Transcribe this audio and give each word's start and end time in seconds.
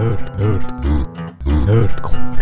Nerd, 0.00 0.38
Nerd, 0.38 0.84
Nerd, 0.84 1.66
Nerdkultur. 1.66 2.40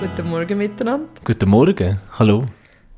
Guten 0.00 0.30
Morgen 0.30 0.56
miteinander. 0.56 1.06
Guten 1.24 1.48
Morgen, 1.50 2.00
hallo. 2.18 2.46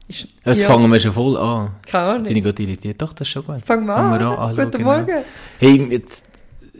Ist, 0.07 0.29
Jetzt 0.45 0.63
ja, 0.63 0.69
fangen 0.69 0.93
wir 0.93 1.01
schon 1.01 1.11
voll 1.11 1.37
an. 1.37 1.71
Keine 1.85 2.05
Ahnung. 2.05 2.25
Bin 2.29 2.37
ich 2.37 2.45
gerade 2.45 2.63
irritiert? 2.63 3.03
Doch, 3.03 3.13
das 3.13 3.27
ist 3.27 3.33
schon 3.33 3.45
gut. 3.45 3.65
Fangen 3.65 3.87
wir 3.87 3.97
Fangen 3.97 4.13
an. 4.13 4.21
wir 4.21 4.27
an. 4.29 4.39
Ah, 4.39 4.47
hallo, 4.47 4.65
Guten 4.67 4.79
genau. 4.79 4.99
Morgen. 4.99 5.25
Hey, 5.59 5.89
jetzt, 5.91 6.25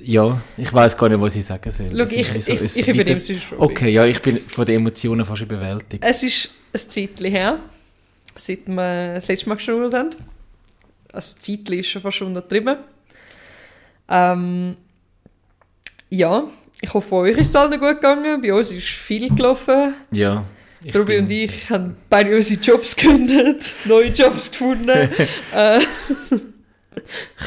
ja, 0.03 0.41
ich 0.57 0.73
weiß 0.73 0.97
gar 0.97 1.09
nicht, 1.09 1.21
was 1.21 1.37
ich 1.37 1.45
sagen 1.45 1.71
soll. 1.71 1.91
Schau, 1.91 2.05
ich, 2.05 2.35
ich, 2.35 2.45
so- 2.45 2.53
ich, 2.53 2.61
ist 2.63 2.87
übernehme 2.87 3.17
es 3.17 3.43
schon. 3.43 3.59
Okay, 3.59 3.91
ja, 3.91 4.05
ich 4.05 4.21
bin 4.23 4.39
von 4.49 4.65
den 4.65 4.77
Emotionen 4.77 5.25
fast 5.25 5.43
überwältigt. 5.43 6.03
Es 6.05 6.23
ist 6.23 6.51
ein 6.73 6.79
Zeitchen 6.79 7.31
her, 7.31 7.59
seit 8.35 8.67
wir 8.69 9.15
das 9.15 9.29
letzte 9.29 9.49
Mal 9.49 9.57
geschult 9.57 9.95
haben. 9.95 10.11
Also 11.13 11.35
das 11.35 11.39
Zeitchen 11.39 11.79
ist 11.79 11.89
schon 11.89 12.03
fast 12.03 12.23
untertrieben. 12.23 12.77
Ähm, 14.09 14.77
ja, 16.09 16.45
ich 16.81 16.93
hoffe, 16.95 17.15
euch 17.17 17.37
ist 17.39 17.49
es 17.51 17.57
allen 17.57 17.79
gut 17.79 17.97
gegangen. 18.01 18.41
Bei 18.43 18.53
uns 18.53 18.73
ist 18.73 18.87
viel 18.89 19.29
gelaufen. 19.29 19.95
Ja. 20.13 20.45
ich 20.83 20.95
Ruby 20.97 21.19
und 21.19 21.31
ich 21.31 21.69
haben 21.71 21.97
beide 22.09 22.35
unsere 22.35 22.61
Jobs 22.61 22.97
gekündigt, 22.97 23.75
neue 23.85 24.09
Jobs 24.09 24.51
gefunden. 24.51 24.89
äh, 25.55 25.81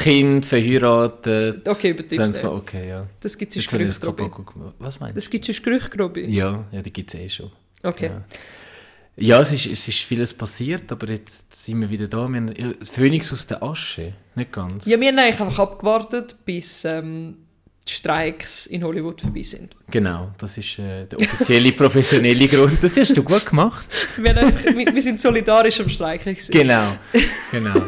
Kind, 0.02 0.44
verheiratet. 0.46 1.68
okay, 1.68 1.92
mal- 1.92 2.52
Okay, 2.56 2.88
ja. 2.88 3.06
Das 3.20 3.36
gibt 3.36 3.54
es 3.56 3.64
sonst. 3.64 4.02
Was 4.78 5.00
meinst 5.00 5.16
Das 5.16 5.30
gibt 5.30 5.48
es 5.48 5.56
sonst 5.56 5.62
du? 5.62 6.20
Ja, 6.30 6.64
ja, 6.72 6.82
die 6.82 6.92
gibt 6.92 7.12
es 7.14 7.20
eh 7.20 7.28
schon. 7.28 7.50
Okay. 7.82 8.06
Ja. 8.06 8.22
Ja, 9.16 9.40
es 9.40 9.52
ist, 9.52 9.66
es 9.66 9.86
ist 9.86 10.00
vieles 10.00 10.34
passiert, 10.34 10.90
aber 10.90 11.08
jetzt 11.08 11.54
sind 11.64 11.80
wir 11.80 11.88
wieder 11.88 12.08
da. 12.08 12.26
Wir 12.26 12.36
haben, 12.36 12.52
ja, 12.56 12.72
Phönix 12.82 13.32
aus 13.32 13.46
der 13.46 13.62
Asche, 13.62 14.12
nicht 14.34 14.50
ganz. 14.50 14.86
Ja, 14.86 14.98
wir 14.98 15.06
haben 15.08 15.18
eigentlich 15.18 15.40
einfach 15.40 15.58
abgewartet, 15.60 16.34
bis 16.44 16.84
ähm, 16.84 17.36
die 17.86 17.92
Streiks 17.92 18.66
in 18.66 18.82
Hollywood 18.82 19.20
vorbei 19.20 19.42
sind. 19.42 19.76
Genau, 19.88 20.32
das 20.38 20.58
ist 20.58 20.80
äh, 20.80 21.06
der 21.06 21.20
offizielle, 21.20 21.70
professionelle 21.82 22.48
Grund. 22.48 22.82
Das 22.82 22.96
hast 22.96 23.16
du 23.16 23.22
gut 23.22 23.46
gemacht. 23.46 23.86
Wir, 24.16 24.36
einfach, 24.36 24.64
wir, 24.74 24.92
wir 24.92 25.02
sind 25.02 25.20
solidarisch 25.20 25.78
am 25.80 25.88
Streiken. 25.88 26.34
gewesen. 26.34 26.50
Genau, 26.50 26.96
genau. 27.52 27.82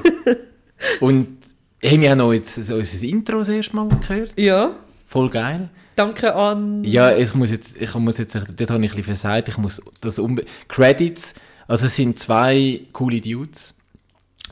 Und 1.01 1.39
hey, 1.87 2.01
wir 2.01 2.11
haben 2.11 2.21
auch 2.21 2.33
jetzt 2.33 2.57
unser 2.59 3.07
Intro 3.07 3.39
das 3.39 3.49
erste 3.49 3.77
Mal 3.77 3.89
gehört. 3.89 4.39
Ja, 4.39 4.77
Voll 5.07 5.31
geil. 5.31 5.69
danke 5.95 6.35
an... 6.35 6.83
Ja, 6.85 7.15
ich 7.17 7.33
muss 7.35 7.51
jetzt, 7.51 7.77
ich 7.81 7.95
muss 7.95 8.19
jetzt, 8.19 8.35
dort 8.35 8.49
habe 8.49 8.61
ich 8.61 8.71
ein 8.73 8.81
bisschen 8.81 9.05
versagt, 9.05 9.49
ich 9.49 9.57
muss 9.59 9.81
das 10.01 10.19
unbe 10.19 10.45
Credits, 10.69 11.35
also 11.69 11.87
es 11.87 11.97
sind 11.97 12.19
zwei 12.19 12.83
coole 12.93 13.21
Dudes. 13.21 13.73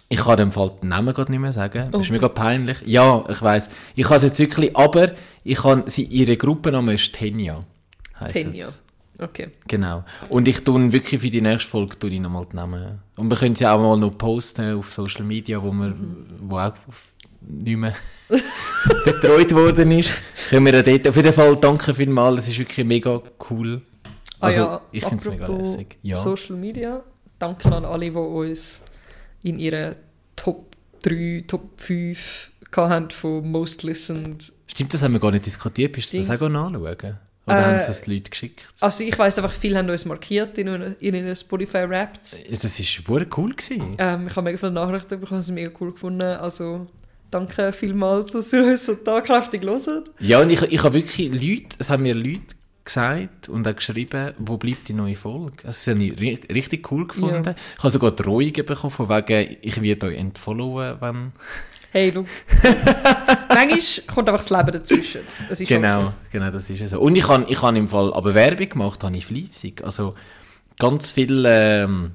Ich 0.09 0.19
kann 0.21 0.37
dem 0.37 0.53
Fall 0.53 0.71
den 0.83 0.91
Namen 0.91 1.13
gerade 1.15 1.31
nicht 1.33 1.41
mehr 1.41 1.53
sagen. 1.53 1.89
Das 1.91 2.03
ist 2.03 2.11
Oh. 2.11 2.13
mega 2.13 2.29
peinlich. 2.29 2.79
Ja, 2.85 3.25
ich 3.29 3.41
weiß. 3.41 3.69
Ich 3.97 4.05
kann 4.05 4.19
es 4.19 4.23
jetzt 4.23 4.39
wirklich, 4.39 4.77
aber 4.77 5.13
ich 5.43 5.59
kann, 5.59 5.85
sie, 5.87 6.03
ihre 6.05 6.37
Gruppenname 6.37 6.95
ist 6.95 7.13
Tenya. 7.15 7.61
Tenya. 8.33 8.67
es. 8.69 8.81
Okay. 9.19 9.51
Genau. 9.67 10.05
Und 10.29 10.47
ich 10.47 10.63
tue 10.63 10.93
wirklich 10.93 11.21
für 11.21 11.31
die 11.31 11.41
nächste 11.41 11.71
Folge 11.71 11.99
tue 11.99 12.11
ich 12.11 12.21
nochmal 12.21 12.47
die 12.51 12.57
Namen. 12.57 13.01
Und 13.17 13.31
wir 13.31 13.37
können 13.37 13.55
sie 13.55 13.67
auch 13.67 13.79
mal 13.79 13.97
noch 13.97 14.17
posten 14.17 14.75
auf 14.77 14.93
Social 14.93 15.25
Media, 15.25 15.61
wo, 15.63 15.73
wir, 15.73 15.95
wo 16.41 16.59
auch 16.59 16.75
auf- 16.89 17.09
nicht 17.49 17.77
mehr 17.77 17.95
betreut 19.05 19.53
worden 19.55 19.91
ist. 19.93 20.23
Können 20.51 20.67
wir 20.67 20.83
dort, 20.83 21.09
auf 21.09 21.17
jeden 21.17 21.33
Fall 21.33 21.57
danke 21.57 21.95
vielmals, 21.95 22.41
es 22.43 22.49
ist 22.49 22.59
wirklich 22.59 22.87
mega 22.87 23.21
cool. 23.51 23.83
Ah 24.41 24.47
Also, 24.47 24.61
ja, 24.61 24.81
ich 24.93 25.05
finde 25.05 25.17
es 25.19 25.29
mega 25.31 25.47
lässig. 25.47 25.97
Ja. 26.03 26.17
Social 26.17 26.57
Media. 26.57 27.03
Danke 27.39 27.71
an 27.75 27.85
alle, 27.85 28.11
die 28.11 28.17
uns 28.17 28.83
in 29.43 29.59
ihren 29.59 29.97
Top 30.37 30.75
3, 31.03 31.45
Top 31.47 31.81
5 31.81 32.51
haben 32.77 33.11
von 33.11 33.49
Most 33.51 33.83
Listened. 33.85 34.53
Stimmt, 34.67 34.93
das 34.95 35.03
haben 35.03 35.13
wir 35.13 35.21
gar 35.21 35.31
nicht 35.31 35.47
diskutiert. 35.47 35.93
Bist 35.93 36.13
du 36.13 36.17
das 36.19 36.43
auch 36.43 36.49
nachschauen? 36.49 37.19
Oder 37.47 37.59
Äh, 37.59 37.63
haben 37.65 37.81
sie 37.81 37.91
es 37.91 38.03
die 38.03 38.15
Leute 38.15 38.31
geschickt? 38.31 38.65
Also 38.81 39.05
ich 39.05 39.17
weiß 39.17 39.39
einfach, 39.39 39.53
viele 39.53 39.79
haben 39.79 39.89
uns 39.91 40.05
markiert 40.07 40.57
in, 40.59 40.67
ihren- 40.67 40.97
in 40.97 41.15
ihren 41.15 41.37
Spotify-Raps. 41.37 42.41
Ja, 42.49 42.57
Das 42.61 42.65
war 42.81 43.15
wirklich 43.17 43.39
cool. 43.39 43.51
Gewesen. 43.55 43.95
Ähm, 43.99 44.27
ich 44.29 44.35
habe 44.35 44.43
mega 44.43 44.59
viele 44.59 44.73
Nachrichten 44.73 45.21
bekommen, 45.21 45.43
sie 45.43 45.53
mega 45.53 45.71
cool 45.79 45.93
gefunden. 45.93 46.23
Also 46.23 46.87
danke 47.35 47.73
vielmals, 47.73 48.33
dass 48.33 48.53
ihr 48.53 48.65
uns 48.65 48.87
so 48.87 48.95
tatkräftig 48.95 49.63
hört. 49.63 50.11
Ja, 50.21 50.41
und 50.41 50.51
ich, 50.51 50.63
ich 50.63 50.83
habe 50.83 50.95
wirklich 50.95 51.33
Leute, 51.33 51.77
es 51.79 51.91
haben 51.91 52.05
mir 52.05 52.15
Leute 52.15 52.55
gesagt 52.85 53.49
und 53.49 53.67
auch 53.67 53.75
geschrieben, 53.75 54.35
wo 54.39 54.57
bleibt 54.57 54.89
die 54.89 54.93
neue 54.93 55.17
Folge? 55.17 55.57
Das 55.65 55.87
habe 55.87 56.03
ich 56.05 56.21
ri 56.21 56.39
richtig 56.53 56.91
cool 56.93 57.07
gefunden. 57.07 57.45
Ja. 57.45 57.55
Ich 57.77 57.83
habe 57.83 57.91
sogar 57.91 58.11
Drohungen 58.13 58.53
bekommen, 58.53 58.91
von 58.91 59.09
wegen, 59.09 59.57
ich 59.63 59.81
werde 59.83 60.07
euch 60.07 60.19
entfollowen, 60.19 60.97
wenn... 61.01 61.33
Hey, 61.91 62.11
schau. 62.13 62.25
Manchmal 63.49 64.15
kommt 64.15 64.29
einfach 64.29 64.47
das 64.47 64.51
Leben 64.51 64.73
dazwischen. 64.73 65.21
Es 65.49 65.61
ist 65.61 65.71
halt 65.71 65.83
Genau, 65.83 66.01
so. 66.01 66.13
genau, 66.33 66.51
das 66.51 66.69
ist 66.69 66.81
es 66.81 66.91
so. 66.91 67.01
Und 67.01 67.15
ich 67.15 67.29
habe 67.29 67.47
ich 67.49 67.63
hab 67.63 67.75
im 67.77 67.87
Fall, 67.87 68.13
aber 68.13 68.35
Werbung 68.35 68.69
gemacht 68.69 69.05
habe 69.05 69.17
ich 69.17 69.27
fleissig. 69.27 69.83
Also 69.85 70.15
ganz 70.81 71.13
viele 71.13 71.85
ähm, 71.85 72.11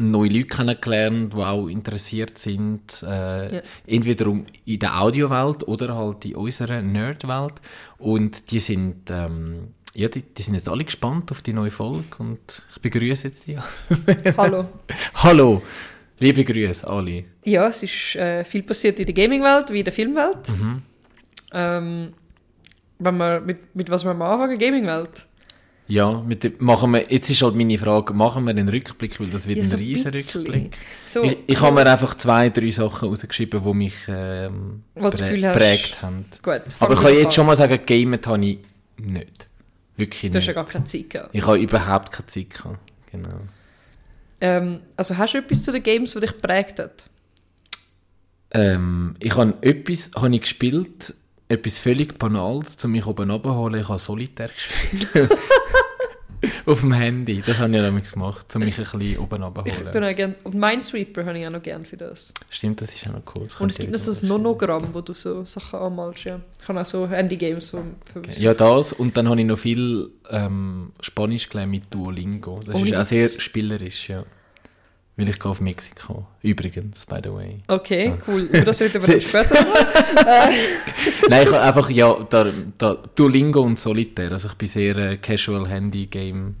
neue 0.00 0.28
Leute 0.30 0.46
kennengelernt, 0.46 1.32
die 1.34 1.38
auch 1.38 1.66
interessiert 1.68 2.38
sind, 2.38 3.02
äh, 3.02 3.56
Ja. 3.56 3.62
entweder 3.86 4.26
um 4.28 4.46
in 4.64 4.78
der 4.78 5.00
Audiowelt 5.00 5.66
oder 5.68 5.96
halt 5.96 6.24
in 6.24 6.36
unserer 6.36 6.82
Nerdwelt. 6.82 7.54
Und 7.98 8.50
die 8.50 8.60
sind, 8.60 9.10
ähm, 9.10 9.68
ja, 9.94 10.08
die, 10.08 10.22
die 10.22 10.42
sind 10.42 10.54
jetzt 10.54 10.68
alle 10.68 10.84
gespannt 10.84 11.30
auf 11.30 11.42
die 11.42 11.52
neue 11.52 11.70
Folge 11.70 12.04
und 12.18 12.62
ich 12.74 12.80
begrüße 12.80 13.26
jetzt 13.28 13.46
die. 13.46 13.58
Hallo. 14.36 14.66
Hallo, 15.14 15.62
liebe 16.18 16.44
Grüße 16.44 16.86
alle. 16.86 17.24
Ja, 17.44 17.66
es 17.68 17.82
ist 17.82 18.16
äh, 18.16 18.44
viel 18.44 18.62
passiert 18.62 18.98
in 19.00 19.06
der 19.06 19.14
Gaming-Welt 19.14 19.72
wie 19.72 19.78
in 19.80 19.84
der 19.84 19.92
Filmwelt. 19.92 20.48
Mhm. 20.58 20.82
Ähm, 21.52 22.12
wenn 23.00 23.16
wir, 23.16 23.40
mit, 23.40 23.74
mit 23.74 23.90
was 23.90 24.04
wir 24.04 24.14
mal 24.14 24.32
anfangen? 24.34 24.58
Gaming-Welt? 24.58 25.26
Ja, 25.90 26.22
mit 26.22 26.44
dem, 26.44 26.54
machen 26.60 26.92
wir, 26.92 27.12
jetzt 27.12 27.28
ist 27.30 27.42
halt 27.42 27.56
meine 27.56 27.76
Frage, 27.76 28.14
machen 28.14 28.44
wir 28.46 28.54
den 28.54 28.68
Rückblick, 28.68 29.18
weil 29.18 29.26
das 29.26 29.48
wird 29.48 29.58
Ja, 29.58 29.64
ein 29.64 29.68
so 29.70 29.76
riesen 29.76 30.12
bisschen. 30.12 30.40
Rückblick. 30.42 30.76
So, 31.04 31.22
Ich, 31.24 31.36
ich 31.48 31.58
so, 31.58 31.66
habe 31.66 31.82
mir 31.82 31.90
einfach 31.90 32.14
zwei, 32.16 32.48
drei 32.48 32.70
Sachen 32.70 33.08
rausgeschrieben, 33.08 33.62
die 33.64 33.74
mich 33.74 33.94
ähm, 34.08 34.84
du 34.94 35.00
prä- 35.08 35.42
hast- 35.48 35.58
prägt 35.58 36.02
haben. 36.02 36.24
Gut, 36.42 36.62
Aber 36.78 36.94
ich 36.94 37.00
kann 37.00 37.12
jetzt 37.14 37.26
an. 37.26 37.32
schon 37.32 37.46
mal 37.46 37.56
sagen, 37.56 37.80
gamet 37.84 38.26
habe 38.26 38.44
ich 38.46 38.58
nicht. 38.98 39.48
Wirklich 39.96 40.20
Du 40.20 40.28
hast 40.28 40.34
nicht. 40.34 40.46
ja 40.46 40.52
gar 40.52 40.64
keine 40.64 40.84
Zeit 40.84 41.10
gehabt. 41.10 41.30
Ich 41.34 41.44
habe 41.46 41.58
überhaupt 41.58 42.12
keine 42.12 42.26
Zeit 42.26 42.50
gehabt. 42.50 42.78
Genau. 43.10 43.40
Ähm, 44.40 44.80
also 44.96 45.18
hast 45.18 45.34
du 45.34 45.38
etwas 45.38 45.62
zu 45.64 45.72
den 45.72 45.82
Games, 45.82 46.12
die 46.12 46.20
dich 46.20 46.30
geprägt 46.32 46.78
hat? 46.78 47.10
Ähm, 48.52 49.16
ich 49.20 49.36
habe 49.36 49.54
etwas 49.62 50.10
habe 50.16 50.34
ich 50.34 50.40
gespielt, 50.42 51.14
etwas 51.50 51.78
völlig 51.78 52.18
Banales, 52.18 52.82
um 52.84 52.92
mich 52.92 53.06
oben 53.06 53.30
abzuholen. 53.30 53.80
Ich 53.80 53.88
habe 53.88 53.98
Solitär 53.98 54.48
gespielt. 54.54 55.30
Auf 56.64 56.80
dem 56.80 56.92
Handy. 56.92 57.42
Das 57.44 57.58
habe 57.58 57.76
ich 57.76 57.82
damals 57.82 58.12
gemacht, 58.12 58.46
um 58.56 58.62
mich 58.62 58.78
ein 58.78 58.84
bisschen 58.84 59.18
oben 59.18 59.42
Ich 59.66 59.74
abzuholen. 59.76 60.34
und 60.44 60.54
Minesweeper 60.54 61.26
habe 61.26 61.38
ich 61.38 61.46
auch 61.46 61.50
noch 61.50 61.62
gerne 61.62 61.84
für 61.84 61.98
das. 61.98 62.32
Stimmt, 62.48 62.80
das 62.80 62.94
ist 62.94 63.06
auch 63.08 63.12
noch 63.12 63.22
cool. 63.34 63.44
Das 63.44 63.60
Und 63.60 63.70
es 63.70 63.76
gibt 63.78 63.92
noch 63.92 63.98
so 63.98 64.10
ein 64.12 64.26
Nonogramm, 64.28 64.88
wo 64.94 65.02
du 65.02 65.12
so 65.12 65.44
Sachen 65.44 65.78
anmalst. 65.80 66.24
Ja. 66.24 66.40
Ich 66.62 66.66
habe 66.68 66.80
auch 66.80 66.84
so 66.86 67.06
Handy-Games. 67.06 67.68
Spielen. 67.68 67.96
Ja, 68.38 68.54
das. 68.54 68.94
Und 68.94 69.18
dann 69.18 69.28
habe 69.28 69.38
ich 69.40 69.46
noch 69.46 69.58
viel 69.58 70.10
ähm, 70.30 70.92
Spanisch 71.02 71.46
gelernt 71.50 71.72
mit 71.72 71.92
Duolingo. 71.92 72.60
Das 72.64 72.74
Oh, 72.74 72.84
ist 72.84 72.94
auch 72.94 73.04
sehr 73.04 73.28
spielerisch, 73.28 74.08
ja. 74.08 74.24
Weil 75.20 75.28
ich 75.28 75.38
gehe 75.38 75.50
auf 75.50 75.60
Mexiko. 75.60 76.26
Übrigens, 76.40 77.04
by 77.04 77.16
the 77.22 77.30
way. 77.30 77.58
Okay, 77.68 78.14
cool. 78.26 78.40
Über 78.40 78.62
das 78.62 78.80
reden 78.80 79.06
wir 79.06 79.20
später 79.20 79.62
noch. 79.62 79.74
Nein, 81.28 81.42
ich 81.42 81.48
habe 81.52 81.60
einfach, 81.60 81.90
ja, 81.90 82.26
da, 82.30 82.50
da, 82.78 82.94
Duolingo 83.14 83.60
und 83.60 83.78
Solitaire. 83.78 84.32
Also 84.32 84.48
ich 84.48 84.54
bin 84.54 84.66
sehr 84.68 84.96
äh, 84.96 85.16
casual 85.18 85.68
Handy-Game. 85.68 86.56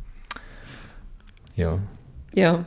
Ja. 1.56 1.78
Ja. 2.34 2.64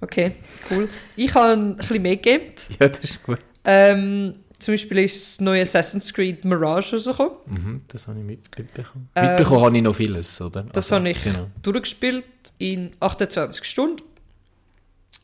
Okay, 0.00 0.32
cool. 0.70 0.88
Ich 1.16 1.34
habe 1.34 1.54
ein 1.54 1.76
bisschen 1.76 2.02
mehr 2.02 2.16
gegamed. 2.16 2.68
Ja, 2.80 2.88
das 2.88 3.00
ist 3.00 3.22
gut. 3.22 3.38
Ähm, 3.64 4.34
zum 4.58 4.74
Beispiel 4.74 4.98
ist 4.98 5.16
das 5.16 5.40
neue 5.40 5.62
Assassin's 5.62 6.12
Creed 6.12 6.44
Mirage 6.44 6.96
rausgekommen. 6.96 7.32
Mhm, 7.46 7.80
das 7.88 8.06
habe 8.08 8.18
ich 8.18 8.24
mit, 8.26 8.58
mitbekommen. 8.58 9.08
Ähm, 9.14 9.28
mitbekommen 9.28 9.64
habe 9.64 9.76
ich 9.78 9.82
noch 9.82 9.94
vieles, 9.94 10.38
oder? 10.42 10.64
Das 10.64 10.92
Also, 10.92 10.96
habe 10.96 11.08
ich 11.08 11.22
Genau. 11.24 11.46
durchgespielt 11.62 12.24
in 12.58 12.90
28 13.00 13.64
Stunden. 13.64 14.02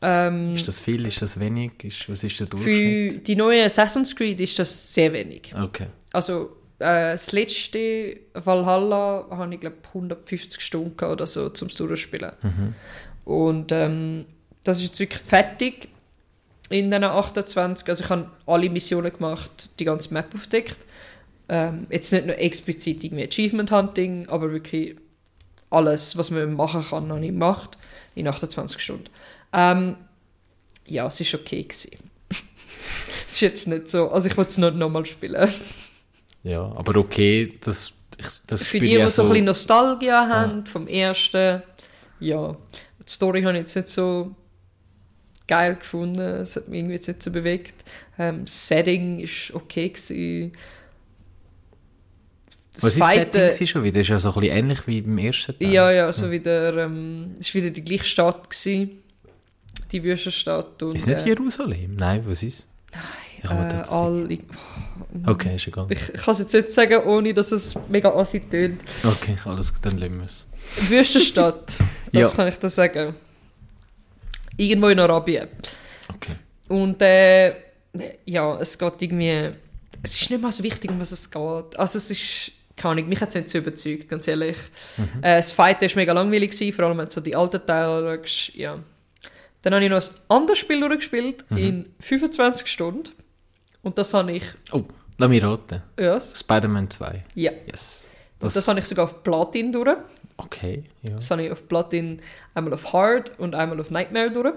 Ähm, 0.01 0.55
Ist 0.55 0.67
das 0.67 0.81
viel? 0.81 1.05
Ist 1.05 1.21
das 1.21 1.39
wenig? 1.39 1.83
Ist, 1.83 2.09
was 2.09 2.23
ist 2.23 2.39
der 2.39 2.47
Durchschnitt? 2.47 3.13
für 3.13 3.19
die 3.19 3.35
neue 3.35 3.63
Assassin's 3.63 4.15
Creed 4.15 4.39
ist 4.41 4.57
das 4.57 4.93
sehr 4.93 5.13
wenig. 5.13 5.53
Okay. 5.55 5.87
Also 6.11 6.57
äh, 6.79 7.11
das 7.11 7.31
letzte 7.31 8.17
Valhalla 8.33 9.27
habe 9.29 9.53
ich 9.53 9.61
glaube 9.61 9.77
150 9.87 10.59
Stunden 10.59 11.05
oder 11.05 11.27
so 11.27 11.49
zum 11.49 11.67
Durchspielen. 11.67 12.31
Und 13.25 13.71
ähm, 13.71 14.25
das 14.63 14.79
ist 14.79 14.85
jetzt 14.85 14.99
wirklich 14.99 15.21
fertig 15.21 15.89
in 16.69 16.89
diesen 16.89 17.03
28. 17.03 17.87
Also 17.87 18.03
ich 18.03 18.09
habe 18.09 18.29
alle 18.47 18.69
Missionen 18.69 19.11
gemacht, 19.11 19.69
die 19.79 19.85
ganze 19.85 20.13
Map 20.13 20.33
aufdeckt. 20.33 20.79
Ähm, 21.49 21.85
jetzt 21.89 22.11
nicht 22.11 22.25
nur 22.25 22.39
explizit 22.39 23.03
irgendwie 23.03 23.25
Achievement 23.25 23.71
Hunting, 23.71 24.27
aber 24.29 24.51
wirklich 24.51 24.95
alles, 25.69 26.17
was 26.17 26.31
man 26.31 26.53
machen 26.53 26.83
kann, 26.83 27.11
habe 27.11 27.23
ich 27.23 27.31
gemacht. 27.31 27.77
In 28.15 28.27
28 28.27 28.81
Stunden. 28.81 29.05
Ähm, 29.53 29.95
ja, 30.85 31.07
es 31.07 31.19
war 31.19 31.39
okay. 31.39 31.63
Gewesen. 31.63 31.91
es 33.27 33.33
ist 33.33 33.41
jetzt 33.41 33.67
nicht 33.67 33.89
so, 33.89 34.09
also 34.09 34.29
ich 34.29 34.37
wollte 34.37 34.51
es 34.51 34.57
nicht 34.57 34.75
nochmal 34.75 35.05
spielen. 35.05 35.49
Ja, 36.43 36.63
aber 36.75 36.95
okay, 36.97 37.53
das, 37.61 37.93
ich, 38.17 38.27
das 38.47 38.63
Für 38.63 38.79
die, 38.79 38.87
die 38.87 38.93
ja 38.93 39.09
so 39.09 39.23
ein 39.23 39.29
bisschen 39.29 39.45
Nostalgie 39.45 40.11
haben 40.11 40.65
vom 40.65 40.87
ersten, 40.87 41.61
ja. 42.19 42.55
Die 43.07 43.11
Story 43.11 43.41
habe 43.43 43.53
ich 43.53 43.61
jetzt 43.61 43.75
nicht 43.75 43.87
so 43.89 44.35
geil 45.47 45.75
gefunden. 45.75 46.21
Es 46.21 46.55
hat 46.55 46.67
mich 46.69 46.79
irgendwie 46.79 46.95
jetzt 46.95 47.07
nicht 47.07 47.21
so 47.21 47.29
bewegt. 47.29 47.83
Ähm, 48.17 48.45
das 48.45 48.67
Setting 48.67 49.19
ist 49.19 49.51
okay 49.53 49.89
gewesen. 49.89 50.51
Das 52.73 52.83
Was 52.83 52.89
ist 52.91 52.99
Fighten- 52.99 53.31
das 53.33 53.53
Setting 53.53 53.67
schon 53.67 53.83
wieder? 53.83 53.95
Das 53.95 54.01
ist 54.03 54.09
ja 54.09 54.19
so 54.19 54.29
ein 54.29 54.39
bisschen 54.39 54.57
ähnlich 54.57 54.87
wie 54.87 55.01
beim 55.01 55.17
ersten 55.17 55.59
Teil. 55.59 55.73
Ja, 55.73 55.91
ja, 55.91 56.13
so 56.13 56.31
wieder, 56.31 56.77
ähm, 56.77 57.35
es 57.39 57.53
war 57.53 57.61
wieder 57.61 57.71
die 57.71 57.83
gleiche 57.83 58.05
Stadt 58.05 58.49
gewesen. 58.49 59.00
Die 59.91 60.03
Wüstenstadt. 60.03 60.81
Und, 60.83 60.95
Ist 60.95 61.07
nicht 61.07 61.21
äh, 61.21 61.29
Jerusalem? 61.29 61.95
Nein, 61.95 62.23
was 62.25 62.43
ist? 62.43 62.67
Wollte 63.43 63.75
äh, 63.75 63.89
alle, 63.89 64.37
Okay, 65.25 65.55
ist 65.55 65.67
egal. 65.67 65.87
ich 65.89 66.13
kann 66.13 66.31
es 66.31 66.39
jetzt 66.39 66.53
nicht 66.53 66.71
sagen, 66.71 67.03
ohne 67.05 67.33
dass 67.33 67.51
es 67.51 67.73
mega 67.89 68.09
assi 68.13 68.39
tönt. 68.41 68.81
Okay, 69.03 69.37
alles 69.45 69.73
gut, 69.73 69.83
dann 69.85 69.97
lassen 69.97 70.17
wir 70.19 70.25
es. 70.25 70.45
Wüstenstadt, 70.89 71.77
das 72.13 72.31
Ja. 72.31 72.35
kann 72.35 72.47
ich 72.47 72.57
da 72.59 72.69
sagen. 72.69 73.15
Irgendwo 74.57 74.87
in 74.89 74.99
Arabien. 74.99 75.47
Okay. 76.13 76.33
Und 76.67 77.01
äh, 77.01 77.53
ja, 78.25 78.57
es 78.59 78.77
geht 78.77 79.01
irgendwie. 79.01 79.49
Es 80.03 80.21
ist 80.21 80.29
nicht 80.29 80.41
mal 80.41 80.51
so 80.51 80.63
wichtig, 80.63 80.91
um 80.91 80.99
was 80.99 81.11
es 81.11 81.29
geht. 81.29 81.79
Also 81.79 81.97
es 81.97 82.11
ist. 82.11 82.51
Keine 82.77 82.93
Ahnung, 82.93 83.09
mich 83.09 83.19
hat 83.21 83.29
es 83.29 83.35
nicht 83.35 83.49
so 83.49 83.57
überzeugt, 83.59 84.07
ganz 84.09 84.27
ehrlich. 84.27 84.57
Äh, 85.21 85.37
das 85.37 85.51
Fighten 85.51 85.87
war 85.89 85.95
mega 85.97 86.13
langweilig, 86.13 86.51
gewesen, 86.51 86.73
vor 86.75 86.85
allem 86.85 86.97
wenn 86.97 87.05
du 87.05 87.11
so 87.11 87.21
die 87.21 87.35
alten 87.35 87.63
Teile 87.65 88.19
schaust. 88.23 88.55
Ja. 88.55 88.79
Dann 89.61 89.73
habe 89.73 89.83
ich 89.83 89.91
noch 89.91 90.01
ein 90.01 90.15
anderes 90.29 90.59
Spiel 90.59 90.79
durchgespielt 90.79 91.45
in 91.51 91.87
25 91.99 92.67
Stunden. 92.67 93.09
Und 93.83 93.97
das 93.97 94.13
habe 94.13 94.31
ich. 94.31 94.43
Oh, 94.71 94.81
lass 95.17 95.29
mich 95.29 95.43
raten. 95.43 95.83
Ja, 95.99 96.19
Spider-Man 96.19 96.89
2. 96.89 97.23
ja. 97.35 97.51
Yes. 97.67 98.01
Und 98.39 98.55
das 98.55 98.67
habe 98.67 98.79
ich 98.79 98.85
sogar 98.85 99.05
auf 99.05 99.21
Platin 99.23 99.71
durch. 99.71 99.95
Okay, 100.37 100.85
ja. 101.03 101.15
Das 101.15 101.29
habe 101.29 101.43
ich 101.43 101.51
auf 101.51 101.67
Platin 101.67 102.19
einmal 102.55 102.73
auf 102.73 102.91
Hard 102.91 103.37
und 103.37 103.53
einmal 103.53 103.79
auf 103.79 103.91
Nightmare 103.91 104.31
durch. 104.31 104.55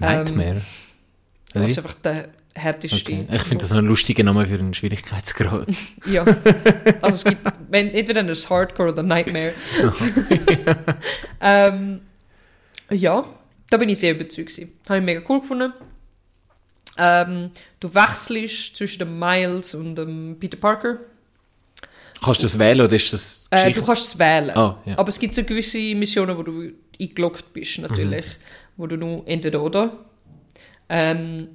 Nightmare. 0.00 0.62
Das 1.52 1.70
ist 1.70 1.78
einfach 1.78 1.94
der 1.96 2.30
härteste. 2.54 2.96
okay. 2.96 3.26
Ich 3.30 3.42
finde 3.42 3.62
das 3.62 3.72
ein 3.72 3.84
lustiger 3.84 4.22
Name 4.22 4.46
für 4.46 4.54
einen 4.54 4.74
Schwierigkeitsgrad. 4.74 5.66
Ja. 6.06 6.24
Also 7.00 7.16
es 7.16 7.24
gibt 7.24 7.40
wenn, 7.68 7.90
entweder 7.90 8.22
das 8.22 8.48
Hardcore 8.48 8.92
oder 8.92 9.02
Nightmare. 9.02 9.52
ähm, 11.40 12.00
ja, 12.90 13.24
da 13.70 13.76
bin 13.76 13.88
ich 13.88 13.98
sehr 13.98 14.12
überzeugt. 14.12 14.48
gewesen. 14.48 14.72
Habe 14.88 14.98
ich 14.98 15.04
mega 15.04 15.22
cool 15.28 15.40
gefunden. 15.40 15.72
Ähm, 16.96 17.50
du 17.80 17.92
wechselst 17.92 18.76
zwischen 18.76 19.00
dem 19.00 19.18
Miles 19.18 19.74
und 19.74 19.96
dem 19.96 20.36
Peter 20.38 20.56
Parker. 20.56 20.98
Kannst 22.22 22.40
du 22.40 22.44
das 22.44 22.58
wählen 22.58 22.80
oder 22.80 22.94
ist 22.94 23.12
das 23.12 23.44
Äh, 23.50 23.72
du 23.72 23.84
kannst 23.84 24.02
es 24.02 24.18
wählen. 24.18 24.56
Ah, 24.56 24.78
ja. 24.84 24.96
Aber 24.98 25.08
es 25.08 25.18
gibt 25.18 25.34
so 25.34 25.42
gewisse 25.42 25.78
Missionen, 25.94 26.36
wo 26.36 26.42
du 26.42 26.72
eingeloggt 27.00 27.52
bist, 27.52 27.78
natürlich. 27.80 28.26
Wo 28.76 28.86
du 28.86 28.96
nur 28.96 29.26
entweder 29.26 29.62
oder. 29.62 30.04
Ähm, 30.88 31.48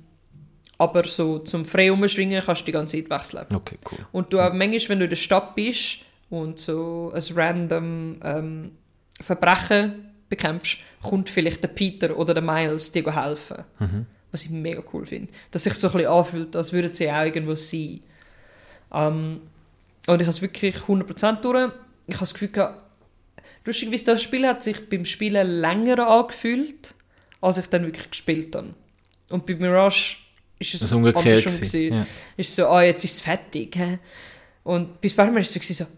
aber 0.77 1.05
so 1.05 1.39
zum 1.39 1.65
frei 1.65 1.91
umschwingen 1.91 2.43
kannst 2.43 2.61
du 2.61 2.65
die 2.65 2.71
ganze 2.71 2.97
Zeit 2.97 3.09
wechseln. 3.09 3.45
Okay, 3.53 3.77
cool. 3.91 3.99
Und 4.11 4.31
du 4.31 4.39
auch 4.39 4.53
manchmal, 4.53 4.89
wenn 4.89 4.99
du 4.99 5.05
in 5.05 5.09
der 5.09 5.17
Stadt 5.17 5.55
bist 5.55 5.99
und 6.29 6.59
so 6.59 7.11
ein 7.13 7.23
random 7.35 8.19
ähm, 8.23 8.71
Verbrechen 9.19 10.08
bekämpfst, 10.29 10.77
kommt 11.01 11.29
vielleicht 11.29 11.63
der 11.63 11.69
Peter 11.69 12.17
oder 12.17 12.33
der 12.33 12.43
Miles 12.43 12.91
dir 12.91 13.15
helfen. 13.15 13.63
Was 14.31 14.43
ich 14.43 14.49
mega 14.51 14.83
cool 14.93 15.05
finde. 15.07 15.31
Dass 15.51 15.63
sich 15.63 15.73
so 15.73 15.87
ein 15.87 15.93
bisschen 15.93 16.09
anfühlt, 16.11 16.55
als 16.55 16.71
würden 16.71 16.93
sie 16.93 17.09
auch 17.11 17.23
irgendwo 17.25 17.55
sein. 17.55 18.01
Ähm, 18.93 19.41
und 20.07 20.15
ich 20.21 20.27
habe 20.27 20.29
es 20.29 20.41
wirklich 20.41 20.75
100% 20.75 21.41
durch. 21.41 21.71
Ich 22.07 22.15
habe 22.15 22.19
das 22.21 22.33
Gefühl 22.33 22.49
gehabt, 22.49 22.81
lustigerweise, 23.65 24.05
das 24.05 24.21
Spiel 24.23 24.47
hat 24.47 24.61
sich 24.63 24.87
beim 24.89 25.05
Spielen 25.05 25.47
länger 25.61 26.07
angefühlt, 26.07 26.93
als 27.41 27.57
ich 27.57 27.67
dann 27.67 27.85
wirklich 27.85 28.09
gespielt 28.09 28.55
habe. 28.55 28.73
Und 29.29 29.45
bei 29.45 29.55
Mirage 29.55 30.17
ist 30.59 30.73
es 30.75 30.81
Das 30.81 30.91
umgekehrt. 30.91 31.25
andersrum 31.25 31.53
gewesen. 31.55 31.71
gewesen 31.89 31.97
Ja. 31.97 32.05
ist 32.37 32.55
so, 32.55 32.67
ah, 32.67 32.83
jetzt 32.83 33.03
ist 33.03 33.13
es 33.15 33.21
fertig. 33.21 33.75
Hä? 33.75 33.99
Und 34.63 34.99
bis 35.01 35.11
Spider-Man 35.13 35.41
ist 35.41 35.55
es 35.55 35.67
so, 35.77 35.83
so 35.85 35.89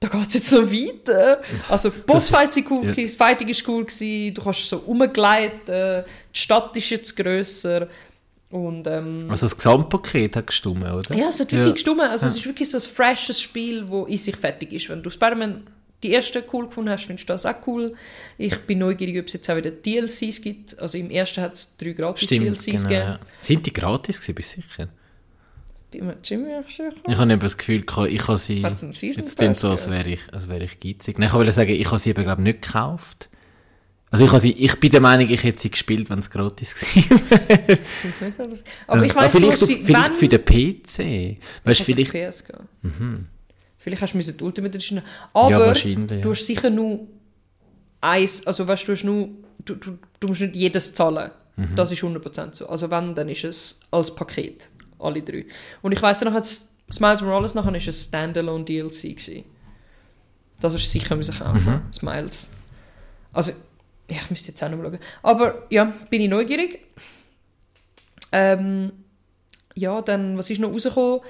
da 0.00 0.08
geht 0.08 0.28
es 0.28 0.34
jetzt 0.34 0.48
so 0.48 0.72
weiter. 0.72 1.42
Also, 1.68 1.90
Bossfights 1.90 2.54
sind 2.54 2.70
cool, 2.70 2.84
ja. 2.84 2.92
gewesen, 2.92 3.18
das 3.18 3.28
Fighting 3.28 3.48
ist 3.48 3.68
cool, 3.68 3.84
gewesen, 3.84 4.34
du 4.34 4.42
kannst 4.42 4.68
so 4.68 4.78
rumgleiten, 4.78 6.04
die 6.34 6.38
Stadt 6.38 6.74
ist 6.76 6.90
jetzt 6.90 7.14
grösser. 7.14 7.86
Und, 8.48 8.86
ähm, 8.86 9.26
Also 9.28 9.44
das 9.46 9.54
Gesamtpaket 9.54 10.36
hat 10.36 10.46
gestimmt, 10.48 10.84
oder? 10.84 11.14
ja, 11.14 11.28
es 11.28 11.38
hat 11.38 11.52
wirklich 11.52 11.74
gestimmt. 11.74 12.00
Also, 12.00 12.26
es 12.26 12.36
ist 12.36 12.46
wirklich 12.46 12.68
so 12.70 12.78
ein 12.78 12.80
freshes 12.80 13.40
Spiel, 13.40 13.84
das 13.84 14.08
in 14.08 14.16
sich 14.16 14.36
fertig 14.36 14.72
ist. 14.72 14.88
Wenn 14.88 15.02
du 15.02 15.10
Spider-Man 15.10 15.66
die 16.02 16.12
erste 16.12 16.42
cool 16.52 16.66
gefunden 16.66 16.90
hast, 16.90 17.04
findest 17.04 17.28
du 17.28 17.34
das 17.34 17.44
auch 17.44 17.54
cool. 17.66 17.94
Ich 18.38 18.56
bin 18.60 18.78
neugierig, 18.78 19.18
ob 19.20 19.26
es 19.26 19.34
jetzt 19.34 19.50
auch 19.50 19.56
wieder 19.56 19.70
DLCs 19.70 20.40
gibt. 20.40 20.78
Also, 20.80 20.96
im 20.96 21.10
ersten 21.10 21.42
hat 21.42 21.52
es 21.52 21.76
drei 21.76 21.92
gratis 21.92 22.24
Stimmt, 22.24 22.40
DLCs 22.46 22.64
genau. 22.64 22.82
gegeben. 22.82 23.00
Ja. 23.02 23.20
Sind 23.42 23.66
die 23.66 23.72
gratis 23.72 24.18
gewesen, 24.18 24.34
bist 24.34 24.56
du 24.56 24.62
sicher? 24.62 24.88
Bin 25.90 26.06
mir 26.06 26.22
ziemlich 26.22 26.54
sicher. 26.68 26.90
Ich 27.08 27.16
habe 27.16 27.32
eben 27.32 27.40
das 27.40 27.58
Gefühl, 27.58 27.84
ich 28.08 28.28
habe 28.28 28.38
sie... 28.38 28.58
Jetzt 28.62 29.38
klingt 29.38 29.58
so, 29.58 29.70
als 29.70 29.90
wäre 29.90 30.08
ich, 30.08 30.20
als 30.32 30.48
wäre 30.48 30.64
ich 30.64 30.78
geizig. 30.78 31.18
Nein, 31.18 31.28
ich 31.28 31.34
wollte 31.34 31.52
sagen, 31.52 31.70
ich 31.70 31.86
habe 31.86 31.98
sie 31.98 32.10
eben, 32.10 32.22
glaube 32.22 32.42
ich, 32.42 32.44
nicht 32.44 32.62
gekauft. 32.62 33.28
Also 34.12 34.24
ich, 34.24 34.30
habe 34.30 34.40
sie, 34.40 34.52
ich 34.52 34.78
bin 34.80 34.90
der 34.90 35.00
Meinung, 35.00 35.28
ich 35.30 35.42
hätte 35.42 35.60
sie 35.60 35.70
gespielt, 35.70 36.10
wenn 36.10 36.18
es 36.18 36.30
gratis 36.30 36.74
gewesen 36.74 37.10
wäre. 37.38 37.78
Aber 38.88 39.04
ich 39.04 39.12
Ja, 39.12 39.22
weiß, 39.22 39.32
vielleicht, 39.32 39.58
sie, 39.60 39.76
vielleicht 39.84 40.16
für 40.16 40.28
den 40.28 40.44
PC. 40.44 41.38
Weißt 41.64 41.82
vielleicht... 41.82 42.12
PS 42.12 42.44
gehen. 42.44 43.28
Vielleicht 43.78 44.02
hast 44.02 44.12
du 44.14 44.18
die 44.18 44.44
Ultimate 44.44 44.74
Edition 44.76 45.00
Aber 45.32 45.50
Ja, 45.50 45.72
du 45.72 46.30
hast 46.30 46.46
sicher 46.46 46.70
nur 46.70 47.06
eins, 48.00 48.46
also 48.46 48.66
weißt 48.66 48.82
du, 48.82 48.86
du 48.86 48.92
hast 48.92 49.04
nur, 49.04 49.28
du, 49.64 49.74
du, 49.76 49.98
du 50.18 50.28
musst 50.28 50.40
nicht 50.40 50.56
jedes 50.56 50.92
zahlen. 50.92 51.30
Mhm. 51.56 51.76
Das 51.76 51.92
ist 51.92 52.02
100% 52.02 52.54
so. 52.54 52.68
Also 52.68 52.90
wenn, 52.90 53.14
dann 53.14 53.28
ist 53.28 53.44
es 53.44 53.80
als 53.90 54.14
Paket, 54.14 54.69
alle 55.00 55.22
drei. 55.22 55.46
Und 55.82 55.92
ich 55.92 56.02
weiss 56.02 56.20
noch, 56.22 56.34
als 56.34 56.74
Smiles 56.92 57.22
Morales 57.22 57.54
nachher 57.54 57.74
ist 57.74 57.86
ein 57.86 57.92
Standalone 57.92 58.64
DLC 58.64 59.02
gewesen. 59.16 59.44
Das 60.60 60.74
ist 60.74 60.90
sicher 60.90 61.16
müssen 61.16 61.38
kaufen, 61.38 61.82
Mhm. 61.86 61.92
Smiles. 61.92 62.50
Also, 63.32 63.52
ja, 64.10 64.16
ich 64.22 64.30
müsste 64.30 64.48
jetzt 64.48 64.62
auch 64.62 64.68
noch 64.70 64.78
mal 64.78 64.84
schauen. 64.90 64.98
Aber 65.22 65.66
ja, 65.70 65.84
bin 66.10 66.20
ich 66.20 66.28
neugierig. 66.28 66.80
Ähm, 68.32 68.92
ja, 69.74 70.02
dann, 70.02 70.36
was 70.36 70.50
ist 70.50 70.60
noch 70.60 70.72
rausgekommen? 70.72 71.20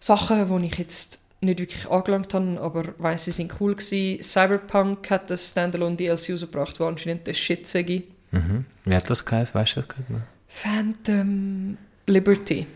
Sachen, 0.00 0.56
die 0.58 0.66
ich 0.66 0.78
jetzt 0.78 1.20
nicht 1.40 1.58
wirklich 1.58 1.88
angelangt 1.90 2.32
habe, 2.34 2.60
aber 2.60 2.94
weiss, 2.98 3.24
sie 3.24 3.32
sind 3.32 3.52
cool 3.60 3.74
gewesen. 3.74 4.22
Cyberpunk 4.22 5.10
hat 5.10 5.30
das 5.30 5.50
Standalone 5.50 5.96
DLC 5.96 6.30
rausgebracht, 6.32 6.78
wo 6.80 6.86
anscheinend 6.86 7.26
der 7.26 7.34
Shit 7.34 7.66
sei. 7.66 8.04
Mhm. 8.30 8.64
Wie 8.84 8.94
hat 8.94 9.10
das 9.10 9.24
geheißen? 9.24 9.54
Weißt 9.54 9.76
du 9.76 9.80
das 9.80 9.88
gerade 9.88 10.12
noch? 10.12 10.20
Phantom 10.48 11.76
Liberty. 12.06 12.66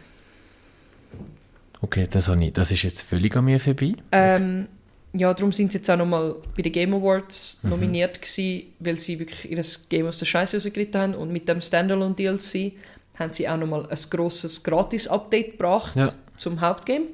Okay, 1.80 2.06
das, 2.11 2.28
habe 2.28 2.42
ich, 2.45 2.52
das 2.52 2.71
ist 2.71 2.83
jetzt 2.83 3.02
völlig 3.02 3.37
an 3.37 3.45
mir 3.45 3.61
vorbei. 3.61 3.95
Ähm, 4.12 4.66
ja, 5.12 5.33
darum 5.33 5.52
sind 5.52 5.73
sie 5.73 5.78
jetzt 5.78 5.90
auch 5.90 5.97
nochmal 5.97 6.37
bei 6.56 6.62
den 6.62 6.73
Game 6.73 6.95
Awards 6.95 7.61
nominiert 7.62 8.21
gewesen, 8.21 8.73
weil 8.80 8.99
sie 8.99 9.18
wirklich 9.18 9.50
ihr 9.50 9.62
Game 9.88 10.06
aus 10.06 10.18
der 10.18 10.26
Scheiße 10.26 10.56
rausgeritten 10.56 11.00
haben 11.00 11.14
und 11.14 11.33
mit 11.33 11.49
dem 11.49 11.61
Standalone 11.61 12.14
DLC 12.14 12.73
haben 13.18 13.33
sie 13.33 13.49
auch 13.49 13.56
nochmal 13.56 13.87
ein 13.87 13.99
grosses 14.11 14.62
Gratis-Update 14.62 15.52
gebracht 15.52 15.97
Ja. 15.97 16.12
zum 16.37 16.61
Hauptgame. 16.61 17.06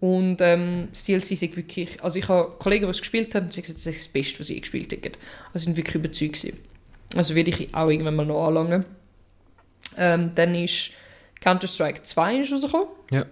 Und 0.00 0.40
ähm, 0.40 0.88
das 0.92 1.04
DLC 1.04 1.30
ist 1.32 1.56
wirklich, 1.56 2.02
also 2.02 2.18
ich 2.18 2.28
habe 2.28 2.54
Kollegen, 2.58 2.84
die 2.86 2.90
es 2.90 2.98
gespielt 3.00 3.34
haben, 3.34 3.44
und 3.46 3.52
sie 3.52 3.60
haben 3.60 3.66
gesagt, 3.66 3.78
das 3.86 3.86
ist 3.86 4.06
das 4.06 4.12
Beste, 4.12 4.40
was 4.40 4.46
sie 4.48 4.60
gespielt 4.60 4.92
haben. 4.92 5.12
Also 5.54 5.64
sind 5.64 5.76
wirklich 5.76 5.94
überzeugt 5.94 6.34
gewesen. 6.34 6.58
Also 7.14 7.34
werde 7.34 7.50
ich 7.50 7.74
auch 7.74 7.88
irgendwann 7.88 8.16
mal 8.16 8.26
noch 8.26 8.46
anlangen. 8.46 8.84
Ähm, 9.96 10.32
dann 10.34 10.54
ist 10.54 10.90
Counter-Strike 11.40 12.02
2 12.02 12.40
ist 12.40 12.52
rausgekommen 12.52 12.88
Ja. 13.10 13.24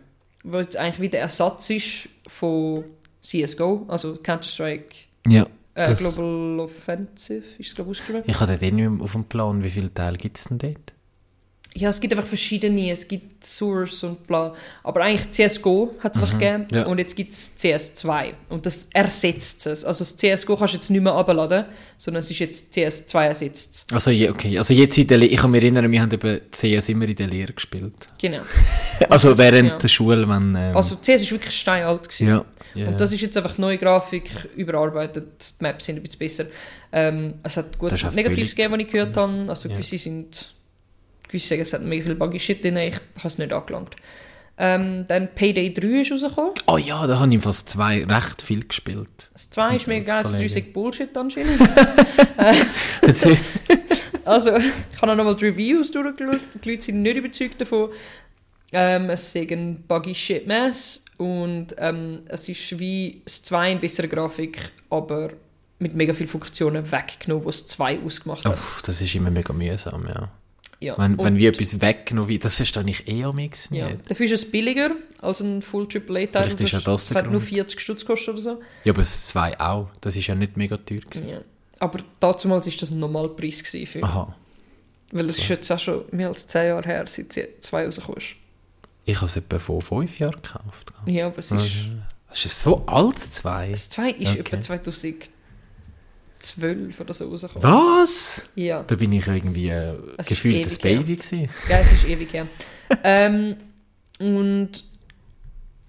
Wo 0.44 0.58
jetzt 0.58 0.76
eigentlich 0.76 1.00
wieder 1.00 1.18
Ersatz 1.18 1.70
ist 1.70 2.08
von 2.28 2.84
CSGO, 3.22 3.84
also 3.88 4.16
Counter-Strike 4.16 4.94
Ja. 5.26 5.46
äh, 5.74 5.94
Global 5.94 6.60
Offensive, 6.60 7.42
ist 7.58 7.68
es 7.68 7.74
glaube 7.74 7.90
ich 7.92 7.98
ausgeschrieben. 7.98 8.22
Ich 8.26 8.38
hatte 8.40 8.56
den 8.56 8.76
nicht 8.76 8.88
mehr 8.90 9.02
auf 9.02 9.12
dem 9.12 9.24
Plan. 9.24 9.62
Wie 9.62 9.70
viele 9.70 9.92
Teile 9.92 10.16
gibt 10.18 10.36
es 10.38 10.44
denn 10.44 10.58
dort? 10.58 10.92
Ja, 11.76 11.88
es 11.88 12.00
gibt 12.00 12.12
einfach 12.14 12.28
verschiedene, 12.28 12.90
es 12.92 13.08
gibt 13.08 13.44
Source 13.44 14.04
und 14.04 14.26
bla. 14.28 14.54
Aber 14.84 15.00
eigentlich 15.02 15.30
CSGO 15.32 15.94
hat 15.98 16.14
es 16.16 16.22
einfach 16.22 16.38
gegeben 16.38 16.66
ja. 16.72 16.86
und 16.86 16.98
jetzt 16.98 17.16
gibt 17.16 17.32
es 17.32 17.52
CS2 17.58 18.32
und 18.48 18.64
das 18.64 18.88
ersetzt 18.92 19.66
es. 19.66 19.84
Also 19.84 20.04
das 20.04 20.16
CSGO 20.16 20.56
kannst 20.56 20.74
du 20.74 20.78
jetzt 20.78 20.90
nicht 20.90 21.02
mehr 21.02 21.12
abladen, 21.14 21.64
sondern 21.98 22.20
es 22.20 22.30
ist 22.30 22.38
jetzt 22.38 22.74
CS2 22.74 23.26
ersetzt. 23.26 23.92
Also, 23.92 24.10
je- 24.12 24.28
okay. 24.30 24.56
Also 24.56 24.72
jetzt 24.72 24.96
in 24.98 25.06
der 25.08 25.18
Le 25.18 25.26
ich 25.26 25.36
kann 25.36 25.50
mich 25.50 25.62
erinnern, 25.62 25.90
wir 25.90 26.00
haben 26.00 26.12
eben 26.12 26.40
CS 26.52 26.88
immer 26.90 27.08
in 27.08 27.16
der 27.16 27.26
Lehre 27.26 27.52
gespielt. 27.52 27.94
Genau. 28.20 28.42
Also 29.10 29.30
das- 29.30 29.38
während 29.38 29.68
ja. 29.70 29.78
der 29.78 29.88
Schule, 29.88 30.28
wenn... 30.28 30.54
Ähm, 30.54 30.76
Also 30.76 30.94
CS 30.96 31.22
ist 31.22 31.32
wirklich 31.32 31.54
steinalt 31.56 32.04
gewesen. 32.08 32.28
ja, 32.28 32.44
ja. 32.76 32.86
Und 32.88 33.00
das 33.00 33.10
ist 33.10 33.20
jetzt 33.20 33.36
einfach 33.36 33.58
neue 33.58 33.78
Grafik, 33.78 34.30
überarbeitet, 34.56 35.54
die 35.60 35.62
Maps 35.64 35.84
sind 35.86 35.96
ein 35.96 36.02
bisschen 36.04 36.18
besser. 36.20 36.44
Ähm, 36.92 37.34
es 37.42 37.56
hat 37.56 37.76
gut 37.78 37.90
Das 37.92 38.00
ist 38.00 38.06
auch 38.08 38.12
Negatives 38.12 38.54
gegeben, 38.54 38.74
was 38.74 38.80
ich 38.80 38.88
gehört 38.88 39.16
habe. 39.16 39.44
Also 39.48 39.68
Ja. 39.68 39.74
gewisse 39.74 39.98
sind, 39.98 40.54
sagen, 41.32 41.62
es 41.62 41.72
hat 41.72 41.82
mega 41.82 42.04
viel 42.04 42.14
buggy 42.14 42.38
Shit 42.38 42.64
drin, 42.64 42.76
ich 42.76 42.94
habe 42.94 43.28
es 43.28 43.38
nicht 43.38 43.52
angelangt. 43.52 43.96
Ähm, 44.56 45.04
dann 45.08 45.34
Payday 45.34 45.74
3 45.74 45.86
ist 46.00 46.12
rausgekommen. 46.12 46.52
Oh 46.68 46.76
ja, 46.76 47.06
da 47.08 47.18
habe 47.18 47.34
ich 47.34 47.42
fast 47.42 47.68
zwei 47.68 48.04
recht 48.04 48.40
viel 48.40 48.64
gespielt. 48.64 49.30
Das 49.32 49.50
2 49.50 49.76
ist 49.76 49.86
mega 49.88 50.12
geil, 50.12 50.22
das 50.22 50.30
3 50.30 50.38
Kollegen. 50.38 50.58
ist 50.58 50.72
Bullshit 50.72 51.16
anscheinend. 51.16 51.60
Also, 54.24 54.56
ich 54.56 55.02
habe 55.02 55.14
nochmal 55.16 55.36
die 55.36 55.44
Reviews 55.44 55.90
durchgeschaut, 55.90 56.40
die 56.62 56.70
Leute 56.70 56.82
sind 56.82 57.02
nicht 57.02 57.16
überzeugt 57.16 57.60
davon. 57.60 57.90
Ähm, 58.72 59.10
es 59.10 59.34
ist 59.34 59.50
ein 59.52 59.84
buggy 59.86 60.14
Shit 60.14 60.46
Mess 60.46 61.04
und 61.18 61.68
ähm, 61.78 62.20
es 62.28 62.48
ist 62.48 62.78
wie 62.78 63.22
das 63.24 63.42
2 63.42 63.72
in 63.72 63.80
besserer 63.80 64.08
Grafik, 64.08 64.58
aber 64.90 65.30
mit 65.78 65.94
mega 65.94 66.14
vielen 66.14 66.28
Funktionen 66.28 66.90
weggenommen, 66.90 67.44
was 67.44 67.62
das 67.62 67.76
2 67.76 68.00
ausgemacht 68.00 68.44
hat. 68.46 68.54
Uff, 68.54 68.82
das 68.84 69.00
ist 69.00 69.14
immer 69.14 69.30
mega 69.30 69.52
mühsam, 69.52 70.06
ja. 70.08 70.30
Ja. 70.80 70.98
Wenn, 70.98 71.18
wenn 71.18 71.36
wie 71.36 71.46
etwas 71.46 71.80
weggenommen 71.80 72.28
wird, 72.28 72.44
das 72.44 72.56
verstehe 72.56 72.84
ich 72.86 73.08
eh 73.08 73.24
am 73.24 73.36
Mix 73.36 73.68
ja. 73.70 73.88
nicht. 73.88 74.10
Dafür 74.10 74.26
ist 74.26 74.32
es 74.32 74.50
billiger 74.50 74.90
als 75.20 75.40
ein 75.40 75.62
Full 75.62 75.84
AAA-Teil. 75.84 76.26
Vielleicht 76.44 76.60
ist 76.60 76.72
ja 76.72 76.80
das 76.80 77.08
der 77.08 77.18
hat 77.18 77.24
nur 77.30 77.40
Grund. 77.40 77.48
40 77.48 77.80
Stutz 77.80 78.00
gekostet 78.00 78.28
oder 78.30 78.42
so. 78.42 78.60
Ja, 78.84 78.92
aber 78.92 79.00
das 79.02 79.26
2 79.28 79.60
auch. 79.60 79.88
Das 80.00 80.16
ist 80.16 80.26
ja 80.26 80.34
nicht 80.34 80.56
mega 80.56 80.76
teuer 80.76 81.00
gewesen. 81.00 81.28
Ja. 81.28 81.40
Aber 81.78 82.00
damals 82.20 82.66
war 82.66 82.72
das 82.78 82.90
ein 82.90 82.98
Normalpreis. 82.98 83.62
Gewesen 83.62 83.86
für, 83.86 84.02
Aha. 84.02 84.34
weil 85.12 85.26
das 85.26 85.38
ist 85.38 85.48
jetzt 85.48 85.70
auch 85.70 85.78
schon 85.78 86.04
mehr 86.12 86.28
als 86.28 86.46
10 86.46 86.66
Jahre 86.66 86.88
her, 86.88 87.04
seit 87.06 87.32
sie 87.32 87.46
2 87.60 87.86
rausgekommen 87.86 88.20
ist. 88.20 88.26
Ich 89.06 89.16
habe 89.16 89.26
es 89.26 89.36
etwa 89.36 89.58
vor 89.58 89.82
fünf 89.82 90.18
Jahren 90.18 90.40
gekauft. 90.40 90.92
Ja, 91.06 91.26
aber 91.26 91.38
es 91.38 91.50
ist... 91.50 91.90
Das 92.28 92.44
ist 92.46 92.60
so 92.60 92.84
alt, 92.86 93.18
2. 93.18 93.70
Das 93.70 93.90
2 93.90 94.10
ist 94.10 94.30
Okay. 94.40 94.40
etwa 94.40 94.56
2012 96.44 97.00
oder 97.00 97.14
so 97.14 97.28
rausgekommen. 97.28 97.62
Was? 97.62 98.42
Ja, 98.54 98.82
Da 98.82 98.94
bin 98.94 99.12
ich 99.12 99.26
irgendwie 99.26 99.68
äh, 99.68 99.94
Es 100.16 100.26
gefühlt 100.26 100.64
das 100.64 100.78
Baby 100.78 101.16
gewesen. 101.16 101.48
ja, 101.68 101.78
es 101.78 101.92
ist 101.92 102.04
ewig 102.06 102.32
her. 102.32 102.46
ähm, 103.04 103.56
und 104.18 104.84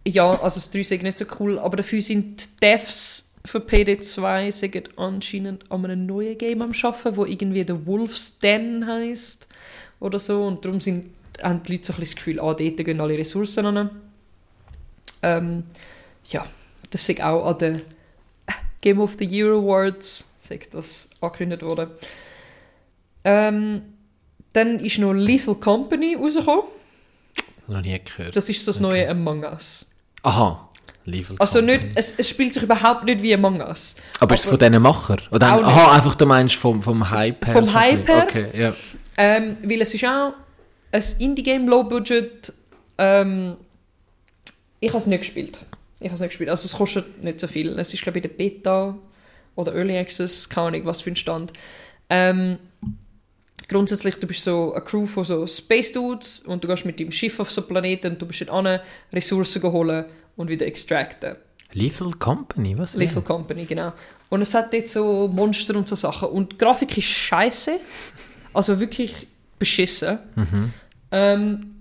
ja, 0.08 0.32
also 0.32 0.60
das 0.60 0.72
3 0.72 0.80
ist 0.80 0.92
nicht 0.92 1.18
so 1.18 1.26
cool, 1.40 1.60
aber 1.60 1.78
dafür 1.78 2.02
sind 2.02 2.42
die 2.42 2.60
Devs 2.62 3.32
für 3.44 3.60
PD2 3.60 4.52
sagen 4.52 4.84
anscheinend 4.96 5.72
an 5.72 5.86
einem 5.86 6.06
neuen 6.06 6.38
Game 6.38 6.62
am 6.62 6.72
Arbeiten, 6.72 7.18
wo 7.18 7.26
irgendwie 7.26 7.64
der 7.64 7.86
Wolf's 7.86 8.40
Den 8.40 8.88
heisst 8.88 9.48
oder 10.00 10.20
so 10.20 10.46
und 10.46 10.66
darum 10.66 10.82
sind, 10.82 11.12
haben 11.42 11.62
die 11.64 11.74
Leute 11.74 11.86
so 11.86 11.94
ein 11.94 12.00
bisschen 12.00 12.16
das 12.16 12.16
Gefühl, 12.16 12.40
ah, 12.40 12.54
dort 12.54 12.78
gehen 12.78 13.02
alle 13.02 13.18
Ressourcen 13.18 13.66
an. 13.66 13.90
Ähm, 15.22 15.64
ja, 16.26 16.46
das 16.90 17.08
ist 17.08 17.24
auch 17.24 17.46
an 17.46 17.58
den 17.58 17.82
Game 18.82 19.00
of 19.00 19.16
the 19.18 19.26
Year 19.26 19.54
Awards 19.54 20.26
das 20.72 21.10
angekündigt 21.22 21.62
worden. 21.64 21.90
Ähm, 23.24 23.82
dann 24.54 24.80
ist 24.80 24.98
noch 25.00 25.14
Lethal 25.14 25.56
Company 25.56 26.16
rausgekommen. 26.16 26.64
Noch 27.68 27.82
nie 27.82 28.00
gehört. 28.04 28.36
Das 28.36 28.48
ist 28.50 28.64
so 28.64 28.72
das 28.72 28.80
neue 28.80 29.10
Among 29.10 29.44
Us. 29.44 29.88
Aha. 30.24 30.70
Level 31.06 31.36
Also 31.40 31.60
Company. 31.60 31.78
nicht, 31.84 31.88
es, 31.98 32.14
es 32.18 32.30
spielt 32.30 32.54
sich 32.54 32.64
überhaupt 32.64 33.04
nicht 33.06 33.22
wie 33.22 33.34
Among 33.34 33.62
Us. 33.62 33.96
Aber 34.20 34.36
ist 34.36 34.42
es 34.42 34.48
aber- 34.48 34.58
von 34.60 34.70
diesen 34.72 34.82
Macher? 34.82 35.18
Oder 35.32 35.56
Auch 35.56 35.64
aha, 35.64 35.96
einfach 35.96 36.16
du 36.16 36.26
meinst 36.26 36.56
vom, 36.56 36.82
vom 36.82 37.10
Hype 37.10 37.46
her? 37.46 37.54
vom 37.54 37.66
so 37.66 37.76
ein 37.78 37.84
Hype 37.84 38.08
her. 38.08 38.24
Okay, 38.28 38.60
ja. 38.60 38.74
Ähm, 39.18 39.58
weil 39.64 39.82
es 39.82 39.94
ist 39.94 40.04
auch 40.06 40.34
ein 40.92 41.04
Indie-Game, 41.20 41.68
Low-Budget. 41.68 42.54
Ähm, 42.98 43.56
ich 44.80 44.90
habe 44.90 45.00
es 45.00 45.06
nicht 45.08 45.20
gespielt. 45.22 45.66
Ich 46.00 46.06
habe 46.08 46.16
es 46.16 46.22
nicht 46.22 46.30
gespielt. 46.30 46.50
Also 46.50 46.66
es 46.66 46.74
kostet 46.76 47.24
nicht 47.24 47.40
so 47.40 47.48
viel. 47.48 47.78
Es 47.80 47.94
ist 47.94 48.04
glaube 48.04 48.20
ich 48.20 48.26
in 48.26 48.30
der 48.32 48.38
Beta 48.38 48.96
oder 49.56 49.74
Early 49.74 49.98
Access, 49.98 50.50
keine 50.50 50.68
Ahnung, 50.68 50.86
was 50.86 51.02
für 51.02 51.12
ein 51.12 51.16
Stand. 51.16 51.54
Ähm, 52.10 52.58
grundsätzlich, 53.68 54.16
du 54.16 54.28
bist 54.28 54.44
so 54.44 54.74
eine 54.74 54.84
Crew 54.84 55.06
von 55.06 55.24
so 55.24 55.48
Space 55.48 55.92
Dudes 55.92 56.40
und 56.40 56.64
du 56.64 56.68
gehst 56.68 56.86
mit 56.86 57.00
deinem 57.00 57.12
Schiff 57.12 57.40
auf 57.40 57.52
so 57.52 57.62
einen 57.62 57.70
Planeten 57.70 58.14
und 58.14 58.22
du 58.22 58.26
bist 58.26 58.48
an, 58.50 58.80
Ressourcen 59.14 59.64
holen 59.64 60.06
und 60.36 60.50
wieder 60.50 60.66
extracten. 60.66 61.36
Lethal 61.74 62.12
Company, 62.14 62.78
was? 62.78 62.96
Lethal 62.96 63.22
Company, 63.22 63.66
genau. 63.66 63.92
Und 64.30 64.42
es 64.42 64.54
hat 64.54 64.74
dort 64.74 64.88
so 64.88 65.28
Monster 65.28 65.76
und 65.76 65.88
so 65.88 65.96
Sachen. 65.96 66.30
Und 66.30 66.54
die 66.54 66.58
Grafik 66.58 66.98
ist 66.98 67.06
scheiße. 67.06 67.80
Also 68.54 68.80
wirklich 68.80 69.28
beschissen. 69.60 70.20
Ähm, 71.12 71.76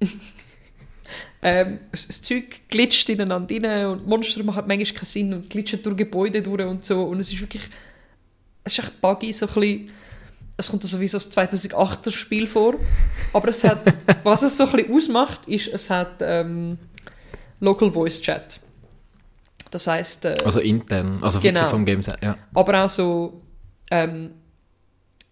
ähm, 1.42 1.80
das 1.90 2.22
Zeug 2.22 2.68
glitscht 2.68 3.08
ineinander 3.08 3.54
rein 3.62 3.86
und 3.86 4.06
Monster 4.08 4.42
machen 4.42 4.64
manchmal 4.66 4.94
keinen 4.94 5.04
Sinn 5.04 5.34
und 5.34 5.50
glitschen 5.50 5.82
durch 5.82 5.96
Gebäude 5.96 6.42
durch 6.42 6.64
und 6.64 6.84
so. 6.84 7.04
Und 7.04 7.20
es 7.20 7.32
ist 7.32 7.40
wirklich... 7.40 7.62
Es 8.64 8.72
ist 8.76 8.84
echt 8.84 9.00
buggy, 9.00 9.32
so 9.32 9.46
ein 9.46 9.54
bisschen... 9.54 9.90
Es 10.56 10.70
kommt 10.70 10.82
so 10.82 11.00
wie 11.00 11.06
so 11.06 11.18
das 11.18 11.30
2008er 11.30 12.10
Spiel 12.10 12.46
vor. 12.46 12.74
Aber 13.32 13.48
es 13.48 13.64
hat... 13.64 13.80
was 14.24 14.42
es 14.42 14.56
so 14.56 14.64
ein 14.64 14.72
bisschen 14.72 14.94
ausmacht, 14.94 15.46
ist, 15.46 15.68
es 15.68 15.88
hat 15.88 16.16
ähm, 16.20 16.78
Local 17.60 17.92
Voice 17.92 18.20
Chat. 18.20 18.60
Das 19.70 19.86
heisst... 19.86 20.24
Äh, 20.24 20.36
Also 20.44 20.60
intern, 20.60 21.18
also 21.22 21.40
Genau. 21.40 21.68
vom 21.68 21.84
Game 21.84 22.02
ja. 22.22 22.36
aber 22.54 22.84
auch 22.84 22.88
so 22.88 23.42
ähm, 23.90 24.30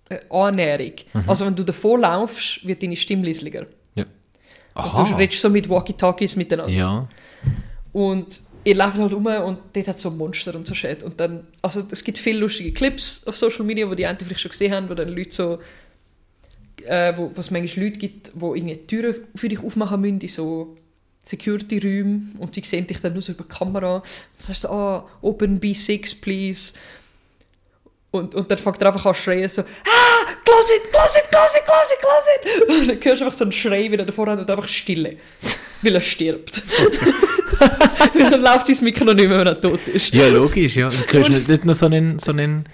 äh, 0.09 0.21
Annäherung. 0.31 0.93
Mhm. 1.13 1.25
Also 1.27 1.47
wenn 1.47 1.57
du 1.57 1.65
davor 1.65 1.99
laufst, 1.99 2.67
wird 2.67 2.83
deine 2.83 2.97
Stimme 2.97 3.27
leislicher. 3.27 3.67
Ja. 4.77 4.83
Und 4.83 5.11
du 5.11 5.15
redest 5.17 5.41
so 5.41 5.49
mit 5.49 5.69
Walkie-Talkies 5.69 6.37
miteinander. 6.37 6.73
Ja. 6.73 7.09
Und 7.93 8.43
ihr 8.65 8.75
läuft 8.75 8.99
halt 8.99 9.13
um 9.13 9.27
und 9.27 9.59
dort 9.73 9.89
hat 9.89 9.99
so 9.99 10.11
Monster 10.11 10.55
und 10.55 10.67
so 10.67 10.75
Shit. 10.75 11.03
Und 11.03 11.21
dann, 11.21 11.47
also 11.63 11.83
es 11.91 12.03
gibt 12.03 12.19
viele 12.19 12.41
lustige 12.41 12.73
Clips 12.73 13.23
auf 13.27 13.37
Social 13.37 13.65
Media, 13.65 13.89
wo 13.89 13.95
die 13.95 14.05
einen 14.07 14.19
vielleicht 14.19 14.41
schon 14.41 14.51
gesehen 14.51 14.75
haben, 14.75 14.89
wo 14.89 14.95
dann 14.95 15.09
Leute 15.09 15.31
so, 15.31 15.59
äh, 16.85 17.17
wo 17.17 17.31
wo 17.35 17.41
es 17.41 17.51
manchmal 17.51 17.85
Leute 17.85 17.99
gibt, 17.99 18.33
die 18.35 18.45
irgendwie 18.45 18.77
Türen 18.77 19.15
für 19.35 19.49
dich 19.49 19.63
aufmachen 19.63 20.01
müssen, 20.01 20.21
in 20.21 20.29
so 20.29 20.77
Security-Räumen 21.25 22.37
und 22.39 22.55
sie 22.55 22.63
sehen 22.63 22.87
dich 22.87 23.01
dann 23.01 23.13
nur 23.13 23.23
so 23.23 23.33
über 23.33 23.45
die 23.45 23.55
Kamera. 23.55 24.03
Das 24.37 24.49
heißt 24.49 24.63
so, 24.63 24.69
ah, 24.69 25.09
open 25.23 25.61
B6, 25.61 26.21
please. 26.21 26.75
Und, 28.11 28.35
und 28.35 28.51
dann 28.51 28.59
fängt 28.59 28.81
er 28.81 28.89
einfach 28.89 29.05
an 29.05 29.15
zu 29.15 29.23
schreien, 29.23 29.49
so, 29.49 29.63
ah, 29.63 30.33
close 30.45 30.73
it, 30.75 30.91
close 30.91 31.19
it, 31.19 31.31
close 31.31 31.59
it, 31.59 31.65
close 31.65 31.93
it, 31.93 32.01
close 32.01 32.29
it. 32.35 32.69
Und 32.69 32.89
dann 32.89 33.05
hörst 33.05 33.21
du 33.21 33.25
einfach 33.27 33.37
so 33.37 33.45
einen 33.45 33.53
Schrei 33.53 33.91
wieder 33.91 34.05
davor 34.05 34.29
und 34.29 34.51
einfach 34.51 34.69
Stille, 34.69 35.17
weil 35.83 35.95
er 35.95 36.01
stirbt. 36.01 36.63
weil 38.15 38.31
dann 38.31 38.41
läuft 38.41 38.67
sein 38.67 38.79
Mikro 38.83 39.05
nicht 39.13 39.29
mehr, 39.29 39.39
wenn 39.39 39.47
er 39.47 39.61
tot 39.61 39.87
ist. 39.89 40.15
ja, 40.15 40.29
logisch, 40.29 40.77
ja. 40.77 40.89
Du 40.89 41.13
hörst 41.19 41.31
nicht, 41.31 41.49
nicht 41.49 41.65
nur 41.65 41.75
so 41.75 41.87
einen, 41.87 42.19
so 42.19 42.31
einen 42.31 42.65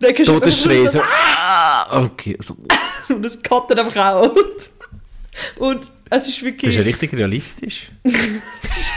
Dann 0.00 0.14
du 0.14 0.20
einfach 0.20 0.34
Todesschrei, 0.34 0.78
so, 0.82 0.88
so, 0.88 1.00
ah, 1.00 2.04
okay, 2.04 2.36
so. 2.40 2.56
und 3.14 3.24
es 3.24 3.40
cuttet 3.42 3.78
einfach 3.78 4.14
out. 4.14 4.70
Und 5.56 5.88
es 6.10 6.26
ist 6.26 6.36
Das 6.38 6.42
wirklich... 6.42 6.70
ist 6.70 6.76
ja 6.76 6.82
richtig 6.82 7.12
realistisch. 7.12 7.90
Es 8.62 8.78
ist 8.78 8.90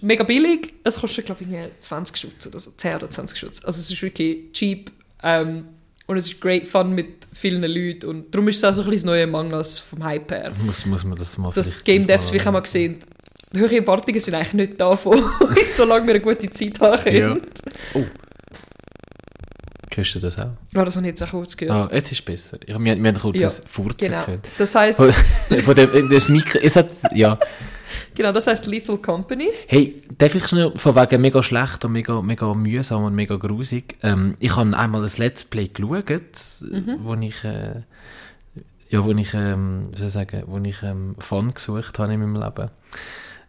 mega 0.00 0.24
billig. 0.24 0.74
Es 0.84 0.98
kostet, 0.98 1.26
glaube 1.26 1.42
ich, 1.44 1.50
irgendwie 1.50 1.70
20 1.80 2.16
Schutz 2.16 2.46
oder 2.46 2.60
so. 2.60 2.70
10 2.76 2.96
oder 2.96 3.10
20 3.10 3.38
Schutz. 3.38 3.64
Also 3.64 3.80
es 3.80 3.90
ist 3.90 4.02
wirklich 4.02 4.52
cheap. 4.52 4.90
Ähm, 5.22 5.66
und 6.06 6.18
es 6.18 6.26
ist 6.26 6.40
great 6.40 6.68
fun 6.68 6.94
mit 6.94 7.26
vielen 7.32 7.62
Leuten. 7.62 8.06
Und 8.06 8.34
darum 8.34 8.48
ist 8.48 8.58
es 8.58 8.64
auch 8.64 8.72
so 8.72 8.82
ein 8.82 8.90
bisschen 8.90 9.06
das 9.08 9.14
neue 9.14 9.24
Among 9.24 9.52
Us 9.54 9.78
vom 9.78 10.04
Hype 10.04 10.30
her. 10.30 10.52
Muss, 10.62 10.84
muss 10.84 11.02
man 11.04 11.16
das 11.16 11.38
mal 11.38 11.50
Das 11.54 11.82
Game 11.82 12.06
Devs, 12.06 12.32
wie 12.32 12.36
ich 12.36 12.46
auch 12.46 12.52
mal 12.52 12.60
gesehen 12.60 12.98
die 13.54 13.60
höhere 13.60 13.76
Erwartungen 13.76 14.20
sind 14.20 14.34
eigentlich 14.34 14.52
nicht 14.54 14.80
davon, 14.80 15.22
solange 15.76 16.06
wir 16.06 16.14
eine 16.14 16.22
gute 16.22 16.50
Zeit 16.50 16.80
haben 16.80 17.02
können. 17.02 17.40
Ja. 17.94 18.02
Hörst 19.94 20.14
du 20.16 20.18
das 20.18 20.38
auch? 20.38 20.48
Ja. 20.72 20.84
das 20.84 20.96
habe 20.96 21.06
ich 21.06 21.10
jetzt 21.10 21.22
auch 21.22 21.30
kurz 21.30 21.56
gehört. 21.56 21.86
Ah, 21.86 21.94
jetzt 21.94 22.10
ist 22.10 22.18
es 22.18 22.24
besser. 22.24 22.58
Ich, 22.66 22.76
wir, 22.76 22.78
wir 22.80 22.90
haben 22.92 23.14
kurz 23.14 23.40
Ja, 23.40 23.48
ein 23.48 23.54
Furzen 23.64 24.08
genau. 24.08 24.24
gehört. 24.24 24.48
Das 24.58 24.74
heißt, 24.74 24.96
Von, 24.96 25.12
von 25.12 25.74
dem, 25.76 26.10
das 26.10 26.28
Mikro, 26.28 26.58
es 26.60 26.74
hat, 26.74 26.88
ja. 27.14 27.38
Genau, 28.14 28.32
das 28.32 28.46
heißt 28.46 28.66
Lethal 28.66 28.98
Company. 28.98 29.50
Hey, 29.66 30.00
darf 30.18 30.34
ich 30.34 30.46
schnell, 30.46 30.72
von 30.76 30.94
wegen 30.96 31.20
mega 31.20 31.42
schlecht 31.42 31.84
und 31.84 31.92
mega, 31.92 32.20
mega 32.22 32.52
mühsam 32.54 33.04
und 33.04 33.14
mega 33.14 33.36
grusig, 33.36 33.96
ähm, 34.02 34.34
ich 34.40 34.54
habe 34.56 34.76
einmal 34.76 35.02
ein 35.04 35.10
Let's 35.18 35.44
Play 35.44 35.68
geschaut, 35.68 36.04
Mhm. 36.62 36.98
wo 37.02 37.14
ich, 37.14 37.44
äh, 37.44 37.82
ja, 38.90 39.04
wo 39.04 39.10
ich, 39.12 39.34
ähm, 39.34 39.88
wie 39.92 39.98
soll 39.98 40.06
ich 40.08 40.12
sagen, 40.12 40.42
wo 40.46 40.58
ich 40.58 40.82
ähm, 40.82 41.14
Fun 41.18 41.52
gesucht 41.54 41.98
habe 41.98 42.12
in 42.14 42.20
meinem 42.20 42.36
Leben. 42.40 42.70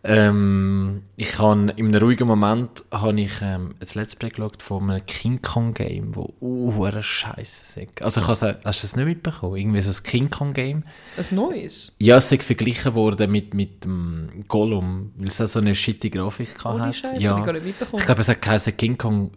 Ähm, 0.07 1.01
ich 1.15 1.39
habe 1.39 1.73
in 1.77 1.87
einem 1.87 2.03
ruhigen 2.03 2.27
Moment 2.27 2.85
habe 2.91 3.19
ich 3.19 3.41
ähm, 3.41 3.73
ein 3.79 3.87
Let's 3.95 4.15
Play 4.15 4.29
geschaut 4.29 4.61
von 4.61 4.91
einem 4.91 5.03
King 5.07 5.41
Kong 5.41 5.73
Game, 5.73 6.15
wo 6.15 6.31
uh, 6.41 7.01
scheiße 7.01 7.81
ist. 7.81 8.01
Also 8.03 8.21
ich 8.21 8.27
habe, 8.27 8.59
hast 8.63 8.83
du 8.83 8.87
das 8.87 8.95
nicht 8.95 9.05
mitbekommen? 9.05 9.55
Irgendwie 9.55 9.81
so 9.81 9.89
ein 9.89 10.03
King 10.03 10.29
Kong 10.29 10.53
Game. 10.53 10.83
Ein 11.17 11.35
neues? 11.35 11.95
Ja, 11.99 12.17
es 12.17 12.31
ist 12.31 12.43
verglichen 12.43 12.93
worden 12.93 13.31
mit, 13.31 13.55
mit 13.55 13.83
dem 13.83 14.45
Gollum, 14.47 15.11
weil 15.17 15.29
es 15.29 15.41
auch 15.41 15.47
so 15.47 15.57
eine 15.57 15.73
shitty 15.73 16.11
Grafik 16.11 16.49
Ohne 16.63 16.81
hat. 16.81 16.95
Scheiße, 16.95 17.17
ja. 17.17 17.39
ich 17.39 17.45
gar 17.45 17.53
nicht 17.53 17.65
mitbekommen. 17.65 17.99
Ich 17.99 18.05
glaube, 18.05 18.21
es 18.21 18.29
hat 18.29 18.43
geheißen 18.43 18.77
King 18.77 18.99
Kong 18.99 19.31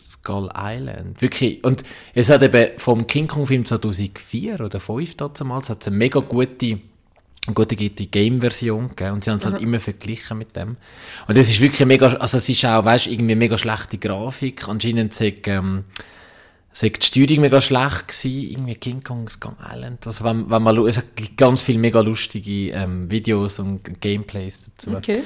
Skull 0.00 0.50
Island. 0.56 1.20
Wirklich. 1.20 1.62
Und 1.62 1.84
es 2.14 2.30
hat 2.30 2.42
eben 2.42 2.78
vom 2.78 3.06
King 3.06 3.28
Kong 3.28 3.46
Film 3.46 3.66
2004 3.66 4.54
oder 4.54 4.80
2005 4.80 5.16
damals, 5.36 5.68
hat 5.68 5.82
es 5.82 5.88
eine 5.88 5.96
mega 5.96 6.20
gute, 6.20 6.80
eine 7.46 7.54
gute, 7.54 7.76
gute 7.76 8.06
Game-Version 8.06 8.88
gegeben. 8.88 9.12
Und 9.12 9.24
sie 9.24 9.30
haben 9.30 9.38
es 9.38 9.46
halt 9.46 9.60
immer 9.60 9.80
verglichen 9.80 10.38
mit 10.38 10.56
dem. 10.56 10.76
Und 11.28 11.36
es 11.36 11.50
ist 11.50 11.60
wirklich 11.60 11.86
mega, 11.86 12.06
also 12.06 12.38
es 12.38 12.48
ist 12.48 12.64
auch, 12.64 12.84
weißt 12.84 13.06
irgendwie 13.06 13.34
mega 13.34 13.58
schlechte 13.58 13.98
Grafik. 13.98 14.68
Anscheinend 14.68 15.12
sagt, 15.12 15.48
ähm, 15.48 15.84
sagt 16.72 17.02
die 17.02 17.06
Steuerung 17.06 17.42
mega 17.42 17.60
schlecht 17.60 18.08
gewesen, 18.08 18.50
irgendwie 18.50 18.74
King 18.76 19.02
Kong 19.02 19.28
Skull 19.28 19.56
Island. 19.72 20.06
Also 20.06 20.24
wenn, 20.24 20.48
wenn 20.50 20.62
man, 20.62 20.86
es 20.86 21.02
gibt 21.14 21.36
ganz 21.36 21.62
viele 21.62 21.78
mega 21.78 22.00
lustige 22.00 22.70
ähm, 22.70 23.10
Videos 23.10 23.58
und 23.58 24.00
Gameplays 24.00 24.70
dazu. 24.70 24.96
Okay. 24.96 25.22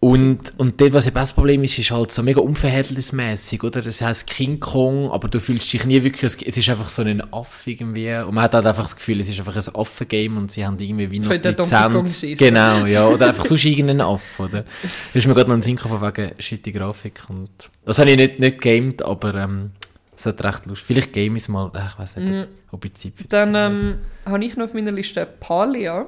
Und, 0.00 0.52
und 0.58 0.80
dort, 0.80 0.92
was 0.92 1.08
eben 1.08 1.16
das 1.16 1.32
Problem 1.32 1.64
ist, 1.64 1.76
ist 1.76 1.90
halt 1.90 2.12
so 2.12 2.22
mega 2.22 2.40
unverhältnismäßig, 2.40 3.64
oder? 3.64 3.82
Das 3.82 4.00
heißt 4.00 4.28
King 4.28 4.60
Kong, 4.60 5.10
aber 5.10 5.26
du 5.26 5.40
fühlst 5.40 5.72
dich 5.72 5.84
nie 5.86 6.00
wirklich, 6.04 6.46
es 6.46 6.56
ist 6.56 6.68
einfach 6.70 6.88
so 6.88 7.02
ein 7.02 7.20
Affe 7.32 7.72
irgendwie. 7.72 8.14
Und 8.14 8.34
man 8.34 8.44
hat 8.44 8.54
halt 8.54 8.66
einfach 8.66 8.84
das 8.84 8.94
Gefühl, 8.94 9.18
es 9.18 9.28
ist 9.28 9.40
einfach 9.40 9.56
ein 9.56 9.74
Affengame 9.74 10.38
und 10.38 10.52
sie 10.52 10.64
haben 10.64 10.78
irgendwie 10.78 11.10
wie 11.10 11.18
noch 11.18 11.28
Könnte 11.28 11.48
Lizenz. 11.50 12.20
sein. 12.20 12.34
Genau, 12.36 12.86
ja. 12.86 13.08
Oder 13.08 13.28
einfach 13.30 13.44
sonst 13.44 13.64
irgendein 13.64 14.00
Affe, 14.00 14.44
oder? 14.44 14.64
Das 14.82 15.16
ist 15.16 15.26
mir 15.26 15.34
gerade 15.34 15.48
noch 15.50 15.56
ein 15.56 15.62
Sinn 15.62 15.74
gekommen, 15.74 16.00
wegen 16.00 16.30
shitty 16.38 16.70
Grafik 16.70 17.22
und, 17.28 17.50
das 17.84 17.98
habe 17.98 18.10
ich 18.10 18.16
nicht, 18.16 18.38
nicht 18.38 18.60
gamed, 18.60 19.02
aber, 19.02 19.34
ähm, 19.34 19.72
es 20.16 20.26
hat 20.26 20.42
recht 20.44 20.66
Lust. 20.66 20.82
Vielleicht 20.82 21.12
game 21.12 21.34
ich 21.36 21.42
es 21.42 21.48
mal, 21.48 21.72
äh, 21.74 21.80
ich 21.92 21.98
weiß 21.98 22.16
nicht, 22.16 22.48
ob 22.70 22.84
ich 22.84 22.94
Zeit 22.94 23.12
für 23.16 23.24
Dann 23.24 23.56
habe. 23.56 23.74
ähm, 23.74 23.98
habe 24.26 24.44
ich 24.44 24.56
noch 24.56 24.66
auf 24.66 24.74
meiner 24.74 24.92
Liste 24.92 25.26
Palia. 25.26 26.06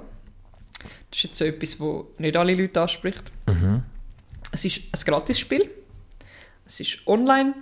Das 1.11 1.19
ist 1.19 1.25
jetzt 1.25 1.39
so 1.39 1.45
etwas, 1.45 1.81
wo 1.81 2.09
nicht 2.19 2.37
alle 2.37 2.55
Leute 2.55 2.81
anspricht. 2.81 3.33
Es 4.53 4.65
ist 4.65 4.81
ein 4.93 5.01
Gratisspiel. 5.05 5.71
Es 6.67 6.81
ist 6.81 7.07
online. 7.07 7.55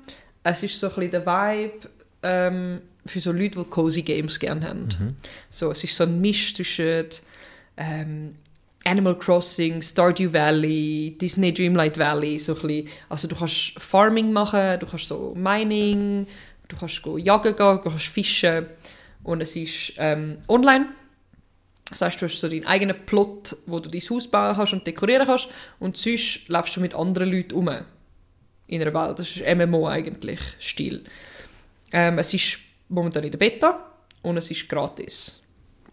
Es 0.43 0.63
ist 0.63 0.79
so 0.79 0.89
ein 0.89 0.95
bisschen 0.95 1.11
der 1.11 1.27
Vibe 1.27 1.89
ähm, 2.23 2.81
für 3.07 3.21
so 3.21 3.33
Leute, 3.33 3.59
die 3.59 3.65
cozy 3.65 4.03
Games 4.03 4.39
gerne 4.39 4.69
haben. 4.69 4.89
So, 5.51 5.71
es 5.71 5.83
ist 5.85 5.97
so 5.97 6.05
ein 6.05 6.21
Misch 6.21 6.55
zwischen 6.55 7.07
ähm, 7.77 8.35
Animal 8.85 9.17
Crossing, 9.19 9.83
Stardew 9.83 10.33
Valley, 10.33 11.17
Disney 11.21 11.53
Dreamlight 11.53 11.99
Valley, 11.99 12.39
so 12.39 12.55
ein 12.55 12.63
bisschen. 12.63 12.89
Also 13.09 13.29
du 13.29 13.37
kannst 13.37 13.79
Farming 13.79 14.33
machen, 14.33 14.79
du 14.81 14.87
kannst 14.87 15.09
so 15.09 15.35
Mining, 15.35 16.27
du 16.69 16.77
kannst 16.77 17.03
go 17.03 17.19
jagen 17.19 17.57
gehen, 17.57 17.81
du 17.83 17.91
kannst 17.91 18.07
fischen 18.07 18.67
und 19.25 19.41
es 19.41 19.57
ist 19.57 19.95
ähm, 19.99 20.39
online. 20.49 20.87
Das 21.91 22.03
heißt, 22.03 22.21
du 22.21 22.27
hast 22.27 22.39
so 22.39 22.49
deinen 22.49 22.67
eigenen 22.67 23.07
Plot, 23.07 23.57
wo 23.67 23.81
du 23.81 23.89
dein 23.89 24.01
Haus 24.01 24.29
bauen 24.29 24.55
kannst 24.57 24.73
und 24.75 24.87
dekorieren 24.87 25.27
kannst 25.27 25.49
und 25.79 25.97
sonst 25.97 26.49
läufst 26.49 26.77
du 26.77 26.81
mit 26.81 26.95
anderen 26.95 27.31
Leuten 27.33 27.55
um 27.55 27.69
in 28.67 28.83
einer 28.83 28.93
Welt. 28.93 29.19
Das 29.19 29.35
ist 29.37 29.43
MMO 29.57 29.89
eigentlich, 29.89 30.41
Stil. 30.59 31.05
Ähm, 31.91 32.19
es 32.19 32.35
ist 32.35 32.59
momentan 32.89 33.25
in 33.25 33.31
der 33.31 33.39
Beta 33.39 33.83
und 34.23 34.37
es 34.37 34.51
ist 34.51 34.69
gratis. 34.69 35.43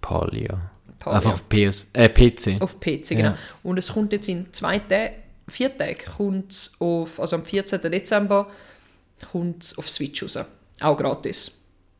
Palia. 0.01 0.71
Palia. 0.99 1.17
Einfach 1.17 1.33
auf 1.33 1.47
PS, 1.47 1.87
äh, 1.93 2.09
PC. 2.09 2.61
Auf 2.61 2.79
PC, 2.79 3.11
Ja. 3.11 3.17
genau. 3.17 3.33
Und 3.63 3.77
es 3.77 3.91
kommt 3.93 4.11
jetzt 4.11 4.27
in 4.27 4.51
zwei 4.51 4.79
Tagen, 4.79 5.15
vier 5.47 5.75
Tagen, 5.77 5.97
kommt's 6.17 6.75
auf, 6.79 7.19
also 7.19 7.37
am 7.37 7.45
14. 7.45 7.79
Dezember, 7.89 8.51
kommt 9.31 9.63
es 9.63 9.77
auf 9.77 9.89
Switch 9.89 10.21
raus. 10.23 10.37
Auch 10.81 10.97
gratis. 10.97 11.51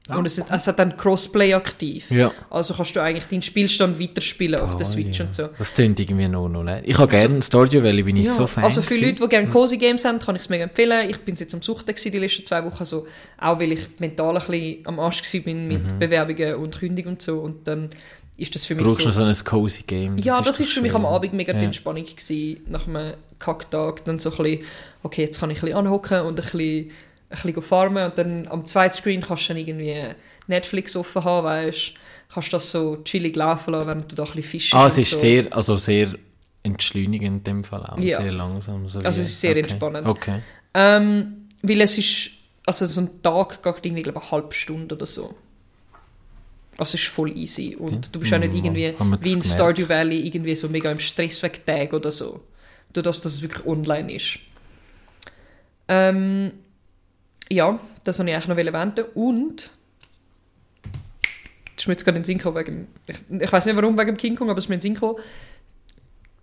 Ah, 0.08 0.18
und 0.18 0.26
es, 0.28 0.38
ist, 0.38 0.46
es 0.52 0.68
hat 0.68 0.78
dann 0.78 0.96
Crossplay 0.96 1.56
aktiv. 1.56 2.12
Ja. 2.12 2.32
Also 2.52 2.76
kannst 2.76 2.96
du 2.96 3.02
eigentlich 3.02 3.26
deinen 3.26 3.42
Spielstand 3.42 4.00
weiterspielen 4.00 4.60
auf 4.62 4.76
der 4.78 4.86
Switch 4.86 5.18
ja. 5.18 5.26
und 5.26 5.34
so. 5.34 5.50
Das 5.58 5.74
klingt 5.74 6.00
irgendwie 6.00 6.28
noch, 6.28 6.48
noch 6.48 6.64
nicht. 6.64 6.82
Ich 6.86 6.98
habe 7.00 7.12
gerne 7.12 7.42
Stardew 7.42 7.82
Valley, 7.82 8.04
bin 8.04 8.18
ich 8.18 8.28
Ja, 8.28 8.34
so 8.34 8.46
Fan 8.46 8.66
also 8.66 8.84
für 8.84 8.90
gewesen. 8.90 9.06
Leute, 9.06 9.24
die 9.24 9.30
gerne 9.30 9.50
Cozy 9.50 9.78
Games 9.78 10.06
haben, 10.06 10.20
kann 10.20 10.36
ich 10.36 10.44
es 10.44 10.50
mega 10.50 10.66
empfehlen. 10.66 11.10
Ich 11.10 11.18
bin 11.22 11.36
jetzt 11.36 11.54
am 11.56 11.64
Suchten 11.64 11.88
gewesen, 11.88 12.12
die 12.12 12.20
letzten 12.20 12.46
zwei 12.46 12.64
Wochen, 12.66 12.86
so, 12.86 13.08
auch 13.40 13.60
weil 13.60 13.72
ich 13.72 13.88
mental 13.98 14.38
ein 14.38 14.46
bisschen 14.46 14.86
am 14.86 15.00
Arsch 15.00 15.24
war 15.34 15.42
bin 15.42 15.68
mit 15.68 15.92
Mhm. 15.94 16.00
Bewerbungen 16.00 16.56
und 16.56 16.78
Kündigung 16.78 17.14
und 17.14 17.22
so. 17.24 17.40
Und 17.40 17.68
dann 17.68 17.90
ist 18.38 18.54
das 18.54 18.66
für 18.66 18.76
mich 18.76 18.84
Brauchst 18.84 19.00
so... 19.02 19.06
du 19.06 19.12
so 19.12 19.24
ein 19.24 19.36
cozy 19.44 19.84
Game? 19.88 20.18
Ja, 20.20 20.40
das 20.42 20.60
ist 20.60 20.72
für 20.72 20.82
mich 20.82 20.94
am 20.94 21.06
Abend 21.06 21.34
mega 21.34 21.54
die 21.54 21.60
Ja. 21.62 21.66
Entspannung 21.66 22.06
gewesen, 22.06 22.62
nach 22.68 22.88
einem 22.88 23.14
Kacktag. 23.40 24.06
Dann 24.06 24.20
so 24.20 24.30
ein 24.30 24.38
bisschen, 24.38 24.66
okay, 25.02 25.24
jetzt 25.24 25.40
kann 25.40 25.50
ich 25.50 25.58
ein 25.58 25.62
bisschen 25.62 25.78
anhocken 25.78 26.20
und 26.22 26.40
ein 26.40 26.44
bisschen, 26.44 26.92
bisschen 27.42 27.62
farmen 27.62 28.06
und 28.06 28.18
dann 28.18 28.48
am 28.48 28.65
zweiten 28.65 28.94
Screen 28.94 29.22
kannst 29.22 29.50
du 29.50 29.54
dann 29.54 29.58
irgendwie 29.58 30.04
Netflix 30.48 30.96
offen 30.96 31.24
haben, 31.24 31.46
weißt 31.46 31.93
kannst 32.34 32.52
das 32.52 32.69
so 32.71 32.98
chillig 33.04 33.36
laufen 33.36 33.71
lassen, 33.71 33.88
während 33.88 34.12
du 34.12 34.15
da 34.15 34.24
ein 34.24 34.28
bisschen 34.28 34.43
fischst. 34.43 34.74
Ah, 34.74 34.88
es 34.88 34.98
ist 34.98 35.12
so. 35.12 35.17
sehr, 35.17 35.54
also 35.56 35.78
sehr 35.78 36.10
entschleunigend 36.63 37.24
in 37.38 37.43
dem 37.43 37.63
Fall 37.63 37.86
auch. 37.86 37.98
Ja. 37.98 38.21
Sehr 38.21 38.32
langsam. 38.34 38.88
So 38.89 39.00
Also 39.00 39.21
es 39.21 39.30
ist 39.30 39.39
sehr 39.39 39.52
okay. 39.52 39.60
entspannend. 39.62 40.08
Okay. 40.08 40.41
Ähm, 40.74 41.48
weil 41.62 41.82
es 41.82 41.98
ist, 41.98 42.32
also 42.65 42.86
so 42.86 43.02
ein 43.02 43.21
Tag 43.21 43.63
geht 43.63 43.86
irgendwie, 43.86 44.04
glaube 44.04 44.19
ich, 44.19 44.32
eine 44.32 44.32
halbe 44.32 44.54
Stunde 44.54 44.95
oder 44.95 45.06
so. 45.06 45.34
Also 46.78 46.95
es 46.95 47.04
ist 47.04 47.08
voll 47.08 47.38
easy. 47.38 47.76
Und 47.78 47.93
Okay. 47.93 48.08
du 48.12 48.19
bist 48.19 48.34
auch 48.34 48.39
nicht 48.39 48.52
Mhm, 48.52 48.65
irgendwie 48.65 48.93
wie 49.21 49.32
in 49.34 49.39
das 49.39 49.54
Stardew 49.54 49.88
Valley 49.88 50.28
irgendwie 50.28 50.56
so 50.56 50.67
mega 50.67 50.91
im 50.91 51.00
Stress 51.00 51.41
wegen 51.41 51.65
Tag 51.65 51.93
oder 51.93 52.12
so. 52.12 52.41
Dadurch, 52.91 53.21
dass 53.21 53.34
es 53.34 53.41
wirklich 53.41 53.65
online 53.65 54.12
ist. 54.13 54.39
Ähm, 55.88 56.52
ja, 57.49 57.79
das 58.03 58.19
wollte 58.19 58.31
ich 58.31 58.36
eigentlich 58.36 58.47
noch 58.47 58.58
erwähnen. 58.58 59.05
Und 59.15 59.71
das 61.75 61.84
ist 61.84 61.88
mir 61.88 61.93
jetzt 61.93 62.05
gerade 62.05 62.17
in 62.17 62.21
den 62.21 62.25
Sinn 62.25 62.38
gekommen, 62.38 62.58
wegen, 62.58 62.88
ich, 63.08 63.17
ich 63.41 63.51
weiß 63.51 63.65
nicht 63.65 63.75
warum 63.75 63.97
wegen 63.97 64.08
dem 64.12 64.17
King 64.17 64.36
Kong, 64.36 64.49
aber 64.49 64.58
es 64.60 64.65
ist 64.65 64.69
mir 64.69 64.75
in 64.75 64.79
den 64.79 64.84
Sinn 64.84 64.93
gekommen. 64.95 65.15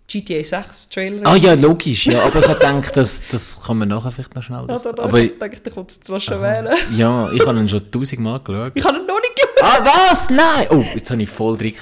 GTA 0.05 0.43
6 0.43 0.89
Trailer. 0.89 1.25
Ah 1.25 1.35
ja, 1.35 1.53
logisch, 1.53 2.05
ja, 2.07 2.23
aber 2.23 2.39
ich 2.39 2.47
habe 2.47 2.59
gedacht, 2.59 2.95
das, 2.97 3.23
das 3.31 3.61
kann 3.65 3.77
man 3.79 3.87
nachher 3.87 4.11
vielleicht 4.11 4.35
noch 4.35 4.43
schnell. 4.43 4.59
Ja, 4.59 4.65
Das, 4.67 4.83
da, 4.83 4.91
da, 4.91 5.03
aber 5.03 5.19
ich 5.21 5.37
denke, 5.39 5.57
ich 5.65 5.75
wollte 5.75 5.95
es 6.01 6.07
noch 6.09 6.19
schon 6.19 6.41
wählen. 6.41 6.75
ja, 6.95 7.31
ich 7.31 7.45
habe 7.45 7.57
ihn 7.59 7.67
schon 7.67 7.89
tausendmal 7.89 8.39
geschaut. 8.41 8.73
Ich 8.75 8.83
habe 8.83 8.97
ihn 8.97 9.05
noch 9.07 9.19
nicht 9.21 9.35
geschaut. 9.35 9.63
Ah, 9.63 10.09
was? 10.11 10.29
Nein! 10.29 10.67
Oh, 10.71 10.83
jetzt 10.93 11.09
habe 11.09 11.23
ich 11.23 11.29
voll 11.29 11.57
drin. 11.57 11.73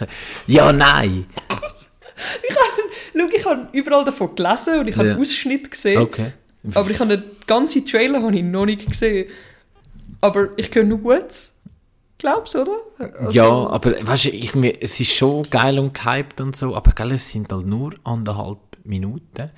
Ja, 0.45 0.71
nein! 0.71 1.25
Schau, 3.17 3.27
ich 3.33 3.45
habe 3.45 3.67
überall 3.73 4.05
davon 4.05 4.35
gelesen 4.35 4.79
und 4.79 4.87
ich 4.87 4.95
habe 4.95 5.09
Ja. 5.09 5.17
Ausschnitt 5.17 5.69
gesehen. 5.71 5.99
Okay. 5.99 6.33
Aber 6.73 6.89
ich 6.91 6.99
habe 6.99 7.17
den 7.17 7.23
ganzen 7.47 7.85
Trailer 7.85 8.21
habe 8.21 8.35
ich 8.35 8.43
noch 8.43 8.65
nicht 8.65 8.85
gesehen. 8.87 9.29
Aber 10.19 10.49
ich 10.57 10.73
höre 10.73 10.83
nur 10.83 10.99
Gutes. 10.99 11.57
Glaubst 12.17 12.53
du, 12.53 12.61
oder? 12.61 12.77
Also- 13.19 13.31
ja, 13.31 13.49
aber 13.49 13.95
weißt 14.05 14.25
du, 14.25 14.29
ich, 14.29 14.53
mir, 14.53 14.79
es 14.81 14.99
ist 14.99 15.11
schon 15.11 15.41
geil 15.49 15.79
und 15.79 15.93
gehypt 15.93 16.39
und 16.39 16.55
so, 16.55 16.75
aber 16.75 16.91
gell, 16.91 17.11
es 17.13 17.27
sind 17.29 17.51
halt 17.51 17.65
nur 17.65 17.95
anderthalb 18.03 18.59
Minuten. 18.83 19.49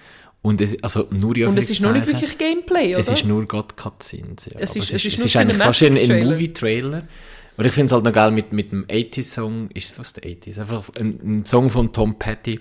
Und 0.41 0.61
es, 0.61 0.81
also 0.83 1.07
nur 1.11 1.35
in 1.37 1.47
Und 1.47 1.57
es 1.57 1.69
ist 1.69 1.81
noch 1.81 1.91
nicht 1.93 2.07
wirklich 2.07 2.37
Gameplay, 2.37 2.91
oder? 2.93 2.99
Es 2.99 3.09
ist 3.09 3.25
nur 3.25 3.45
gerade 3.47 3.73
Cutscenes. 3.75 4.45
Ja. 4.45 4.59
Es 4.59 4.75
ist- 4.75 4.93
es 4.93 5.05
ist 5.05 5.17
es 5.19 5.25
ist 5.25 5.35
eigentlich 5.37 5.57
fast 5.57 5.83
ein, 5.83 5.97
ein. 5.97 6.25
Movie-Trailer. 6.27 7.07
Und 7.55 7.65
ich 7.65 7.71
finde 7.71 7.85
es 7.87 7.91
halt 7.91 8.03
noch 8.03 8.11
geil 8.13 8.31
mit, 8.31 8.51
mit 8.51 8.71
dem 8.71 8.85
80s-Song. 8.87 9.69
Ist 9.73 9.85
es 9.85 9.91
fast 9.91 10.17
der 10.17 10.23
80s? 10.31 10.59
Einfach 10.59 10.89
ein, 10.99 11.19
ein 11.41 11.45
Song 11.45 11.69
von 11.69 11.91
Tom 11.93 12.17
Petty. 12.17 12.59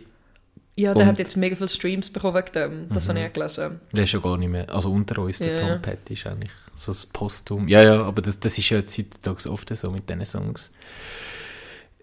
Ja, 0.75 0.95
der 0.95 1.03
und- 1.03 1.09
hat 1.09 1.19
jetzt 1.19 1.37
mega 1.37 1.55
viele 1.57 1.69
Streams 1.69 2.11
bekommen 2.11 2.35
wegen 2.37 2.53
dem. 2.53 2.89
Das 2.95 3.09
habe 3.09 3.19
ich 3.21 3.27
auch 3.27 3.33
gelesen. 3.33 3.81
Der 3.93 4.05
ist 4.05 4.13
ja 4.13 4.19
gar 4.21 4.37
nicht 4.39 4.49
mehr. 4.49 4.69
Also 4.73 4.91
unter 4.91 5.21
uns, 5.23 5.39
der 5.39 5.53
Ja, 5.53 5.59
Tom 5.59 5.69
ja. 5.69 5.77
Petty 5.77 6.15
ist 6.15 6.27
eigentlich 6.27 6.51
so 6.75 6.93
das 6.93 7.05
Postum. 7.07 7.69
Ja, 7.69 7.83
ja, 7.83 8.03
aber 8.03 8.23
das, 8.23 8.41
das 8.41 8.57
ist 8.59 8.71
ja 8.71 8.79
heutzutage 8.79 9.51
oft 9.51 9.77
so 9.77 9.91
mit 9.91 10.09
diesen 10.09 10.25
Songs. 10.25 10.73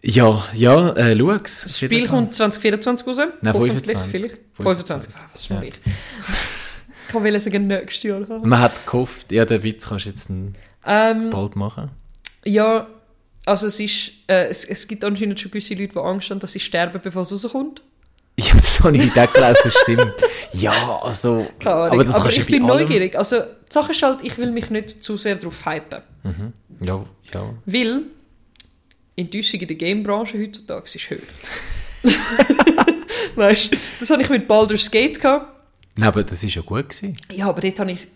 Ja, 0.02 0.46
ja, 0.54 0.94
äh, 0.96 1.18
schau 1.18 1.32
es. 1.32 1.64
Das 1.64 1.78
Spiel 1.80 2.08
kommt 2.08 2.34
2024 2.34 3.06
raus. 3.08 3.18
Nein, 3.42 3.54
Hoffentlich, 3.54 3.86
25. 3.88 4.22
Vielleicht. 4.22 4.40
25. 4.56 5.14
Ah, 5.16 5.30
was 5.32 5.46
schon 5.46 5.58
Ja. 5.58 5.64
ich. 5.64 5.74
Ich 5.74 7.12
kann 7.12 7.24
wollen 7.24 7.40
sagen, 7.40 7.68
nächstes 7.68 8.04
Jahr. 8.04 8.20
Man 8.22 8.60
hat 8.60 8.86
gehofft, 8.86 9.32
ja, 9.32 9.44
den 9.46 9.64
Witz 9.64 9.90
kannst 9.90 10.06
du 10.06 10.10
jetzt 10.10 10.30
Ähm, 10.86 11.30
bald 11.32 11.56
machen. 11.58 11.90
ja, 12.46 12.88
also 13.46 13.68
es 13.68 13.80
ist, 13.80 14.12
äh, 14.28 14.48
es, 14.48 14.64
es 14.64 14.88
gibt 14.88 15.04
anscheinend 15.04 15.40
schon 15.40 15.52
gewisse 15.52 15.74
Leute, 15.74 15.94
die 15.94 16.00
Angst 16.00 16.30
haben, 16.30 16.40
dass 16.40 16.52
sie 16.54 16.60
sterben, 16.60 17.02
bevor 17.04 17.24
es 17.24 17.34
rauskommt. 17.34 17.82
Das 18.40 18.80
habe 18.82 18.96
ich 18.98 19.04
heute 19.04 19.24
auch 19.24 19.34
gelesen, 19.34 19.72
stimmt. 19.72 20.14
Ja, 20.54 21.00
also, 21.02 21.48
Keine 21.60 21.76
Ahnung. 21.76 21.92
aber 21.92 22.04
das 22.04 22.16
Aber 22.16 22.30
ich 22.30 22.46
bin 22.46 22.66
neugierig. 22.66 23.18
Also, 23.18 23.40
die 23.40 23.74
Sache 23.74 23.92
ist 23.92 24.02
halt, 24.02 24.24
ich 24.24 24.38
will 24.38 24.52
mich 24.52 24.70
nicht 24.70 25.04
zu 25.04 25.18
sehr 25.18 25.36
darauf 25.36 25.66
hypen. 25.66 26.02
Mhm. 26.24 26.54
Ja, 26.82 27.04
ja. 27.34 27.54
Weil 27.66 28.04
Enttäuschung 29.16 29.60
in 29.60 29.68
der 29.68 29.76
Gamebranche 29.76 30.40
heutzutage 30.40 30.86
ist 30.86 31.10
höher. 31.10 31.20
weißt 33.36 33.74
du, 33.74 33.78
das 34.00 34.10
hatte 34.10 34.22
ich 34.22 34.30
mit 34.30 34.48
Baldur's 34.48 34.90
Gate. 34.90 35.20
Gehabt. 35.20 35.48
Nein, 35.98 36.08
aber 36.08 36.24
das 36.24 36.44
ist 36.44 36.56
ja 36.56 36.62
gut 36.62 36.90
gewesen. 36.90 37.18
Ja, 37.32 37.48
aber 37.48 37.62
dort 37.62 37.80
habe 37.80 37.92
ich 37.92 38.08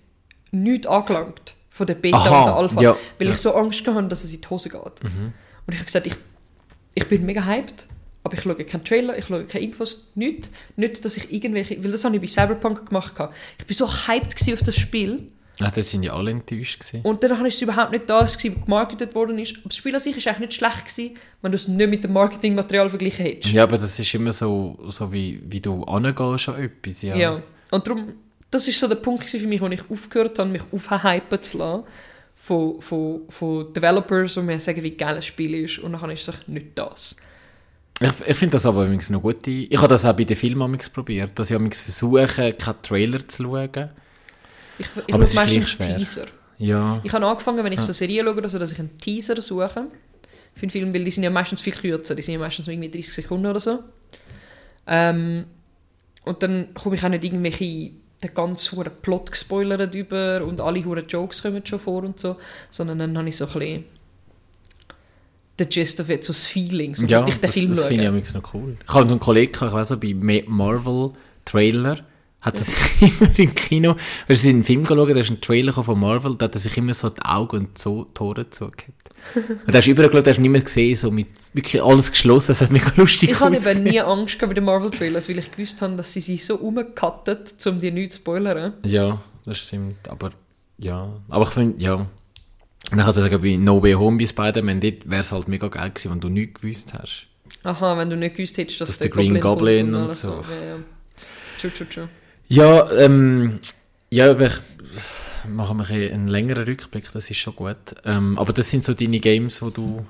nichts 0.52 0.88
angelangt 0.88 1.56
von 1.70 1.88
der 1.88 1.96
Beta 1.96 2.18
Aha, 2.18 2.40
und 2.40 2.46
der 2.46 2.56
Alpha, 2.56 2.82
ja, 2.82 2.92
weil 3.18 3.28
ja. 3.28 3.32
Mhm. 3.32 3.36
ich 3.36 3.42
so 3.42 3.56
Angst 3.56 3.86
hatte, 3.86 4.08
dass 4.08 4.24
es 4.24 4.34
in 4.34 4.42
die 4.42 4.48
Hose 4.48 4.70
geht. 4.70 4.82
Und 4.84 5.74
ich 5.74 5.76
habe 5.76 5.86
gesagt, 5.86 6.08
ich, 6.08 6.14
ich 6.94 7.08
bin 7.08 7.26
mega 7.26 7.44
hyped, 7.44 7.88
aber 8.24 8.36
ich 8.36 8.42
schaue 8.42 8.56
keinen 8.56 8.86
Trailer, 8.86 9.18
ich 9.18 9.26
schaue 9.26 9.44
keine 9.46 9.66
Infos, 9.66 10.08
nichts. 10.16 10.50
Nicht, 10.78 11.04
dass 11.04 11.18
ich 11.18 11.32
irgendwelche, 11.32 11.84
weil 11.84 11.92
das 11.92 12.06
habe 12.06 12.16
ich 12.16 12.22
bei 12.22 12.28
Cyberpunk 12.28 12.88
gemacht. 12.88 13.14
Ich 13.60 13.66
bin 13.66 13.76
so 13.76 13.88
hyped 13.88 14.54
auf 14.54 14.64
das 14.64 14.76
Spiel 14.76 15.28
Ja, 15.60 15.70
dort 15.70 15.88
sind 15.88 16.04
ja 16.04 16.14
alle 16.14 16.32
enttäuscht 16.32 16.80
gewesen. 16.80 17.02
und 17.04 17.22
dann 17.22 17.32
war 17.32 17.46
es 17.46 17.62
überhaupt 17.62 17.92
nicht 17.92 18.10
das, 18.10 18.38
gewesen, 18.38 18.56
was 18.58 18.66
gemarketet 18.66 19.14
worden 19.14 19.38
ist. 19.40 19.58
Aber 19.58 19.70
das 19.70 19.76
Spiel 19.76 19.94
an 19.94 20.00
sich 20.00 20.16
ist 20.16 20.28
eigentlich 20.28 20.40
nicht 20.40 20.54
schlecht 20.54 20.86
gewesen, 20.86 21.16
wenn 21.42 21.52
du 21.52 21.56
es 21.58 21.68
nicht 21.68 21.90
mit 21.90 22.04
dem 22.04 22.14
Marketingmaterial 22.14 22.90
verglichen 22.90 23.26
hättest. 23.26 23.54
Ja, 23.54 23.64
aber 23.64 23.78
das 23.78 24.00
ist 24.00 24.14
immer 24.14 24.32
so, 24.32 24.80
so 24.88 25.12
wie, 25.12 25.42
wie 25.50 25.60
du 25.60 25.84
angehst 25.84 26.48
an 26.48 26.64
etwas, 26.64 27.02
ja. 27.02 27.16
Ja. 27.18 27.44
Und 27.72 27.88
darum, 27.88 28.14
das 28.50 28.68
ist 28.68 28.80
so 28.80 28.88
der 28.88 28.96
Punkt 28.96 29.30
für 29.30 29.38
mich, 29.40 29.60
wo 29.60 29.68
ich 29.68 29.82
aufgehört 29.90 30.40
habe, 30.40 30.50
mich 30.50 30.62
aufhypen 30.72 31.42
zu 31.42 31.58
lassen 31.58 31.84
von, 32.36 32.82
von, 32.82 33.22
von 33.30 33.74
Developers, 33.74 34.36
die 34.36 34.42
mir 34.42 34.60
sagen, 34.60 34.82
wie 34.84 34.92
geil 34.92 35.16
ein 35.16 35.22
Spiel 35.22 35.56
ist. 35.56 35.80
Und 35.80 35.94
dann 35.94 36.10
ist 36.10 36.28
es 36.28 36.48
nicht 36.48 36.68
das. 36.76 37.18
Ich, 38.04 38.28
ich 38.28 38.38
finde 38.38 38.54
das 38.54 38.66
aber 38.66 38.84
übrigens 38.84 39.10
noch 39.10 39.22
gut. 39.22 39.48
Ich 39.48 39.78
habe 39.78 39.88
das 39.88 40.06
auch 40.06 40.14
bei 40.14 40.26
den 40.26 40.36
Filmen 40.36 40.78
probiert, 40.94 41.38
dass 41.40 41.50
ich 41.50 41.58
versuche, 41.58 42.54
keinen 42.54 42.82
Trailer 42.82 43.28
zu 43.28 43.44
schauen. 43.44 43.90
Ich, 44.78 44.88
ich 45.08 45.14
Aber 45.14 45.24
es 45.24 45.30
ist 45.30 45.36
meistens 45.36 45.70
schwer. 45.70 45.98
Teaser. 45.98 46.26
Ja. 46.58 47.00
Ich 47.04 47.14
habe 47.14 47.26
angefangen, 47.26 47.64
wenn 47.64 47.72
ich 47.72 47.82
so 47.82 47.94
Serien 47.94 48.26
schaue, 48.26 48.36
oder 48.36 48.50
so, 48.50 48.60
dass 48.60 48.72
ich 48.72 48.80
einen 48.80 48.98
Teaser 48.98 49.42
suche 49.42 49.88
für 50.54 50.64
einen 50.64 50.70
Film, 50.70 50.94
weil 50.94 51.04
die 51.04 51.12
sind 51.12 51.24
ja 51.24 51.30
meistens 51.30 51.62
viel 51.62 51.74
kürzer, 51.74 52.16
die 52.16 52.22
sind 52.22 52.34
ja 52.34 52.40
meistens 52.40 52.68
irgendwie 52.68 52.90
30 52.90 53.14
Sekunden 53.14 53.46
oder 53.46 53.60
so. 53.60 53.80
Ähm, 54.86 55.46
und 56.26 56.44
dann 56.44 56.74
komme 56.74 56.96
ich 56.96 57.04
auch 57.04 57.10
nicht 57.10 57.24
irgendwelche 57.24 57.92
den 58.24 58.34
ganzen 58.34 58.78
hohen 58.78 58.92
Plot 59.02 59.32
gespoilert 59.32 59.96
über 59.96 60.44
und 60.46 60.62
alle 60.62 60.84
hohen 60.86 61.06
Jokes 61.08 61.42
kommen 61.42 61.66
schon 61.66 61.80
vor 61.80 62.04
und 62.04 62.20
so, 62.20 62.38
sondern 62.72 63.00
dann 63.00 63.18
habe 63.18 63.30
ich 63.30 63.38
so 63.38 63.46
ein 63.46 63.54
bisschen 63.54 63.86
the 65.60 65.66
gist 65.66 66.00
of 66.00 66.10
it, 66.10 66.24
so 66.24 66.34
das 66.34 66.46
Feeling, 66.46 66.96
so 66.96 67.06
ja, 67.06 67.26
ich 67.28 67.36
den 67.36 67.42
das, 67.42 67.54
Film 67.54 67.70
das 67.70 67.86
finde 67.86 68.04
ich 68.04 68.10
amigs 68.10 68.34
noch 68.34 68.54
cool. 68.54 68.76
Ich 68.86 68.94
habe 68.94 69.08
einen 69.10 69.20
Kollegen, 69.20 69.54
ich 69.54 69.62
weiß 69.74 69.92
auch, 69.94 69.98
bei 69.98 70.14
Ma- 70.14 70.44
Marvel 70.48 71.12
Trailer 71.46 72.00
hat 72.42 72.56
er 72.56 72.64
sich 72.64 72.78
immer 73.20 73.40
im 73.40 73.54
Kino, 73.56 73.96
weil 74.28 74.36
sie 74.36 74.50
einen 74.50 74.64
Film 74.64 74.84
geschaut, 74.84 75.10
da 75.12 75.20
ist 75.20 75.30
ein 75.30 75.42
Trailer 75.42 75.72
von 75.74 76.00
Marvel, 76.00 76.36
da 76.36 76.46
hat 76.46 76.56
er 76.56 76.60
sich 76.60 76.76
immer 76.78 76.94
so 76.94 77.10
die 77.10 77.22
Augen 77.22 77.58
und 77.58 77.78
so 77.78 78.08
Ohren 78.20 78.52
zugehabt. 78.52 78.94
Und 79.36 79.68
da 79.68 79.78
hast 79.78 79.86
du 79.86 79.92
überall 79.92 80.10
geschaut, 80.10 80.28
da 80.28 80.32
hast 80.32 80.38
du 80.38 80.42
nicht 80.42 80.52
mehr 80.52 80.60
gesehen, 80.62 80.98
so 80.98 81.10
mit 81.10 81.28
wirklich 81.54 81.82
alles 81.82 82.12
geschlossen, 82.12 82.48
das 82.50 82.60
hat 82.60 82.72
mich 82.72 82.84
lustig 82.98 83.30
Ich 83.30 83.40
habe 83.40 83.56
eben 83.56 83.84
nie 83.84 84.02
Angst 84.02 84.36
gehabt 84.38 84.50
bei 84.50 84.54
den 84.56 84.66
Marvel-Trailers, 84.66 85.30
weil 85.30 85.38
ich 85.40 85.50
gewusst 85.50 85.82
habe, 85.82 85.96
dass 85.96 86.12
sie 86.12 86.20
sich 86.20 86.44
so 86.44 86.56
umgekattet, 86.58 87.54
um 87.66 87.80
die 87.80 87.90
nicht 87.92 88.12
zu 88.12 88.18
spoilern. 88.18 88.74
Ja, 88.84 89.22
das 89.46 89.60
stimmt. 89.60 90.10
Aber 90.10 90.32
ja. 90.78 91.14
Aber 91.30 91.44
ich 91.46 91.52
finde, 91.52 91.82
ja. 91.82 92.06
Und 92.94 92.98
dann 93.00 93.08
kann 93.08 93.16
ich 93.26 93.32
sagen, 93.32 93.42
bei 93.42 93.56
No 93.56 93.82
Way 93.82 93.94
Home 93.94 94.20
bei 94.20 94.28
Spider-Man, 94.28 94.80
dort 94.80 95.10
wäre 95.10 95.22
es 95.22 95.32
halt 95.32 95.48
mega 95.48 95.68
geil 95.68 95.90
gewesen, 95.90 96.12
wenn 96.12 96.20
du 96.20 96.30
nichts 96.30 96.62
gewusst 96.62 96.94
hast. 96.94 97.26
Aha, 97.64 97.98
wenn 97.98 98.08
du 98.08 98.16
nicht 98.16 98.36
gewusst 98.36 98.56
hättest, 98.60 98.82
dass 98.82 98.88
Dass 98.90 98.98
der, 99.00 99.08
der 99.08 99.16
Green 99.16 99.32
kommt 99.32 99.42
Goblin 99.42 99.96
und 99.96 100.04
alles 100.04 100.22
so. 100.22 100.30
Ja, 100.30 100.68
ja. 100.68 100.76
True, 101.60 101.74
true, 101.74 101.90
true. 101.90 102.10
Ja, 102.50 102.92
ähm, 102.92 103.58
ja, 104.12 104.30
aber 104.30 104.46
ich 104.46 104.54
mache 105.50 105.74
mir 105.74 105.88
ein 105.88 106.12
einen 106.14 106.28
längeren 106.28 106.66
Rückblick, 106.66 107.12
das 107.12 107.32
ist 107.32 107.38
schon 107.38 107.56
gut. 107.56 107.96
Ähm, 108.06 108.38
aber 108.38 108.54
das 108.54 108.70
sind 108.70 108.86
so 108.86 108.94
deine 108.94 109.20
Games, 109.20 109.60
wo 109.64 109.72
du. 109.72 110.06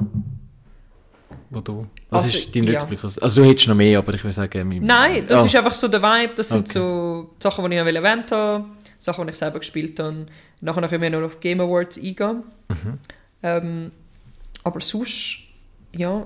Wo 1.52 1.62
du. 1.62 1.88
Was 2.10 2.26
Also, 2.26 2.38
ist 2.38 2.54
dein 2.54 2.66
ja. 2.66 2.82
Rückblick? 2.82 3.00
Also, 3.02 3.42
du 3.42 3.48
hättest 3.48 3.70
noch 3.70 3.76
mehr, 3.76 3.98
aber 4.00 4.14
ich 4.14 4.24
würde 4.26 4.34
sagen. 4.34 4.68
Nein, 4.84 5.24
das 5.26 5.44
Ah, 5.44 5.46
ist 5.46 5.56
einfach 5.56 5.74
so 5.74 5.88
der 5.88 6.02
Vibe. 6.02 6.34
Das 6.36 6.50
sind 6.50 6.68
Okay. 6.68 6.80
so 6.80 7.30
Sachen, 7.40 7.64
die 7.72 7.78
ich 7.78 7.82
erwähnt 7.82 8.30
habe, 8.32 8.66
Sachen, 9.04 9.28
die 9.28 9.32
ich 9.32 9.38
selber 9.38 9.60
gespielt 9.60 10.00
habe. 10.00 10.28
Nachher 10.62 10.88
können 10.88 11.02
wir 11.02 11.10
noch 11.10 11.24
auf 11.24 11.40
Game 11.40 11.60
Awards 11.60 11.98
eingehen. 11.98 12.44
Mhm. 12.70 13.00
Ähm, 13.44 13.92
aber 14.64 14.80
sonst, 14.80 15.40
ja, 15.94 16.26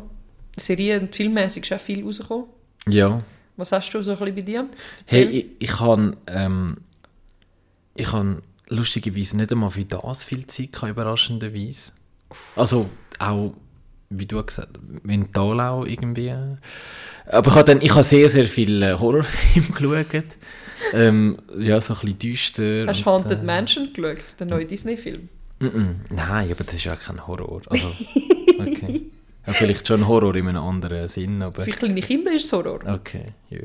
Serien 0.55 1.03
und 1.03 1.15
filmmäßig 1.15 1.63
ist 1.63 1.73
auch 1.73 1.79
viel 1.79 2.03
rausgekommen. 2.03 2.45
Ja. 2.87 3.23
Was 3.55 3.71
hast 3.71 3.89
du 3.91 4.01
so 4.03 4.11
ein 4.11 4.17
bisschen 4.19 4.35
bei 4.35 4.41
dir? 4.41 4.69
Hey, 5.07 5.23
ich, 5.23 5.45
ich 5.57 5.79
habe 5.79 6.15
ähm, 6.27 6.77
ich 7.95 8.11
habe 8.11 8.43
lustigerweise 8.69 9.37
nicht 9.37 9.51
einmal 9.51 9.71
für 9.71 9.83
das 9.83 10.23
viel 10.23 10.45
Zeit 10.45 10.73
gehabt, 10.73 10.91
überraschenderweise. 10.91 11.93
Also 12.55 12.89
auch, 13.17 13.53
wie 14.09 14.27
du 14.27 14.43
gesagt 14.43 14.77
hast, 14.77 15.03
mental 15.03 15.59
auch 15.61 15.85
irgendwie. 15.85 16.31
Aber 17.25 17.49
ich 17.49 17.55
habe 17.55 17.63
dann, 17.63 17.81
ich 17.81 17.91
habe 17.91 18.03
sehr, 18.03 18.29
sehr 18.29 18.45
viele 18.45 18.99
Horrorfilme 18.99 19.69
geschaut. 20.03 20.37
Ähm, 20.93 21.37
ja, 21.57 21.79
so 21.81 21.93
ein 21.93 21.99
bisschen 21.99 22.19
düster. 22.19 22.87
Hast 22.87 23.01
du 23.01 23.05
Haunted 23.05 23.39
äh, 23.41 23.43
Mansion 23.43 23.91
geschaut, 23.93 24.39
den 24.39 24.47
neuen 24.49 24.67
Disney-Film? 24.67 25.29
Nein, 25.59 26.51
aber 26.51 26.63
das 26.63 26.75
ist 26.75 26.83
ja 26.85 26.95
kein 26.95 27.25
Horror. 27.25 27.61
Also, 27.67 27.87
okay. 28.59 29.03
Ja, 29.47 29.53
vielleicht 29.53 29.87
schon 29.87 30.07
Horror 30.07 30.35
in 30.35 30.47
einem 30.47 30.61
anderen 30.61 31.07
Sinn, 31.07 31.41
aber... 31.41 31.63
Für 31.63 31.71
kleine 31.71 32.01
Kinder 32.01 32.33
ist 32.33 32.45
es 32.45 32.53
Horror. 32.53 32.79
Okay, 32.85 33.33
ja. 33.49 33.59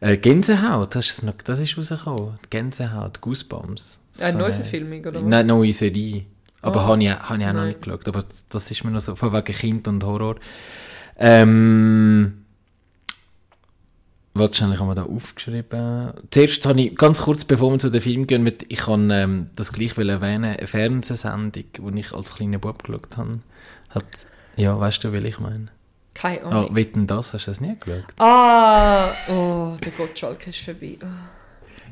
Äh, 0.00 0.16
Gänsehaut, 0.18 0.94
das 0.94 1.10
ist, 1.10 1.22
noch, 1.22 1.34
das 1.44 1.60
ist 1.60 1.78
rausgekommen. 1.78 2.38
Gänsehaut, 2.50 3.20
Goosebumps. 3.20 3.98
Das 4.14 4.24
Eine 4.24 4.32
so 4.32 4.38
Neuverfilmung, 4.40 5.00
oder? 5.06 5.22
Nein, 5.22 5.46
neue 5.46 5.72
Serie. 5.72 6.24
Aber 6.60 6.80
Ah. 6.82 6.86
habe 6.88 7.02
ich, 7.02 7.10
hab 7.10 7.38
ich 7.38 7.44
auch 7.44 7.52
noch 7.52 7.52
Nein. 7.54 7.68
nicht 7.68 7.82
geschaut. 7.82 8.06
Aber 8.08 8.24
das 8.50 8.70
ist 8.70 8.84
mir 8.84 8.90
noch 8.90 9.00
so, 9.00 9.14
von 9.14 9.32
wegen 9.32 9.56
Kind 9.56 9.88
und 9.88 10.04
Horror. 10.04 10.36
Ähm, 11.16 12.41
Wahrscheinlich 14.34 14.80
haben 14.80 14.88
wir 14.88 14.94
da 14.94 15.02
aufgeschrieben. 15.04 16.12
Zuerst 16.30 16.64
habe 16.64 16.80
ich, 16.80 16.96
ganz 16.96 17.22
kurz 17.22 17.44
bevor 17.44 17.70
wir 17.70 17.78
zu 17.78 17.90
den 17.90 18.00
Film 18.00 18.26
gehen, 18.26 18.42
mit, 18.42 18.64
ich 18.68 18.78
kann 18.78 19.10
ähm, 19.10 19.50
das 19.56 19.72
gleich 19.72 19.96
will 19.98 20.08
erwähnen, 20.08 20.56
eine 20.56 20.66
Fernsehsendung, 20.66 21.64
die 21.78 22.00
ich 22.00 22.12
als 22.14 22.34
kleiner 22.36 22.58
Bub 22.58 22.82
geschaut 22.82 23.16
habe. 23.18 23.40
Hat, 23.90 24.04
ja, 24.56 24.78
weißt 24.78 25.04
du, 25.04 25.12
wie 25.12 25.18
ich 25.26 25.38
meine? 25.38 25.66
Keine 26.14 26.42
Ah, 26.44 26.48
Ahnung. 26.60 26.74
wetten 26.74 27.06
das? 27.06 27.34
Hast 27.34 27.46
du 27.46 27.50
das 27.50 27.60
nie 27.60 27.76
geschaut? 27.78 28.04
Ah, 28.18 29.10
oh, 29.28 29.76
der 29.84 29.92
Gottschalk 29.92 30.46
ist 30.46 30.60
vorbei. 30.60 30.96
Oh. 31.02 31.06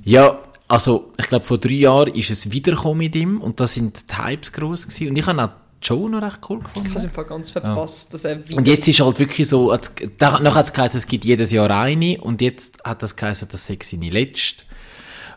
Ja, 0.02 0.38
also 0.66 1.12
ich 1.18 1.26
glaube 1.28 1.44
vor 1.44 1.58
drei 1.58 1.72
Jahren 1.72 2.14
ist 2.14 2.30
es 2.30 2.50
wiedergekommen 2.52 2.98
mit 2.98 3.16
ihm 3.16 3.40
und 3.40 3.60
da 3.60 3.66
sind 3.66 4.10
die 4.10 4.16
Hypes 4.16 4.52
gross 4.52 4.86
gewesen. 4.88 5.10
und 5.10 5.16
ich 5.16 5.26
habe 5.26 5.42
auch 5.42 5.50
Joe 5.82 6.10
noch 6.10 6.22
recht 6.22 6.38
cool 6.48 6.58
Ich 6.58 6.64
habe 6.64 6.72
gefunden. 6.74 6.96
es 6.96 7.04
im 7.04 7.10
Fall 7.10 7.24
ganz 7.24 7.50
verpasst, 7.50 8.12
dass 8.14 8.24
er 8.24 8.46
wieder... 8.46 8.58
Und 8.58 8.68
jetzt 8.68 8.86
ist 8.88 9.00
halt 9.00 9.18
wirklich 9.18 9.48
so, 9.48 9.70
als- 9.70 9.92
da, 10.18 10.38
nachher 10.40 10.54
hat 10.56 10.66
es 10.66 10.72
geheißen, 10.72 10.98
es 10.98 11.06
gibt 11.06 11.24
jedes 11.24 11.52
Jahr 11.52 11.70
eine 11.70 12.20
und 12.20 12.40
jetzt 12.42 12.82
hat 12.84 13.02
das 13.02 13.16
geheißen, 13.16 13.48
das 13.50 13.66
sei 13.66 13.78
seine 13.82 14.10
letzte. 14.10 14.64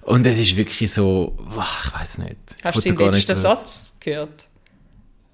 Und 0.01 0.25
es 0.25 0.37
ist 0.39 0.55
wirklich 0.57 0.91
so, 0.91 1.37
ich 1.49 1.99
weiß 2.01 2.17
nicht. 2.17 2.35
Ich 2.59 2.63
Hast 2.65 2.85
du 2.85 2.93
gar 2.95 3.11
letzten 3.11 3.31
was- 3.31 3.41
Satz 3.41 3.93
gehört? 3.99 4.47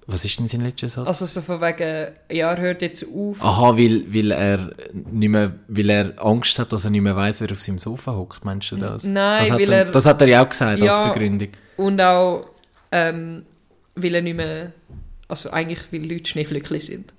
Was 0.06 0.24
ist 0.24 0.38
denn 0.40 0.48
sein 0.48 0.62
letzter 0.62 0.88
Satz? 0.88 1.06
Also 1.06 1.24
so 1.26 1.40
von 1.40 1.60
wegen, 1.60 2.08
ja, 2.30 2.50
er 2.52 2.60
hört 2.60 2.82
jetzt 2.82 3.04
auf. 3.14 3.36
Aha, 3.40 3.76
weil, 3.76 4.04
weil, 4.12 4.32
er 4.32 4.70
nicht 4.92 5.28
mehr, 5.28 5.52
weil 5.68 5.90
er 5.90 6.14
Angst 6.24 6.58
hat, 6.58 6.72
dass 6.72 6.84
er 6.84 6.90
nicht 6.90 7.02
mehr 7.02 7.14
weiß, 7.14 7.40
wer 7.40 7.52
auf 7.52 7.60
seinem 7.60 7.78
Sofa 7.78 8.14
hockt, 8.16 8.44
meinst 8.44 8.72
du 8.72 8.76
das? 8.76 9.04
Nein, 9.04 9.40
das 9.40 9.50
hat 9.52 9.58
weil 9.60 9.70
er, 9.72 9.86
er- 9.86 9.92
Das 9.92 10.06
hat 10.06 10.20
er 10.20 10.26
ja 10.28 10.42
auch 10.44 10.48
gesagt 10.48 10.82
Ja. 10.82 10.96
als 11.04 11.12
Begründung. 11.14 11.48
Und 11.76 12.00
auch, 12.00 12.40
ähm, 12.90 13.44
weil 13.94 14.14
er 14.14 14.22
nicht 14.22 14.36
mehr... 14.36 14.72
Also 15.28 15.50
eigentlich, 15.50 15.80
weil 15.92 16.10
Leute 16.10 16.28
Schneeflöckchen 16.28 16.80
sind. 16.80 17.14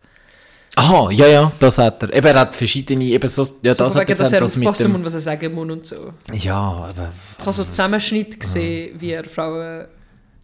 Aha, 0.75 1.11
ja, 1.11 1.27
ja, 1.27 1.51
das 1.59 1.77
hat 1.77 2.01
er. 2.03 2.13
Eben, 2.13 2.27
er 2.27 2.39
hat 2.39 2.55
verschiedene, 2.55 3.03
eben 3.05 3.27
so, 3.27 3.43
ja, 3.61 3.73
so 3.75 3.83
das 3.85 3.95
hat 3.95 4.09
er 4.09 4.15
dass 4.15 4.31
er 4.33 4.39
das 4.39 4.55
mit 4.57 4.79
dem, 4.79 4.91
muss, 4.93 5.03
was 5.05 5.13
er 5.15 5.21
sagen 5.21 5.53
muss 5.53 5.69
und 5.69 5.85
so. 5.85 6.13
ja, 6.33 6.55
aber, 6.57 7.11
Ich 7.37 7.45
habe 7.45 7.53
so 7.53 7.63
Zusammenschnitt 7.65 8.39
gesehen, 8.39 8.99
wie 8.99 9.11
er 9.11 9.25
Frauen... 9.25 9.87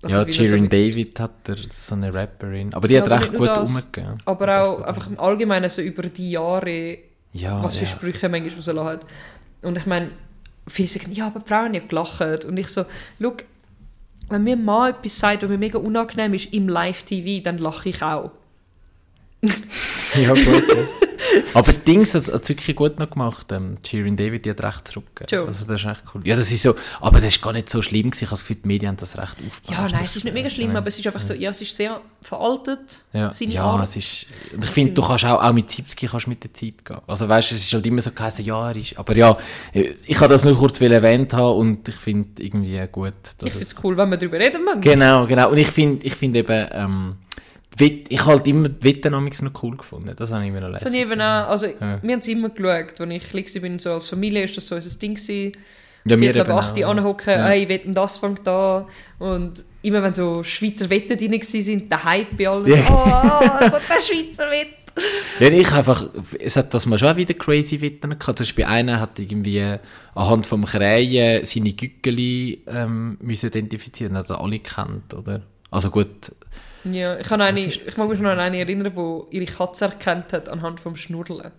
also 0.02 0.16
ja, 0.18 0.24
er 0.24 0.30
Jiren 0.30 0.64
so- 0.64 0.70
David 0.70 1.20
hat 1.20 1.32
er, 1.50 1.56
so 1.72 1.96
eine 1.96 2.14
Rapperin, 2.14 2.74
aber 2.74 2.88
die 2.88 2.96
Ja, 2.96 3.02
hat 3.02 3.12
aber 3.12 3.22
recht 3.22 3.34
gut 3.36 3.48
das. 3.48 3.70
umgegeben. 3.70 4.18
Aber 4.26 4.62
auch 4.64 4.82
einfach 4.82 5.08
im 5.08 5.20
Allgemeinen 5.20 5.70
so 5.70 5.82
über 5.82 6.04
die 6.04 6.32
Jahre, 6.32 6.98
Ja, 7.34 7.64
was 7.64 7.78
für 7.78 7.86
ja. 7.86 7.90
Sprüche 7.92 8.28
manchmal 8.30 8.54
rauslassen 8.56 8.84
hat. 8.84 9.02
Und 9.62 9.78
ich 9.78 9.86
meine, 9.86 10.12
viele 10.68 10.88
sagen, 10.90 11.12
ja, 11.14 11.28
aber 11.28 11.40
Frauen 11.42 11.66
haben 11.68 11.74
ja 11.74 11.82
gelacht. 11.88 12.44
Und 12.46 12.58
ich 12.58 12.68
so, 12.68 12.86
schau, 13.22 13.34
wenn 14.30 14.44
mir 14.44 14.58
mal 14.58 14.92
etwas 14.92 15.18
sagt, 15.18 15.44
was 15.44 15.50
mir 15.50 15.58
mega 15.58 15.80
unangenehm 15.80 16.34
ist 16.34 16.54
im 16.54 16.68
Live-TV, 16.68 17.44
dann 17.44 17.58
lache 17.58 17.90
ich 17.90 18.02
auch. 18.02 18.32
ja, 19.42 20.30
gut, 20.30 20.46
ja. 20.70 20.88
Aber 21.54 21.74
Dings 21.74 22.14
hat 22.14 22.28
es 22.28 22.50
wirklich 22.50 22.76
gut 22.76 23.00
noch 23.00 23.10
gemacht. 23.10 23.52
Ähm, 23.52 23.78
David, 23.84 24.46
die 24.46 24.50
hat 24.52 24.62
recht 24.62 24.88
zurückgegeben. 24.88 25.48
Also 25.48 25.66
das 25.66 25.82
ist 25.82 25.88
echt 25.88 26.04
cool. 26.14 26.22
Ja, 26.26 26.36
das 26.36 26.52
ist 26.52 26.62
so, 26.64 26.76
aber 27.02 27.20
das 27.20 27.36
ist 27.36 27.42
gar 27.42 27.54
nicht 27.54 27.70
so 27.70 27.82
schlimm 27.82 28.12
gewesen. 28.12 28.24
Ich 28.24 28.28
habe 28.30 28.32
das 28.32 28.42
Gefühl, 28.42 28.58
die 28.64 28.68
Medien 28.68 28.90
haben 28.90 28.98
das 28.98 29.18
recht 29.18 29.36
aufgebaut. 29.48 29.70
Ja, 29.70 29.88
nein, 29.90 30.02
es 30.06 30.16
ist 30.16 30.24
nicht 30.24 30.34
mega 30.34 30.50
schlimm, 30.50 30.76
aber 30.76 30.88
es 30.88 31.00
ist 31.00 31.06
einfach 31.08 31.22
so, 31.22 31.34
ja, 31.34 31.50
es 31.50 31.62
ist 31.62 31.76
sehr 31.76 32.02
veraltet, 32.22 33.04
Ja, 33.14 33.32
seine 33.32 33.52
ja 33.52 33.64
Art. 33.64 33.84
es 33.88 33.96
ist, 33.96 34.26
ich 34.62 34.70
finde, 34.70 34.94
du 34.94 35.02
kannst 35.02 35.26
auch, 35.26 35.42
auch 35.44 35.54
mit 35.54 35.70
70 35.70 36.10
kannst 36.10 36.28
mit 36.28 36.44
der 36.44 36.54
Zeit 36.54 36.84
gehen. 36.84 36.98
Also 37.08 37.28
weißt 37.30 37.52
du, 37.52 37.56
es 37.56 37.62
ist 37.64 37.74
halt 37.74 37.86
immer 37.86 38.02
so 38.02 38.12
geheißen, 38.12 38.44
ja, 38.46 38.70
er 38.70 38.76
ist, 38.76 38.98
aber 38.98 39.16
ja, 39.16 39.38
ich 39.74 40.20
habe 40.20 40.30
das 40.34 40.44
nur 40.44 40.58
kurz 40.58 40.80
erwähnt 40.82 41.34
haben 41.34 41.58
und 41.58 41.88
ich 41.88 41.96
finde 41.96 42.42
irgendwie 42.44 42.80
gut, 42.92 43.14
Ich 43.44 43.52
finde 43.52 43.66
es, 43.66 43.76
cool, 43.84 43.96
wenn 43.98 44.10
wir 44.10 44.18
darüber 44.18 44.40
reden. 44.40 44.64
Man. 44.66 44.82
genau, 44.82 45.26
genau, 45.28 45.52
und 45.52 45.58
ich 45.58 45.68
finde, 45.68 46.06
ich 46.06 46.16
finde 46.16 46.40
eben, 46.40 46.68
ähm, 46.72 47.16
ich 47.86 48.26
halt 48.26 48.48
immer 48.48 48.70
die 48.70 48.84
Wetten 48.84 49.14
amigs 49.14 49.42
noch 49.42 49.52
cool 49.64 49.78
gefunden, 49.78 50.14
das 50.16 50.32
habe 50.32 50.44
ich 50.44 50.50
immer 50.50 50.62
noch 50.62 50.72
Das 50.72 50.82
habe 50.86 50.92
lesen. 50.92 51.06
ich 51.06 51.12
eben 51.12 51.22
auch, 51.22 51.48
also 51.50 51.68
Ja. 51.68 52.00
wir 52.02 52.14
haben 52.14 52.20
es 52.20 52.28
immer 52.28 52.50
geschaut, 52.50 53.00
als 53.00 53.10
ich 53.12 53.30
klein 53.30 53.72
war, 53.74 53.80
so 53.80 53.92
als 53.94 54.08
Familie 54.08 54.44
ist 54.44 54.58
das 54.58 54.68
so 54.68 54.76
unser 54.76 55.00
Ding 55.00 55.16
gewesen. 55.16 55.52
Ja, 56.10 56.20
wir 56.20 56.36
eben 56.36 56.52
8 56.52 56.84
auch. 56.84 56.90
anhocken, 56.90 57.34
Ja. 57.34 57.48
hey, 57.48 57.68
wetten, 57.68 57.94
das 57.94 58.18
fängt 58.18 58.48
an. 58.48 58.86
Und 59.20 59.66
immer 59.82 60.02
wenn 60.02 60.14
so 60.14 60.42
Schweizer 60.42 60.90
Wetten 60.90 61.18
drin 61.18 61.34
waren, 61.34 61.90
der 61.90 62.04
Hype 62.06 62.38
bei 62.38 62.48
allen, 62.48 62.66
Ja. 62.68 62.78
oh, 62.90 63.66
so 63.70 63.78
der 63.78 64.02
Schweizer 64.02 64.50
Wett. 64.50 64.70
Nein, 65.40 65.54
ich 65.54 65.72
einfach, 65.74 66.10
es 66.40 66.56
hat 66.56 66.74
das 66.74 66.86
mal 66.88 66.98
schon 66.98 67.16
wieder 67.18 67.34
crazy 67.36 67.80
Wittern 67.82 68.12
gehabt. 68.18 68.38
Zum 68.38 68.46
Beispiel 68.46 68.64
einer 68.66 69.00
hat 69.00 69.20
irgendwie 69.20 69.76
anhand 70.16 70.48
vom 70.48 70.66
Krähen 70.66 71.46
seine 71.46 71.74
Güggeli 71.74 72.64
ähm, 72.68 73.18
müssen 73.22 73.48
identifizieren, 73.50 74.18
hat 74.18 74.30
er 74.30 74.42
alle 74.42 74.58
kennt, 74.60 75.14
oder? 75.14 75.42
Also 75.70 75.90
gut, 75.92 76.32
Ja, 76.94 77.18
ich, 77.20 77.28
kann 77.28 77.42
eine, 77.42 77.60
ich 77.60 77.98
mag 77.98 78.10
mich 78.10 78.20
noch 78.20 78.30
an 78.30 78.40
eine 78.40 78.60
erinnern, 78.60 78.94
die 78.96 79.38
ihre 79.38 79.46
Katze 79.46 79.86
erkannt 79.86 80.34
hat 80.34 80.50
anhand 80.50 80.80
vom 80.80 80.96
Schnurren. 80.96 81.52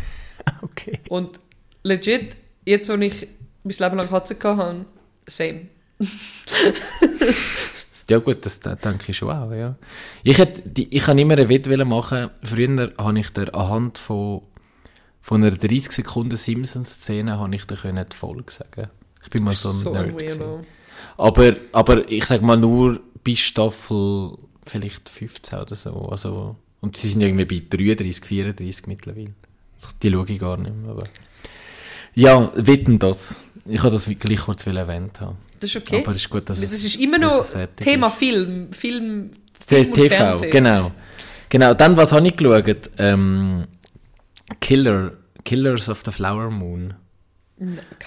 okay. 0.62 1.00
Und 1.08 1.40
legit, 1.82 2.36
jetzt, 2.64 2.88
wo 2.88 2.94
ich 2.94 3.28
mein 3.62 3.76
Leben 3.78 3.96
lang 3.96 4.08
Katze 4.08 4.36
hatte, 4.42 4.86
same. 5.26 5.68
Ja 8.10 8.18
gut, 8.18 8.44
das, 8.44 8.60
das 8.60 8.78
denke 8.80 9.10
ich 9.10 9.16
schon 9.16 9.30
auch, 9.30 9.50
ja. 9.52 9.76
Ich 10.22 10.38
hätte, 10.38 10.62
ich 10.76 11.06
habe 11.06 11.20
immer 11.20 11.38
einen 11.38 11.48
Wett 11.48 11.66
machen. 11.86 12.30
Früher 12.42 12.92
habe 12.98 13.18
ich 13.18 13.30
dir 13.30 13.54
anhand 13.54 13.98
von, 13.98 14.42
von 15.22 15.42
einer 15.42 15.56
30 15.56 15.90
Sekunden 15.90 16.36
Simpsons-Szene 16.36 17.38
habe 17.38 17.54
ich 17.54 17.64
dir 17.66 17.76
können 17.76 18.04
die 18.10 18.16
Folge 18.16 18.52
sagen. 18.52 18.88
Ich 19.22 19.30
bin 19.30 19.44
mal 19.44 19.56
so 19.56 19.70
ein 19.70 19.74
So 19.74 19.92
Nerd. 19.92 20.66
Aber, 21.16 21.56
aber 21.72 22.10
ich 22.10 22.26
sag 22.26 22.42
mal 22.42 22.58
nur 22.58 23.00
bis 23.22 23.40
Staffel 23.40 24.36
vielleicht 24.66 25.08
15 25.08 25.58
oder 25.58 25.74
so. 25.74 26.08
Also, 26.10 26.56
und 26.80 26.96
sie 26.96 27.08
sind 27.08 27.22
irgendwie 27.22 27.44
bei 27.44 27.62
33, 27.76 28.24
34 28.24 28.86
mittlerweile. 28.86 29.32
Also, 29.74 29.88
die 30.02 30.10
schaue 30.10 30.26
ich 30.28 30.38
gar 30.38 30.56
nicht 30.56 30.74
mehr. 30.74 30.90
Aber. 30.90 31.04
Ja, 32.14 32.52
wetten 32.54 32.98
das. 32.98 33.40
Ich 33.66 33.80
habe 33.80 33.90
das 33.90 34.08
wirklich 34.08 34.40
kurz 34.40 34.66
erwähnt 34.66 35.20
haben. 35.20 35.36
Das 35.58 35.70
ist 35.70 35.76
okay. 35.76 36.02
Aber 36.02 36.12
es 36.12 36.18
ist 36.18 36.30
gut, 36.30 36.48
dass 36.48 36.62
es 36.62 36.72
es, 36.72 36.84
ist 36.84 37.00
immer 37.00 37.18
noch 37.18 37.44
Thema 37.76 38.08
ist. 38.08 38.14
Film. 38.16 38.72
Film, 38.72 39.30
Film 39.66 39.94
TV, 39.94 40.14
Fernsehen. 40.14 40.50
genau. 40.50 40.92
Genau, 41.48 41.72
dann, 41.72 41.96
was 41.96 42.12
habe 42.12 42.26
ich 42.26 42.36
geschaut? 42.36 42.90
Ähm, 42.98 43.64
Killer, 44.60 45.12
Killers 45.44 45.88
of 45.88 46.02
the 46.04 46.10
Flower 46.10 46.50
Moon. 46.50 46.94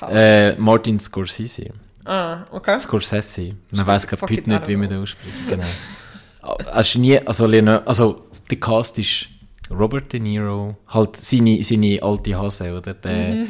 Äh, 0.01 0.55
Martin 0.55 0.99
Scorsese. 0.99 1.71
ah, 2.05 2.45
okay. 2.51 2.77
Scorsese. 2.77 3.55
Man 3.71 3.87
weiß 3.87 4.05
gerade 4.07 4.21
heute 4.21 4.49
nicht, 4.49 4.67
wie 4.67 4.75
man 4.75 4.89
den 4.89 5.01
ausspricht. 5.01 5.47
Genau. 5.47 5.65
Hast 6.71 6.95
du 6.95 6.99
nie, 6.99 7.17
also, 7.19 7.45
Leonardo, 7.45 7.85
also 7.87 8.25
der 8.49 8.59
Cast 8.59 8.97
ist 8.99 9.27
Robert 9.69 10.13
De 10.13 10.19
Niro, 10.19 10.77
halt 10.87 11.15
seine, 11.17 11.61
seine 11.63 12.01
alte 12.01 12.37
Hase, 12.37 12.73
oder? 12.77 12.93
Der, 12.93 13.35
Mhm. 13.35 13.47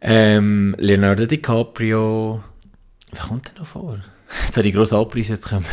ähm, 0.00 0.74
Leonardo 0.78 1.26
DiCaprio. 1.26 2.42
Wer 3.12 3.22
kommt 3.22 3.48
denn 3.48 3.54
noch 3.58 3.66
vor? 3.66 3.98
Jetzt 4.46 4.56
habe 4.56 4.66
ich 4.68 4.74
grosse 4.74 4.96
Abpreise 4.96 5.34
jetzt 5.34 5.48
kommen. 5.48 5.64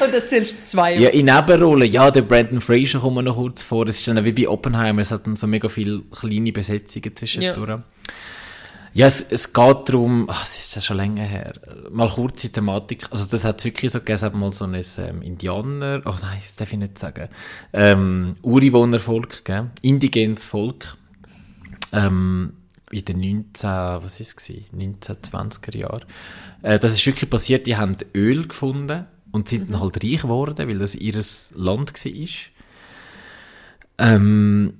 Und 0.00 0.14
erzählst 0.14 0.58
du 0.58 0.62
zwei. 0.62 0.96
Ja, 0.96 1.10
in 1.10 1.26
Nebenrollen, 1.26 1.90
ja, 1.90 2.10
der 2.10 2.22
Brandon 2.22 2.60
Fraser 2.60 2.98
kommt 3.00 3.16
mir 3.16 3.22
noch 3.22 3.36
kurz 3.36 3.62
vor. 3.62 3.86
Es 3.86 3.98
ist 3.98 4.08
dann 4.08 4.24
wie 4.24 4.32
bei 4.32 4.48
Oppenheimer, 4.48 5.02
es 5.02 5.10
hat 5.10 5.26
dann 5.26 5.36
so 5.36 5.46
mega 5.46 5.68
viele 5.68 6.00
kleine 6.18 6.52
Besetzungen 6.52 7.14
zwischendurch. 7.14 7.68
Ja, 7.68 7.82
es, 8.94 9.20
es 9.22 9.52
geht 9.52 9.88
darum, 9.88 10.26
ach, 10.28 10.44
es 10.44 10.58
ist 10.58 10.74
ja 10.74 10.80
schon 10.82 10.98
länger 10.98 11.24
her, 11.24 11.54
mal 11.90 12.10
kurze 12.10 12.50
Thematik, 12.50 13.06
also 13.10 13.24
das 13.24 13.44
hat 13.44 13.58
es 13.58 13.64
wirklich 13.64 13.90
so 13.90 14.00
gegeben, 14.00 14.16
es 14.16 14.22
hat 14.22 14.34
mal 14.34 14.52
so 14.52 14.66
ein 14.66 14.74
ähm, 14.74 15.22
Indianer, 15.22 16.02
ach 16.04 16.20
nein, 16.20 16.38
das 16.40 16.56
darf 16.56 16.72
ich 16.72 16.78
nicht 16.78 16.98
sagen, 16.98 17.28
ähm, 17.72 18.36
Ureinwohnervolk, 18.42 19.44
gell? 19.44 19.70
indigenes 19.80 20.44
Volk, 20.44 20.96
ähm, 21.92 22.52
in 22.90 23.04
den 23.06 23.18
19, 23.18 23.70
was 23.70 24.20
ist 24.20 24.28
es 24.28 24.36
gewesen? 24.36 24.66
1920er 24.76 25.76
Jahren. 25.78 26.04
Äh, 26.60 26.78
das 26.78 26.92
ist 26.92 27.06
wirklich 27.06 27.30
passiert, 27.30 27.66
die 27.66 27.76
haben 27.76 27.96
Öl 28.14 28.46
gefunden 28.46 29.06
und 29.30 29.48
sind 29.48 29.70
dann 29.70 29.80
halt 29.80 30.04
reich 30.04 30.22
geworden, 30.22 30.68
weil 30.68 30.78
das 30.78 30.94
ihr 30.94 31.14
Land 31.54 31.92
war. 31.94 32.28
Ähm, 33.98 34.74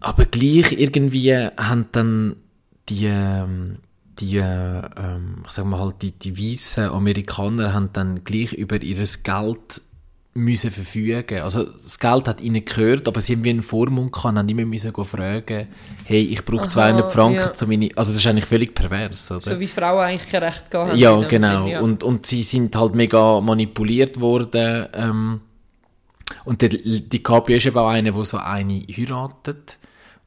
aber 0.00 0.26
gleich 0.26 0.72
irgendwie 0.72 1.34
haben 1.34 1.86
dann 1.92 2.36
die, 2.88 3.06
ähm, 3.06 3.78
die, 4.20 4.38
äh, 4.38 4.42
ähm, 4.42 5.42
ich 5.44 5.52
sag 5.52 5.66
mal 5.66 5.80
halt, 5.80 6.02
die, 6.02 6.12
die 6.12 6.38
weißen 6.38 6.90
Amerikaner 6.90 7.72
haben 7.72 7.90
dann 7.92 8.24
gleich 8.24 8.52
über 8.52 8.80
ihr 8.82 9.04
Geld 9.22 9.82
müssen 10.34 10.70
verfügen. 10.70 11.40
Also 11.40 11.64
das 11.64 11.98
Geld 11.98 12.28
hat 12.28 12.40
ihnen 12.40 12.64
gehört, 12.64 13.08
aber 13.08 13.20
sie 13.20 13.34
haben 13.34 13.44
wie 13.44 13.50
einen 13.50 13.62
Vormund 13.62 14.12
gehabt 14.12 14.36
haben 14.36 14.48
immer 14.48 14.64
müssen 14.64 14.92
fragen, 14.92 15.68
hey, 16.04 16.22
ich 16.22 16.44
brauche 16.44 16.62
Aha, 16.62 16.68
200 16.68 17.12
Franken 17.12 17.38
ja. 17.38 17.52
zu 17.52 17.66
meine... 17.66 17.90
Also 17.96 18.12
das 18.12 18.20
ist 18.20 18.26
eigentlich 18.26 18.46
völlig 18.46 18.74
pervers, 18.74 19.30
oder? 19.30 19.40
So 19.40 19.60
wie 19.60 19.66
Frauen 19.66 20.04
eigentlich 20.04 20.30
kein 20.30 20.42
Recht 20.42 20.70
gehabt 20.70 20.90
haben. 20.90 20.98
Ja, 20.98 21.18
genau. 21.22 21.64
Sinn, 21.64 21.72
ja. 21.72 21.80
Und, 21.80 22.04
und 22.04 22.26
sie 22.26 22.42
sind 22.42 22.76
halt 22.76 22.94
mega 22.94 23.40
manipuliert 23.40 24.20
worden. 24.20 24.86
Ähm, 24.94 25.40
und 26.44 26.62
der 26.62 26.68
DiCaprio 26.70 27.56
ist 27.56 27.66
eben 27.66 27.78
auch 27.78 27.88
einer, 27.88 28.12
der 28.12 28.24
so 28.24 28.38
eine 28.38 28.80
heiratet. 28.96 29.78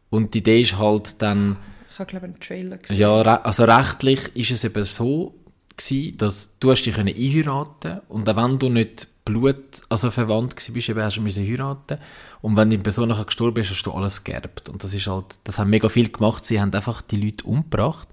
Und 0.10 0.34
die 0.34 0.40
Idee 0.40 0.62
ist 0.62 0.78
halt 0.78 1.22
dann, 1.22 1.56
habe 2.02 2.10
glaube 2.10 2.28
ich 2.28 2.34
einen 2.34 2.40
Trailer 2.40 2.78
gesehen. 2.78 2.98
ja, 2.98 3.22
also 3.22 3.64
rechtlich 3.64 4.36
ist 4.36 4.52
es 4.52 4.64
eben 4.64 4.84
so 4.86 5.36
gewesen, 5.78 6.18
dass 6.18 6.58
du 6.60 6.72
hast 6.72 6.84
dich 6.84 6.96
können 6.96 7.16
einheiraten 7.16 8.02
und 8.10 8.28
auch 8.28 8.36
wenn 8.36 8.60
du 8.60 8.70
nicht 8.70 9.08
Blut, 9.24 9.82
also 9.90 10.10
verwandt 10.10 10.56
bist, 10.56 10.90
eben 10.90 11.02
hast 11.02 11.18
du 11.18 11.22
müssen 11.22 11.48
heiraten. 11.48 12.00
Und 12.42 12.58
wenn 12.58 12.70
die 12.70 12.78
Person 12.78 13.10
nachher 13.10 13.26
gestorben 13.26 13.62
ist, 13.62 13.70
hast 13.70 13.84
du 13.84 13.92
alles 13.92 14.24
geerbt. 14.24 14.68
Und 14.68 14.84
das 14.84 14.94
ist 14.94 15.08
halt, 15.08 15.38
das 15.44 15.60
haben 15.60 15.70
mega 15.70 15.90
viel 15.90 16.10
gemacht, 16.10 16.44
sie 16.44 16.60
haben 16.60 16.74
einfach 16.74 17.02
die 17.02 17.18
Leute 17.18 17.46
umgebracht. 17.46 18.08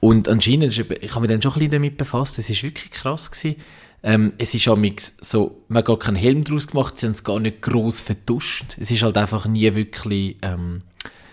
Und 0.00 0.28
anscheinend, 0.28 0.76
ich 0.76 0.78
habe 0.78 1.20
mich 1.20 1.30
dann 1.30 1.40
schon 1.40 1.52
ein 1.52 1.58
bisschen 1.58 1.70
damit 1.70 1.96
befasst, 1.96 2.38
es 2.38 2.50
ist 2.50 2.62
wirklich 2.62 2.90
krass 2.90 3.30
gewesen, 3.30 3.56
ähm, 4.02 4.34
es 4.36 4.54
ist 4.54 4.68
amix 4.68 5.16
so, 5.20 5.62
man 5.68 5.78
hat 5.78 5.86
gar 5.86 5.98
keinen 5.98 6.16
Helm 6.16 6.44
draus 6.44 6.66
gemacht, 6.66 6.98
sie 6.98 7.06
haben 7.06 7.14
es 7.14 7.24
gar 7.24 7.40
nicht 7.40 7.62
gross 7.62 8.02
vertuscht, 8.02 8.76
es 8.78 8.90
ist 8.90 9.02
halt 9.02 9.16
einfach 9.16 9.46
nie 9.46 9.74
wirklich, 9.74 10.36
ähm, 10.42 10.82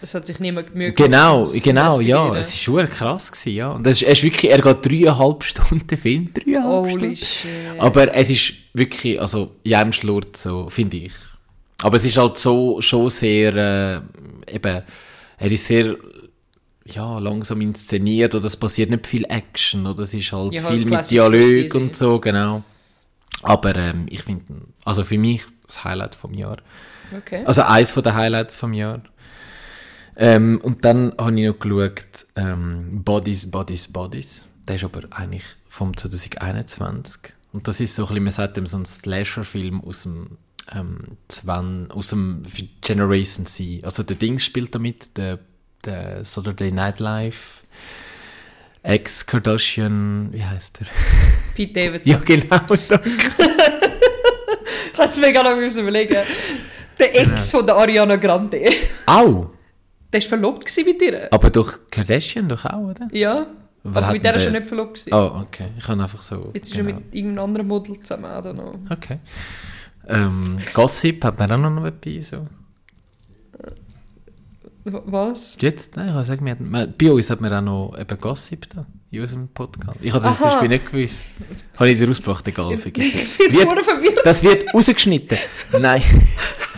Es 0.02 0.16
hat 0.16 0.26
sich 0.26 0.40
niemand 0.40 0.74
Mühe 0.74 0.94
Genau, 0.94 1.44
es 1.44 1.62
genau, 1.62 2.00
ja. 2.00 2.36
Es 2.36 2.50
ist 2.50 2.62
schon 2.62 2.90
krass 2.90 3.32
gewesen, 3.32 3.56
ja. 3.56 3.72
Und 3.72 3.86
es 3.86 4.02
ist, 4.02 4.08
er 4.08 4.14
ist 4.14 4.24
wirklich, 4.24 4.52
er 4.52 4.62
geht 4.62 4.86
dreieinhalb 4.86 5.44
Stunden 5.44 5.98
Film, 5.98 6.32
dreieinhalb 6.34 6.86
Holy 6.90 7.16
Stunden. 7.16 7.16
shit. 7.16 7.80
Aber 7.80 8.16
es 8.16 8.30
ist 8.30 8.54
wirklich, 8.74 9.22
also, 9.22 9.52
ja, 9.64 9.82
im 9.82 9.92
Schlurz 9.92 10.44
so, 10.44 10.70
finde 10.70 10.98
ich. 10.98 11.14
Aber 11.84 11.98
es 11.98 12.06
ist 12.06 12.18
halt 12.18 12.38
so, 12.38 12.82
schon 12.82 13.10
sehr, 13.10 13.56
äh, 13.56 14.56
eben, 14.56 14.84
er 15.38 15.52
ist 15.52 15.66
sehr, 15.66 15.96
ja, 16.86 17.20
langsam 17.20 17.62
inszeniert 17.62 18.34
oder 18.36 18.46
es 18.46 18.58
passiert 18.58 18.90
nicht 18.90 19.06
viel 19.08 19.26
Action 19.30 19.86
oder 19.86 20.04
es 20.04 20.14
ist 20.14 20.32
halt 20.32 20.54
Ja, 20.54 20.64
halt 20.64 20.76
viel 20.76 20.86
mit 20.86 21.10
Dialog 21.12 21.76
und 21.76 21.96
so, 21.96 22.20
genau. 22.20 22.64
Aber 23.44 23.76
ähm, 23.76 24.06
ich 24.10 24.24
finde, 24.24 24.44
also 24.84 25.04
für 25.04 25.18
mich 25.18 25.44
das 25.68 25.84
Highlight 25.84 26.16
vom 26.16 26.34
Jahr. 26.34 26.58
Okay. 27.16 27.44
Also 27.46 27.64
eins 27.64 27.92
von 27.92 28.04
den 28.04 28.14
Highlights 28.14 28.56
vom 28.56 28.74
Jahr. 28.74 29.02
Ähm, 30.17 30.60
und 30.62 30.84
dann 30.86 31.13
habe 31.17 31.39
ich 31.39 31.47
noch 31.47 31.60
geschaut, 31.60 32.26
ähm, 32.36 33.04
Bodies, 33.04 33.50
Bodies, 33.50 33.88
Bodies. 33.88 34.45
Der 34.67 34.76
ist 34.76 34.84
aber 34.84 35.02
eigentlich 35.12 35.43
vom 35.67 35.95
2021. 35.95 37.34
Und 37.54 37.67
das 37.67 37.80
ist 37.80 37.95
so 37.95 38.04
ein 38.04 38.08
bisschen, 38.10 38.24
man 38.24 38.32
sagt 38.32 38.58
dem 38.58 38.65
so 38.65 38.78
ein 38.78 38.86
Slasher-Film 38.86 39.82
aus 39.84 40.04
dem, 40.04 40.38
ähm, 40.74 41.17
20, 41.28 41.91
aus 41.95 42.10
dem 42.10 42.43
Generation 42.82 43.45
C. 43.45 43.82
Also 43.84 44.04
der 44.04 44.15
Dings 44.15 44.43
spielt 44.43 44.74
damit, 44.76 45.17
der, 45.17 45.39
der 45.86 46.24
Saturday 46.26 46.71
Night 46.71 47.00
Live, 47.00 47.62
Ex-Kardashian, 48.84 50.30
wie 50.32 50.43
heißt 50.43 50.80
der? 50.80 50.88
Pete 51.56 51.74
Davidson. 51.74 52.12
Ja, 52.13 52.19
genau. 52.19 52.58
danke. 52.67 52.80
Ich 54.93 54.97
habe 54.97 55.10
es 55.10 55.17
mega 55.19 55.41
lange 55.41 55.65
überlegen. 55.67 56.17
Der 57.00 57.15
Ex 57.19 57.26
Genau. 57.26 57.58
von 57.60 57.65
der 57.65 57.76
Ariana 57.76 58.15
Grande. 58.17 58.69
Au! 59.06 59.52
Der 60.13 60.21
war 60.21 60.28
verlobt 60.28 60.78
mit 60.86 61.02
ihr. 61.02 61.28
Aber 61.32 61.50
doch 61.50 61.80
Kardashian 61.89 62.50
doch 62.50 62.65
auch, 62.65 62.89
oder? 62.89 63.08
Ja. 63.12 63.47
Wer 63.84 64.04
aber 64.04 64.13
mit 64.13 64.24
der 64.24 64.36
ist 64.36 64.45
er 64.45 64.52
nicht 64.52 64.67
verlobt 64.67 64.93
gewesen. 64.93 65.13
Oh, 65.13 65.41
okay. 65.41 65.69
Ich 65.78 65.86
kann 65.86 66.00
einfach 66.00 66.21
so. 66.21 66.52
Jetzt 66.54 66.69
ist 66.69 66.76
genau. 66.78 66.89
er 66.89 66.95
mit 66.95 67.15
irgendeinem 67.15 67.43
anderen 67.45 67.67
Model 67.67 68.00
zusammen, 68.00 68.26
I 68.26 68.47
don't 68.47 68.54
know. 68.54 68.76
Okay. 68.89 69.19
Ähm, 70.08 70.58
Gossip 70.74 71.24
hat 71.24 71.39
man 71.39 71.52
auch 71.52 71.69
noch 71.69 71.86
etwas. 71.86 72.28
So. 72.30 72.47
W- 74.84 75.00
Was? 75.06 75.58
Jetzt? 75.60 75.95
Nein, 75.95 76.10
ich 76.10 76.13
kann 76.13 76.26
sagen, 76.26 76.45
wir 76.45 76.52
hatten, 76.52 76.93
bei 76.97 77.12
uns 77.12 77.30
hat 77.30 77.41
man 77.41 77.54
auch 77.54 77.62
noch 77.91 78.00
eben 78.00 78.19
Gossip 78.19 78.67
da, 78.74 78.86
in 79.12 79.21
unserem 79.21 79.47
Podcast. 79.47 79.97
Ich 80.02 80.13
habe 80.13 80.24
das 80.24 80.38
zum 80.38 80.47
Aha. 80.47 80.54
Beispiel 80.56 80.69
nicht 80.69 80.91
gewusst. 80.91 81.26
Habe 81.80 81.89
ich 81.89 81.97
dir 81.97 82.10
ausgebracht, 82.10 82.47
egal. 82.47 82.74
Ich 82.74 82.82
vergiss 82.82 83.13
es. 83.39 83.58
Das 84.24 84.43
wird 84.43 84.74
rausgeschnitten. 84.74 85.38
Nein. 85.80 86.02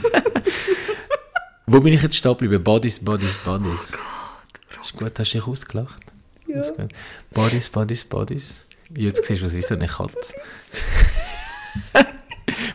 Wo 1.65 1.79
bin 1.79 1.93
ich 1.93 2.01
jetzt 2.01 2.15
stehen 2.15 2.31
geblieben? 2.31 2.63
Bodies, 2.63 2.99
Bodies, 2.99 3.37
Bodies. 3.37 3.93
ist 4.81 4.93
gut, 4.95 5.17
hast 5.17 5.33
du 5.33 5.37
dich 5.37 5.47
ausgelacht? 5.47 6.03
Ja. 6.47 6.61
Bodies, 7.33 7.69
Bodies, 7.69 8.03
Bodies. 8.03 8.65
Jetzt 8.95 9.25
siehst 9.25 9.41
du 9.41 9.47
aus 9.47 9.53
wie 9.53 9.61
so 9.61 9.75
eine 9.75 9.87
Katze. 9.87 10.35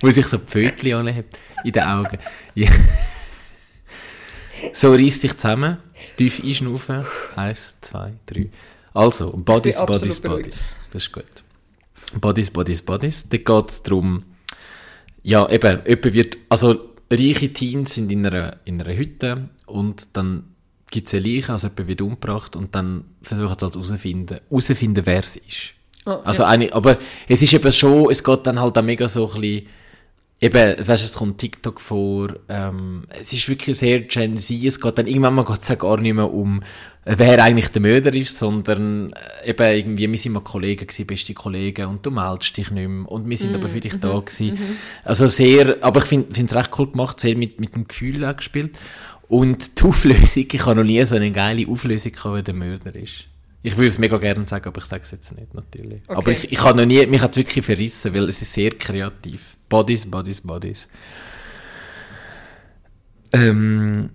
Wo 0.00 0.10
sich 0.10 0.26
so 0.26 0.38
Pfötchen 0.38 0.94
anhebt 0.94 1.38
in 1.64 1.72
den 1.72 1.82
Augen. 1.82 2.18
Ja. 2.54 2.70
So, 4.72 4.92
reiss 4.92 5.20
dich 5.20 5.36
zusammen. 5.36 5.78
Tief 6.16 6.42
einschnaufen. 6.42 7.04
Eins, 7.36 7.76
zwei, 7.82 8.12
drei. 8.26 8.48
Also, 8.94 9.30
Bodies, 9.30 9.84
Bodies. 9.84 10.20
Bodies. 10.20 10.74
Das 10.90 11.02
ist 11.02 11.12
gut. 11.12 11.44
Bodies, 12.14 12.50
Bodies, 12.50 12.82
Bodies. 12.82 13.28
Da 13.28 13.36
geht 13.36 13.68
es 13.68 13.82
darum, 13.82 14.24
ja, 15.22 15.48
eben, 15.50 15.82
jemand 15.86 16.14
wird, 16.14 16.38
also, 16.48 16.87
reiche 17.10 17.52
Teens 17.52 17.94
sind 17.94 18.10
in 18.12 18.26
einer, 18.26 18.56
in 18.64 18.80
einer 18.80 18.96
Hütte 18.96 19.48
und 19.66 20.16
dann 20.16 20.44
gibt 20.90 21.08
es 21.08 21.14
eine 21.14 21.26
Leiche, 21.26 21.52
also 21.52 21.68
jemand 21.68 21.88
wird 21.88 22.00
umgebracht 22.00 22.56
und 22.56 22.74
dann 22.74 23.04
versuchen 23.22 23.48
sie 23.58 23.64
halt 23.64 23.74
herauszufinden, 23.74 24.40
herauszufinden, 24.48 25.06
wer 25.06 25.20
es 25.20 25.36
ist. 25.36 25.74
Oh, 26.06 26.12
Also 26.24 26.42
ja. 26.42 26.48
eine, 26.50 26.72
aber 26.72 26.98
es 27.28 27.42
ist 27.42 27.52
eben 27.52 27.72
schon, 27.72 28.10
es 28.10 28.24
geht 28.24 28.46
dann 28.46 28.60
halt 28.60 28.78
auch 28.78 28.82
mega 28.82 29.08
so 29.08 29.26
ein 29.26 29.40
bisschen, 29.40 29.66
eben, 30.40 30.86
weißt 30.86 31.02
du, 31.02 31.06
es 31.06 31.14
kommt 31.14 31.38
TikTok 31.38 31.80
vor, 31.80 32.34
ähm, 32.48 33.04
es 33.10 33.32
ist 33.32 33.48
wirklich 33.48 33.78
sehr 33.78 34.00
Gen 34.00 34.36
Z, 34.36 34.64
es 34.64 34.80
geht 34.80 34.98
dann 34.98 35.06
irgendwann 35.06 35.34
mal 35.34 35.44
geht's 35.44 35.70
auch 35.70 35.78
gar 35.78 35.98
nicht 35.98 36.14
mehr 36.14 36.32
um, 36.32 36.62
wer 37.16 37.42
eigentlich 37.42 37.68
der 37.68 37.80
Mörder 37.80 38.12
ist, 38.14 38.38
sondern 38.38 39.12
äh, 39.44 39.50
eben 39.50 39.66
irgendwie, 39.66 40.10
wir 40.10 40.18
sind 40.18 40.32
mal 40.32 40.40
Kollegen 40.40 40.86
gewesen, 40.86 41.06
beste 41.06 41.32
Kollegen, 41.32 41.86
und 41.86 42.04
du 42.04 42.10
meldest 42.10 42.56
dich 42.56 42.70
nicht 42.70 42.88
mehr, 42.88 43.10
und 43.10 43.28
wir 43.28 43.36
sind 43.36 43.54
aber 43.54 43.68
für 43.68 43.80
dich 43.80 43.98
da 43.98 44.18
gewesen. 44.18 44.58
Also 45.04 45.26
sehr, 45.26 45.78
aber 45.80 46.00
ich 46.00 46.06
finde 46.06 46.44
es 46.44 46.54
recht 46.54 46.70
cool 46.78 46.90
gemacht, 46.90 47.18
sehr 47.20 47.36
mit, 47.36 47.60
mit 47.60 47.74
dem 47.74 47.88
Gefühl 47.88 48.24
auch 48.24 48.36
gespielt. 48.36 48.78
Und 49.28 49.80
die 49.80 49.84
Auflösung, 49.84 50.46
ich 50.50 50.66
habe 50.66 50.76
noch 50.76 50.84
nie 50.84 51.02
so 51.04 51.16
eine 51.16 51.32
geile 51.32 51.66
Auflösung 51.68 52.12
gehabt, 52.12 52.34
wer 52.34 52.42
der 52.42 52.54
Mörder 52.54 52.94
ist. 52.94 53.24
Ich 53.62 53.76
würde 53.76 53.88
es 53.88 53.98
mega 53.98 54.18
gerne 54.18 54.46
sagen, 54.46 54.68
aber 54.68 54.78
ich 54.78 54.84
sage 54.84 55.02
es 55.02 55.10
jetzt 55.10 55.36
nicht, 55.36 55.52
natürlich. 55.52 56.02
Okay. 56.06 56.16
Aber 56.16 56.32
ich, 56.32 56.52
ich 56.52 56.62
habe 56.62 56.78
noch 56.78 56.86
nie, 56.86 57.04
mich 57.06 57.20
hat 57.20 57.32
es 57.32 57.38
wirklich 57.38 57.64
verrissen, 57.64 58.14
weil 58.14 58.28
es 58.28 58.40
ist 58.40 58.52
sehr 58.52 58.70
kreativ. 58.70 59.56
Bodies, 59.68 60.10
Bodies, 60.10 60.40
Bodies. 60.42 60.88
Ähm, 63.32 64.10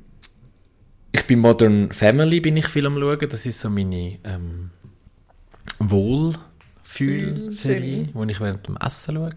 ich 1.14 1.28
bin 1.28 1.40
Modern 1.40 1.92
Family, 1.92 2.42
bin 2.42 2.58
ich 2.58 2.68
viel 2.68 2.86
am 2.86 3.00
schauen. 3.00 3.30
Das 3.30 3.46
ist 3.46 3.60
so 3.60 3.70
meine 3.70 4.18
ähm, 4.24 4.72
Wohlfühlserie, 5.80 7.52
Serie. 7.52 8.08
die 8.14 8.32
ich 8.32 8.42
während 8.42 8.68
dem 8.68 8.78
Essen 8.78 9.16
schaue. 9.16 9.30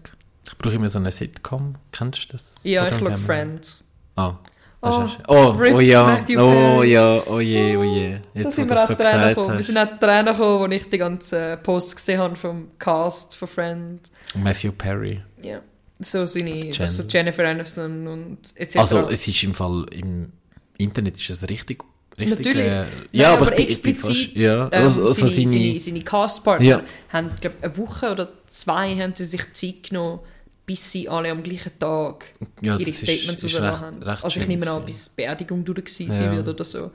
Ich 0.45 0.57
brauche 0.57 0.75
immer 0.75 0.87
so 0.87 0.99
eine 0.99 1.11
Sitcom. 1.11 1.75
Kennst 1.91 2.25
du 2.25 2.33
das? 2.33 2.55
Ja, 2.63 2.87
ich 2.87 2.93
Modern 2.93 2.99
schaue 2.99 3.09
Family? 3.09 3.25
Friends. 3.25 3.83
Ah. 4.15 4.35
Oh, 4.79 5.09
oh, 5.27 5.47
Rip 5.49 5.73
oh 5.73 5.79
ja, 5.79 6.23
oh 6.37 6.83
ja, 6.83 7.23
oh 7.25 7.39
je, 7.39 7.75
oh 7.77 7.83
je. 7.83 8.19
Da 8.33 8.41
Jetzt, 8.41 8.45
wo 8.45 8.49
sind 8.51 8.65
du 8.65 8.69
wir 8.69 8.75
das 8.75 8.85
gerade 8.85 8.95
gesagt 8.95 9.35
gekommen. 9.35 9.57
Wir 9.57 9.63
sind 9.63 9.77
auch 9.77 9.99
Tränen 9.99 10.25
gekommen, 10.33 10.71
als 10.71 10.81
ich 10.81 10.89
die 10.89 10.97
ganzen 10.99 11.63
Posts 11.63 11.95
gesehen 11.95 12.19
habe 12.19 12.35
vom 12.35 12.67
Cast 12.77 13.35
von 13.35 13.47
Friends. 13.47 14.11
Matthew 14.35 14.71
Perry. 14.71 15.19
Ja. 15.41 15.61
So 15.99 16.27
seine, 16.27 16.65
Jen. 16.65 16.79
was 16.79 16.95
so 16.95 17.03
Jennifer 17.03 17.43
Aniston 17.43 18.07
und 18.07 18.37
etc. 18.55 18.77
Also, 18.77 19.09
es 19.09 19.27
ist 19.27 19.43
im 19.43 19.55
Fall, 19.55 19.87
im 19.89 20.31
Internet 20.77 21.15
ist 21.17 21.29
es 21.29 21.49
richtig, 21.49 21.83
richtig 22.19 22.39
Natürlich. 22.39 22.65
Äh, 22.65 22.79
Nein, 22.81 22.87
ja, 23.11 23.33
aber, 23.33 23.47
aber 23.47 23.55
bin 23.55 23.65
explizit 23.65 24.01
fast, 24.01 24.35
ja, 24.35 24.69
ähm, 24.71 24.83
also, 24.83 25.03
also 25.03 25.27
seine, 25.27 25.47
seine, 25.47 25.79
seine, 25.79 26.01
Castpartner 26.01 26.67
Ja. 26.67 26.81
haben, 27.09 27.31
glaub, 27.39 27.53
eine 27.61 27.77
Woche 27.77 28.11
oder 28.11 28.29
zwei 28.47 28.95
haben 28.95 29.13
sie 29.15 29.25
sich 29.25 29.53
Zeit 29.53 29.89
genommen, 29.89 30.19
bis 30.65 30.91
sie 30.91 31.07
alle 31.07 31.31
am 31.31 31.43
gleichen 31.43 31.71
Tag 31.79 32.25
ja, 32.61 32.77
ihre 32.77 32.91
Statements 32.91 33.43
rausgelassen 33.43 33.85
haben. 33.85 34.03
recht 34.03 34.23
Also 34.23 34.39
ich 34.39 34.47
nehme 34.47 34.69
an, 34.69 34.85
bis 34.85 35.09
Beerdigung 35.09 35.63
durch 35.63 35.85
gewesen 35.85 36.11
Ja. 36.11 36.31
wird 36.31 36.47
oder 36.47 36.65
so. 36.65 36.91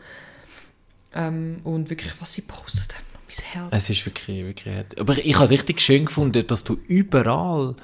Ähm, 1.15 1.59
und 1.65 1.91
wirklich, 1.91 2.13
was 2.21 2.33
sie 2.35 2.43
postet 2.43 2.95
haben, 2.95 3.05
mein 3.27 3.71
Herz. 3.71 3.85
Es 3.89 3.91
ist 3.91 4.07
wirklich, 4.07 4.45
wirklich 4.45 4.75
hart. 4.75 4.99
Aber 4.99 5.17
ich 5.17 5.35
habe 5.35 5.45
es 5.47 5.51
richtig 5.51 5.81
schön 5.81 6.07
gefunden, 6.07 6.47
dass 6.47 6.65
du 6.65 6.79
überall 6.87 7.75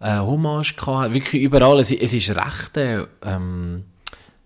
äh, 0.00 0.18
Hommage 0.18 0.74
gehabt 0.74 1.08
hast. 1.08 1.14
Wirklich 1.14 1.42
überall. 1.42 1.80
Es, 1.80 1.90
es 1.90 2.12
ist 2.12 2.30
recht, 2.30 2.76
äh, 2.76 3.04
ähm, 3.24 3.84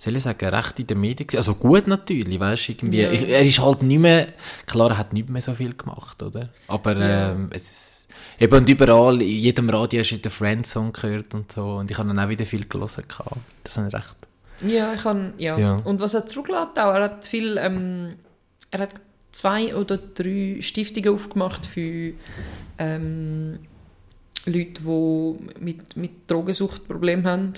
soll 0.03 0.17
ich 0.17 0.23
sagen, 0.25 0.49
recht 0.55 0.81
in 0.81 0.87
den 0.89 1.01
Medien 1.01 1.27
gewesen. 1.27 1.39
Also 1.39 1.55
gut 1.55 1.87
natürlich, 1.87 2.41
weißt 2.41 2.69
du, 2.69 2.73
irgendwie. 2.73 3.03
Ja. 3.03 3.13
Ich, 3.13 3.29
er 3.29 3.43
ist 3.43 3.61
halt 3.61 3.83
nicht 3.83 4.01
mehr, 4.01 4.29
klar, 4.67 4.91
er 4.91 4.99
hat 4.99 5.13
nicht 5.13 5.29
mehr 5.29 5.41
so 5.41 5.55
viel 5.55 5.75
gemacht, 5.75 6.23
oder? 6.23 6.49
Aber 6.67 6.97
Ja. 6.97 7.33
ähm, 7.33 7.51
es 7.53 8.09
eben 8.41 8.53
und 8.55 8.69
überall, 8.69 9.23
in 9.23 9.29
jedem 9.29 9.71
Radio 9.71 10.01
hast 10.01 10.11
du 10.11 10.19
den 10.19 10.33
Friends-Song 10.33 10.93
gehört 10.93 11.35
und 11.35 11.53
so. 11.53 11.75
Und 11.77 11.91
ich 11.91 11.99
habe 11.99 12.09
dann 12.09 12.19
auch 12.19 12.29
wieder 12.29 12.45
viel 12.45 12.67
gelesen 12.67 13.05
gehabt. 13.07 13.37
Das 13.63 13.77
ist 13.77 13.95
recht. 13.95 14.17
Ja, 14.67 14.93
ich 14.95 15.03
kann, 15.03 15.35
ja. 15.39 15.57
Ja. 15.59 15.77
Und 15.85 16.01
was 16.01 16.15
er 16.15 16.27
zurückgelassen 16.27 16.79
auch, 16.79 16.95
er 16.95 17.05
hat 17.05 17.25
viel, 17.25 17.57
ähm, 17.59 18.15
er 18.73 18.81
hat 18.81 18.95
zwei 19.31 19.75
oder 19.75 19.99
drei 19.99 20.59
Stiftungen 20.61 21.15
aufgemacht 21.15 21.65
für 21.67 22.13
ähm, 22.79 23.59
Leute, 24.47 24.83
die 24.83 25.63
mit, 25.63 25.97
mit 25.97 26.11
Drogensucht 26.31 26.87
Probleme 26.89 27.23
haben. 27.31 27.53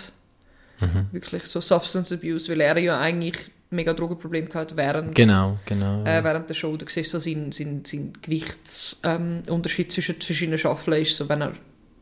Mhm. 0.81 1.07
Wirklich 1.13 1.45
so 1.47 1.61
Substance 1.61 2.13
Abuse, 2.15 2.51
weil 2.51 2.61
er 2.61 2.79
ja 2.79 2.99
eigentlich 2.99 3.37
mega 3.71 3.93
Drogenprobleme 3.93 4.49
gehabt 4.49 4.77
während, 4.77 5.15
Genau, 5.15 5.59
genau. 5.67 6.05
äh, 6.05 6.23
während 6.23 6.49
der 6.49 6.55
Show. 6.55 6.77
Du 6.77 6.87
siehst 6.89 7.11
so 7.11 7.19
sein, 7.19 7.53
sein, 7.53 7.83
sein 7.85 8.13
Gewichtsunterschied 8.23 9.87
ähm, 9.87 9.91
zwischen 9.91 10.15
den 10.15 10.23
verschiedenen 10.23 10.59
Staffeln 10.59 11.03
ist, 11.03 11.17
so 11.17 11.29
wenn 11.29 11.43
er 11.43 11.53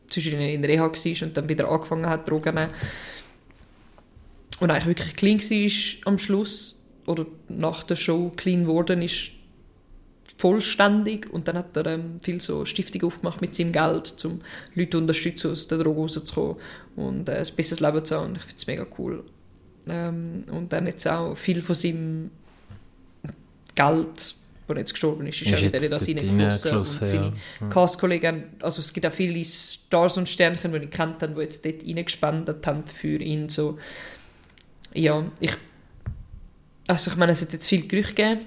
zwischen 0.09 0.39
in 0.39 0.63
Reha 0.63 0.83
war 0.83 1.27
und 1.27 1.37
dann 1.37 1.49
wieder 1.49 1.69
angefangen 1.69 2.07
hat, 2.07 2.29
Drogen 2.29 2.55
nehmen. 2.55 2.69
Und 4.59 4.71
eigentlich 4.71 4.85
wirklich 4.85 5.15
clean 5.15 5.39
war 5.39 6.07
am 6.11 6.17
Schluss 6.17 6.83
oder 7.05 7.25
nach 7.49 7.83
der 7.83 7.95
Show 7.95 8.31
clean 8.35 8.61
geworden 8.61 9.01
ist, 9.01 9.31
vollständig. 10.43 11.31
Und 11.31 11.47
dann 11.47 11.55
hat 11.55 11.77
er 11.77 11.85
ähm, 11.85 12.19
viel 12.21 12.41
so 12.41 12.65
Stiftungen 12.65 13.07
aufgemacht 13.07 13.39
mit 13.39 13.55
seinem 13.55 13.71
Geld, 13.71 14.13
um 14.25 14.41
Leute 14.75 14.89
zu 14.89 14.97
unterstützen, 14.97 15.51
aus 15.51 15.67
der 15.69 15.77
Droge 15.77 16.01
rauszukommen 16.01 16.57
und 16.97 17.29
äh, 17.29 17.37
ein 17.37 17.47
besseres 17.55 17.79
Leben 17.79 18.03
zu 18.03 18.17
haben. 18.17 18.25
Und 18.25 18.35
ich 18.35 18.43
finde 18.43 18.57
es 18.57 18.67
mega 18.67 18.85
cool. 18.97 19.23
Ähm, 19.87 20.43
und 20.51 20.73
dann 20.73 20.85
jetzt 20.85 21.07
auch 21.07 21.35
viel 21.35 21.61
von 21.61 21.75
seinem 21.75 22.31
Geld, 23.73 24.35
er 24.67 24.77
jetzt 24.77 24.91
gestorben 24.91 25.27
ist, 25.27 25.41
ist, 25.41 25.47
Ist 25.47 25.53
auch 25.53 25.63
wieder 25.63 25.75
jetzt 25.75 25.85
in 25.85 25.91
das 25.91 26.05
hineingeflossen. 26.05 26.77
Und 26.77 26.85
seine 26.85 27.33
ja. 27.61 27.67
Cast-Kollegen, 27.69 28.43
also 28.59 28.81
es 28.81 28.91
gibt 28.91 29.05
auch 29.05 29.13
viele 29.13 29.45
Stars 29.45 30.17
und 30.17 30.27
Sternchen, 30.27 30.73
die 30.73 30.79
ich 30.79 30.89
kennt 30.89 31.21
habe, 31.21 31.35
die 31.35 31.41
jetzt 31.41 31.63
dort 31.63 31.85
reingespendet 31.85 32.67
haben 32.67 32.83
für 32.85 33.17
ihn. 33.17 33.47
So. 33.47 33.77
Ja, 34.93 35.23
ich... 35.39 35.53
Also 36.85 37.11
ich 37.11 37.17
meine, 37.17 37.31
es 37.31 37.41
hat 37.41 37.53
jetzt 37.53 37.69
viel 37.69 37.87
Gerüchte 37.87 38.13
gegeben, 38.13 38.41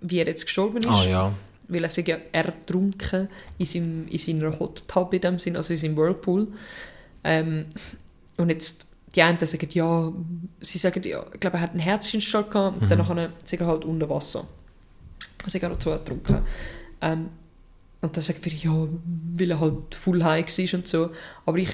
wie 0.00 0.18
er 0.18 0.26
jetzt 0.26 0.46
gestorben 0.46 0.78
ist. 0.78 0.88
Ah 0.88 1.04
ja. 1.04 1.34
Weil 1.68 1.82
er 1.82 1.88
sich 1.88 2.06
ja 2.06 2.16
ertrunken 2.32 3.28
in, 3.58 3.66
seinem, 3.66 4.08
in 4.08 4.18
seiner 4.18 4.58
Hot 4.58 4.86
Tub 4.86 5.12
in 5.12 5.20
dem 5.20 5.38
Sinn, 5.38 5.56
also 5.56 5.72
in 5.72 5.78
seinem 5.78 5.96
Whirlpool. 5.96 6.48
Ähm, 7.24 7.64
und 8.36 8.50
jetzt, 8.50 8.88
die 9.14 9.22
einen 9.22 9.38
sagen, 9.38 9.68
ja, 9.72 10.12
sie 10.60 10.78
sagen, 10.78 11.02
ja, 11.02 11.24
ich 11.32 11.40
glaube, 11.40 11.56
er 11.56 11.62
hat 11.62 11.70
einen 11.70 11.80
Herzinstall 11.80 12.44
gehabt, 12.44 12.82
und 12.82 12.90
dann 12.90 12.98
nachher 12.98 13.32
sind 13.44 13.60
er 13.60 13.66
halt 13.66 13.84
unter 13.84 14.08
Wasser. 14.08 14.46
Also 15.44 15.58
er 15.58 15.70
dazu 15.70 15.90
ertrunken. 15.90 16.42
Ähm, 17.00 17.28
und 18.00 18.16
dann 18.16 18.22
sagen 18.22 18.38
wir, 18.42 18.52
ja, 18.52 18.88
weil 19.34 19.50
er 19.50 19.60
halt 19.60 19.94
full 19.94 20.22
high 20.22 20.46
war 20.46 20.78
und 20.78 20.86
so. 20.86 21.10
Aber 21.44 21.58
ich, 21.58 21.70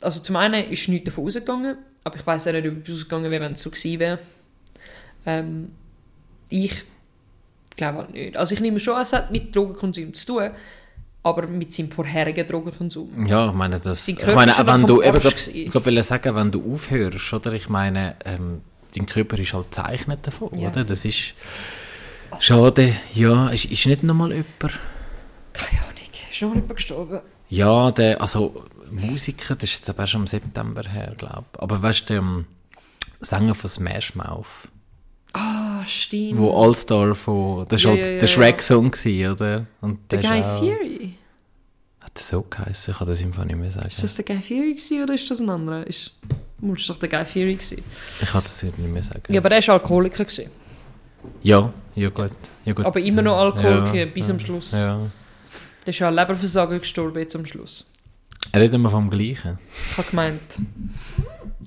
also 0.00 0.20
zum 0.20 0.36
einen 0.36 0.70
ist 0.70 0.88
nichts 0.88 1.06
davon 1.06 1.26
ausgegangen, 1.26 1.76
aber 2.04 2.16
ich 2.16 2.26
weiß 2.26 2.48
auch 2.48 2.52
nicht, 2.52 2.66
ob 2.66 2.88
es 2.88 2.94
ausgegangen 2.94 3.30
wäre, 3.30 3.44
wenn 3.44 3.52
es 3.52 3.60
so 3.60 3.70
gewesen 3.70 4.00
wäre. 4.00 4.18
Ähm, 5.26 5.70
ich 6.48 6.84
glaube 7.76 7.98
halt 7.98 8.10
nicht. 8.12 8.36
Also 8.36 8.54
ich 8.54 8.60
nehme 8.60 8.78
schon 8.80 8.94
an, 8.96 9.02
es 9.02 9.12
hat 9.12 9.30
mit 9.30 9.54
Drogenkonsum 9.54 10.12
zu 10.14 10.26
tun, 10.26 10.50
aber 11.22 11.46
mit 11.46 11.72
seinem 11.74 11.90
vorherigen 11.90 12.46
Drogenkonsum. 12.46 13.26
Ja, 13.26 13.48
ich 13.48 13.54
meine, 13.54 13.78
das, 13.80 14.08
ich 14.08 14.18
meine, 14.26 14.52
wenn 14.64 14.86
du, 14.86 15.02
eben, 15.02 15.18
glaub- 15.18 15.34
ich 15.52 15.70
glaube, 15.70 16.02
sagen, 16.02 16.34
wenn 16.34 16.50
du 16.50 16.72
aufhörst, 16.74 17.32
oder? 17.32 17.52
Ich 17.52 17.68
meine, 17.68 18.16
ähm, 18.24 18.60
dein 18.96 19.06
Körper 19.06 19.38
ist 19.38 19.52
halt 19.54 19.70
gezeichnet 19.70 20.20
davon, 20.22 20.56
Ja. 20.58 20.68
oder? 20.70 20.84
Das 20.84 21.04
ist 21.04 21.34
schade. 22.40 22.94
Ja, 23.14 23.48
ist, 23.50 23.66
ist 23.66 23.86
nicht 23.86 24.02
nochmal 24.02 24.30
jemand? 24.32 24.78
Keine 25.52 25.80
Ahnung, 25.82 25.92
ist 26.30 26.42
noch 26.42 26.54
jemand 26.54 26.76
gestorben? 26.76 27.20
Ja, 27.50 27.90
der, 27.90 28.20
also 28.20 28.64
Musiker, 28.90 29.54
das 29.54 29.64
ist 29.70 29.78
jetzt 29.80 29.90
aber 29.90 30.06
schon 30.06 30.22
im 30.22 30.26
September 30.26 30.82
her, 30.82 31.14
glaube 31.16 31.44
ich. 31.54 31.60
Aber 31.60 31.82
weißt 31.82 32.02
du, 32.10 32.14
der 32.14 32.16
ähm, 32.18 32.46
Sänger 33.20 33.54
von 33.54 33.68
Smash 33.70 34.14
Mouth, 34.14 34.46
Ah, 35.34 35.61
stimmt. 35.86 36.38
wo 36.38 36.50
All-Star 36.50 37.14
von, 37.14 37.66
das 37.68 37.84
war 37.84 37.92
Ja, 37.92 37.96
halt 37.96 38.06
ja, 38.06 38.12
ja, 38.14 38.18
der 38.20 38.28
ja. 38.28 38.34
Shrek-Song, 38.34 38.92
oder? 39.32 39.66
Und 39.80 39.98
Der 40.10 40.20
Guy 40.20 40.40
auch, 40.42 40.58
Fury. 40.58 41.14
Hat 42.00 42.12
der 42.16 42.22
so 42.22 42.42
geheißen? 42.42 42.92
Ich 42.92 42.98
kann 42.98 43.06
das 43.06 43.22
Fall 43.22 43.46
nicht 43.46 43.56
mehr 43.58 43.70
sagen. 43.70 43.86
Ist 43.86 44.02
das 44.02 44.14
der 44.14 44.24
Guy 44.24 44.40
Fury 44.42 44.74
gewesen, 44.74 45.02
oder 45.02 45.14
ist 45.14 45.30
das 45.30 45.40
ein 45.40 45.50
anderer? 45.50 45.86
Ist, 45.86 46.12
muss 46.60 46.86
doch 46.86 46.98
der 46.98 47.08
Guy 47.08 47.24
Fury 47.24 47.54
gewesen. 47.54 47.82
Ich 48.20 48.28
kann 48.28 48.42
das 48.44 48.62
nicht 48.62 48.78
mehr 48.78 49.02
sagen. 49.02 49.32
Ja, 49.32 49.40
aber 49.40 49.48
der 49.48 49.66
war 49.66 49.74
Alkoholiker. 49.74 50.24
Gewesen. 50.24 50.50
ja, 51.42 51.72
ja 51.94 52.08
gut. 52.10 52.30
Ja, 52.64 52.72
gut. 52.72 52.86
Aber 52.86 53.00
immer 53.00 53.22
noch 53.22 53.36
Alkoholiker 53.36 53.94
Ja, 53.94 54.06
bis 54.06 54.30
am 54.30 54.38
Schluss. 54.38 54.72
Ja. 54.72 54.98
Der 55.84 55.88
ist 55.88 55.98
ja 55.98 56.08
an 56.08 56.14
Leberversagen 56.14 56.78
gestorben 56.78 57.18
jetzt 57.18 57.34
am 57.34 57.44
Schluss. 57.44 57.88
Reden 58.54 58.82
wir 58.82 58.90
vom 58.90 59.08
Gleichen. 59.10 59.58
Ich 59.90 59.98
habe 59.98 60.08
gemeint. 60.10 60.58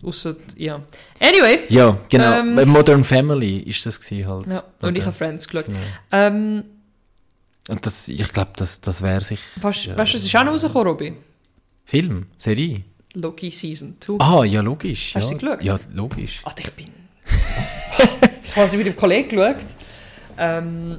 Ausser, 0.06 0.36
ja. 0.56 0.82
Anyway. 1.20 1.60
Ja, 1.70 1.98
genau. 2.10 2.40
Ähm, 2.40 2.56
Bei 2.56 2.66
Modern 2.66 3.04
Family 3.04 3.60
ist 3.60 3.86
das 3.86 4.00
gewesen 4.00 4.28
halt. 4.28 4.48
Ja, 4.48 4.64
und 4.82 4.90
Oder? 4.90 4.98
ich 4.98 5.06
habe 5.06 5.16
Friends 5.16 5.48
geschaut. 5.48 5.66
Genau. 5.66 5.80
Ähm, 6.12 6.64
Und 7.70 7.86
das, 7.86 8.08
ich 8.08 8.32
glaube, 8.34 8.52
das, 8.58 8.82
das 8.82 9.02
wäre 9.02 9.22
sich... 9.22 9.40
weißt 9.62 9.86
Ja. 9.86 9.96
du, 9.96 10.02
es 10.04 10.14
ist 10.14 10.36
auch 10.36 10.44
noch 10.44 10.52
rausgekommen, 10.54 10.88
Robby? 10.88 11.14
Film? 11.86 12.28
Serie? 12.38 12.82
Loki 13.16 13.50
Season 13.50 13.96
2. 14.00 14.18
Ah, 14.20 14.44
ja, 14.44 14.62
logisch. 14.62 15.16
Hast 15.16 15.30
du 15.30 15.34
ja. 15.34 15.40
sie 15.40 15.46
geschaut? 15.46 15.64
Ja, 15.64 15.80
logisch. 15.94 16.42
Alter, 16.44 16.66
ich 16.66 16.72
bin... 16.74 16.88
ich 18.44 18.56
habe 18.56 18.70
sie 18.70 18.78
mit 18.78 18.86
dem 18.88 18.96
Kollegen 18.96 19.30
geschaut. 19.30 19.66
Ähm, 20.38 20.98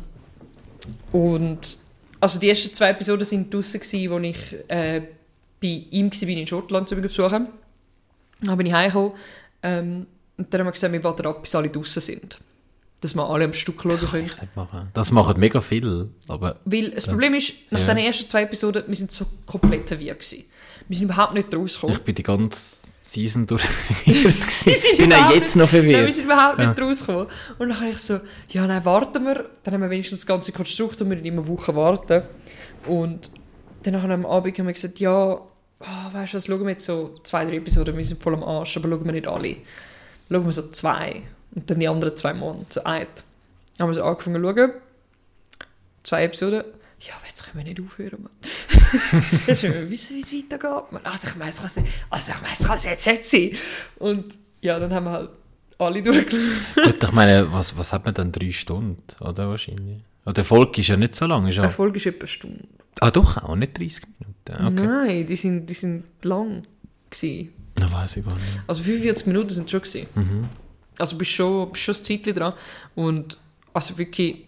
und... 1.12 1.78
Also 2.18 2.40
die 2.40 2.48
ersten 2.48 2.72
zwei 2.74 2.90
Episoden 2.90 3.30
waren 3.30 3.50
draussen, 3.50 3.78
gewesen, 3.80 4.10
wo 4.10 4.18
ich 4.18 4.36
äh, 4.68 5.02
bei 5.60 5.82
ihm 5.90 6.10
war, 6.10 6.28
in 6.28 6.46
Schottland 6.46 6.88
zu 6.88 6.96
besuchen. 6.96 7.48
Dann 8.42 8.56
bin 8.56 8.66
ich 8.66 8.72
heimgekommen. 8.72 9.12
Ähm, 9.62 10.06
Und 10.38 10.52
dann 10.52 10.60
haben 10.60 10.66
wir 10.68 10.72
gesagt, 10.72 10.92
wir 10.92 11.02
warten 11.04 11.26
ab, 11.26 11.42
bis 11.42 11.54
alle 11.54 11.68
draußen 11.70 12.02
sind. 12.02 12.38
Dass 13.00 13.14
wir 13.14 13.28
alle 13.28 13.44
am 13.44 13.52
Stück 13.52 13.80
schauen 13.82 13.98
können. 13.98 14.24
Nicht 14.24 14.56
machen. 14.56 14.88
Das 14.94 15.10
machen 15.10 15.38
mega 15.40 15.60
viel, 15.60 16.08
aber 16.28 16.56
Weil 16.64 16.90
das 16.90 17.06
Problem 17.06 17.34
ist, 17.34 17.52
nach 17.70 17.80
Ja. 17.80 17.86
den 17.86 17.98
ersten 17.98 18.28
zwei 18.28 18.42
Episoden, 18.42 18.84
wir 18.86 18.96
sind 18.96 19.10
so 19.12 19.26
komplett 19.46 19.88
verwirrt 19.88 20.20
gewesen. 20.20 20.44
Wir 20.88 20.96
sind 20.98 21.06
überhaupt 21.10 21.34
nicht 21.34 21.54
rausgekommen. 21.54 21.96
ich 21.96 22.02
bin 22.02 22.14
die 22.14 22.22
ganze 22.22 22.86
Season 23.02 23.46
durch 23.46 23.62
verwirrt 24.04 24.40
gewesen. 24.40 24.72
Ich 24.92 24.98
bin 24.98 25.12
auch 25.14 25.30
jetzt 25.34 25.56
noch 25.56 25.72
Nein, 25.72 25.82
wir 25.84 25.92
verwirrt. 25.92 26.14
sind 26.14 26.24
überhaupt 26.24 26.58
nicht 26.58 26.80
rausgekommen. 26.80 27.26
Und 27.58 27.68
dann 27.68 27.80
habe 27.80 27.90
ich 27.90 27.98
so, 27.98 28.20
ja, 28.50 28.66
nein, 28.66 28.84
warten 28.84 29.24
wir. 29.24 29.48
Dann 29.64 29.74
haben 29.74 29.80
wir 29.82 29.90
wenigstens 29.90 30.20
das 30.20 30.26
ganze 30.26 30.52
Konstrukt 30.52 31.00
und 31.00 31.08
wir 31.10 31.16
müssen 31.16 31.26
immer 31.26 31.42
eine 31.42 31.48
Woche 31.48 31.74
warten. 31.76 32.22
Und 32.86 33.30
dann 33.82 34.00
haben 34.02 34.08
wir 34.08 34.14
am 34.14 34.26
Abend 34.26 34.58
haben 34.58 34.66
wir 34.66 34.72
gesagt, 34.74 35.00
ja, 35.00 35.38
oh, 35.80 36.12
weißt 36.12 36.32
du 36.32 36.36
was, 36.36 36.46
schauen 36.46 36.60
wir 36.62 36.70
jetzt 36.70 36.84
so 36.84 37.14
zwei, 37.22 37.44
drei 37.44 37.56
Episoden, 37.56 37.96
wir 37.96 38.04
sind 38.04 38.22
voll 38.22 38.34
am 38.34 38.42
Arsch, 38.44 38.76
aber 38.76 38.88
schauen 38.88 39.04
wir 39.04 39.12
nicht 39.12 39.26
alle. 39.26 39.56
Schauen 40.30 40.44
wir 40.44 40.52
so 40.52 40.70
zwei. 40.70 41.22
Und 41.54 41.70
dann 41.70 41.80
die 41.80 41.88
anderen 41.88 42.16
zwei 42.16 42.34
Monate, 42.34 42.66
so 42.68 42.84
ein. 42.84 43.06
Dann 43.78 43.84
haben 43.86 43.90
wir 43.90 43.94
so 43.94 44.04
angefangen 44.04 44.42
zu 44.42 44.54
schauen. 44.54 44.72
Zwei 46.02 46.24
Episoden. 46.24 46.62
Ja, 47.00 47.14
aber 47.16 47.26
jetzt 47.28 47.44
können 47.44 47.64
wir 47.64 47.72
nicht 47.74 47.80
aufhören, 47.86 48.22
Mann. 48.22 48.32
jetzt 49.46 49.62
müssen 49.62 49.74
wir 49.74 49.90
wissen, 49.90 50.16
wie 50.16 50.20
es 50.20 50.32
weitergeht. 50.32 50.92
Mann. 50.92 51.02
Also 51.04 51.28
ich 51.28 51.36
meine, 51.36 51.50
es 51.50 51.56
kann 51.58 51.66
es- 51.66 51.78
also 52.10 52.32
ich 52.32 52.40
meine, 52.40 52.52
es 52.54 52.66
kann 52.66 52.78
jetzt 52.82 53.06
nicht 53.06 53.26
sein. 53.26 53.50
Und 53.98 54.24
ja, 54.62 54.78
dann 54.78 54.92
haben 54.94 55.04
wir 55.04 55.10
halt 55.12 55.30
alle 55.78 56.02
durchgeschaut. 56.02 56.84
Gut, 56.84 57.04
ich 57.04 57.12
meine, 57.12 57.52
was, 57.52 57.76
was 57.76 57.92
hat 57.92 58.04
man 58.06 58.14
dann? 58.14 58.32
Drei 58.32 58.50
Stunden, 58.50 59.02
oder 59.20 59.48
wahrscheinlich? 59.50 59.98
Oder 60.24 60.32
der 60.34 60.44
Folge 60.44 60.80
ist 60.80 60.88
ja 60.88 60.96
nicht 60.96 61.14
so 61.14 61.26
lang. 61.26 61.46
Ist 61.46 61.56
ja, 61.56 61.64
Eine 61.64 61.72
Folge 61.72 61.98
ist 61.98 62.06
etwa 62.06 62.20
eine 62.20 62.28
Stunde. 62.28 62.64
ah, 63.00 63.10
doch, 63.10 63.36
auch 63.42 63.56
nicht 63.56 63.78
30 63.78 64.04
Minuten. 64.18 64.25
Okay. 64.54 64.86
Nein, 64.86 65.26
die 65.26 65.36
sind, 65.36 65.66
die 65.66 65.74
sind 65.74 66.04
lang 66.22 66.62
gewesen. 67.10 67.52
Na, 67.78 67.92
weiß 67.92 68.16
ich 68.18 68.24
gar 68.24 68.34
nicht. 68.34 68.60
Also 68.66 68.82
45 68.82 69.26
Minuten 69.26 69.50
sind 69.50 69.70
schon 69.70 69.82
gewesen. 69.82 70.06
Mhm. 70.14 70.48
Also 70.98 71.16
bist 71.16 71.30
schon, 71.30 71.70
bist 71.70 71.84
schon 71.84 71.94
ein 71.94 72.04
Zeitchen 72.04 72.34
dran. 72.34 72.54
Und 72.94 73.36
also 73.72 73.98
wirklich, 73.98 74.46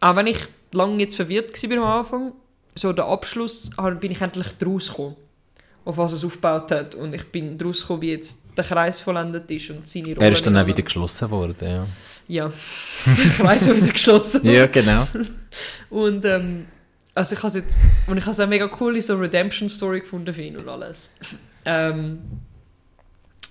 auch 0.00 0.16
wenn 0.16 0.26
ich 0.26 0.38
lange 0.72 1.02
jetzt 1.02 1.16
verwirrt 1.16 1.70
war 1.70 1.76
am 1.78 1.84
Anfang, 2.00 2.32
so 2.74 2.92
der 2.92 3.06
Abschluss, 3.06 3.70
halt 3.76 4.00
bin 4.00 4.12
ich 4.12 4.20
endlich 4.20 4.48
draus 4.58 4.88
gekommen, 4.88 5.16
auf 5.84 5.96
was 5.96 6.12
es 6.12 6.24
aufgebaut 6.24 6.70
hat. 6.70 6.94
Und 6.94 7.14
ich 7.14 7.24
bin 7.24 7.58
draus 7.58 7.80
gekommen, 7.80 8.02
wie 8.02 8.10
jetzt 8.10 8.42
der 8.56 8.64
Kreis 8.64 9.00
vollendet 9.00 9.50
ist 9.50 9.70
und 9.70 9.86
seine 9.86 10.14
Rolle. 10.14 10.26
Er 10.26 10.32
ist 10.32 10.46
dann 10.46 10.56
auch 10.56 10.66
wieder 10.66 10.82
geschlossen 10.82 11.30
worden, 11.30 11.56
ja. 11.60 11.86
Ja, 12.26 12.52
der 13.06 13.30
Kreis 13.30 13.66
ist 13.66 13.82
wieder 13.82 13.92
geschlossen. 13.92 14.44
ja, 14.50 14.66
genau. 14.66 15.06
Und 15.90 16.24
ähm, 16.24 16.66
also 17.14 17.34
ich 17.34 17.42
habe 17.42 17.58
jetzt 17.58 17.86
und 18.06 18.16
ich 18.16 18.24
habe 18.24 18.32
es 18.32 18.40
auch 18.40 18.48
mega 18.48 18.70
cool 18.80 18.96
in 18.96 19.02
so 19.02 19.16
Redemption 19.16 19.68
Story 19.68 20.00
gefunden 20.00 20.32
für 20.32 20.42
ihn 20.42 20.56
und 20.56 20.68
alles. 20.68 21.10
Ähm, 21.64 22.20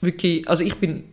wirklich, 0.02 0.48
also 0.50 0.64
ich 0.64 0.76
bin 0.76 1.06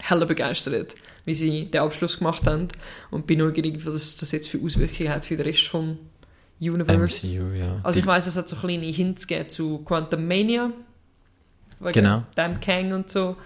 hella 0.00 0.24
begeistert, 0.24 0.94
wie 1.24 1.34
sie 1.34 1.66
den 1.66 1.80
Abschluss 1.80 2.18
gemacht 2.18 2.46
haben 2.46 2.68
und 3.10 3.26
bin 3.26 3.38
neugierig, 3.40 3.84
was 3.84 4.16
das 4.16 4.32
jetzt 4.32 4.48
für 4.48 4.58
Auswirkungen 4.62 5.08
hat 5.10 5.24
für 5.24 5.36
den 5.36 5.46
Rest 5.46 5.66
vom 5.68 5.98
Universe. 6.60 7.26
MCU, 7.28 7.52
ja. 7.52 7.80
Also 7.82 8.00
ich 8.00 8.06
weiß, 8.06 8.26
es 8.26 8.36
hat 8.36 8.48
so 8.48 8.56
kleine 8.56 8.86
Hints 8.86 9.26
gegeben 9.26 9.48
zu 9.50 9.78
Quantum 9.78 10.26
Mania, 10.26 10.70
wegen 11.80 11.92
Genau. 11.92 12.24
dem 12.36 12.60
Kang 12.60 12.92
und 12.92 13.10
so 13.10 13.36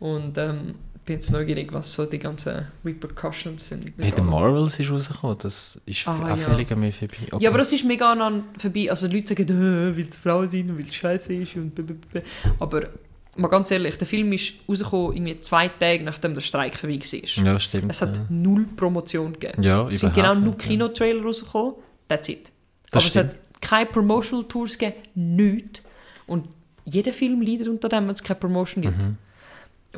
und 0.00 0.36
ähm, 0.38 0.74
bin 1.08 1.16
jetzt 1.16 1.30
neugierig, 1.32 1.72
was 1.72 1.90
so 1.94 2.04
die 2.04 2.18
ganzen 2.18 2.66
Repercussions 2.84 3.68
sind. 3.68 3.92
Hey, 3.96 4.12
der 4.12 4.22
Marvels 4.24 4.78
ist 4.78 4.90
rausgekommen, 4.90 5.38
das 5.38 5.80
ist 5.86 6.06
Ah, 6.06 6.22
auch 6.22 6.28
ja. 6.28 6.36
völlig 6.36 6.70
an 6.70 6.80
mir 6.80 6.92
vorbei. 6.92 7.16
Okay. 7.30 7.42
Ja, 7.42 7.48
aber 7.48 7.58
das 7.58 7.72
ist 7.72 7.84
mega 7.84 8.12
an 8.12 8.44
vorbei. 8.58 8.90
Also 8.90 9.06
Leute 9.06 9.28
sagen, 9.28 9.48
äh, 9.48 9.96
weil 9.96 10.02
es 10.04 10.18
Frau 10.18 10.44
sind 10.44 10.68
und 10.70 10.76
weil 10.78 10.84
es 10.84 10.94
scheiße 10.94 11.32
ist 11.34 11.56
und 11.56 11.74
blablabla. 11.74 12.20
Aber 12.58 12.88
mal 13.36 13.48
ganz 13.48 13.70
ehrlich, 13.70 13.96
der 13.96 14.06
Film 14.06 14.32
ist 14.34 14.52
rausgekommen 14.68 15.16
irgendwie 15.16 15.40
zwei 15.40 15.68
Tage, 15.68 16.04
nachdem 16.04 16.34
der 16.34 16.42
Streik 16.42 16.76
vorbei 16.76 17.00
war. 17.00 17.44
Ja, 17.44 17.58
stimmt. 17.58 17.90
Es 17.90 18.02
hat 18.02 18.16
ja. 18.18 18.26
null 18.28 18.66
Promotion 18.76 19.32
gegeben. 19.32 19.62
Ja, 19.62 19.86
es 19.86 20.00
sind 20.00 20.12
genau 20.14 20.34
nur 20.34 20.52
ja. 20.52 20.58
Kinotrailer 20.58 21.22
rausgekommen. 21.22 21.74
That's 22.06 22.28
it. 22.28 22.52
Das 22.90 23.02
Aber 23.02 23.10
stimmt. 23.10 23.32
es 23.32 23.38
hat 23.38 23.60
keine 23.62 23.86
Promotional 23.86 24.44
Tours 24.44 24.76
gegeben, 24.76 24.98
nichts. 25.14 25.80
Und 26.26 26.48
jeder 26.84 27.14
Film 27.14 27.40
leidet 27.40 27.68
unter 27.68 27.88
dem, 27.88 28.04
wenn 28.06 28.14
es 28.14 28.22
keine 28.22 28.38
Promotion 28.38 28.82
gibt. 28.82 29.02
Mhm. 29.02 29.16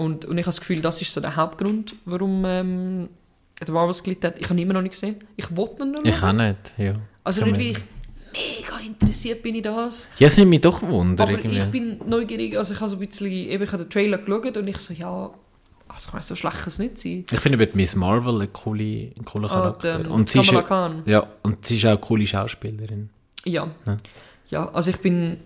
Und, 0.01 0.25
und 0.25 0.39
ich 0.39 0.45
habe 0.45 0.55
das 0.55 0.61
Gefühl, 0.61 0.81
das 0.81 1.01
ist 1.03 1.13
so 1.13 1.21
der 1.21 1.37
Hauptgrund, 1.37 1.95
warum 2.07 2.43
ähm, 2.47 3.09
der 3.61 3.75
Marvels 3.75 4.03
gelitten 4.03 4.29
hat. 4.29 4.39
Ich 4.39 4.45
habe 4.49 4.55
ihn 4.59 4.65
immer 4.65 4.75
noch 4.75 4.83
nicht 4.83 4.93
gesehen. 4.93 5.17
Ich 5.37 5.55
wollte 5.57 5.85
ihn 5.85 5.93
noch 5.93 6.05
Ich 6.05 6.23
auch 6.23 6.33
nicht, 6.33 6.73
ja. 6.79 6.95
Also 7.23 7.41
Ich 7.41 7.47
nicht, 7.47 7.55
kann 7.55 7.61
wie 7.65 7.71
ich 7.71 8.63
mega 8.63 8.79
interessiert 8.87 9.43
bin 9.43 9.55
in 9.57 9.63
das. 9.63 10.11
Ja, 10.19 10.29
es 10.29 10.37
nimmt 10.39 10.51
mich 10.51 10.61
doch 10.63 10.81
Wunder 10.83 11.25
Aber 11.25 11.33
irgendwie. 11.33 11.59
ich 11.59 11.65
bin 11.71 12.01
neugierig, 12.07 12.57
also 12.57 12.73
ich 12.75 12.81
habe 12.81 12.89
so 12.89 12.97
ein 12.97 13.07
bisschen, 13.07 13.27
eben, 13.31 13.63
ich 13.65 13.73
habe 13.73 13.85
den 13.85 13.91
Trailer 13.91 14.19
geschaut 14.19 14.57
und 14.57 14.69
ich 14.69 14.79
so, 14.79 14.95
ja, 14.95 15.31
also 15.89 16.09
ich 16.09 16.15
weiss, 16.15 16.29
so 16.29 16.35
schlecht 16.37 16.57
kann 16.59 16.69
es 16.69 16.79
nicht 16.79 16.99
sein. 16.99 17.25
Ich 17.31 17.41
finde 17.41 17.59
mit 17.59 17.75
Miss 17.77 17.95
Marvel 17.97 18.41
ein, 18.41 18.53
coole, 18.53 19.13
ein 19.19 19.25
cooler 19.25 19.51
Ah, 19.51 19.55
Charakter. 19.55 19.99
die, 19.99 20.05
ähm, 20.07 20.13
und, 20.13 20.31
sie 20.31 20.39
ist, 20.41 20.51
Khan. 20.67 21.03
ja, 21.07 21.27
und 21.43 21.67
sie 21.67 21.77
ist 21.77 21.85
auch 21.85 21.91
eine 21.91 21.99
coole 21.99 22.27
Schauspielerin. 22.27 23.11
Ja. 23.45 23.69
Ja. 23.87 23.97
Ja, 24.49 24.69
also 24.73 24.91
ich 24.91 24.97
bin, 24.99 25.37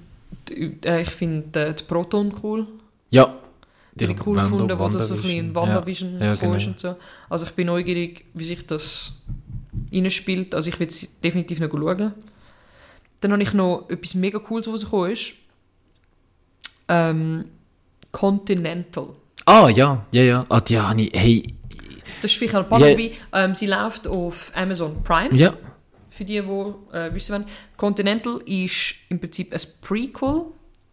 äh, 0.85 1.03
ich 1.03 1.11
finde 1.11 1.61
äh, 1.69 1.75
die 1.75 1.83
Proton 1.85 2.33
cool. 2.43 2.67
Ja. 3.11 3.35
Die 3.97 4.05
habe 4.05 4.15
ich 4.19 4.27
cool 4.27 4.35
gefunden, 4.35 4.79
wo 4.79 4.89
das 4.89 5.09
so 5.09 5.15
ein 5.15 5.23
bisschen. 5.23 5.55
WandaVision 5.55 6.19
Ja, 6.19 6.27
ja, 6.27 6.35
genau. 6.35 6.55
und 6.55 6.81
so. 6.81 6.97
Also 7.31 7.47
ich 7.47 7.53
bin 7.53 7.67
neugierig, 7.67 8.25
wie 8.35 8.45
sich 8.45 8.67
das 8.67 9.13
reinspielt. 9.93 10.55
Also 10.55 10.69
ich 10.71 10.81
will 10.81 10.89
es 10.89 11.21
definitiv 11.21 11.61
noch 11.61 11.71
schauen. 11.71 12.13
Dann 13.21 13.33
habe 13.33 13.43
ich 13.43 13.55
noch 13.55 13.87
etwas 13.89 14.15
mega 14.15 14.39
Cooles, 14.39 14.67
was 14.67 14.73
rausgekommen 14.75 15.13
ist. 15.13 15.33
Ähm, 16.89 17.45
Continental. 18.13 19.09
Ah, 19.47 19.69
ja, 19.69 20.05
ja, 20.13 20.23
ja. 20.23 20.45
Ah, 20.49 20.61
die 20.61 20.79
habe 20.79 21.01
ich, 21.03 21.11
hey, 21.15 21.43
Das 22.23 22.31
ist 22.33 22.39
vielleicht 22.39 22.55
ein 22.55 22.69
paar 22.69 22.81
Ja. 22.81 22.91
dabei. 22.91 23.13
Ähm, 23.33 23.55
sie 23.55 23.67
läuft 23.67 24.07
auf 24.09 24.51
Amazon 24.55 25.03
Prime, 25.03 25.35
ja. 25.35 25.55
für 26.11 26.25
die, 26.25 26.41
die 26.41 26.97
äh, 26.97 27.13
wissen 27.15 27.33
wollen. 27.35 27.45
Continental 27.77 28.41
ist 28.47 28.95
im 29.09 29.19
Prinzip 29.21 29.53
ein 29.53 29.61
Prequel, 29.81 30.45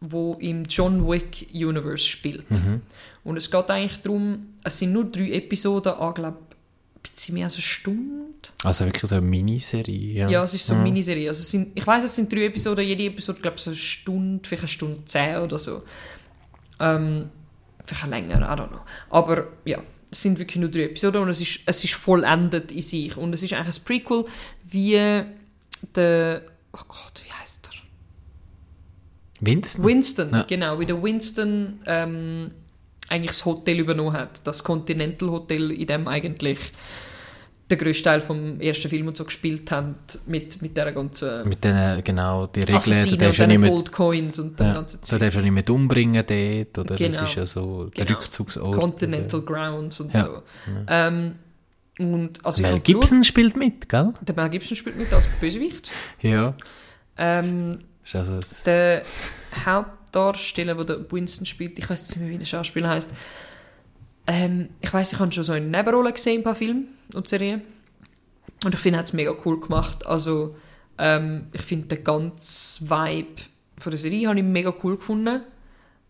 wo 0.02 0.34
im 0.40 0.64
John 0.66 1.08
Wick 1.08 1.48
Universe 1.54 2.04
spielt. 2.06 2.50
Mhm. 2.52 2.82
Und 3.24 3.38
es 3.38 3.50
geht 3.52 3.70
eigentlich 3.70 4.02
darum, 4.02 4.48
es 4.64 4.78
sind 4.80 4.92
nur 4.94 5.06
drei 5.06 5.32
Episoden, 5.34 5.94
ich 5.94 6.14
glaube, 6.16 6.38
ein 6.38 7.02
bisschen 7.16 7.36
mehr 7.36 7.46
als 7.46 7.54
eine 7.56 7.62
Stunde. 7.62 8.26
Also 8.64 8.86
wirklich 8.86 9.08
so 9.10 9.16
eine 9.16 9.26
Miniserie, 9.26 10.14
ja. 10.14 10.30
Ja, 10.30 10.44
es 10.44 10.54
ist 10.56 10.66
so 10.66 10.74
eine 10.74 10.80
Mhm. 10.82 10.90
Miniserie. 10.90 11.28
Also 11.30 11.44
sind, 11.44 11.70
ich 11.76 11.86
weiß, 11.86 12.04
es 12.04 12.16
sind 12.16 12.32
drei 12.32 12.46
Episoden, 12.46 12.84
jede 12.86 13.06
Episode, 13.06 13.40
glaube 13.42 13.58
ich, 13.58 13.64
so 13.64 13.70
eine 13.70 13.78
Stunde, 13.78 14.48
vielleicht 14.48 14.64
eine 14.64 14.68
Stunde 14.70 15.06
zehn 15.06 15.38
oder 15.38 15.60
so. 15.60 15.84
Ähm, 16.80 17.30
vielleicht 17.86 18.08
länger, 18.08 18.36
I 18.42 18.60
don't 18.60 18.70
know. 18.70 18.80
Aber 19.12 19.48
ja, 19.66 19.80
es 20.10 20.22
sind 20.22 20.40
wirklich 20.40 20.58
nur 20.58 20.70
drei 20.70 20.84
Episoden 20.86 21.22
und 21.22 21.30
es 21.30 21.42
ist, 21.42 21.60
es 21.66 21.84
ist 21.84 21.94
vollendet 21.94 22.72
in 22.72 22.82
sich. 22.82 23.16
Und 23.18 23.34
es 23.34 23.44
ist 23.44 23.54
eigentlich 23.54 23.78
ein 23.78 23.84
Prequel, 23.84 24.26
wie 24.70 25.24
der, 25.96 26.42
oh 26.74 26.80
Gott, 26.88 27.22
wie? 27.24 27.31
Winston? 29.42 29.84
Winston, 29.86 30.30
Ja. 30.32 30.44
genau, 30.44 30.80
wie 30.80 30.86
der 30.86 31.02
Winston 31.02 31.80
ähm, 31.86 32.52
eigentlich 33.10 33.32
das 33.32 33.44
Hotel 33.46 33.80
übernommen 33.80 34.14
hat. 34.14 34.46
Das 34.48 34.64
Continental 34.64 35.30
Hotel, 35.30 35.72
in 35.72 35.88
dem 35.88 36.08
eigentlich 36.08 36.60
der 37.70 37.78
grösste 37.78 38.04
Teil 38.04 38.20
vom 38.22 38.60
ersten 38.60 38.90
Film 38.90 39.08
und 39.08 39.16
so 39.16 39.24
gespielt 39.24 39.72
hat, 39.72 40.20
mit, 40.28 40.62
mit 40.62 40.76
der 40.76 40.92
ganzen 40.92 41.48
Mit 41.48 41.64
den, 41.64 42.04
genau, 42.04 42.48
die 42.48 42.60
Regeln, 42.62 43.10
du 43.10 43.16
darfst 43.16 43.40
und 43.40 43.44
ja 43.44 43.48
nicht 43.48 43.60
mehr, 43.60 43.70
Gold 43.70 43.92
Coins 43.94 44.40
und 44.40 44.60
der 44.60 44.68
ja, 44.68 44.74
ganze 44.74 44.98
du 44.98 45.04
Zeug. 45.04 45.20
darfst 45.22 45.36
ja 45.38 45.42
nicht 45.42 45.52
mehr 45.54 45.70
umbringen 45.70 46.14
dort, 46.28 46.78
oder 46.78 46.96
Genau. 46.98 47.20
das 47.22 47.30
ist 47.30 47.36
ja 47.36 47.46
so 47.46 47.86
der 47.86 48.06
Genau. 48.06 48.20
Rückzugsort. 48.20 48.78
Continental 48.78 49.42
Grounds 49.42 50.00
und 50.02 50.14
Ja. 50.14 50.26
so. 50.26 50.42
Ähm, 50.88 51.36
und 52.00 52.46
also 52.46 52.62
Mel 52.62 52.80
Gibson 52.82 53.24
spielt 53.24 53.56
mit, 53.56 53.88
gell? 53.88 54.14
der 54.22 54.36
Mel 54.36 54.50
Gibson 54.50 54.76
spielt 54.76 54.98
mit 54.98 55.12
als 55.14 55.28
Bösewicht. 55.40 55.92
Ja. 56.22 56.54
Ähm, 57.18 57.80
Ist 58.04 58.16
also 58.16 58.40
der 58.66 59.04
Hauptdarsteller, 59.66 60.84
der 60.84 61.12
Winston 61.12 61.46
spielt, 61.46 61.78
ich 61.78 61.90
weiß 61.90 62.10
nicht 62.10 62.20
mehr, 62.20 62.30
wie 62.30 62.38
der 62.38 62.46
Schauspieler 62.46 62.90
heißt. 62.90 63.12
Ähm, 64.28 64.70
ich 64.82 64.94
weiß, 64.94 65.14
ich 65.14 65.20
habe 65.20 65.32
schon 65.32 65.44
so 65.44 65.54
in 65.54 65.72
Nebenrollen 65.72 66.14
gesehen, 66.14 66.42
ein 66.42 66.44
paar 66.44 66.56
Filme 66.56 66.86
und 67.14 67.28
Serien. 67.28 67.62
Und 68.64 68.74
ich 68.74 68.80
finde, 68.80 68.98
er 68.98 69.00
hat 69.00 69.08
es 69.08 69.14
mega 69.14 69.34
cool 69.46 69.60
gemacht. 69.60 70.06
Also, 70.06 70.56
ähm, 70.98 71.48
ich 71.52 71.62
finde 71.62 71.96
den 71.96 72.04
ganzen 72.04 72.90
Vibe 72.90 73.42
von 73.78 73.92
der 73.92 74.00
Serie 74.00 74.28
habe 74.28 74.40
ich 74.40 74.46
mega 74.46 74.74
cool 74.84 74.98
gefunden. 74.98 75.42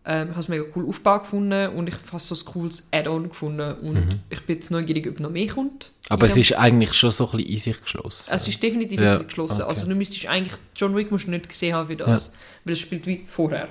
Ähm, 0.04 0.28
ich 0.28 0.30
habe 0.32 0.40
es 0.40 0.48
mega 0.48 0.64
cool 0.74 0.88
aufgebaut 0.88 1.22
gefunden 1.24 1.68
und 1.76 1.88
ich 1.88 1.94
habe 1.94 2.18
so 2.18 2.34
ein 2.34 2.44
cooles 2.44 2.88
Add-on 2.90 3.28
gefunden. 3.28 3.72
Und 3.86 4.18
ich 4.30 4.42
bin 4.46 4.56
jetzt 4.56 4.70
neugierig, 4.70 5.06
ob 5.08 5.20
noch 5.20 5.30
mehr 5.30 5.46
kommt. 5.46 5.92
Mhm. 5.92 6.06
Aber 6.08 6.26
es 6.26 6.36
ist 6.36 6.52
eigentlich 6.58 6.92
schon 6.92 7.10
so 7.12 7.26
ein 7.30 7.36
bisschen 7.36 7.52
in 7.52 7.58
sich 7.58 7.80
geschlossen. 7.82 8.32
es 8.34 8.48
ist 8.48 8.62
definitiv 8.62 9.00
Ja, 9.00 9.12
in 9.12 9.18
sich 9.18 9.28
geschlossen. 9.28 9.60
okay. 9.62 9.68
Also 9.68 9.86
du 9.86 9.94
müsstest 9.94 10.26
eigentlich, 10.26 10.54
John 10.74 10.96
Wick 10.96 11.10
musst 11.10 11.26
du 11.26 11.30
nicht 11.30 11.48
gesehen 11.48 11.74
haben 11.74 11.88
für 11.88 11.96
das, 11.96 12.32
weil 12.64 12.72
es 12.72 12.80
spielt 12.80 13.06
wie 13.06 13.24
vorher. 13.28 13.68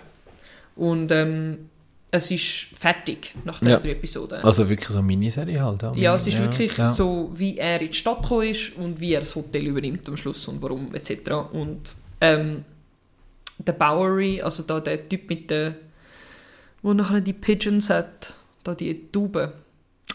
Und 0.77 1.11
ähm, 1.11 1.69
es 2.11 2.31
ist 2.31 2.67
fertig 2.77 3.33
nach 3.45 3.59
den 3.59 3.69
Ja. 3.69 3.79
drei 3.79 3.91
Episoden. 3.91 4.43
also 4.43 4.67
wirklich 4.67 4.89
so 4.89 4.99
eine 4.99 5.07
Miniserie 5.07 5.61
halt. 5.61 5.83
ja, 5.95 6.15
es 6.15 6.27
ist 6.27 6.39
wirklich 6.39 6.75
ja. 6.77 6.89
so, 6.89 7.29
wie 7.33 7.57
er 7.57 7.79
in 7.81 7.87
die 7.87 7.93
Stadt 7.93 8.21
gekommen 8.21 8.47
ist 8.49 8.75
und 8.77 8.99
wie 8.99 9.13
er 9.13 9.21
das 9.21 9.35
Hotel 9.35 9.67
übernimmt 9.67 10.07
am 10.09 10.17
Schluss 10.17 10.47
und 10.47 10.61
warum 10.61 10.93
etc. 10.93 11.11
Und 11.53 11.95
ähm, 12.19 12.63
der 13.59 13.73
Bowery, 13.73 14.41
also 14.41 14.63
da 14.63 14.79
der 14.79 15.07
Typ 15.07 15.29
mit 15.29 15.49
der, 15.49 15.75
wo 16.81 16.93
nachher 16.93 17.21
die 17.21 17.33
Pigeons 17.33 17.89
hat, 17.89 18.35
da 18.63 18.73
die 18.75 19.11
Tauben, 19.11 19.51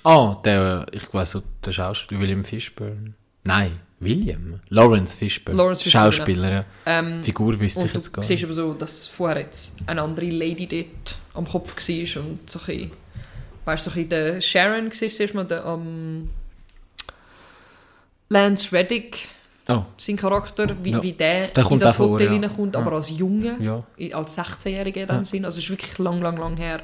Ah, 0.05 0.37
der, 0.45 0.87
ich 0.93 1.13
weiß 1.13 1.31
so, 1.33 1.43
der 1.65 1.73
Schauspieler, 1.73 2.21
William 2.21 2.45
Fishburne. 2.45 3.15
Nein, 3.45 3.81
William? 3.99 4.61
Lawrence 4.69 5.17
Fishburne. 5.17 5.57
Lawrence 5.57 5.83
Fishburne, 5.85 6.13
Schauspieler, 6.13 6.53
ja. 6.53 6.65
Ähm, 6.85 7.23
Figur 7.25 7.59
wüsste 7.59 7.87
ich 7.87 7.95
jetzt 7.95 8.09
du 8.09 8.13
gar 8.13 8.23
siehst 8.23 8.31
nicht. 8.43 8.45
aber 8.45 8.53
so, 8.53 8.75
dass 8.75 9.09
vorher 9.09 9.39
jetzt 9.41 9.79
eine 9.87 10.03
andere 10.03 10.27
Lady 10.31 10.67
dort 10.67 11.17
am 11.35 11.49
Kopf 11.49 11.75
war 11.77 12.23
und 12.23 12.51
so 12.51 12.59
ein 12.61 12.67
bisschen, 12.67 12.91
weißt 13.65 13.87
du, 13.87 13.91
so 13.91 13.99
ein 13.99 14.07
bisschen 14.07 14.09
der 14.11 14.41
Sharon 14.41 14.85
war 14.87 14.93
zuerst 14.93 15.35
mal 15.35 15.45
der, 15.45 15.65
ähm, 15.65 16.31
Lance 18.29 18.73
Reddick, 18.73 19.29
Oh, 19.69 19.83
sein 19.97 20.17
Charakter, 20.17 20.77
wie, 20.85 20.93
Ja. 20.93 21.03
wie 21.03 21.13
der, 21.13 21.49
Der 21.49 21.71
in 21.71 21.79
das 21.81 21.93
auch 21.95 21.97
vor, 21.97 22.09
Hotel 22.11 22.27
ja. 22.33 22.41
reinkommt, 22.41 22.75
Ja. 22.75 22.81
aber 22.81 22.93
als 22.93 23.11
Junge, 23.11 23.57
ja. 23.61 24.17
als 24.17 24.39
16-Jähriger 24.39 25.01
in 25.03 25.07
dem 25.09 25.17
Ja. 25.19 25.25
Sinn. 25.25 25.45
Also 25.45 25.59
es 25.59 25.65
ist 25.65 25.71
wirklich 25.71 25.99
lang, 25.99 26.21
lang, 26.23 26.37
lang 26.37 26.57
her. 26.57 26.81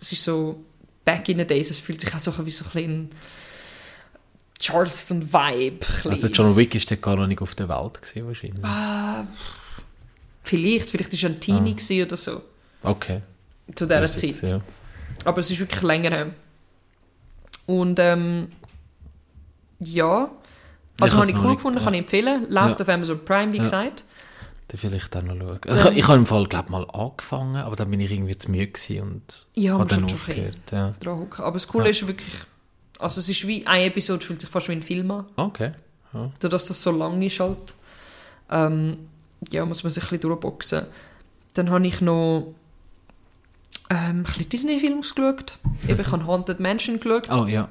Es 0.00 0.12
ist 0.12 0.22
so 0.22 0.62
back 1.04 1.28
in 1.28 1.38
the 1.38 1.46
days, 1.46 1.70
es 1.70 1.80
fühlt 1.80 2.00
sich 2.00 2.14
auch 2.14 2.18
so 2.20 2.32
wie 2.46 2.50
so 2.50 2.64
ein 2.74 3.10
Charleston-Vibe. 4.60 5.86
Also 6.08 6.26
John 6.28 6.56
Wick 6.56 6.74
ist 6.74 6.90
der 6.90 6.98
gar 6.98 7.16
noch 7.16 7.26
nicht 7.26 7.40
auf 7.40 7.54
der 7.54 7.68
Welt 7.68 8.00
gewesen, 8.02 8.26
wahrscheinlich. 8.26 8.64
Ah, 8.64 9.24
vielleicht, 10.44 10.90
vielleicht 10.90 11.12
war 11.12 11.30
er 11.30 11.34
ein 11.34 11.40
Teenie 11.40 11.74
gewesen 11.74 12.06
oder 12.06 12.16
so, 12.16 12.42
Okay. 12.82 13.22
zu 13.74 13.86
dieser 13.86 14.00
Das 14.02 14.12
Zeit. 14.16 14.22
jetzt, 14.30 14.48
ja. 14.48 14.60
Aber 15.24 15.38
es 15.40 15.50
ist 15.50 15.58
wirklich 15.58 15.82
länger 15.82 16.10
her. 16.10 16.30
Und 17.66 17.98
ähm, 17.98 18.48
ja, 19.78 20.30
also 21.02 21.16
habe 21.18 21.28
ich 21.28 21.36
cool 21.36 21.42
nicht- 21.46 21.56
gefunden, 21.56 21.78
ja. 21.78 21.84
kann 21.84 21.94
ich 21.94 22.00
empfehlen. 22.00 22.46
Läuft 22.50 22.80
Ja. 22.80 22.84
auf 22.86 22.88
Amazon 22.88 23.24
Prime, 23.24 23.52
wie 23.52 23.56
Ja. 23.58 23.62
gesagt. 23.62 24.04
Dann 24.68 24.78
vielleicht 24.78 25.16
auch 25.16 25.22
noch 25.22 25.36
schauen. 25.36 25.58
Also 25.68 25.88
ich, 25.90 25.96
ich 25.98 26.04
habe 26.06 26.18
im 26.18 26.26
Fall, 26.26 26.46
glaube 26.46 26.70
mal 26.70 26.86
angefangen, 26.92 27.56
aber 27.56 27.74
dann 27.76 27.90
bin 27.90 27.98
ich 28.00 28.10
irgendwie 28.12 28.38
zu 28.38 28.50
müde 28.50 28.68
gewesen 28.68 29.00
und 29.02 29.46
Ja, 29.54 29.72
habe 29.74 29.86
dann 29.86 30.04
aufgehört. 30.04 30.54
Ja. 30.70 30.94
Aber 31.04 31.52
das 31.54 31.66
Coole 31.66 31.88
ist 31.90 32.06
wirklich, 32.06 32.32
also 32.98 33.18
es 33.20 33.28
ist 33.28 33.46
wie, 33.48 33.66
eine 33.66 33.84
Episode 33.86 34.24
fühlt 34.24 34.40
sich 34.40 34.48
fast 34.50 34.68
wie 34.68 34.72
ein 34.72 34.82
Film 34.82 35.10
an. 35.10 35.26
Okay. 35.36 35.72
Ja. 36.12 36.30
Dadurch, 36.40 36.50
dass 36.62 36.66
das 36.68 36.82
so 36.82 36.92
lang 36.92 37.20
ist 37.22 37.40
halt, 37.40 37.74
ähm, 38.50 38.96
ja, 39.50 39.64
muss 39.64 39.82
man 39.82 39.90
sich 39.90 40.02
ein 40.04 40.08
bisschen 40.10 40.22
durchboxen. 40.22 40.82
Dann 41.54 41.70
habe 41.70 41.86
ich 41.86 42.00
noch 42.00 42.54
ähm, 43.88 43.96
ein 44.18 44.22
bisschen 44.22 44.48
Disney-Filme 44.50 45.00
geschaut. 45.00 45.58
Eben, 45.88 46.00
ich 46.00 46.06
habe 46.12 46.24
Haunted 46.26 46.60
Mansion 46.60 47.00
geschaut. 47.00 47.28
Oh 47.32 47.46
ja. 47.46 47.68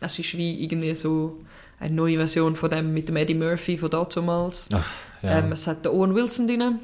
Es 0.00 0.18
ist 0.18 0.36
wie 0.38 0.62
irgendwie 0.64 0.94
so 0.94 1.38
eine 1.80 1.94
neue 1.94 2.16
Version 2.16 2.56
von 2.56 2.70
dem 2.70 2.92
mit 2.92 3.08
dem 3.08 3.16
Eddie 3.16 3.34
Murphy 3.34 3.78
von 3.78 3.90
damals. 3.90 4.68
Ach, 4.72 4.86
ja. 5.22 5.38
Ähm, 5.38 5.52
es 5.52 5.66
hat 5.66 5.84
den 5.84 5.92
Owen 5.92 6.14
Wilson 6.14 6.46
drin. 6.46 6.80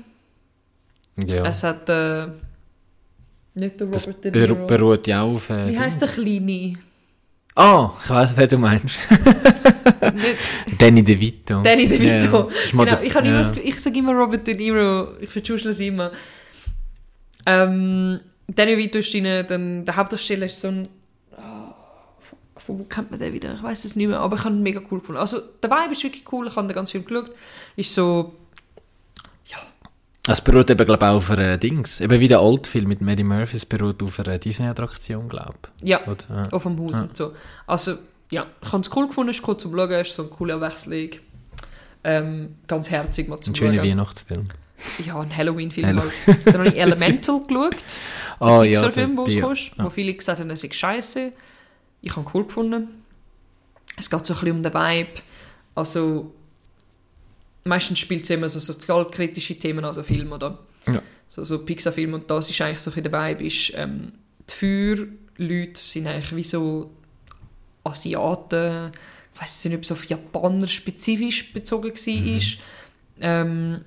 ja. 1.17 1.47
Es 1.47 1.63
hat 1.63 1.89
äh, 1.89 2.27
nicht 3.55 3.81
den 3.81 3.91
das 3.91 4.07
Robert 4.07 4.25
De 4.25 4.31
beru 4.31 4.55
Niro. 4.55 4.67
beruht 4.67 5.07
ja 5.07 5.23
auf... 5.23 5.51
Äh, 5.51 5.71
Wie 5.71 5.79
heißt 5.79 6.01
der 6.01 6.09
Kleine? 6.09 6.75
Ah, 7.57 7.93
ich 8.03 8.11
weiß, 8.11 8.37
wer 8.37 8.49
du 8.49 8.59
meinst. 8.59 8.97
Danny 10.79 11.05
DeVito. 11.05 11.63
Danny 11.63 11.87
DeVito. 11.87 12.51
Ja. 12.51 12.85
Genau, 12.85 13.01
ich, 13.01 13.15
habe 13.15 13.27
ja. 13.27 13.33
immer, 13.33 13.39
das 13.39 13.57
ich 13.57 13.81
sage 13.81 13.99
immer 13.99 14.13
Robert 14.13 14.45
De 14.47 14.55
Niro, 14.55 15.17
ich 15.21 15.31
verschuschle 15.31 15.71
es 15.71 15.79
immer. 15.79 16.11
Ähm, 17.47 18.19
Danny 18.49 18.75
DeVito 18.75 18.99
ist 18.99 19.15
drin, 19.15 19.47
dann 19.47 19.85
der 19.85 19.97
Hauptdarsteller 19.97 20.47
ist 20.47 20.61
so 20.61 20.69
ein... 20.69 20.89
von 22.67 22.79
wo 22.79 22.85
kennt 22.85 23.11
man 23.11 23.19
den 23.21 23.33
wieder? 23.33 23.55
Ich 23.55 23.63
weiß 23.63 23.85
es 23.85 23.97
nicht 23.97 24.07
mehr, 24.09 24.21
aber 24.21 24.37
ich 24.37 24.45
habe 24.45 24.55
ihn 24.55 24.63
mega 24.63 24.81
cool 24.91 25.01
gefunden. 25.01 25.21
Also 25.21 25.41
der 25.63 25.71
Vibe 25.71 25.93
ist 25.93 26.03
wirklich 26.05 26.25
cool, 26.33 26.47
ich 26.47 26.57
habe 26.57 26.67
den 26.67 26.75
ganz 26.75 26.91
viel 26.91 27.03
geschaut. 27.03 27.31
Ist 27.77 27.95
so... 27.95 28.35
Es 30.27 30.41
beruht 30.41 30.71
eben, 30.71 30.87
glaube 30.87 31.05
ich, 31.05 31.11
auch 31.11 31.17
auf 31.17 31.31
einer 31.33 31.59
Dings. 31.59 32.01
Eben 32.01 32.19
wie 32.19 32.29
der 32.29 32.41
Oldfilm 32.43 32.89
mit 32.89 33.03
Eddie 33.03 33.23
Murphy, 33.25 33.59
es 33.59 33.67
beruht 33.67 34.03
auf 34.03 34.19
einer 34.21 34.39
Disney-Attraktion, 34.39 35.29
glaube 35.29 35.59
Ja, 35.83 36.01
ich. 36.01 36.09
Oder? 36.09 36.25
Ja. 36.31 36.49
auf 36.51 36.63
dem 36.63 36.79
Haus 36.81 37.03
und 37.03 37.15
so. 37.15 37.35
Also, 37.67 37.99
ja, 38.31 38.47
ich 38.63 38.73
habe 38.73 38.81
es 38.83 38.91
cool 38.97 39.07
gefunden, 39.09 39.33
ist 39.33 39.47
cool 39.47 39.59
zum 39.59 39.77
Schauen, 39.77 39.91
ist 39.91 40.15
so 40.15 40.23
eine 40.23 40.31
coole 40.31 40.55
Abwechslung. 40.55 41.11
Ähm, 42.05 42.55
ganz 42.67 42.91
herzig 42.91 43.29
mal 43.29 43.39
zum 43.41 43.53
Ein 43.53 43.57
schöner. 43.57 43.83
Weihnachtsfilm. 43.83 44.45
Ja, 45.05 45.21
ein 45.21 45.37
Halloween-Film 45.37 45.87
Hallo- 45.89 46.03
halt. 46.27 46.47
Dann 46.47 46.55
habe 46.59 46.69
ich 46.69 46.77
Elemental 46.79 47.41
geschaut. 47.47 47.77
Der 48.41 48.49
ja. 48.49 48.63
Pixar-Film, 48.63 49.17
der- 49.17 49.25
der 49.27 49.35
ja. 49.35 49.45
rauskostet, 49.45 49.75
wo 49.85 49.91
viele 49.91 50.15
gesagt 50.15 50.41
haben, 50.41 50.49
es 50.49 50.65
ist 50.65 50.75
scheiße. 50.75 51.33
Ich 52.05 52.15
habe 52.15 52.31
cool 52.35 52.45
gefunden. 52.45 53.03
Es 53.97 54.11
geht 54.11 54.27
so 54.27 54.35
ein 54.35 54.41
bisschen 54.41 54.57
um 54.57 54.63
den 54.63 54.75
Vibe. 54.75 55.21
Also, 55.75 56.35
meistens 57.65 57.99
spielt 57.99 58.25
es 58.25 58.31
immer 58.31 58.49
so 58.49 58.61
sozialkritische 58.61 59.59
Themen, 59.59 59.85
also 59.85 60.03
Film, 60.03 60.33
oder? 60.33 60.59
Ja. 60.87 61.03
So, 61.29 61.45
so 61.45 61.65
Pixar-Film. 61.65 62.13
Und 62.13 62.31
das 62.31 62.51
ist 62.51 62.61
eigentlich 62.61 62.81
so 62.81 62.91
ein 62.91 62.95
bisschen 62.95 63.11
der 63.11 63.29
Vibe, 63.29 63.45
ist, 63.45 63.73
ähm, 63.77 64.13
die 64.51 64.55
Feuerleute 64.55 65.81
sind 65.81 66.07
eigentlich 66.07 66.37
wie 66.37 66.43
so 66.43 66.91
Asiaten. 67.85 68.91
Ich 69.35 69.41
weiß 69.41 69.65
nicht, 69.65 69.77
ob 69.77 69.83
es 69.83 69.93
auf 69.93 70.05
Japaner 70.05 70.69
spezifisch 70.69 71.55
bezogen 71.55 71.95
war. 71.95 72.41
Ähm, 73.21 73.85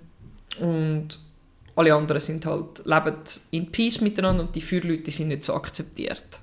und 0.59 1.19
alle 1.75 1.93
anderen 1.93 2.19
sind 2.19 2.47
halt, 2.47 2.83
leben 2.83 3.15
in 3.51 3.71
Peace 3.71 4.01
miteinander 4.01 4.43
und 4.43 4.55
die 4.55 4.61
Feuerleute 4.61 5.11
sind 5.11 5.27
nicht 5.27 5.43
so 5.43 5.53
akzeptiert. 5.53 6.41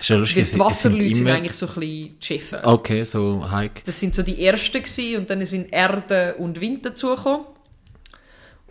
Ist 0.00 0.08
ja 0.08 0.16
lustig, 0.16 0.36
Weil 0.46 0.52
die 0.52 0.58
Wasserleute 0.60 1.14
sind 1.14 1.26
immer- 1.26 1.34
eigentlich 1.36 1.52
so 1.54 1.66
ein 1.66 1.74
bisschen 1.74 1.90
die 1.90 2.14
Chefe. 2.24 2.60
Okay, 2.64 3.02
so 3.04 3.50
Hike. 3.50 3.82
Das 3.84 3.98
sind 3.98 4.14
so 4.14 4.22
die 4.22 4.44
ersten 4.44 4.82
gewesen, 4.82 5.16
und 5.18 5.30
dann 5.30 5.44
sind 5.44 5.72
Erde 5.72 6.34
und 6.38 6.60
Wind 6.60 6.84
dazugekommen. 6.86 7.46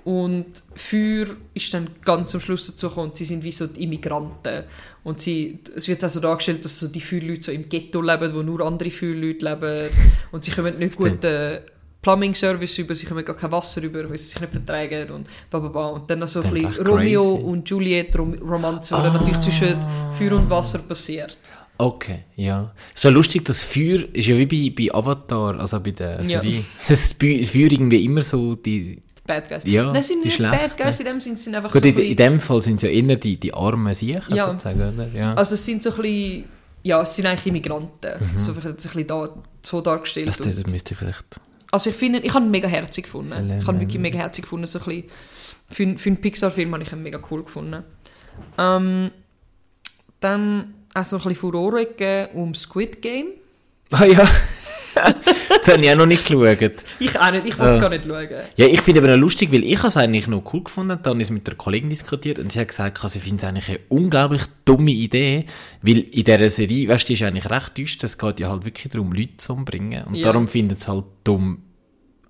Und 0.03 0.63
Feuer 0.75 1.27
ist 1.53 1.73
dann 1.73 1.89
ganz 2.05 2.33
am 2.33 2.39
Schluss 2.39 2.67
dazugekommen 2.67 3.09
und 3.09 3.17
sie 3.17 3.25
sind 3.25 3.43
wie 3.43 3.51
so 3.51 3.67
die 3.67 3.83
Immigranten. 3.83 4.63
Und 5.03 5.19
sie, 5.19 5.59
es 5.75 5.89
wird 5.89 6.01
also 6.01 6.21
dargestellt, 6.21 6.63
dass 6.63 6.79
so 6.79 6.87
die 6.87 7.01
Feuerleute 7.01 7.41
so 7.41 7.51
im 7.51 7.67
Ghetto 7.67 8.01
leben, 8.01 8.33
wo 8.33 8.41
nur 8.41 8.61
andere 8.61 8.89
Feuerleute 8.89 9.43
leben. 9.43 9.89
Und 10.31 10.45
sie 10.45 10.51
kommen 10.51 10.79
nicht 10.79 10.93
Stimmt. 10.93 11.25
Guten 12.15 12.19
Plumbing-Service 12.33 12.77
über, 12.79 12.95
sie 12.95 13.05
kommen 13.05 13.23
gar 13.25 13.35
kein 13.35 13.51
Wasser 13.51 13.81
über, 13.83 14.09
weil 14.09 14.17
sie 14.17 14.25
sich 14.29 14.39
nicht 14.41 14.51
vertragen 14.51 15.11
und 15.11 15.27
bla 15.49 15.59
bla 15.59 15.69
bla. 15.69 15.87
Und 15.89 16.09
dann 16.09 16.19
noch 16.19 16.27
so 16.27 16.41
ein 16.41 16.51
bisschen 16.51 16.87
Romeo 16.87 17.35
crazy. 17.35 17.43
und 17.47 17.69
Juliet 17.69 18.17
Rom 18.17 18.33
Romanze, 18.35 18.95
die 18.95 19.01
dann 19.01 19.13
natürlich 19.13 19.39
zwischen 19.39 19.77
Feuer 20.17 20.33
und 20.33 20.49
Wasser 20.49 20.79
passiert. 20.79 21.37
Okay, 21.79 22.23
ja. 22.35 22.73
So 22.95 23.09
lustig, 23.11 23.45
das 23.45 23.61
Feuer 23.61 24.03
ist 24.11 24.25
ja 24.27 24.35
wie 24.37 24.47
bei, 24.47 24.73
bei 24.89 24.93
Avatar, 24.95 25.59
also 25.59 25.79
bei 25.79 25.91
der 25.91 26.19
Ja. 26.21 26.41
Serie. 26.41 26.63
Das 26.87 27.13
Feu- 27.13 27.45
Feuer 27.45 27.71
irgendwie 27.71 28.03
immer 28.03 28.21
so 28.23 28.55
die... 28.55 28.95
Die 28.95 29.01
Bad 29.27 29.47
Guys. 29.49 29.63
Ja, 29.65 29.91
Nein, 29.91 30.01
sind 30.01 30.23
die 30.23 30.29
nicht 30.29 30.39
Bad. 30.39 30.75
Guys 30.77 30.99
in 31.01 31.05
dem 31.05 31.19
Sinne, 31.19 31.35
sind 31.35 31.53
einfach 31.53 31.71
Gut, 31.71 31.83
so 31.83 31.87
in, 31.89 31.97
in 31.99 32.15
dem 32.15 32.39
Fall 32.39 32.61
sind 32.63 32.77
es 32.77 32.83
ja 32.83 32.89
eher 32.89 33.15
die, 33.17 33.37
die 33.37 33.53
armen 33.53 33.93
Siechen, 33.93 34.35
Ja. 34.35 34.47
sozusagen, 34.47 34.79
oder? 34.81 35.07
Ja. 35.13 35.33
Also 35.35 35.53
es 35.53 35.63
sind 35.65 35.83
so 35.83 35.91
ein 35.91 35.97
bisschen, 36.01 36.45
ja, 36.81 37.01
es 37.01 37.13
sind 37.15 37.25
eigentlich 37.27 37.45
Immigranten. 37.45 38.11
So 38.37 38.53
ein 38.53 38.73
bisschen 38.75 39.05
da, 39.05 39.29
so 39.61 39.81
dargestellt. 39.81 40.27
das, 40.29 40.37
das 40.37 40.57
Und, 40.57 40.71
müsste 40.71 40.93
ich 40.93 40.97
vielleicht... 40.97 41.25
also 41.71 41.89
ich 41.89 41.95
finde, 41.95 42.19
ich 42.19 42.33
habe 42.33 42.45
ihn 42.45 42.51
mega 42.51 42.67
herzig 42.67 43.05
gefunden. 43.05 43.33
Helene. 43.33 43.59
Ich 43.59 43.67
habe 43.67 43.77
ihn 43.77 43.81
wirklich 43.81 44.01
mega 44.01 44.17
herzig 44.19 44.43
gefunden. 44.43 44.67
So 44.67 44.79
ein 44.79 44.85
bisschen, 44.85 45.03
für, 45.69 45.83
einen- 45.83 45.97
für 45.97 46.09
einen 46.09 46.21
Pixar-Film 46.21 46.73
habe 46.73 46.83
ich 46.83 46.91
ihn 46.91 47.03
mega 47.03 47.19
cool 47.31 47.43
gefunden. 47.43 47.83
Ähm, 48.57 49.11
dann 50.19 50.73
auch 50.93 51.03
so 51.03 51.17
ein 51.17 51.23
bisschen 51.23 51.35
Furore 51.35 51.85
gegeben 51.85 52.29
um 52.35 52.53
Squid 52.55 53.01
Game. 53.01 53.27
Ah 53.91 54.05
ja, 54.05 54.27
das 55.63 55.73
habe 55.73 55.83
ich 55.83 55.91
auch 55.91 55.95
noch 55.95 56.05
nicht 56.05 56.25
geschaut. 56.27 56.83
Ich 56.99 57.19
auch 57.19 57.31
nicht, 57.31 57.45
ich 57.45 57.57
wollte 57.57 57.69
es 57.71 57.75
Ja. 57.77 57.81
gar 57.81 57.89
nicht 57.89 58.05
schauen. 58.05 58.27
Ja, 58.55 58.65
ich 58.65 58.81
finde 58.81 59.01
aber 59.01 59.11
noch 59.11 59.17
lustig, 59.21 59.51
weil 59.51 59.63
ich 59.63 59.83
es 59.83 59.97
eigentlich 59.97 60.27
noch 60.27 60.43
cool 60.53 60.63
gefunden 60.63 60.97
dann 61.03 61.19
ist 61.19 61.29
mit 61.31 61.45
der 61.47 61.55
Kollegin 61.55 61.89
diskutiert 61.89 62.39
und 62.39 62.51
sie 62.51 62.59
hat 62.59 62.67
gesagt, 62.69 62.99
sie 63.09 63.19
findet 63.19 63.43
es 63.43 63.47
eigentlich 63.49 63.69
eine 63.69 63.79
unglaublich 63.89 64.41
dumme 64.65 64.91
Idee, 64.91 65.45
weil 65.81 65.99
in 65.99 66.23
dieser 66.23 66.49
Serie, 66.49 66.87
weißt 66.89 67.03
du, 67.03 67.07
die 67.07 67.13
ist 67.13 67.23
eigentlich 67.23 67.49
recht 67.49 67.77
düster, 67.77 68.05
es 68.05 68.17
geht 68.17 68.39
ja 68.39 68.49
halt 68.49 68.65
wirklich 68.65 68.91
darum, 68.91 69.11
Leute 69.11 69.37
zu 69.37 69.53
umbringen 69.53 70.03
und 70.05 70.15
Ja. 70.15 70.23
darum 70.31 70.47
findet 70.47 70.79
es 70.79 70.87
halt 70.87 71.05
dumm, 71.23 71.59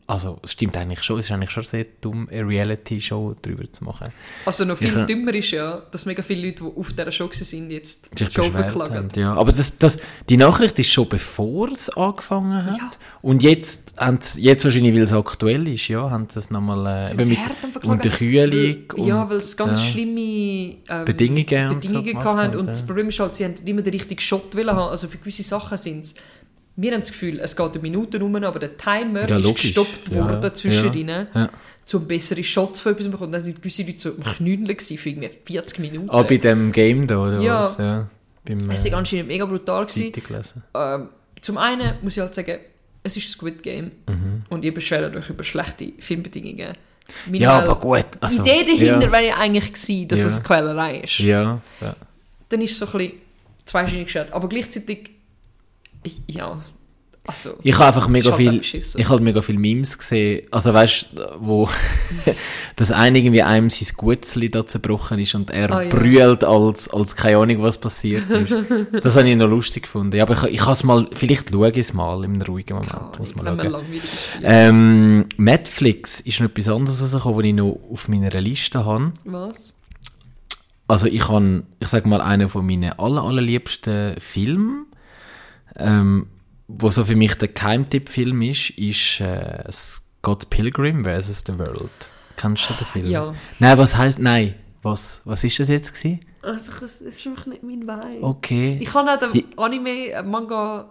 also 0.10 0.40
es 0.42 0.54
stimmt 0.54 0.78
eigentlich 0.78 1.04
schon, 1.04 1.20
es 1.20 1.26
ist 1.26 1.32
eigentlich 1.32 1.52
schon 1.52 1.64
sehr 1.66 1.86
dumm, 2.00 2.30
eine 2.32 2.48
Reality-Show 2.48 3.36
darüber 3.42 3.70
zu 3.70 3.84
machen. 3.84 4.08
Also 4.46 4.64
noch 4.64 4.78
viel 4.78 4.98
Ich, 4.98 5.06
dümmer 5.06 5.34
ist 5.34 5.52
ja, 5.52 5.82
dass 5.92 6.06
mega 6.06 6.24
viele 6.24 6.48
Leute, 6.48 6.64
die 6.64 6.80
auf 6.80 6.94
dieser 6.94 7.12
Show 7.12 7.30
sind, 7.34 7.72
jetzt 7.72 8.18
die 8.18 8.26
Show 8.26 8.44
verklagen. 8.44 8.96
haben. 8.96 9.10
Ja, 9.16 9.34
aber 9.34 9.52
das, 9.52 9.78
das, 9.78 10.00
die 10.30 10.38
Nachricht 10.38 10.80
ist 10.80 10.90
schon 10.90 11.10
bevor 11.10 11.68
es 11.68 11.90
angefangen 11.90 12.66
hat. 12.66 12.78
Ja. 12.78 12.90
Und 13.22 13.44
jetzt, 13.44 13.96
jetzt 14.38 14.64
wahrscheinlich, 14.64 14.94
weil 14.96 15.02
es 15.02 15.12
aktuell 15.12 15.68
ist, 15.68 15.90
ja, 15.90 16.10
haben 16.10 16.28
sie 16.30 16.40
es 16.40 16.50
nochmal 16.52 17.06
äh, 17.10 17.26
mit? 17.26 17.38
Unterkühlung 17.84 18.78
Ja, 18.96 19.24
und- 19.24 19.30
weil 19.30 19.38
es 19.38 19.58
ganz 19.58 19.80
ja. 19.80 19.86
schlimme 19.92 20.78
ähm, 20.88 21.06
Bedingungen 21.06 21.70
und 21.72 21.84
so 21.88 22.02
Bedingungen 22.02 22.24
haben. 22.24 22.40
haben, 22.40 22.56
Und 22.56 22.66
ja. 22.68 22.72
das 22.72 22.86
Problem 22.86 23.10
ist 23.10 23.20
halt, 23.20 23.36
sie 23.36 23.44
haben 23.44 23.56
immer 23.66 23.82
den 23.82 23.92
richtigen 23.94 24.22
Shot 24.22 24.56
wollen 24.56 24.70
haben. 24.70 24.90
Also 24.90 25.08
für 25.10 25.18
gewisse 25.18 25.44
Sachen 25.44 25.78
sind 25.78 26.06
es... 26.06 26.16
Wir 26.80 26.92
haben 26.94 27.02
das 27.02 27.12
Gefühl, 27.12 27.40
es 27.40 27.56
geht 27.56 27.72
eine 27.72 27.82
Minute 27.82 28.20
rum, 28.20 28.36
aber 28.36 28.60
der 28.60 28.78
Timer 28.78 29.28
Ja, 29.28 29.38
ist 29.38 29.56
gestoppt 29.56 30.10
Ja, 30.12 30.18
worden 30.24 30.44
ja. 30.44 30.54
zwischendrin, 30.54 31.08
Ja. 31.10 31.50
um 31.94 32.08
bessere 32.08 32.44
Shots 32.44 32.80
von 32.82 32.92
etwas 32.92 33.06
zu 33.06 33.12
bekommen. 33.12 33.32
Dann 33.32 33.42
sind 33.42 33.58
gewisse 33.62 33.82
Leute 33.82 34.00
so 34.00 34.10
am 34.10 34.24
Knüdeln 34.36 34.80
für 34.80 35.10
irgendwie 35.10 35.30
40 35.46 35.80
Minuten. 35.80 36.10
Ah, 36.12 36.22
bei 36.24 36.38
dem 36.38 36.72
Game 36.72 37.08
da, 37.08 37.18
oder 37.18 37.40
Ja. 37.42 37.62
was? 37.64 37.78
Ja. 37.78 38.10
Beim 38.46 38.70
es 38.70 38.86
äh, 38.86 38.92
war 38.92 39.00
anscheinend 39.00 39.28
mega 39.28 39.46
brutal. 39.46 39.88
Ähm, 40.76 41.10
zum 41.42 41.58
einen 41.58 41.96
muss 42.04 42.16
ich 42.16 42.22
halt 42.22 42.36
sagen, 42.36 42.60
es 43.04 43.18
ist 43.18 43.30
Squid 43.32 43.64
Game 43.64 43.92
Mhm. 44.08 44.44
und 44.50 44.64
ihr 44.64 44.74
beschwert 44.74 45.16
euch 45.16 45.30
über 45.30 45.44
schlechte 45.44 45.94
Filmbedingungen. 46.00 46.76
Meine 47.26 47.38
Ja, 47.40 47.60
aber 47.60 47.80
gut. 47.80 48.06
Also, 48.20 48.44
die 48.44 48.50
Idee 48.52 48.66
dahinter 48.66 49.06
ja. 49.06 49.12
wäre 49.12 49.28
ja 49.28 49.38
eigentlich 49.38 49.74
gewesen, 49.74 50.08
dass 50.10 50.22
Ja. 50.22 50.28
es 50.28 50.44
Quälerei 50.44 51.00
ist. 51.00 51.20
Ja, 51.20 51.62
ja. 51.82 51.96
Dann 52.50 52.62
ist 52.62 52.74
es 52.74 52.78
so 52.80 52.86
ein 52.86 52.92
bisschen 52.92 53.14
zweischneidig 53.66 54.08
geschaut. 54.08 54.32
Aber 54.32 54.48
gleichzeitig, 54.50 55.00
Ich, 55.00 55.12
ja, 56.28 56.62
also... 57.28 57.56
Ich 57.62 57.76
habe 57.76 57.88
einfach 57.88 58.08
mega 58.08 58.32
viel, 58.32 58.62
ich 58.62 59.10
habe 59.10 59.22
mega 59.22 59.42
viel 59.42 59.58
Memes 59.58 59.98
gesehen. 59.98 60.48
Also 60.50 60.74
weißt, 60.74 61.10
wo 61.40 61.68
dass 62.78 62.92
einer 62.92 63.18
irgendwie 63.18 63.42
einem 63.44 63.70
sein 63.70 63.90
Gutzli 63.98 64.50
da 64.50 64.66
zerbrochen 64.66 65.20
ist 65.20 65.36
und 65.36 65.52
er 65.52 65.70
Ah, 65.70 65.82
ja. 65.82 65.90
brüllt 65.90 66.46
als, 66.46 66.88
als 66.90 67.18
keine 67.18 67.38
Ahnung 67.40 67.62
was 67.62 67.80
passiert 67.80 68.30
ist. 68.30 68.56
das 69.04 69.18
habe 69.18 69.30
ich 69.30 69.36
noch 69.36 69.50
lustig 69.50 69.84
gefunden. 69.84 70.16
Ja, 70.16 70.24
aber 70.24 70.36
ich, 70.48 70.54
ich 70.54 70.62
habe 70.62 70.72
es 70.72 70.86
mal, 70.86 71.10
vielleicht 71.14 71.50
schaue 71.50 71.70
ich 71.70 71.78
es 71.78 71.94
mal 71.94 72.24
im 72.24 72.42
ruhigen 72.42 72.76
Moment. 72.76 72.92
Keine 72.92 73.18
muss 73.20 73.36
man 73.36 73.46
schauen. 73.46 73.86
Ähm, 74.44 75.26
Netflix 75.36 76.22
ist 76.22 76.40
noch 76.40 76.48
etwas 76.50 76.70
anderes 76.70 77.02
rausgekommen, 77.02 77.38
was 77.40 77.46
ich 77.46 77.54
noch 77.54 77.80
auf 77.92 78.08
meiner 78.08 78.30
Liste 78.40 78.86
habe. 78.86 79.12
Was? 79.26 79.74
Also 80.88 81.08
ich 81.08 81.28
habe, 81.28 81.64
ich 81.82 81.90
sage 81.90 82.08
mal, 82.08 82.22
einen 82.22 82.48
von 82.48 82.66
meinen 82.66 82.92
aller, 82.98 83.22
allerliebsten 83.22 84.18
Filmen, 84.20 84.86
ähm, 85.76 86.28
wo 86.68 86.90
so 86.90 87.06
für 87.06 87.16
mich 87.16 87.36
der 87.36 87.48
Keimtipp-Film 87.50 88.42
ist, 88.42 88.72
ist 88.72 89.20
äh, 89.22 89.64
Scott 89.72 90.50
Pilgrim 90.50 91.06
vs. 91.06 91.44
The 91.48 91.58
World. 91.58 91.90
Kennst 92.36 92.70
du 92.70 92.74
den 92.74 92.86
Film? 92.86 93.08
Ja. 93.08 93.34
Nein, 93.60 93.78
was 93.78 93.96
heißt 93.98 94.20
nein? 94.20 94.56
Was, 94.84 95.22
was 95.26 95.44
ist 95.44 95.60
das 95.60 95.70
jetzt 95.70 95.94
gewesen? 95.94 96.20
Also, 96.42 96.72
es 96.86 97.02
ist 97.02 97.28
einfach 97.28 97.46
nicht 97.48 97.64
mein 97.64 97.82
Vibe. 97.82 98.24
Okay. 98.24 98.78
Ich 98.82 98.94
habe 98.94 99.12
auch 99.12 99.20
den 99.20 99.44
Anime, 99.58 100.12
äh, 100.12 100.24
Manga... 100.24 100.90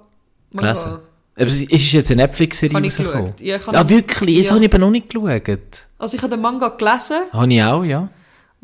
Gelesen. 0.53 0.91
Manga. 0.91 1.03
Aber 1.39 1.47
es 1.47 1.61
ist 1.61 1.93
jetzt 1.93 2.11
eine 2.11 2.23
Netflix-Serie 2.23 2.83
rausgekommen? 2.83 3.33
Ja, 3.41 3.57
ich 3.57 3.67
Ja, 3.67 3.89
wirklich? 3.89 4.37
Jetzt 4.39 4.47
Ja. 4.47 4.55
habe 4.55 4.65
ich 4.65 4.73
eben 4.73 4.81
noch 4.81 4.91
nicht 4.91 5.11
geschaut. 5.11 5.87
Also 5.99 6.17
ich 6.17 6.23
habe 6.23 6.31
den 6.35 6.41
Manga 6.41 6.69
gelesen 6.69 7.17
Habe 7.31 7.53
ich 7.53 7.63
auch, 7.63 7.85
ja. 7.85 8.09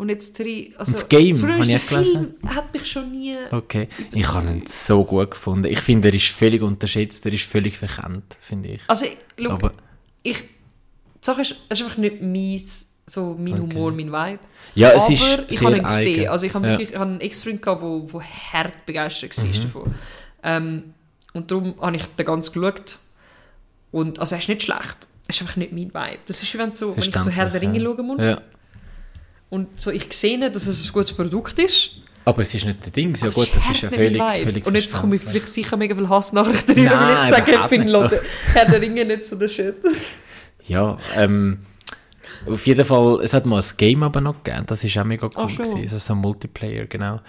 Und 0.03 0.09
jetzt 0.11 0.38
drei... 0.38 0.70
Also, 0.76 0.92
das 0.92 1.09
Game 1.09 1.36
Problem 1.38 1.61
habe 1.61 1.62
ich 1.62 1.68
der 1.70 1.80
auch 1.80 1.88
gelesen. 1.88 2.34
Film 2.40 2.55
hat 2.55 2.72
mich 2.74 2.86
schon 2.86 3.11
nie... 3.11 3.34
Okay. 3.50 3.88
Ich 4.12 4.28
habe 4.34 4.48
ihn 4.50 4.66
so 4.66 5.05
gut 5.05 5.30
gefunden. 5.30 5.66
Ich 5.70 5.80
finde, 5.80 6.09
er 6.09 6.14
ist 6.14 6.26
völlig 6.28 6.61
unterschätzt, 6.62 7.24
er 7.24 7.32
ist 7.32 7.44
völlig 7.44 7.78
verkannt, 7.78 8.36
finde 8.40 8.70
ich. 8.70 8.80
Also, 8.88 9.07
schau, 9.40 9.50
Aber 9.50 9.72
ich... 10.22 10.42
Die 10.42 11.26
Sache 11.26 11.42
ist, 11.42 11.55
es 11.68 11.78
ist 11.78 11.84
einfach 11.86 11.98
nicht 11.98 12.20
meins, 12.20 12.94
so 13.07 13.36
mein 13.38 13.59
Humor, 13.61 13.92
mein 13.92 14.11
Vibe. 14.12 14.38
ja, 14.74 14.90
es 14.90 15.05
Aber 15.05 15.12
ist 15.12 15.44
ich 15.48 15.59
sehr 15.59 15.66
habe 15.68 15.76
ihn 15.78 15.84
gesehen. 15.84 16.18
eigen. 16.20 16.28
Also 16.30 16.46
ich 16.46 16.55
habe 16.55 16.66
Ja. 16.66 16.72
wirklich 16.72 16.88
ich 16.90 16.94
habe 16.96 17.11
einen 17.11 17.20
Ex-Freund 17.20 17.62
gehabt, 17.62 17.80
der 17.80 17.88
wo, 17.88 18.12
wo 18.12 18.20
hart 18.20 18.84
begeistert 18.86 19.36
war 19.38 19.44
Mhm. 19.44 19.61
davon. 19.62 19.94
Ähm, 20.42 20.94
und 21.32 21.50
darum 21.50 21.74
habe 21.80 21.94
ich 21.96 22.05
den 22.07 22.26
ganz 22.26 22.50
geschaut. 22.53 22.98
Und, 23.92 24.18
also 24.18 24.34
er 24.34 24.40
ist 24.40 24.48
nicht 24.48 24.62
schlecht. 24.64 25.07
Es 25.28 25.36
ist 25.36 25.42
einfach 25.42 25.57
nicht 25.57 25.70
mein 25.72 25.94
Vibe. 25.94 26.18
Das 26.26 26.42
ist, 26.42 26.59
wenn, 26.59 26.74
so, 26.74 26.96
wenn 26.96 27.05
ich 27.05 27.16
so 27.16 27.30
Herr 27.30 27.48
der 27.50 27.62
Ringe 27.62 27.78
ja. 27.78 27.84
schauen 27.84 28.07
muss. 28.07 28.20
Ja. 28.20 28.40
Und 29.53 29.78
so, 29.78 29.90
ich 29.90 30.11
sehe 30.14 30.50
dass 30.50 30.66
es 30.66 30.82
ein 30.86 30.92
gutes 30.92 31.12
Produkt 31.12 31.59
ist. 31.59 31.90
Aber 32.24 32.40
es 32.40 32.55
ist 32.55 32.64
nicht 32.64 32.84
der 32.86 32.92
Ding. 32.92 33.14
Ja 33.16 33.28
gut, 33.28 33.50
das 33.55 33.68
ist 33.68 33.82
ja 33.82 33.90
völlig, 33.90 34.16
völlig 34.42 34.64
Und 34.66 34.74
jetzt 34.76 34.94
komme 34.94 35.16
ich 35.16 35.22
vielleicht 35.22 35.48
sicher 35.48 35.76
mega 35.76 35.94
viel 35.94 36.09
Hassnachrichten 36.09 36.82
Nein, 36.82 36.90
weil 36.90 37.24
ich 37.24 37.28
sage, 37.28 37.53
ich 37.53 37.61
finde 37.66 38.22
Herr 38.55 38.64
der 38.64 38.80
Ringe 38.80 39.05
nicht 39.05 39.26
so 39.26 39.36
der 39.36 39.48
Shit. 39.48 39.74
Ja, 40.66 40.96
ähm, 41.16 41.59
auf 42.46 42.66
jeden 42.66 42.84
Fall, 42.86 43.20
es 43.22 43.34
hat 43.34 43.44
mal 43.44 43.61
ein 43.61 43.76
Game 43.76 44.03
aber 44.03 44.22
noch 44.22 44.42
gegeben, 44.42 44.64
das 44.66 44.84
ist 44.84 44.96
auch 44.96 45.05
mega 45.05 45.26
cool 45.26 45.32
Ach 45.34 45.48
gewesen. 45.50 45.82
Ist 45.82 46.00
so 46.07 46.14
ein 46.14 46.20
Multiplayer, 46.20 46.86
genau. 46.86 47.20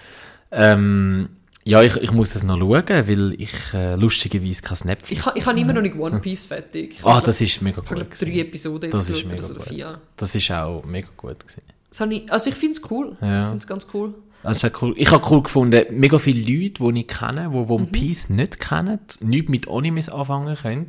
Ähm, 0.50 1.28
ja, 1.66 1.82
ich, 1.82 1.96
ich 1.96 2.12
muss 2.12 2.32
das 2.32 2.42
noch 2.42 2.58
schauen, 2.58 2.86
weil 3.08 3.34
ich 3.38 3.52
äh, 3.74 3.96
lustigerweise 3.96 4.62
kein 4.62 4.78
Netflix 4.84 5.20
Ich, 5.20 5.26
ha- 5.26 5.32
ich 5.34 5.44
habe 5.44 5.58
immer 5.60 5.72
noch 5.74 5.82
nicht 5.82 5.96
One 5.96 6.20
Piece 6.20 6.46
fertig. 6.46 6.92
Ich 6.98 7.04
Ah, 7.04 7.14
habe, 7.16 7.26
das 7.26 7.40
ist 7.40 7.60
mega 7.60 7.82
ich 7.84 7.90
cool 7.90 7.96
glaube, 7.96 8.10
gewesen. 8.10 8.26
drei 8.32 8.38
Episoden 8.40 8.90
jetzt 8.90 9.00
Das 9.00 9.10
ist 9.10 9.24
mega 9.26 9.44
oder 9.46 9.60
vier. 9.60 10.00
Das 10.16 10.34
ist 10.34 10.50
auch 10.50 10.84
mega 10.84 11.08
gut 11.16 11.40
gewesen. 11.40 11.62
Ich, 12.10 12.32
also 12.32 12.50
ich 12.50 12.56
finde 12.56 12.78
es 12.78 12.90
cool. 12.90 13.16
Ja. 13.20 13.40
Ich 13.40 13.44
finde 13.46 13.58
es 13.58 13.66
ganz 13.66 13.86
cool. 13.94 14.14
Auch 14.42 14.82
cool. 14.82 14.94
Ich 14.96 15.10
habe 15.10 15.24
cool 15.30 15.42
gefunden, 15.42 15.84
mega 15.90 16.18
viele 16.18 16.40
Leute, 16.40 16.82
die 16.92 17.00
ich 17.00 17.08
kenne, 17.08 17.50
die 17.50 17.56
Mhm. 17.56 17.70
One 17.70 17.86
Piece 17.86 18.28
nicht 18.28 18.60
kennen, 18.60 18.98
nichts 19.20 19.48
mit 19.48 19.68
Animes 19.70 20.10
anfangen 20.10 20.54
können, 20.54 20.88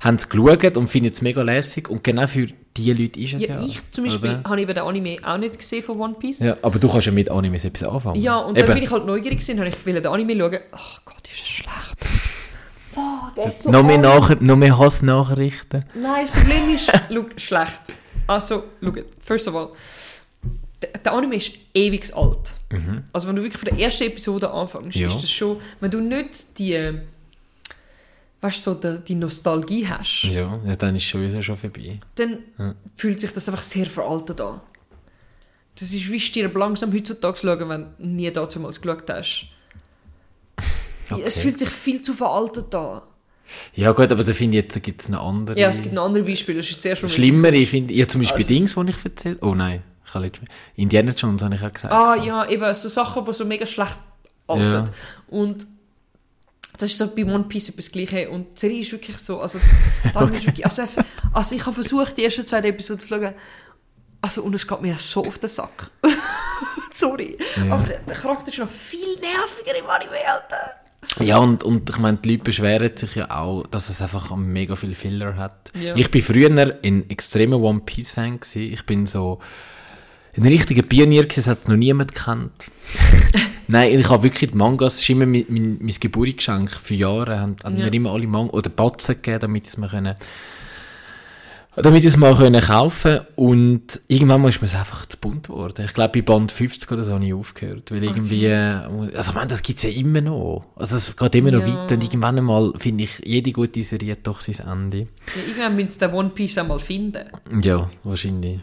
haben 0.00 0.16
es 0.16 0.28
geschaut 0.28 0.76
und 0.76 0.88
finden 0.88 1.10
es 1.10 1.22
mega 1.22 1.42
lässig 1.42 1.88
und 1.88 2.04
genau 2.04 2.26
für 2.26 2.48
diese 2.76 2.92
Leute 2.92 3.20
ist 3.20 3.34
es 3.34 3.42
ja. 3.42 3.58
Ja, 3.58 3.64
ich 3.64 3.80
zum 3.90 4.04
Beispiel 4.04 4.40
habe 4.44 4.60
eben 4.60 4.74
den 4.74 4.84
Anime 4.84 5.16
auch 5.24 5.38
nicht 5.38 5.58
gesehen 5.58 5.82
von 5.82 5.98
One 5.98 6.14
Piece. 6.14 6.40
Ja, 6.40 6.56
aber 6.62 6.78
du 6.78 6.88
kannst 6.88 7.06
ja 7.06 7.12
mit 7.12 7.30
Animes 7.30 7.64
etwas 7.64 7.88
anfangen. 7.88 8.20
Ja, 8.20 8.38
und 8.38 8.56
Eben. 8.56 8.66
dann 8.66 8.74
bin 8.74 8.84
ich 8.84 8.90
halt 8.90 9.06
neugierig 9.06 9.38
gewesen, 9.38 9.58
habe 9.58 9.68
ich 9.68 9.86
will 9.86 9.94
den 9.94 10.06
Anime 10.06 10.36
schauen. 10.36 10.58
Ach 10.72 11.00
Gott, 11.04 11.28
ist 11.30 11.40
das 11.40 11.48
schlecht. 11.48 12.04
Fuck, 12.92 13.34
der 13.36 13.46
ist 13.46 13.62
so 13.62 13.70
noch, 13.70 13.82
mehr. 13.82 13.98
Nach 13.98 14.40
noch 14.40 14.56
mehr 14.56 14.78
Hassnachrichten. 14.78 15.84
Nein, 15.94 16.26
das 16.26 16.38
Problem 16.40 16.74
ist, 16.74 16.92
schau, 17.08 17.24
schlecht. 17.36 17.82
Also, 18.26 18.64
schau, 18.82 18.92
first 19.20 19.48
of 19.48 19.54
all, 19.54 19.68
der, 20.82 21.12
Anime 21.12 21.36
ist 21.36 21.52
ewig 21.74 22.14
alt. 22.16 22.54
Also 23.12 23.28
wenn 23.28 23.36
du 23.36 23.42
wirklich 23.42 23.60
von 23.60 23.68
der 23.76 23.84
ersten 23.84 24.04
Episode 24.04 24.50
anfängst, 24.50 24.96
Mhm. 24.96 25.02
Ja. 25.02 25.08
ist 25.08 25.22
das 25.22 25.30
schon, 25.30 25.58
wenn 25.80 25.90
du 25.90 26.00
nicht 26.00 26.58
die, 26.58 26.98
weißt 28.40 28.62
so 28.62 28.74
die, 28.74 28.98
die 29.06 29.14
Nostalgie 29.14 29.86
hast, 29.86 30.22
Ja, 30.24 30.58
ja, 30.64 30.76
dann 30.76 30.96
ist 30.96 31.04
schon 31.04 31.42
schon 31.42 31.56
vorbei. 31.56 31.98
dann 32.14 32.38
fühlt 32.96 33.20
sich 33.20 33.32
das 33.32 33.48
einfach 33.48 33.62
sehr 33.62 33.86
veraltet 33.86 34.40
an. 34.40 34.60
Das 35.78 35.92
ist 35.92 36.10
wie 36.10 36.20
stirb 36.20 36.56
langsam 36.56 36.92
heutzutage 36.92 37.36
zu 37.36 37.46
schauen, 37.46 37.68
wenn 37.68 37.86
du 37.98 38.06
nie 38.06 38.30
dazu 38.30 38.60
mal 38.60 38.70
geschaut 38.72 39.08
hast. 39.08 39.46
Es 41.10 41.12
Okay. 41.36 41.40
fühlt 41.40 41.58
sich 41.58 41.68
viel 41.70 42.02
zu 42.02 42.14
veraltet 42.14 42.72
an. 42.74 43.02
Ja 43.74 43.90
gut, 43.90 44.12
aber 44.12 44.22
da 44.22 44.32
finde 44.32 44.58
ich 44.58 44.62
jetzt, 44.64 44.76
da 44.76 44.80
gibt 44.80 45.00
es 45.00 45.08
eine 45.08 45.18
andere. 45.18 45.58
Ja, 45.58 45.68
es 45.70 45.82
gibt 45.82 45.92
noch 45.92 46.04
andere 46.04 46.22
Beispiele. 46.22 46.58
Das 46.60 46.70
ist 46.70 46.80
zuerst 46.82 47.00
schon 47.00 47.10
Schlimmere 47.10 47.66
finde 47.66 47.92
ich, 47.92 47.98
ja 47.98 48.06
zum 48.06 48.20
Beispiel 48.20 48.36
Also- 48.44 48.48
Dings, 48.48 48.74
die 48.76 48.90
ich 48.90 49.04
erzählt 49.04 49.38
Oh 49.42 49.54
nein, 49.56 49.82
ich. 50.14 50.32
Indiana 50.76 51.12
Jones 51.12 51.42
habe 51.42 51.54
ich 51.54 51.62
auch 51.62 51.72
gesagt. 51.72 51.92
Ah 51.92 52.16
ja, 52.16 52.48
eben 52.48 52.74
so 52.74 52.88
Sachen, 52.88 53.24
die 53.24 53.32
so 53.32 53.44
mega 53.44 53.66
schlecht 53.66 53.98
altern. 54.46 54.86
Ja. 54.86 54.92
Und 55.28 55.66
das 56.78 56.90
ist 56.90 56.98
so 56.98 57.08
bei 57.08 57.24
One 57.24 57.44
Piece 57.44 57.68
etwas 57.68 57.90
Gleiche. 57.90 58.30
Und 58.30 58.56
die 58.56 58.60
Serie 58.60 58.80
ist 58.80 58.92
wirklich 58.92 59.18
so, 59.18 59.40
also, 59.40 59.58
dann 60.14 60.32
ist 60.32 60.46
wirklich, 60.46 60.64
also, 60.64 60.82
also 61.32 61.54
ich 61.54 61.64
habe 61.64 61.74
versucht, 61.74 62.16
die 62.16 62.24
ersten 62.24 62.46
zwei 62.46 62.58
Episoden 62.58 63.00
zu 63.00 63.08
schauen. 63.08 63.34
Also, 64.22 64.42
und 64.42 64.54
es 64.54 64.66
geht 64.66 64.80
mir 64.80 64.96
so 64.96 65.24
auf 65.24 65.38
den 65.38 65.50
Sack. 65.50 65.90
Sorry. 66.92 67.38
Ja. 67.56 67.74
Aber 67.74 67.86
der, 67.86 68.16
Charakter 68.16 68.50
ist 68.50 68.58
noch 68.58 68.68
viel 68.68 69.16
nerviger 69.20 69.78
im 69.78 69.88
Anime, 69.88 70.26
Alter. 70.26 70.80
Ja, 71.20 71.38
und, 71.38 71.64
und 71.64 71.88
ich 71.88 71.98
meine, 71.98 72.18
die 72.18 72.32
Leute 72.32 72.44
beschweren 72.44 72.96
sich 72.96 73.14
ja 73.14 73.30
auch, 73.30 73.66
dass 73.66 73.88
es 73.88 74.02
einfach 74.02 74.34
mega 74.36 74.76
viel 74.76 74.94
Filler 74.94 75.36
hat. 75.36 75.70
Ja. 75.74 75.96
Ich 75.96 76.10
bin 76.10 76.22
früher 76.22 76.50
ein 76.50 77.08
extremer 77.08 77.58
One 77.58 77.80
Piece 77.80 78.12
Fan 78.12 78.38
gewesen. 78.38 78.72
Ich 78.72 78.84
bin 78.84 79.06
so 79.06 79.40
ein 80.36 80.42
richtiger 80.46 80.82
Pionier 80.82 81.22
gewesen, 81.24 81.36
das 81.40 81.48
hat 81.48 81.58
es 81.58 81.68
noch 81.68 81.76
niemand 81.76 82.14
gekannt. 82.14 82.52
Nein, 83.68 83.98
ich 83.98 84.08
habe 84.08 84.22
wirklich 84.24 84.50
die 84.50 84.56
Mangas, 84.56 84.94
das 84.96 85.02
ist 85.02 85.10
immer 85.10 85.26
mein, 85.26 85.44
mein, 85.48 85.78
mein 85.80 85.94
Geburtsgeschenk 86.00 86.70
für 86.70 86.94
Jahre, 86.94 87.38
haben, 87.40 87.56
haben 87.62 87.76
Ja. 87.76 87.84
mir 87.86 87.92
immer 87.92 88.10
alle 88.12 88.26
Mangas 88.26 88.54
oder 88.54 88.70
Batzen 88.70 89.16
gegeben, 89.16 89.40
damit 89.40 89.64
ich 89.64 89.70
es 89.70 89.76
mir 89.78 89.88
können 89.88 90.14
damit 91.76 92.00
ich 92.00 92.06
es 92.08 92.16
mal 92.16 92.34
können 92.36 92.60
kaufen 92.60 93.20
und 93.36 94.00
irgendwann 94.08 94.42
mal 94.42 94.48
ist 94.48 94.60
mir 94.60 94.66
es 94.66 94.74
einfach 94.74 95.06
zu 95.06 95.16
bunt 95.18 95.46
geworden. 95.46 95.84
Ich 95.86 95.94
glaube, 95.94 96.20
bei 96.20 96.22
Band 96.22 96.50
50 96.50 96.90
oder 96.90 97.04
so 97.04 97.14
habe 97.14 97.24
ich 97.24 97.32
aufgehört, 97.32 97.92
weil 97.92 98.02
irgendwie, 98.02 98.44
äh, 98.46 98.80
also 99.14 99.30
ich 99.30 99.34
meine, 99.34 99.46
das 99.46 99.62
gibt 99.62 99.78
es 99.78 99.84
ja 99.84 99.90
immer 99.90 100.20
noch. 100.20 100.64
Also 100.74 100.96
es 100.96 101.16
geht 101.16 101.34
immer 101.36 101.52
noch 101.52 101.60
Ja. 101.64 101.68
weiter 101.68 101.94
und 101.94 102.02
irgendwann 102.02 102.38
einmal 102.38 102.72
finde 102.76 103.04
ich, 103.04 103.22
jede 103.24 103.52
gute 103.52 103.82
Serie 103.84 104.12
hat 104.12 104.18
doch 104.26 104.40
sein 104.40 104.66
Ende. 104.68 104.98
Ja, 104.98 105.06
irgendwann 105.46 105.76
müssen 105.76 105.90
sie 105.90 105.98
den 106.00 106.10
One 106.12 106.30
Piece 106.30 106.58
einmal 106.58 106.80
finden. 106.80 107.24
Ja, 107.62 107.88
wahrscheinlich. 108.02 108.58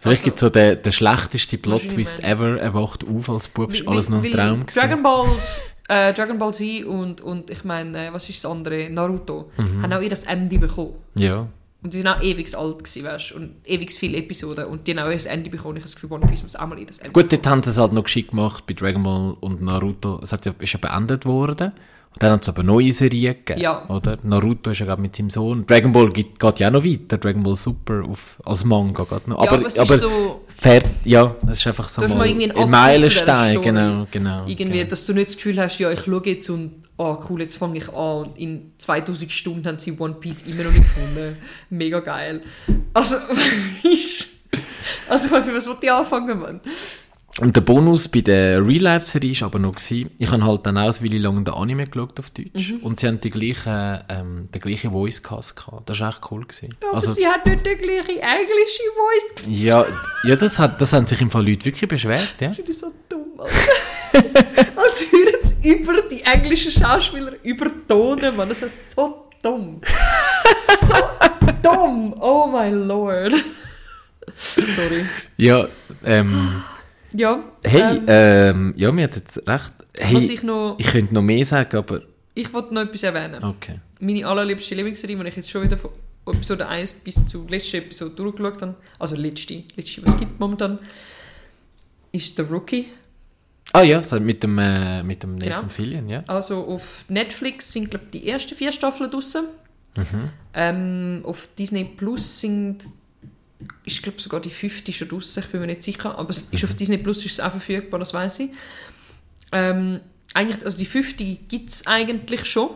Vielleicht 0.00 0.22
Also- 0.22 0.24
gibt 0.24 0.36
es 0.36 0.40
so 0.40 0.50
den, 0.50 0.82
den 0.82 0.92
schlechtesten 0.92 1.60
Plot-Twist 1.60 2.22
ever, 2.24 2.58
er 2.60 2.74
wacht 2.74 3.04
auf 3.06 3.28
als 3.30 3.48
Bub, 3.48 3.72
ist 3.72 3.86
alles 3.88 4.08
nur 4.08 4.22
ein 4.22 4.30
Traum 4.30 4.60
gewesen. 4.60 4.78
Dragon 4.78 5.02
Balls, 5.02 5.60
äh, 5.88 6.12
Dragon 6.14 6.38
Ball 6.38 6.54
Z 6.54 6.84
und, 6.84 7.20
und 7.20 7.50
ich 7.50 7.64
meine, 7.64 8.08
äh, 8.08 8.12
was 8.12 8.28
ist 8.28 8.42
das 8.44 8.50
andere? 8.50 8.88
Naruto, 8.90 9.50
Mhm. 9.56 9.82
haben 9.82 9.92
auch 9.92 10.00
ihr 10.00 10.10
das 10.10 10.24
Ende 10.24 10.58
bekommen. 10.58 10.94
Ja. 11.14 11.46
Und 11.80 11.94
die 11.94 11.98
sind 11.98 12.08
auch 12.08 12.20
ewig 12.20 12.56
alt 12.58 12.78
gewesen, 12.82 13.04
weißt 13.04 13.32
und 13.32 13.54
ewig 13.64 13.92
viele 13.92 14.18
Episoden. 14.18 14.64
Und 14.64 14.86
die 14.88 14.96
haben 14.98 15.06
auch 15.06 15.10
ihr 15.12 15.30
Ende 15.30 15.48
bekommen. 15.48 15.76
Ich 15.76 15.82
habe 15.82 15.90
das 15.90 15.94
Gefühl, 15.94 16.10
One 16.12 16.26
Piece 16.26 16.42
muss 16.42 16.56
auch 16.56 16.66
mal 16.66 16.76
ihr 16.76 16.86
das 16.86 16.98
Ende 16.98 17.12
Gut, 17.12 17.30
dort 17.32 17.46
haben 17.46 17.62
sie 17.62 17.70
es 17.70 17.78
halt 17.78 17.92
noch 17.92 18.02
geschickt 18.02 18.30
gemacht 18.30 18.64
bei 18.66 18.74
Dragon 18.74 19.02
Ball 19.04 19.36
und 19.38 19.62
Naruto. 19.62 20.18
Es 20.20 20.32
hat 20.32 20.44
ja, 20.44 20.52
ist 20.58 20.72
ja 20.72 20.78
beendet 20.80 21.24
worden. 21.24 21.70
Und 22.14 22.22
dann 22.22 22.32
hat 22.32 22.42
es 22.42 22.48
aber 22.48 22.62
neue 22.62 22.92
Serien 22.92 23.34
gegeben. 23.34 23.60
Ja. 23.60 23.88
Oder? 23.88 24.18
Naruto 24.22 24.70
ist 24.70 24.80
ja 24.80 24.86
gerade 24.86 25.00
mit 25.00 25.14
seinem 25.14 25.30
Sohn. 25.30 25.66
Dragon 25.66 25.92
Ball 25.92 26.10
geht, 26.10 26.38
geht 26.38 26.58
ja 26.58 26.68
auch 26.68 26.72
noch 26.72 26.84
weiter. 26.84 27.18
Dragon 27.18 27.42
Ball 27.42 27.54
Super 27.54 28.02
auf, 28.08 28.40
als 28.44 28.64
Manga 28.64 29.04
geht 29.04 29.28
noch. 29.28 29.36
Ja, 29.44 29.48
aber 29.50 29.58
aber 29.58 29.66
es 29.66 29.78
aber 29.78 29.94
ist 29.94 30.00
so- 30.00 30.40
fair, 30.56 30.82
ja, 31.04 31.36
es 31.48 31.58
ist 31.58 31.66
einfach 31.68 31.88
so 31.88 32.00
mal 32.02 32.08
mal 32.16 32.26
irgendwie 32.26 32.50
einen 32.50 32.58
ein 32.58 32.70
Meilenstein. 32.70 33.62
Genau, 33.62 34.06
genau. 34.10 34.46
Irgendwie, 34.46 34.78
genau. 34.78 34.90
dass 34.90 35.06
du 35.06 35.12
nicht 35.12 35.28
das 35.28 35.36
Gefühl 35.36 35.60
hast, 35.60 35.78
ja, 35.78 35.90
ich 35.92 36.00
schaue 36.00 36.22
jetzt 36.24 36.50
und, 36.50 36.82
ah 36.96 37.18
cool, 37.28 37.40
jetzt 37.40 37.56
fange 37.56 37.78
ich 37.78 37.88
an. 37.90 38.24
Und 38.24 38.38
in 38.38 38.72
2000 38.78 39.30
Stunden 39.30 39.66
haben 39.66 39.78
sie 39.78 39.92
One 39.96 40.14
Piece 40.14 40.42
immer 40.42 40.64
noch 40.64 40.72
nicht 40.72 40.82
gefunden. 40.82 41.36
Mega 41.70 42.00
geil. 42.00 42.42
Also, 42.94 43.16
also 45.08 45.28
für 45.28 45.54
was 45.54 45.68
wollte 45.68 45.86
ich 45.86 45.92
anfangen, 45.92 46.40
Mann? 46.40 46.60
Und 47.40 47.54
der 47.54 47.60
Bonus 47.60 48.08
bei 48.08 48.20
der 48.20 48.66
Real-Life-Serie 48.66 49.40
war 49.40 49.46
aber 49.46 49.58
noch, 49.60 49.76
gewesen, 49.76 50.10
ich 50.18 50.30
habe 50.30 50.44
halt 50.44 50.66
dann 50.66 50.76
auch 50.76 50.82
eine 50.82 51.02
Weile 51.02 51.18
lang 51.18 51.44
den 51.44 51.54
Anime 51.54 51.86
geschaut 51.86 52.18
auf 52.18 52.30
Deutsch. 52.30 52.72
Mhm. 52.72 52.78
Und 52.80 52.98
sie 52.98 53.06
haben 53.06 53.20
die 53.20 53.30
gleiche, 53.30 54.04
ähm, 54.08 54.48
den 54.52 54.60
gleichen 54.60 54.90
Voice-Cast 54.90 55.54
gehabt. 55.54 55.88
Das 55.88 56.00
war 56.00 56.08
echt 56.08 56.20
cool. 56.30 56.44
Gewesen. 56.44 56.76
Ja, 56.82 56.92
also, 56.92 57.08
aber 57.08 57.16
sie 57.16 57.26
hat 57.26 57.46
nicht 57.46 57.64
den 57.64 57.78
gleichen 57.78 58.18
englische 58.18 58.82
Voice. 58.96 59.44
ja, 59.46 59.86
ja 60.24 60.36
das, 60.36 60.58
hat, 60.58 60.80
das 60.80 60.92
haben 60.92 61.06
sich 61.06 61.20
im 61.20 61.30
Fall 61.30 61.46
Leute 61.46 61.64
wirklich 61.64 61.88
beschwert. 61.88 62.34
Ja? 62.40 62.48
Das 62.48 62.56
finde 62.56 62.72
ich 62.72 62.78
so 62.78 62.92
dumm. 63.08 63.38
Als 63.40 65.12
würden 65.12 65.42
sie 65.42 65.74
über 65.74 65.94
die 66.10 66.22
englischen 66.22 66.72
Schauspieler 66.72 67.34
übertonen, 67.44 68.36
man. 68.36 68.48
Das 68.48 68.62
ist 68.62 68.96
so 68.96 69.28
dumm. 69.42 69.80
so 70.80 70.94
dumm. 71.62 72.14
Oh 72.18 72.48
my 72.48 72.70
lord. 72.70 73.34
Sorry. 74.34 75.06
Ja, 75.36 75.66
ähm, 76.04 76.62
Ja. 77.14 77.42
hey, 77.64 77.82
ähm, 77.82 78.04
ähm, 78.08 78.74
ja, 78.76 78.92
mir 78.92 79.04
hat 79.04 79.16
jetzt 79.16 79.38
recht. 79.48 79.72
Hey, 79.98 80.18
ich, 80.18 80.30
ich 80.30 80.42
noch... 80.42 80.76
könnte 80.78 81.14
noch 81.14 81.22
mehr 81.22 81.44
sagen, 81.44 81.76
aber 81.76 82.02
Ich 82.34 82.52
wollte 82.52 82.74
noch 82.74 82.82
etwas 82.82 83.02
erwähnen. 83.02 83.42
okay. 83.42 83.80
Meine 84.00 84.26
allerliebste 84.26 84.74
Lieblingsserie, 84.74 85.16
die 85.16 85.28
ich 85.28 85.36
jetzt 85.36 85.50
schon 85.50 85.62
wieder 85.62 85.76
von 85.76 85.90
Episode 86.26 86.68
1 86.68 86.92
bis 86.92 87.24
zur 87.26 87.48
letzten 87.48 87.78
Episode 87.78 88.14
durchgeschaut 88.14 88.62
habe, 88.62 88.74
also 88.98 89.16
letzte, 89.16 89.64
letzte, 89.74 90.04
was 90.04 90.14
es 90.14 90.20
gibt 90.20 90.38
momentan, 90.38 90.78
ist 92.12 92.36
The 92.36 92.42
Rookie. 92.42 92.90
Ah 93.72 93.82
ja, 93.82 94.00
mit 94.20 94.42
dem, 94.42 94.58
äh, 94.58 95.02
mit 95.02 95.22
dem 95.22 95.38
Genau. 95.38 95.56
Nathan 95.56 95.70
Fillion, 95.70 96.08
ja. 96.08 96.22
Also 96.26 96.64
auf 96.64 97.04
Netflix 97.08 97.72
sind, 97.72 97.90
glaube 97.90 98.06
ich, 98.06 98.20
die 98.20 98.28
ersten 98.28 98.54
vier 98.54 98.72
Staffeln 98.72 99.10
draussen. 99.10 99.46
Ähm, 100.54 101.22
auf 101.24 101.48
Disney 101.58 101.84
Plus 101.84 102.40
sind, 102.40 102.84
ich 103.92 104.02
glaube 104.02 104.20
sogar 104.20 104.40
die 104.40 104.50
fünfte 104.50 104.92
schon 104.92 105.08
draussen, 105.08 105.42
ich 105.42 105.50
bin 105.50 105.60
mir 105.60 105.66
nicht 105.66 105.82
sicher, 105.82 106.16
aber 106.18 106.30
es 106.30 106.46
ist 106.50 106.64
auf 106.64 106.74
Disney 106.74 106.98
Plus 106.98 107.24
ist 107.24 107.32
es 107.32 107.40
auch 107.40 107.50
verfügbar, 107.50 107.98
das 107.98 108.14
weiß 108.14 108.40
ich. 108.40 108.50
Ähm, 109.52 110.00
eigentlich, 110.34 110.64
also 110.64 110.76
die 110.78 110.86
fünfte 110.86 111.24
gibt 111.24 111.70
es 111.70 111.86
eigentlich 111.86 112.44
schon. 112.44 112.70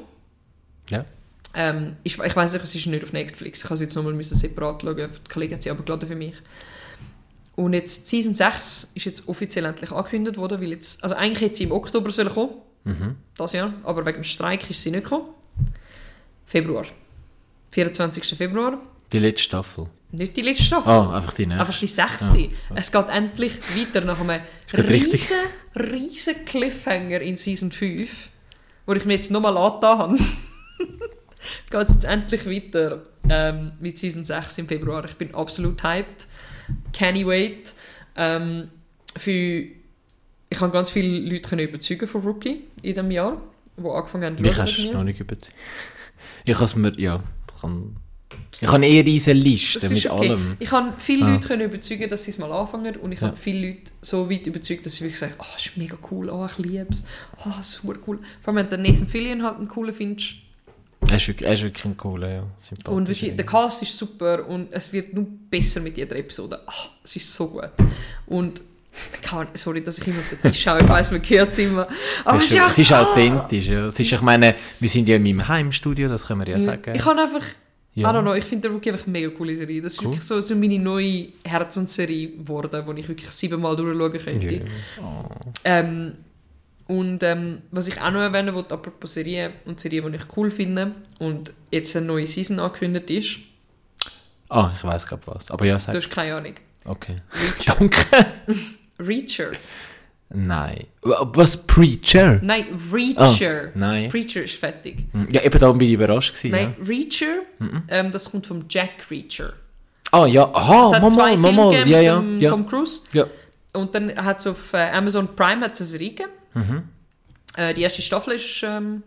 Ja. 0.91 1.05
Ähm, 1.55 1.97
ich 2.03 2.19
ich 2.19 2.37
weiß 2.37 2.55
nicht, 2.55 2.65
es 2.65 2.75
ist 2.75 2.87
nicht 2.87 3.05
auf 3.05 3.13
Netflix. 3.13 3.59
Ich 3.61 3.65
habe 3.65 3.75
es 3.75 3.81
jetzt 3.81 3.95
nochmal 3.95 4.21
separat 4.23 4.83
schauen. 4.83 4.97
Die 4.97 5.31
Kollegen 5.31 5.55
hat 5.55 5.63
sie 5.63 5.71
aber 5.71 5.83
geladen 5.85 6.09
für 6.09 6.17
mich. 6.17 6.35
Und 7.55 7.75
jetzt 7.75 8.07
Season 8.07 8.35
6 8.35 8.93
ist 8.95 9.05
jetzt 9.05 9.29
offiziell 9.29 9.67
endlich 9.67 9.93
angekündigt 9.93 10.39
worden, 10.39 10.61
weil 10.63 10.71
jetzt, 10.71 11.05
also 11.05 11.15
eigentlich 11.15 11.43
hätte 11.43 11.57
sie 11.57 11.65
im 11.65 11.73
Oktober 11.73 12.11
sollen 12.11 12.31
kommen, 12.31 12.55
Mhm. 12.85 13.17
das 13.37 13.53
Jahr, 13.53 13.73
aber 13.85 14.05
wegen 14.07 14.19
dem 14.19 14.25
Streik 14.25 14.69
ist 14.69 14.83
sie 14.83 14.91
nicht 14.91 15.05
gekommen. 15.05 15.27
Februar. 16.47 16.85
24. 17.71 18.37
Februar. 18.37 18.81
Die 19.13 19.19
letzte 19.19 19.43
Staffel. 19.45 19.87
Nicht 20.13 20.37
die 20.37 20.43
letzte 20.43 20.65
Staffel. 20.65 20.91
Ah, 20.91 21.17
einfach 21.17 21.33
die 21.33 21.47
nächste. 21.47 21.61
Einfach 21.61 21.79
die 21.81 21.87
sechste. 21.87 22.49
Es 22.75 22.93
geht 22.93 23.09
endlich 23.09 23.55
weiter 23.77 24.05
nach 24.05 24.21
einem 24.21 24.43
riesen, 24.75 25.37
riesen 25.75 26.45
Cliffhanger 26.45 27.21
in 27.23 27.39
Season 27.39 27.73
5, 27.73 28.29
wo 28.87 28.93
ich 28.93 29.05
mir 29.07 29.15
jetzt 29.15 29.31
nochmal 29.31 29.57
angetan 29.57 29.99
habe. 29.99 30.19
geht 31.71 31.89
es 31.89 31.95
jetzt 31.95 32.05
endlich 32.05 32.47
weiter 32.47 33.07
ähm, 33.31 33.73
mit 33.81 33.99
Season 33.99 34.23
6 34.23 34.59
im 34.59 34.69
Februar. 34.69 35.05
Ich 35.07 35.15
bin 35.15 35.35
absolut 35.35 35.83
hyped. 35.83 36.27
I 37.01 37.27
wait? 37.27 37.75
Ähm, 38.15 38.69
für, 39.17 39.31
ich 39.31 40.61
habe 40.61 40.73
ganz 40.73 40.91
viele 40.91 41.19
Leute 41.21 41.49
können 41.49 41.67
überzeugen 41.67 42.07
von 42.07 42.23
Rookie 42.23 42.65
in 42.83 42.95
diesem 42.95 43.11
Jahr, 43.11 43.41
die 43.79 43.89
angefangen 43.89 44.25
haben 44.25 44.37
zu 44.37 44.43
Mich 44.43 44.59
hast 44.59 44.77
du 44.77 44.93
noch 44.93 45.05
nicht 45.05 45.21
überzeugt. 45.21 45.57
Ich 46.45 46.55
habe 46.55 46.65
es 46.65 46.77
mir, 46.77 46.99
ja, 47.01 47.19
kann... 47.61 47.97
Ich 48.63 48.69
habe 48.73 48.87
eher 48.87 49.03
diese 49.03 49.33
Liste 49.33 49.81
Das 49.81 49.91
mit 49.91 50.09
okay. 50.11 50.29
allem. 50.31 50.57
Ich 50.61 50.71
habe 50.71 50.93
viele 50.99 51.25
Ah. 51.27 51.31
Leute 51.33 51.49
können 51.49 51.63
überzeugen, 51.63 52.09
dass 52.09 52.23
sie 52.25 52.31
es 52.31 52.39
mal 52.39 52.53
anfangen 52.53 52.97
und 52.97 53.13
ich 53.13 53.21
Ja. 53.21 53.29
habe 53.29 53.37
viele 53.37 53.69
Leute 53.69 53.93
so 54.01 54.31
weit 54.31 54.47
überzeugt, 54.47 54.87
dass 54.87 54.95
sie 54.95 55.05
wirklich 55.05 55.19
sagen, 55.19 55.35
oh, 55.39 55.45
es 55.57 55.67
ist 55.67 55.77
mega 55.77 55.97
cool, 56.11 56.31
oh, 56.31 56.47
ich 56.47 56.59
liebe 56.65 56.87
es, 56.91 57.05
oh, 57.45 57.51
ist 57.61 57.73
super 57.73 57.99
cool. 58.07 58.19
Vor 58.41 58.55
allem, 58.55 58.57
wenn 58.57 58.71
du 58.71 58.77
den 58.77 58.91
Nathan 58.93 59.09
Fillion 59.09 59.43
halt 59.43 59.57
einen 59.59 59.69
coolen 59.69 59.93
findest 59.95 60.35
Er 61.11 61.17
ist 61.17 61.27
wirklich, 61.29 61.49
er 61.49 61.55
ist 61.55 61.63
wirklich 61.65 61.85
ein 61.85 61.97
cooler, 61.97 62.33
ja. 62.33 62.47
Und 62.89 63.09
wirklich, 63.09 63.35
der 63.35 63.45
Cast 63.47 63.83
ist 63.83 63.99
super 63.99 64.47
und 64.49 64.69
es 64.73 64.93
wird 64.93 65.13
nur 65.13 65.27
besser 65.51 65.81
mit 65.81 65.97
jeder 65.99 66.15
Episode. 66.17 66.61
Ah, 66.67 66.73
es 67.03 67.17
ist 67.17 67.35
so 67.35 67.49
gut. 67.49 67.73
Und, 68.27 68.63
sorry, 69.55 69.83
dass 69.83 69.99
ich 69.99 70.07
immer 70.07 70.19
auf 70.21 70.29
den 70.29 70.53
Tisch 70.53 70.63
schaue, 70.63 70.79
ich 70.81 70.89
weiss, 70.89 71.11
man 71.11 71.23
hört 71.29 71.51
es 71.53 71.59
immer. 71.59 71.89
Aber 72.25 72.39
Es 72.39 72.45
ist, 72.45 72.57
ist, 72.57 72.69
es 72.69 72.79
ist 72.79 72.93
authentisch, 72.93 73.67
ja. 73.67 73.87
Es 73.87 73.99
ist, 73.99 74.13
ich 74.13 74.21
meine, 74.21 74.55
wir 74.79 74.89
sind 74.89 75.09
ja 75.09 75.17
in 75.17 75.23
meinem 75.25 75.49
Heimstudio, 75.49 76.09
das 76.09 76.27
können 76.27 76.41
wir 76.47 76.49
ja 76.53 76.61
sagen. 76.61 76.95
ich 76.95 77.05
habe 77.05 77.21
einfach, 77.21 77.43
ja. 77.95 78.11
I 78.11 78.15
don't 78.15 78.23
know, 78.23 78.35
ich 78.35 78.45
finde 78.45 78.69
Rookie 78.69 78.91
einfach 78.91 79.05
eine 79.07 79.13
mega 79.13 79.29
coole 79.31 79.55
Serie. 79.55 79.83
Das 79.83 79.93
ist 79.95 80.01
Cool. 80.01 80.07
wirklich 80.13 80.23
so, 80.25 80.41
so 80.41 80.55
meine 80.57 80.79
neue 80.79 81.29
Herzensserie 81.45 82.37
geworden, 82.39 82.85
die 82.95 83.01
ich 83.01 83.09
wirklich 83.09 83.31
siebenmal 83.31 83.77
durchschauen 83.77 84.13
könnte. 84.13 84.55
Ja. 84.57 84.63
Ähm, 85.65 86.15
und 86.89 87.23
ähm, 87.23 87.63
was 87.71 87.89
ich 87.89 88.01
auch 88.01 88.11
noch 88.11 88.21
erwähnen 88.21 88.55
wollte, 88.55 88.75
apropos 88.75 89.15
Serien 89.15 89.53
und 89.67 89.79
Serien, 89.81 90.11
die 90.13 90.19
ich 90.19 90.37
cool 90.37 90.51
finde 90.51 90.93
und 91.19 91.53
jetzt 91.71 91.97
eine 91.97 92.07
neue 92.07 92.27
Season 92.27 92.59
angekündigt 92.59 93.11
ist, 93.11 93.39
Ah, 94.49 94.71
ich 94.77 94.85
weiß 94.85 95.07
gerade 95.07 95.23
was. 95.27 95.51
Aber 95.51 95.65
ja, 95.65 95.75
du 95.75 95.81
sag. 95.81 95.95
hast 95.95 96.11
keine 96.11 96.35
Ahnung. 96.35 96.53
Okay. 96.85 97.23
Reacher. 97.33 97.75
Danke. 97.79 98.27
Reacher. 98.99 99.51
Nein. 100.35 100.87
Was? 101.03 101.67
Preacher? 101.67 102.39
Nein, 102.43 102.67
Reacher. 102.93 103.67
Ah, 103.69 103.71
nein. 103.75 104.09
Preacher 104.09 104.43
ist 104.45 104.55
fertig. 104.55 105.05
Hm, 105.13 105.29
Ja, 105.31 105.43
eben 105.43 105.59
da 105.59 105.71
bin 105.73 105.87
ich 105.89 105.93
überrascht 105.95 106.33
gewesen. 106.35 106.51
Nein, 106.53 106.75
Ja. 106.79 106.87
Reacher, 106.87 107.43
Mhm. 107.59 107.83
ähm, 107.89 108.11
das 108.11 108.31
kommt 108.31 108.47
vom 108.47 108.65
Jack 108.69 109.11
Reacher. 109.11 109.53
Ah, 110.11 110.27
ja. 110.27 110.45
Aha, 110.55 110.91
es 111.07 111.15
zwei 111.15 111.31
Filme 111.33 111.53
mal. 111.53 111.71
gegeben 111.71 111.91
Ja, 111.91 112.01
ja. 112.01 112.23
ja. 112.39 112.51
Tom 112.51 112.67
Cruise. 112.67 113.03
ja. 113.13 113.27
Und 113.75 113.95
dann 113.95 114.15
hat 114.17 114.41
es 114.41 114.47
auf 114.47 114.73
äh, 114.75 114.91
Amazon 114.91 115.35
Prime 115.35 115.65
hat's 115.65 115.81
eine 115.81 115.87
Serie 115.87 116.11
gegeben. 116.11 116.31
Mhm. 116.55 116.83
Äh, 117.57 117.73
die 117.75 117.83
erste 117.83 118.03
Staffel 118.03 118.35
ist 118.35 118.63
ähm, 118.63 119.03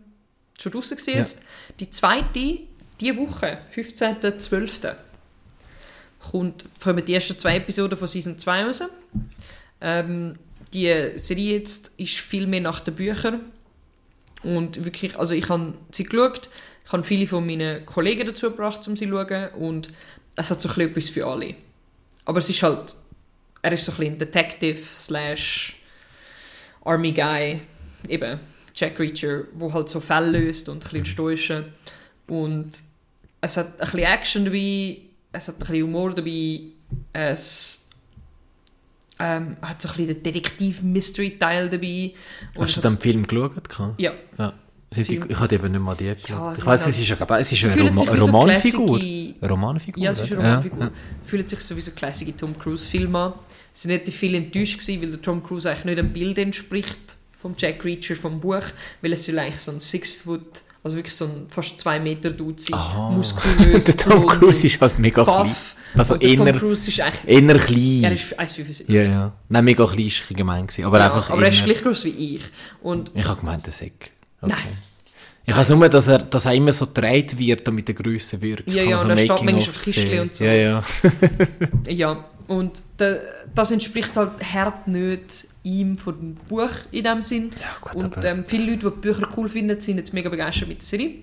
schon 0.60 0.72
draußen 0.72 0.96
Ja. 1.06 1.14
jetzt. 1.14 1.40
Die 1.80 1.88
zweite, 1.90 2.58
diese 3.00 3.16
Woche, 3.16 3.58
15.12. 3.74 4.94
kommt, 6.30 6.64
kommen 6.82 7.04
die 7.04 7.14
ersten 7.14 7.38
zwei 7.38 7.56
Episoden 7.56 7.96
von 7.98 8.08
Season 8.08 8.38
2 8.38 8.64
raus. 8.64 8.82
Ähm, 9.80 10.36
die 10.76 11.18
Serie 11.18 11.58
jetzt 11.58 11.92
ist 11.98 12.18
viel 12.18 12.46
mehr 12.46 12.60
nach 12.60 12.80
den 12.80 12.94
Büchern. 12.94 13.52
Und 14.42 14.84
wirklich, 14.84 15.18
also 15.18 15.32
ich 15.32 15.48
habe 15.48 15.72
sie 15.90 16.04
geschaut, 16.04 16.50
ich 16.84 16.92
habe 16.92 17.02
viele 17.02 17.26
von 17.26 17.44
meinen 17.44 17.84
Kollegen 17.86 18.26
dazu 18.26 18.50
gebracht, 18.50 18.86
um 18.86 18.94
sie 18.94 19.06
zu 19.06 19.10
schauen. 19.10 19.48
Und 19.54 19.90
es 20.36 20.50
hat 20.50 20.60
so 20.60 20.68
ein 20.68 20.80
etwas 20.80 21.08
für 21.08 21.26
alle. 21.26 21.54
Aber 22.26 22.38
es 22.38 22.50
ist 22.50 22.62
halt, 22.62 22.94
er 23.62 23.72
ist 23.72 23.86
so 23.86 23.92
ein 23.92 23.98
bisschen 23.98 24.18
Detective 24.18 24.78
slash 24.84 25.76
Army 26.84 27.12
Guy, 27.12 27.60
eben 28.08 28.38
Jack 28.74 29.00
Reacher, 29.00 29.44
wo 29.54 29.72
halt 29.72 29.88
so 29.88 30.00
Fälle 30.00 30.38
löst 30.38 30.68
und 30.68 30.84
ein 30.84 30.90
bisschen 30.90 31.06
stoische. 31.06 31.72
Und 32.28 32.70
es 33.40 33.56
hat 33.56 33.72
ein 33.72 33.78
bisschen 33.78 34.00
Action 34.00 34.44
dabei, 34.44 34.98
es 35.32 35.48
hat 35.48 35.56
ein 35.56 35.58
bisschen 35.60 35.82
Humor 35.84 36.14
dabei, 36.14 36.60
es 37.12 37.85
ähm, 39.18 39.56
hat 39.62 39.80
so 39.82 39.88
ein 39.88 39.96
bisschen 39.96 40.14
den 40.14 40.22
Detektiv-Mystery-Teil 40.22 41.68
dabei. 41.68 42.12
Und 42.54 42.62
Hast 42.62 42.76
du 42.76 42.80
den 42.82 42.98
Film 42.98 43.26
geschaut? 43.26 43.52
Ja. 43.98 44.12
ja. 44.38 44.52
Film. 44.92 45.26
Ich 45.28 45.38
habe 45.40 45.54
eben 45.54 45.72
nicht 45.72 45.80
mal 45.80 45.94
die 45.96 46.04
geschaut. 46.14 46.28
Ja, 46.30 46.54
ich 46.56 46.64
weiß, 46.64 46.86
es 46.86 46.98
ist, 46.98 47.08
ja, 47.08 47.16
glaub- 47.16 47.30
es 47.32 47.50
ist 47.52 47.64
eine 47.64 47.74
Roma 47.82 47.96
sich 47.98 48.12
wie 48.12 48.18
so 48.20 48.26
Romanfigur. 48.26 48.98
Eine 49.00 49.34
Romanfigur? 49.50 50.02
Ja, 50.02 50.10
es 50.12 50.20
ist 50.20 50.32
eine? 50.32 50.42
Romanfigur. 50.42 50.80
Ja, 50.80 50.90
Fühlt 51.26 51.50
sich 51.50 51.60
sowieso 51.60 51.90
classic 51.90 52.38
Tom 52.38 52.56
Cruise-Film 52.58 53.14
an. 53.16 53.34
Sie 53.72 53.88
sind 53.88 54.06
nicht 54.06 54.16
viel 54.16 54.34
enttäuscht 54.36 54.78
gewesen, 54.78 55.02
weil 55.02 55.10
der 55.10 55.20
Tom 55.22 55.42
Cruise 55.42 55.68
eigentlich 55.68 55.84
nicht 55.84 55.98
dem 55.98 56.12
Bild 56.12 56.38
entspricht 56.38 57.16
vom 57.38 57.54
Jack 57.58 57.84
Reacher 57.84 58.16
vom 58.16 58.40
Buch, 58.40 58.62
weil 59.02 59.12
es 59.12 59.26
soll 59.26 59.38
eigentlich 59.38 59.60
so 59.60 59.72
ein 59.72 59.80
Six-Foot, 59.80 60.46
also 60.82 60.96
wirklich 60.96 61.14
so 61.14 61.26
ein 61.26 61.46
fast 61.48 61.78
zwei 61.78 62.00
Meter 62.00 62.30
Dude 62.30 62.60
sein, 62.62 62.78
muskulös, 63.14 63.84
Der 63.86 63.96
Tom 63.96 64.26
Cruise 64.26 64.66
ist 64.66 64.80
halt 64.80 64.98
mega 64.98 65.24
buff. 65.24 65.75
Also 65.98 66.14
Und 66.14 66.22
der 66.22 66.36
Tom 66.36 66.46
eher, 66.46 66.52
Cruise 66.54 66.88
ist 66.88 67.00
eigentlich, 67.00 67.24
eher 67.26 67.48
er 67.48 67.58
klein. 67.58 68.12
ist 68.14 68.38
1,75. 68.38 68.84
Ja, 68.92 69.02
ja. 69.02 69.32
Nein, 69.48 69.64
mega 69.64 69.86
klein 69.86 70.06
ist 70.06 70.22
ein 70.30 70.36
gemein 70.36 70.66
gewesen. 70.66 70.84
Aber 70.84 70.98
Ja, 70.98 71.06
einfach 71.06 71.30
aber 71.30 71.42
er 71.42 71.48
ist 71.48 71.58
eher- 71.58 71.64
gleich 71.64 71.82
groß 71.82 72.04
wie 72.04 72.36
ich. 72.36 72.42
Und 72.82 73.10
Ich 73.14 73.26
habe 73.26 73.40
gemeint, 73.40 73.64
der 73.66 73.72
Säck. 73.72 74.10
Okay. 74.40 74.52
Nein. 74.54 74.78
Ich 75.48 75.56
weiß 75.56 75.68
nur, 75.70 75.88
dass 75.88 76.08
er, 76.08 76.18
dass 76.18 76.44
er 76.46 76.54
immer 76.54 76.72
so 76.72 76.86
gedreht 76.88 77.38
wird, 77.38 77.66
damit 77.68 77.86
der 77.86 77.94
Größe 77.94 78.40
wirkt. 78.42 78.70
Ja, 78.72 78.82
ja, 78.82 78.96
man 78.96 79.04
und 79.04 79.10
er 79.10 79.16
steht 79.18 79.28
manchmal 79.28 79.54
aufs 79.58 79.82
Kistchen 79.82 80.20
und 80.20 80.34
so. 80.34 80.44
Ja, 80.44 80.52
ja. 80.52 80.84
Ja, 81.88 82.24
und 82.48 82.72
da, 82.96 83.16
das 83.54 83.70
entspricht 83.70 84.16
halt 84.16 84.32
hart 84.52 84.88
nicht 84.88 85.46
ihm 85.62 85.98
von 85.98 86.14
dem 86.16 86.34
Buch 86.48 86.70
in 86.90 87.04
dem 87.04 87.22
Sinn. 87.22 87.52
gut, 87.80 87.94
und 87.96 88.24
ähm, 88.24 88.44
viele 88.44 88.72
Leute, 88.72 88.90
die 88.90 88.94
die 88.96 89.00
Bücher 89.00 89.28
cool 89.36 89.48
finden, 89.48 89.78
sind 89.80 89.98
jetzt 89.98 90.12
mega 90.12 90.28
begeistert 90.28 90.68
mit 90.68 90.78
der 90.80 90.86
Serie. 90.86 91.14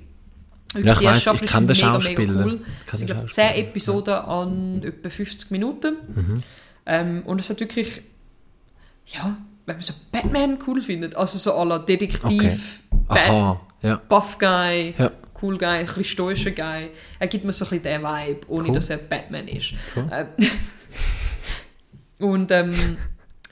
Ja, 0.81 0.99
ich 1.13 1.21
Staffel 1.21 1.45
ich 1.45 1.51
kenn 1.51 1.67
den 1.67 1.75
Schauspieler. 1.75 2.45
Cool. 2.45 2.59
Ich 2.93 3.05
glaube 3.05 3.27
Schauspieler, 3.27 3.53
10 3.53 3.63
Episoden 3.65 4.13
an 4.15 4.81
etwa 4.83 5.09
50 5.09 5.51
Minuten. 5.51 5.95
Mhm. 6.15 6.43
Ähm, 6.85 7.23
und 7.25 7.39
es 7.39 7.49
hat 7.49 7.59
wirklich, 7.59 8.01
ja, 9.07 9.37
wenn 9.65 9.75
man 9.75 9.83
so 9.83 9.93
Batman 10.11 10.57
cool 10.67 10.81
findet, 10.81 11.15
also 11.15 11.37
so 11.37 11.63
la 11.63 11.79
Detektiv, 11.79 12.81
Bat- 13.07 13.17
Aha, 13.29 13.61
ja. 13.81 14.01
Buff 14.09 14.37
Guy, 14.37 14.93
Ja. 14.97 15.11
cool 15.41 15.57
Guy, 15.57 15.67
ein 15.67 15.85
bisschen 15.85 16.03
stoischer 16.03 16.51
Guy. 16.51 16.89
Er 17.19 17.27
gibt 17.27 17.45
mir 17.45 17.53
so 17.53 17.65
ein 17.65 17.69
bisschen 17.69 17.83
den 17.83 18.01
Vibe, 18.01 18.39
ohne 18.47 18.67
Cool. 18.69 18.75
dass 18.75 18.89
er 18.89 18.97
Batman 18.97 19.47
ist. 19.47 19.73
Cool. 19.95 20.07
Äh, 20.11 20.25
und 22.23 22.51
ähm, 22.51 22.97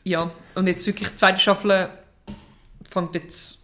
ja, 0.04 0.32
und 0.56 0.68
jetzt 0.68 0.86
wirklich 0.88 1.10
die 1.10 1.16
zweite 1.16 1.40
Staffel 1.40 1.90
fängt 2.90 3.14
jetzt, 3.16 3.60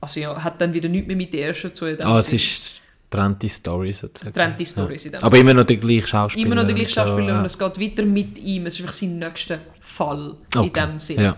also 0.00 0.20
ja, 0.20 0.42
hat 0.44 0.60
dann 0.60 0.74
wieder 0.74 0.88
nichts 0.88 1.06
mehr 1.08 1.16
mit 1.16 1.32
der 1.34 1.48
ersten 1.48 1.74
zu 1.74 1.96
tun. 1.96 2.04
Ah, 2.06 2.18
es 2.18 2.32
ist 2.32 2.81
trennte 3.12 3.48
Story 3.48 3.92
sozusagen. 3.92 4.32
Trennte 4.32 4.66
Stories 4.66 5.06
in 5.06 5.12
dem 5.12 5.22
Aber 5.22 5.36
immer 5.36 5.54
noch 5.54 5.64
der 5.64 5.76
gleiche 5.76 6.06
Schauspieler. 6.06 6.46
immer 6.46 6.54
noch 6.56 6.62
der 6.64 6.70
und 6.70 6.76
gleiche 6.80 6.94
so, 6.94 7.00
Schauspieler 7.00 7.28
ja. 7.28 7.38
und 7.40 7.44
es 7.44 7.58
geht 7.58 7.80
weiter 7.80 8.04
mit 8.04 8.38
ihm. 8.38 8.66
Es 8.66 8.74
ist 8.74 8.80
einfach 8.80 8.94
sein 8.94 9.18
nächster 9.18 9.58
Fall 9.80 10.36
in 10.54 10.60
Okay. 10.60 10.80
dem 10.80 10.98
Sinn. 11.00 11.20
Ja. 11.20 11.36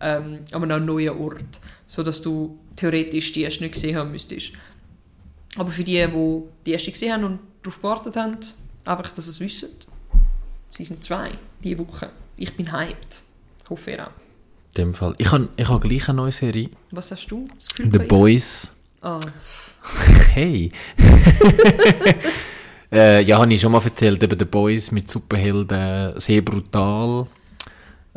Ähm, 0.00 0.40
aber 0.50 0.64
an 0.64 0.72
einem 0.72 0.86
neuen 0.86 1.10
Ort. 1.20 1.60
So 1.86 2.02
dass 2.02 2.20
du 2.22 2.58
theoretisch 2.74 3.32
die 3.32 3.42
erste 3.42 3.62
nicht 3.62 3.74
gesehen 3.74 3.96
haben 3.96 4.10
müsstest. 4.10 4.52
Aber 5.56 5.70
für 5.70 5.84
die, 5.84 5.92
die 6.06 6.42
die 6.66 6.72
erste 6.72 6.90
gesehen 6.90 7.12
haben 7.12 7.24
und 7.24 7.38
darauf 7.62 7.76
gewartet 7.76 8.16
haben, 8.16 8.38
einfach, 8.86 9.12
dass 9.12 9.26
sie 9.26 9.30
es 9.30 9.40
wissen, 9.40 9.68
sie 10.70 10.84
sind 10.84 11.04
zwei, 11.04 11.30
diese 11.62 11.78
Woche. 11.78 12.08
Ich 12.36 12.56
bin 12.56 12.72
hyped. 12.72 13.22
Ich 13.62 13.70
hoffe 13.70 13.90
ihr 13.92 14.06
auch. 14.06 14.10
In 14.74 14.84
dem 14.86 14.94
Fall. 14.94 15.14
Ich 15.18 15.30
habe 15.30 15.48
ich 15.56 15.68
hab 15.68 15.82
gleich 15.82 16.08
eine 16.08 16.16
neue 16.16 16.32
Serie. 16.32 16.70
Was 16.90 17.10
hast 17.10 17.26
du? 17.26 17.46
Das 17.58 17.68
Gefühl 17.68 17.92
The 17.92 17.98
Boys. 17.98 18.72
Ah, 19.02 19.20
Hey. 20.32 20.72
äh, 22.92 23.22
ja, 23.22 23.38
habe 23.38 23.52
ich 23.52 23.60
schon 23.60 23.72
mal 23.72 23.82
erzählt, 23.82 24.22
eben 24.22 24.38
The 24.38 24.44
Boys 24.44 24.92
mit 24.92 25.10
Superhelden, 25.10 26.20
sehr 26.20 26.42
brutal. 26.42 27.26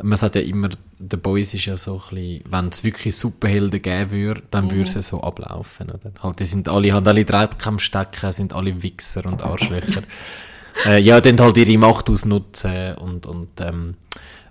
Man 0.02 0.16
sagt 0.18 0.36
ja 0.36 0.42
immer, 0.42 0.68
The 0.98 1.16
Boys 1.16 1.54
ist 1.54 1.66
ja 1.66 1.76
so 1.76 2.00
ein 2.10 2.14
bisschen, 2.14 2.44
wenn 2.50 2.68
es 2.68 2.84
wirklich 2.84 3.16
Superhelden 3.16 3.82
geben 3.82 4.10
würde, 4.10 4.42
dann 4.50 4.70
würde 4.70 4.84
es 4.84 4.94
ja 4.94 5.02
so 5.02 5.22
ablaufen, 5.22 5.90
oder? 5.90 6.12
Halt, 6.22 6.40
die 6.40 6.44
sind 6.44 6.68
alle, 6.68 6.92
haben 6.92 7.06
alle 7.06 7.24
Treibkampf 7.24 7.82
stecken, 7.82 8.32
sind 8.32 8.52
alle 8.52 8.82
Wichser 8.82 9.26
und 9.26 9.42
Arschlöcher. 9.42 10.02
äh, 10.86 10.98
ja, 11.00 11.20
dann 11.20 11.40
halt 11.40 11.56
ihre 11.58 11.78
Macht 11.78 12.08
ausnutzen 12.10 12.94
und, 12.96 13.26
und, 13.26 13.60
ähm, 13.60 13.94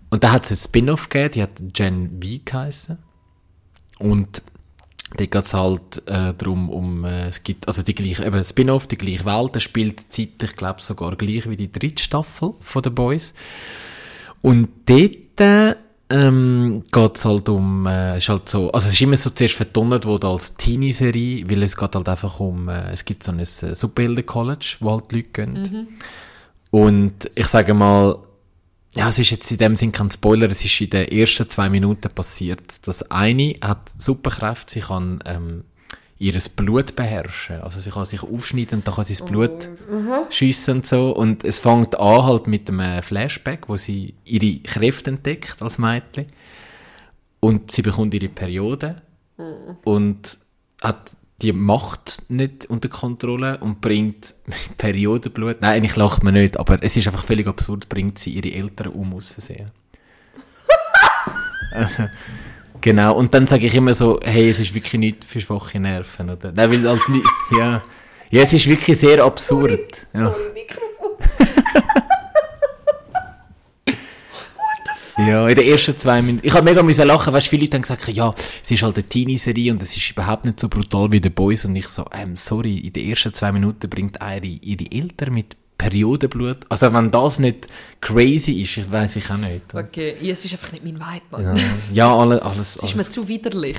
und 0.10 0.24
da 0.24 0.32
hat 0.32 0.46
es 0.46 0.52
ein 0.52 0.58
Spin-off 0.58 1.10
gegeben, 1.10 1.32
die 1.32 1.44
hat 1.44 1.74
Gen 1.74 2.20
V 2.22 2.42
geheissen. 2.46 2.98
Und 4.00 4.42
da 5.16 5.26
geht 5.26 5.44
es 5.44 5.54
halt 5.54 6.04
äh, 6.08 6.34
darum, 6.34 6.70
um, 6.70 7.06
äh, 7.06 7.28
es 7.28 7.44
gibt, 7.44 7.68
also 7.68 7.84
die 7.84 7.96
gleiche, 7.96 8.26
eben 8.26 8.44
Spin-off, 8.44 8.88
die 8.88 8.98
gleiche 8.98 9.26
Welt, 9.26 9.56
der 9.56 9.60
spielt 9.60 10.12
zeitlich, 10.12 10.56
glaube 10.56 10.82
sogar 10.82 11.16
gleich 11.16 11.50
wie 11.50 11.56
die 11.56 11.72
dritte 11.72 12.02
Staffel 12.02 12.54
von 12.60 12.84
The 12.84 12.90
Boys. 12.90 13.34
Und 14.42 14.70
dort 14.86 15.40
äh, 15.40 15.76
ähm, 16.10 16.84
geht 16.92 17.18
es 17.18 17.26
halt 17.26 17.50
um, 17.50 17.88
äh, 17.88 18.18
ist 18.18 18.30
halt 18.30 18.48
so, 18.48 18.72
also 18.72 18.88
es 18.88 18.94
ist 18.94 19.02
immer 19.02 19.18
so 19.18 19.30
zuerst 19.32 19.56
vertont 19.56 20.06
worden 20.06 20.30
als 20.30 20.56
Teenie-Serie, 20.56 21.50
weil 21.50 21.64
es 21.64 21.76
geht 21.76 21.96
halt 21.96 22.08
einfach 22.08 22.40
um, 22.40 22.70
äh, 22.70 22.92
es 22.92 23.04
gibt 23.06 23.24
so 23.24 23.32
ein 23.32 23.40
äh, 23.40 23.46
Superhelden-College, 23.46 24.78
wo 24.82 24.92
halt 24.92 25.12
Leute 25.12 25.30
gehen. 25.30 25.88
Und 26.70 27.32
ich 27.34 27.48
sage 27.48 27.74
mal, 27.74 28.20
ja, 28.96 29.10
es 29.10 29.20
ist 29.20 29.32
jetzt 29.32 29.52
in 29.52 29.58
dem 29.58 29.76
Sinn 29.76 29.92
kein 29.92 30.10
Spoiler, 30.10 30.50
es 30.50 30.64
ist 30.64 30.80
in 30.80 30.90
den 30.90 31.08
ersten 31.10 31.50
zwei 31.50 31.70
Minuten 31.70 32.10
passiert. 32.10 32.88
Das 32.88 33.12
eine 33.12 33.56
hat 33.62 33.92
Superkräfte, 33.98 34.74
sie 34.74 34.80
kann 34.80 35.20
ähm, 35.26 35.66
ihres 36.18 36.48
Blut 36.48 36.96
beherrschen. 36.96 37.62
Also 37.62 37.82
sie 37.82 37.90
kann 37.90 38.06
sich 38.06 38.24
aufschneiden 38.24 38.80
und 38.80 38.88
dann 38.88 38.96
kann 38.96 39.04
sie 39.04 39.16
das 39.16 39.26
Blut 39.26 39.70
schiessen 40.30 40.76
und 40.76 40.86
so. 40.86 41.12
Und 41.12 41.44
es 41.44 41.60
fängt 41.60 42.00
an 42.00 42.24
halt 42.24 42.48
mit 42.48 42.70
einem 42.70 43.04
Flashback, 43.04 43.68
wo 43.68 43.76
sie 43.76 44.16
ihre 44.24 44.60
Kräfte 44.62 45.10
entdeckt 45.10 45.62
als 45.62 45.78
Mädchen. 45.78 46.28
Und 47.42 47.72
sie 47.72 47.82
bekommt 47.82 48.14
ihre 48.14 48.30
Periode 48.30 49.02
und 49.84 50.38
hat 50.82 51.12
die 51.42 51.52
Macht 51.52 52.24
nicht 52.30 52.66
unter 52.68 52.88
Kontrolle 52.90 53.58
und 53.60 53.82
bringt 53.82 54.34
Periodenblut. 54.78 55.62
Nein, 55.62 55.78
eigentlich 55.78 55.96
lacht 55.96 56.24
man 56.24 56.34
nicht, 56.34 56.58
aber 56.58 56.82
es 56.82 56.96
ist 56.96 57.08
einfach 57.08 57.24
völlig 57.24 57.48
absurd, 57.48 57.90
bringt 57.90 58.18
sie 58.20 58.32
ihre 58.32 58.54
Eltern 58.54 58.88
um 58.94 59.14
aus 59.14 59.30
Versehen. 59.30 59.72
also, 61.72 62.06
genau, 62.82 63.16
und 63.16 63.34
dann 63.34 63.48
sage 63.48 63.66
ich 63.66 63.76
immer 63.76 63.94
so, 63.94 64.20
hey, 64.24 64.50
es 64.50 64.60
ist 64.60 64.74
wirklich 64.74 65.00
nicht 65.00 65.26
für 65.26 65.42
schwache 65.42 65.80
Nerven, 65.80 66.30
oder? 66.30 66.52
Nein, 66.54 66.72
weil 66.72 66.90
halt, 66.90 67.02
Leu- 67.08 67.22
ja. 67.60 67.84
ja, 68.30 68.42
es 68.42 68.54
ist 68.54 68.68
wirklich 68.68 68.98
sehr 68.98 69.24
absurd. 69.24 70.08
Ja. 70.14 70.34
Ja, 75.18 75.48
in 75.48 75.56
den 75.56 75.66
ersten 75.66 75.98
zwei 75.98 76.22
Minuten. 76.22 76.46
Ich 76.46 76.54
habe 76.54 76.66
mega 76.66 76.84
müssen 76.84 77.08
lachen, 77.08 77.32
weißt, 77.34 77.48
viele 77.48 77.64
Leute 77.64 77.78
haben 77.78 77.84
gesagt, 77.84 78.08
ja, 78.10 78.34
es 78.62 78.70
ist 78.70 78.84
halt 78.84 78.98
eine 78.98 79.06
Teenie-Serie 79.06 79.72
und 79.72 79.82
es 79.82 79.96
ist 79.96 80.12
überhaupt 80.12 80.46
nicht 80.46 80.60
so 80.60 80.68
brutal 80.68 81.12
wie 81.12 81.22
The 81.24 81.30
Boys 81.30 81.64
und 81.66 81.76
ich 81.76 81.88
so, 81.88 82.06
ähm, 82.12 82.36
sorry, 82.36 82.78
in 82.80 82.92
den 82.92 83.10
ersten 83.10 83.34
zwei 83.34 83.52
Minuten 83.52 83.90
bringt 83.90 84.18
ihre, 84.22 84.46
ihre 84.46 84.92
Eltern 84.92 85.34
mit 85.34 85.56
Periodenblut. 85.78 86.66
Also 86.70 86.92
wenn 86.94 87.12
das 87.12 87.40
nicht 87.40 87.68
crazy 88.02 88.62
ist, 88.62 88.78
ich 88.78 88.92
weiß 88.92 89.16
ich 89.18 89.30
auch 89.30 89.38
nicht. 89.38 89.74
okay. 89.74 90.16
Ja, 90.22 90.34
es 90.34 90.44
ist 90.44 90.54
einfach 90.54 90.72
nicht 90.72 90.84
mein 90.84 90.96
Vibe, 90.96 91.26
Mann. 91.32 91.58
Ja, 91.58 91.64
ja 91.94 92.16
alle, 92.18 92.42
alles, 92.42 92.78
Es 92.78 92.84
ist 92.84 92.96
mir 92.96 93.02
alles. 93.02 93.12
zu 93.12 93.28
widerlich. 93.28 93.78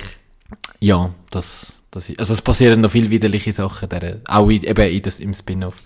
Ja, 0.80 1.12
das, 1.30 1.74
das 1.90 2.08
ist, 2.08 2.18
also 2.18 2.32
es 2.32 2.42
passieren 2.42 2.80
noch 2.80 2.90
viele 2.90 3.10
widerliche 3.10 3.52
Sachen, 3.52 3.88
der, 3.88 4.20
auch 4.26 4.48
in, 4.48 4.62
eben 4.62 4.90
in 4.90 5.02
das, 5.02 5.20
im 5.20 5.34
Spin-off. 5.34 5.82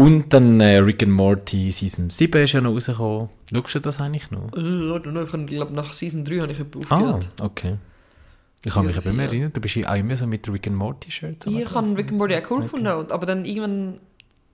Und 0.00 0.32
dann 0.32 0.60
äh, 0.60 0.78
Rick 0.78 1.02
and 1.02 1.12
Morty 1.12 1.70
Season 1.70 2.08
7 2.10 2.42
ist 2.42 2.52
ja 2.52 2.60
noch 2.60 2.72
rausgekommen. 2.72 3.28
Schaust 3.52 3.74
du 3.74 3.80
das 3.80 4.00
eigentlich 4.00 4.30
noch? 4.30 4.50
Äh, 4.56 4.96
Ich 4.96 5.46
glaube, 5.46 5.74
nach 5.74 5.92
Season 5.92 6.24
3 6.24 6.38
habe 6.40 6.52
ich 6.52 6.60
etwa 6.60 6.78
Ah, 6.78 6.94
aufgehört. 6.96 7.28
okay. 7.42 7.76
Ich 8.64 8.72
kann 8.74 8.86
mich 8.86 8.96
aber 8.96 9.10
ja. 9.10 9.22
erinnern, 9.22 9.52
du 9.52 9.60
bist 9.60 9.74
ja 9.74 9.90
auch 9.90 9.96
immer 9.96 10.16
so 10.16 10.26
mit 10.26 10.48
Rick 10.50 10.66
and 10.68 10.76
Morty 10.76 11.10
Shirts. 11.10 11.46
Ich 11.46 11.74
habe 11.74 11.96
Rick 11.96 12.08
and 12.10 12.18
Morty 12.18 12.34
auch 12.36 12.50
cool 12.50 12.62
gefunden, 12.62 12.86
und- 12.88 13.12
aber 13.12 13.26
dann 13.26 13.44
irgendwann 13.44 13.98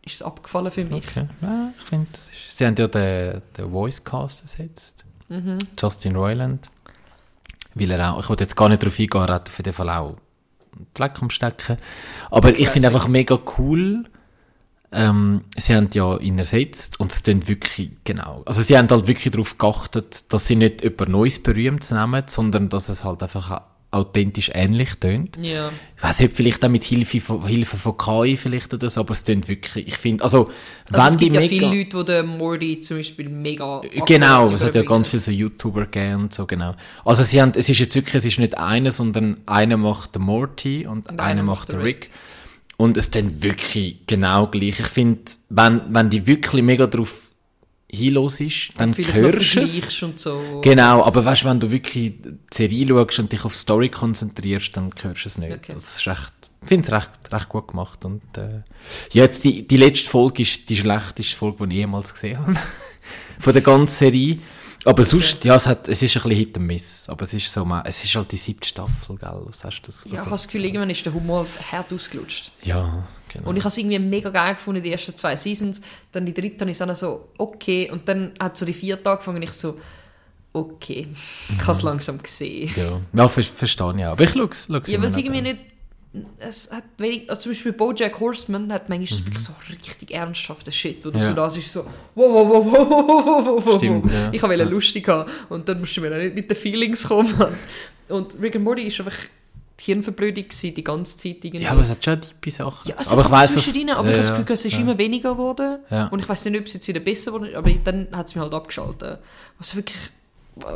ist 0.05 0.15
es 0.17 0.23
abgefallen 0.23 0.71
für 0.71 0.85
mich. 0.85 1.07
Okay. 1.09 1.27
Ja, 1.43 1.73
ich 1.79 1.85
finde, 1.85 2.07
sie 2.15 2.67
haben 2.67 2.75
ja 2.79 2.87
den, 2.89 3.43
den 3.57 3.71
Voice 3.71 4.03
Cast 4.05 4.43
ersetzt. 4.43 5.05
Mhm. 5.29 5.59
Justin 5.79 6.15
Roiland. 6.17 6.69
Weil 7.75 7.91
er 7.91 8.15
auch, 8.15 8.21
ich 8.21 8.29
wollte 8.29 8.45
jetzt 8.45 8.57
gar 8.57 8.69
nicht 8.69 8.83
darauf 8.83 8.99
eingehen, 8.99 9.23
er 9.29 9.35
hat 9.35 9.49
auf 9.49 9.57
jeden 9.59 9.73
Fall 9.73 9.91
auch 9.91 10.17
Dreck 10.95 11.21
am 11.23 11.31
Stecken. 11.31 11.77
Aber 12.31 12.57
ich 12.59 12.69
finde 12.69 12.89
einfach 12.89 13.09
mega 13.09 13.39
cool, 13.59 14.05
ähm, 14.93 15.43
sie 15.57 15.75
haben 15.75 15.91
ja 15.93 16.17
ihn 16.19 16.39
ersetzt 16.39 17.01
und 17.01 17.13
es 17.13 17.23
klingt 17.23 17.49
wirklich, 17.49 17.91
genau. 18.05 18.43
Also 18.47 18.63
sie 18.63 18.79
haben 18.79 18.89
halt 18.89 19.07
wirklich 19.07 19.33
darauf 19.33 19.59
geachtet, 19.59 20.33
dass 20.33 20.47
sie 20.47 20.57
nicht 20.57 20.83
über 20.83 21.07
Neues 21.07 21.43
Berühmtes 21.43 21.91
nehmen, 21.91 22.23
sondern 22.27 22.69
dass 22.69 22.89
es 22.89 23.05
halt 23.05 23.23
einfach 23.23 23.63
authentisch 23.91 24.51
ähnlich 24.55 24.95
tönt. 24.97 25.39
Ja. 25.41 25.71
Ich 25.97 26.03
weiß 26.03 26.21
nicht, 26.21 26.37
vielleicht 26.37 26.65
auch 26.65 26.69
mit 26.69 26.85
Hilfe 26.85 27.21
von, 27.21 27.47
Hilfe 27.47 27.77
von 27.77 27.97
KI 27.97 28.37
vielleicht 28.37 28.75
oder 28.75 28.89
so, 28.89 29.01
aber 29.01 29.13
es 29.13 29.25
klingt 29.25 29.49
wirklich, 29.49 29.89
ich 29.89 29.97
finde, 29.97 30.23
also, 30.25 30.51
Also 30.91 31.03
wenn 31.03 31.07
es 31.07 31.19
gibt 31.19 31.35
die 31.35 31.39
ja 31.39 31.49
viele 31.49 31.67
Leute, 31.67 31.97
die 31.97 32.05
den 32.05 32.27
Morty 32.27 32.81
zum 32.81 32.99
Beispiel 32.99 33.29
mega 33.29 33.81
Genau, 34.07 34.43
akkurat 34.43 34.53
es 34.53 34.65
hat 34.65 34.75
ja 34.75 34.83
ganz 34.83 35.09
viele 35.09 35.23
so 35.23 35.31
YouTuber 35.31 35.87
gegeben 35.87 36.25
und 36.25 36.35
so, 36.35 36.47
genau. 36.47 36.75
Also 37.05 37.23
sie 37.23 37.41
haben, 37.41 37.53
es 37.57 37.69
ist 37.69 37.79
jetzt 37.79 37.95
wirklich, 37.95 38.17
es 38.17 38.25
ist 38.27 38.39
nicht 38.39 38.59
einer, 38.59 38.93
sondern 38.93 39.41
einer 39.47 39.77
macht 39.77 40.15
den 40.15 40.23
Morty 40.23 40.87
und, 40.87 41.19
einer 41.19 41.43
macht 41.43 41.73
den 41.73 41.81
Rick. 41.81 42.11
Und 42.77 42.97
es 42.97 43.11
dann 43.11 43.43
wirklich 43.43 44.07
genau 44.07 44.49
gleich. 44.49 44.81
Ich 44.81 44.87
finde, 44.87 45.23
wenn, 45.49 45.83
wenn 45.89 46.11
die 46.11 46.27
wirklich 46.27 46.63
mega 46.63 46.87
drauf 46.87 47.31
hinlos 47.91 48.41
ist, 48.41 48.71
dann 48.77 48.97
hörst 48.97 49.55
du 49.55 49.61
es. 49.61 50.03
und 50.03 50.19
so. 50.19 50.61
Genau, 50.63 51.03
aber 51.05 51.25
weißt 51.25 51.45
du, 51.45 51.49
wenn 51.49 51.61
du 51.61 51.71
wirklich 51.71 52.15
die 52.21 52.39
Serie 52.53 52.87
schaust 52.87 53.19
und 53.19 53.33
dich 53.33 53.45
auf 53.45 53.53
die 53.53 53.59
Story 53.59 53.89
konzentrierst, 53.89 54.77
dann 54.77 54.91
hörst 55.01 55.25
du 55.25 55.29
es 55.29 55.39
nicht. 55.39 55.53
Okay. 55.53 55.73
Das 55.73 55.97
ist 55.97 56.07
recht, 56.07 56.33
ich 56.63 56.69
finde 56.69 56.87
es 56.87 56.93
recht, 56.93 57.11
recht 57.33 57.49
gut 57.49 57.69
gemacht. 57.69 58.05
Und, 58.05 58.23
äh, 58.37 58.63
ja, 59.13 59.23
jetzt 59.23 59.45
die, 59.45 59.67
die 59.67 59.77
letzte 59.77 60.11
Folge 60.11 60.43
ist 60.43 60.69
die 60.69 60.77
schlechteste 60.77 61.37
Folge, 61.37 61.67
die 61.69 61.75
ich 61.75 61.81
jemals 61.81 62.13
gesehen 62.13 62.39
habe. 62.39 62.55
Von 63.39 63.53
der 63.53 63.63
ganzen 63.63 63.95
Serie. 63.95 64.39
Aber 64.87 65.03
sonst, 65.03 65.45
ja, 65.45 65.57
es, 65.57 65.67
hat, 65.67 65.89
es 65.89 66.01
ist 66.01 66.17
ein 66.17 66.23
bisschen 66.23 66.39
Hit 66.39 66.57
and 66.57 66.67
Miss. 66.67 67.09
Aber 67.09 67.23
es 67.23 67.35
ist 67.35 67.53
so, 67.53 67.67
es 67.85 68.05
ist 68.05 68.15
halt 68.15 68.31
die 68.31 68.37
siebte 68.37 68.69
Staffel, 68.69 69.17
gell? 69.17 69.41
Was 69.47 69.65
hast 69.65 69.83
du 69.83 69.87
das? 69.87 70.05
Ja, 70.05 70.13
ich 70.13 70.19
habe 70.21 70.31
das 70.31 70.47
Gefühl, 70.47 70.65
irgendwann 70.65 70.91
ist 70.91 71.05
der 71.05 71.13
Humor 71.13 71.45
hart 71.73 71.93
ausgelutscht. 71.93 72.53
ja, 72.63 73.05
genau. 73.29 73.49
Und 73.49 73.57
ich 73.57 73.63
habe 73.63 73.69
es 73.69 73.79
irgendwie 73.79 73.99
mega 73.99 74.31
geil 74.31 74.55
gefunden, 74.55 74.81
die 74.81 74.93
ersten 74.93 75.17
zwei 75.17 75.35
Seasons. 75.35 75.81
Dann 76.13 76.25
die 76.25 76.33
dritte 76.33 76.65
ich 76.71 76.79
dann 76.79 76.95
so, 76.95 77.31
okay. 77.37 77.91
Und 77.91 78.09
dann 78.09 78.33
hat 78.39 78.57
so 78.57 78.65
die 78.65 78.73
vierte 78.73 79.11
angefangen 79.11 79.39
und 79.39 79.43
ich 79.43 79.53
so, 79.53 79.77
okay. 80.53 81.09
Ich 81.49 81.63
habe 81.63 81.73
es 81.73 81.83
langsam 81.83 82.23
gesehen. 82.23 82.71
Mhm. 82.71 82.83
ja, 82.83 83.23
ja 83.23 83.29
ver 83.29 83.43
verstehe 83.43 83.95
ich 83.97 84.05
auch. 84.05 84.13
Aber 84.13 84.23
ich 84.23 84.31
schaue 84.31 84.51
es. 84.51 84.69
Ja, 84.69 85.03
weil 85.03 85.11
es 85.11 85.17
irgendwie 85.17 85.43
nicht. 85.43 85.59
Es 86.39 86.71
hat 86.71 86.85
wenig, 86.99 87.29
also 87.29 87.43
zum 87.43 87.53
Beispiel 87.53 87.73
Bojack 87.73 88.19
Horseman 88.21 88.73
hat 88.73 88.89
manchmal 88.89 89.27
wirklich 89.27 89.43
so 89.45 89.53
richtig 89.71 90.11
ernsthaften 90.13 90.73
Shit, 90.73 91.05
wo 91.05 91.11
du 91.11 91.19
Mhm. 91.19 91.23
Ja. 91.23 91.29
so 91.29 91.35
da 91.35 91.47
ist 91.47 91.73
so, 91.73 91.81
wow, 92.15 92.33
wow, 92.35 92.49
wow, 92.49 92.67
wow, 92.67 92.89
wow, 92.89 93.47
wow, 93.47 93.67
wow, 93.67 93.77
Stimmt, 93.79 94.05
wow. 94.05 94.13
ja. 94.13 94.29
Ich 94.33 94.43
wollte 94.43 94.63
Ja. 94.63 94.69
lustig 94.69 95.09
haben 95.09 95.31
und 95.49 95.69
dann 95.69 95.81
musst 95.81 95.97
du 95.97 96.01
mir 96.01 96.13
auch 96.13 96.19
nicht 96.19 96.35
mit 96.35 96.51
den 96.51 96.57
Feelings 96.57 97.09
kommen. 97.09 97.35
Mann. 97.39 97.55
Und 98.09 98.37
Rick 98.41 98.57
and 98.57 98.65
Morty 98.65 98.83
ist 98.83 98.99
einfach 99.01 99.17
die 99.81 99.85
Hirnverblödung 99.85 100.45
gewesen, 100.45 100.75
die 100.75 100.85
ganze 100.85 101.19
Zeit 101.19 101.45
irgendwie. 101.45 101.65
Ja, 101.65 101.73
aber 101.73 101.83
es 101.83 101.91
hat 101.91 102.03
schon 102.05 102.21
tiefe 102.21 102.51
Sachen. 102.51 102.89
Ja, 102.89 102.95
es 102.99 103.09
aber 103.13 103.23
ich 103.23 103.31
weiss, 103.31 103.55
dass... 103.55 103.65
zwischendrin, 103.65 103.95
aber 103.95 104.09
ich 104.09 104.15
habe 104.15 104.27
das 104.27 104.31
Gefühl, 104.39 104.55
es 104.55 104.65
ist 104.65 104.73
ja. 104.73 104.81
immer 104.81 104.97
weniger 104.97 105.33
geworden. 105.33 105.79
Ja. 105.91 106.07
Und 106.09 106.19
ich 106.21 106.29
weiß 106.29 106.47
nicht, 106.47 106.59
ob 106.61 106.67
es 106.67 106.73
jetzt 106.75 106.89
wieder 106.89 107.01
besser 107.01 107.33
wurde, 107.33 107.57
aber 107.57 107.71
dann 107.85 108.09
hat 108.13 108.27
es 108.29 108.35
mich 108.35 108.43
halt 108.43 108.55
abgeschaltet. 108.55 109.19
Was 109.59 109.77
wirklich, 109.77 109.99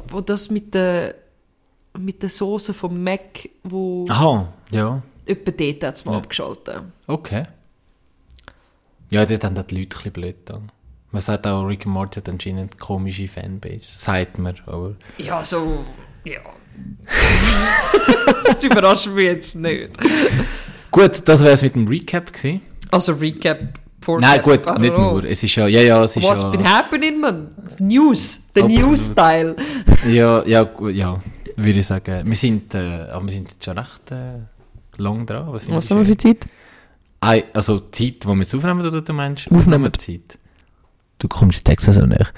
wo 0.09 0.21
das 0.21 0.51
mit 0.51 0.75
der, 0.75 1.15
mit 1.99 2.23
der 2.23 2.29
Soße 2.29 2.75
vom 2.75 3.03
Mac, 3.03 3.49
wo 3.65 4.05
Aha, 4.09 4.53
ja. 4.71 5.03
Etwa 5.31 5.51
dort 5.51 5.85
hat 5.85 5.95
es 5.95 6.05
mal 6.05 6.13
Ja. 6.13 6.19
abgeschaltet. 6.19 6.83
Okay. 7.07 7.45
Ja, 9.11 9.27
dort 9.27 9.45
haben 9.45 9.55
die 9.55 9.61
Leute 9.61 9.75
ein 9.77 9.89
bisschen 9.89 10.13
blöd 10.13 10.37
da. 10.45 10.61
Man 11.13 11.23
sagt 11.23 11.47
auch, 11.47 11.65
Rick 11.65 11.87
and 11.87 11.95
Morty 11.95 12.21
hat 12.21 12.29
anscheinend 12.29 12.73
eine 12.73 12.79
komische 12.79 13.27
Fanbase. 13.27 13.99
Sagt 13.99 14.39
man, 14.39 14.55
aber... 14.67 14.95
Ja, 15.19 15.45
so, 15.45 15.85
ja. 16.25 16.39
das 18.45 18.63
überrascht 18.63 19.09
mich 19.09 19.25
jetzt 19.25 19.57
nicht. 19.57 19.91
Gut, 20.93 21.23
das 21.29 21.43
wäre 21.43 21.55
es 21.55 21.63
mit 21.63 21.75
dem 21.75 21.89
Recap 21.89 22.33
gewesen. 22.33 22.61
Also 22.93 23.13
Recap, 23.15 23.59
Nein, 24.07 24.43
gut, 24.43 24.67
don't 24.67 24.79
nicht 24.79 24.97
nur. 24.97 25.25
Es 25.25 25.43
ist 25.43 25.57
ja... 25.57 25.67
Ja, 25.67 25.83
ja, 25.83 26.05
es 26.05 26.17
ist 26.17 26.23
What's 26.23 26.43
ja... 26.43 26.51
been 26.51 26.65
happening, 26.69 27.21
man? 27.21 27.51
News, 27.81 28.41
the 28.55 28.63
Absolut. 28.63 28.87
News-Style. 28.87 29.57
Ja, 30.09 30.45
ja, 30.47 30.69
ja. 30.93 31.21
würde 31.57 31.79
ich 31.81 31.87
sagen, 31.87 32.27
wir 32.27 32.37
sind, 32.37 32.75
äh, 32.75 33.07
aber 33.11 33.27
wir 33.27 33.33
sind 33.33 33.51
jetzt 33.51 33.65
schon 33.65 33.79
recht 33.79 34.11
äh, 34.11 34.39
lang 35.01 35.27
dran. 35.27 35.53
Was, 35.53 35.69
Was 35.69 35.91
haben 35.91 35.99
wir 35.99 36.05
für 36.05 36.17
Zeit? 36.17 36.47
Ei, 37.21 37.45
also 37.53 37.79
die 37.79 37.91
Zeit, 37.91 38.25
die 38.25 38.29
wir 38.29 38.37
jetzt 38.37 38.55
aufnehmen, 38.55 38.87
oder 38.87 39.03
du 39.03 39.13
meinst? 39.13 39.51
Aufnehmen. 39.51 39.93
Zeit. 39.95 40.39
Du 41.19 41.29
kommst 41.29 41.59
jetzt 41.59 41.69
extra 41.69 41.93
so 41.93 42.01
näher. 42.01 42.29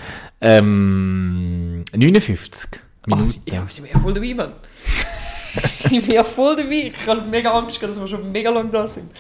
Ähm, 0.41 1.85
59 1.95 2.71
Minuten. 3.07 3.41
Ach, 3.41 3.53
ja, 3.53 3.63
wir 3.63 3.71
sind 3.71 3.89
ja 3.93 3.99
voll 3.99 4.13
dabei, 4.15 4.35
Mann. 4.35 4.53
sind 5.55 6.07
wir 6.07 6.15
ja 6.15 6.25
voll 6.25 6.57
dabei. 6.57 6.93
Ich 6.93 7.07
habe 7.07 7.23
mega 7.23 7.53
Angst, 7.53 7.79
gehabt, 7.79 7.97
dass 7.97 8.03
wir 8.03 8.09
schon 8.09 8.33
mega 8.33 8.51
lange 8.51 8.71
da 8.71 8.87
sind. 8.87 9.13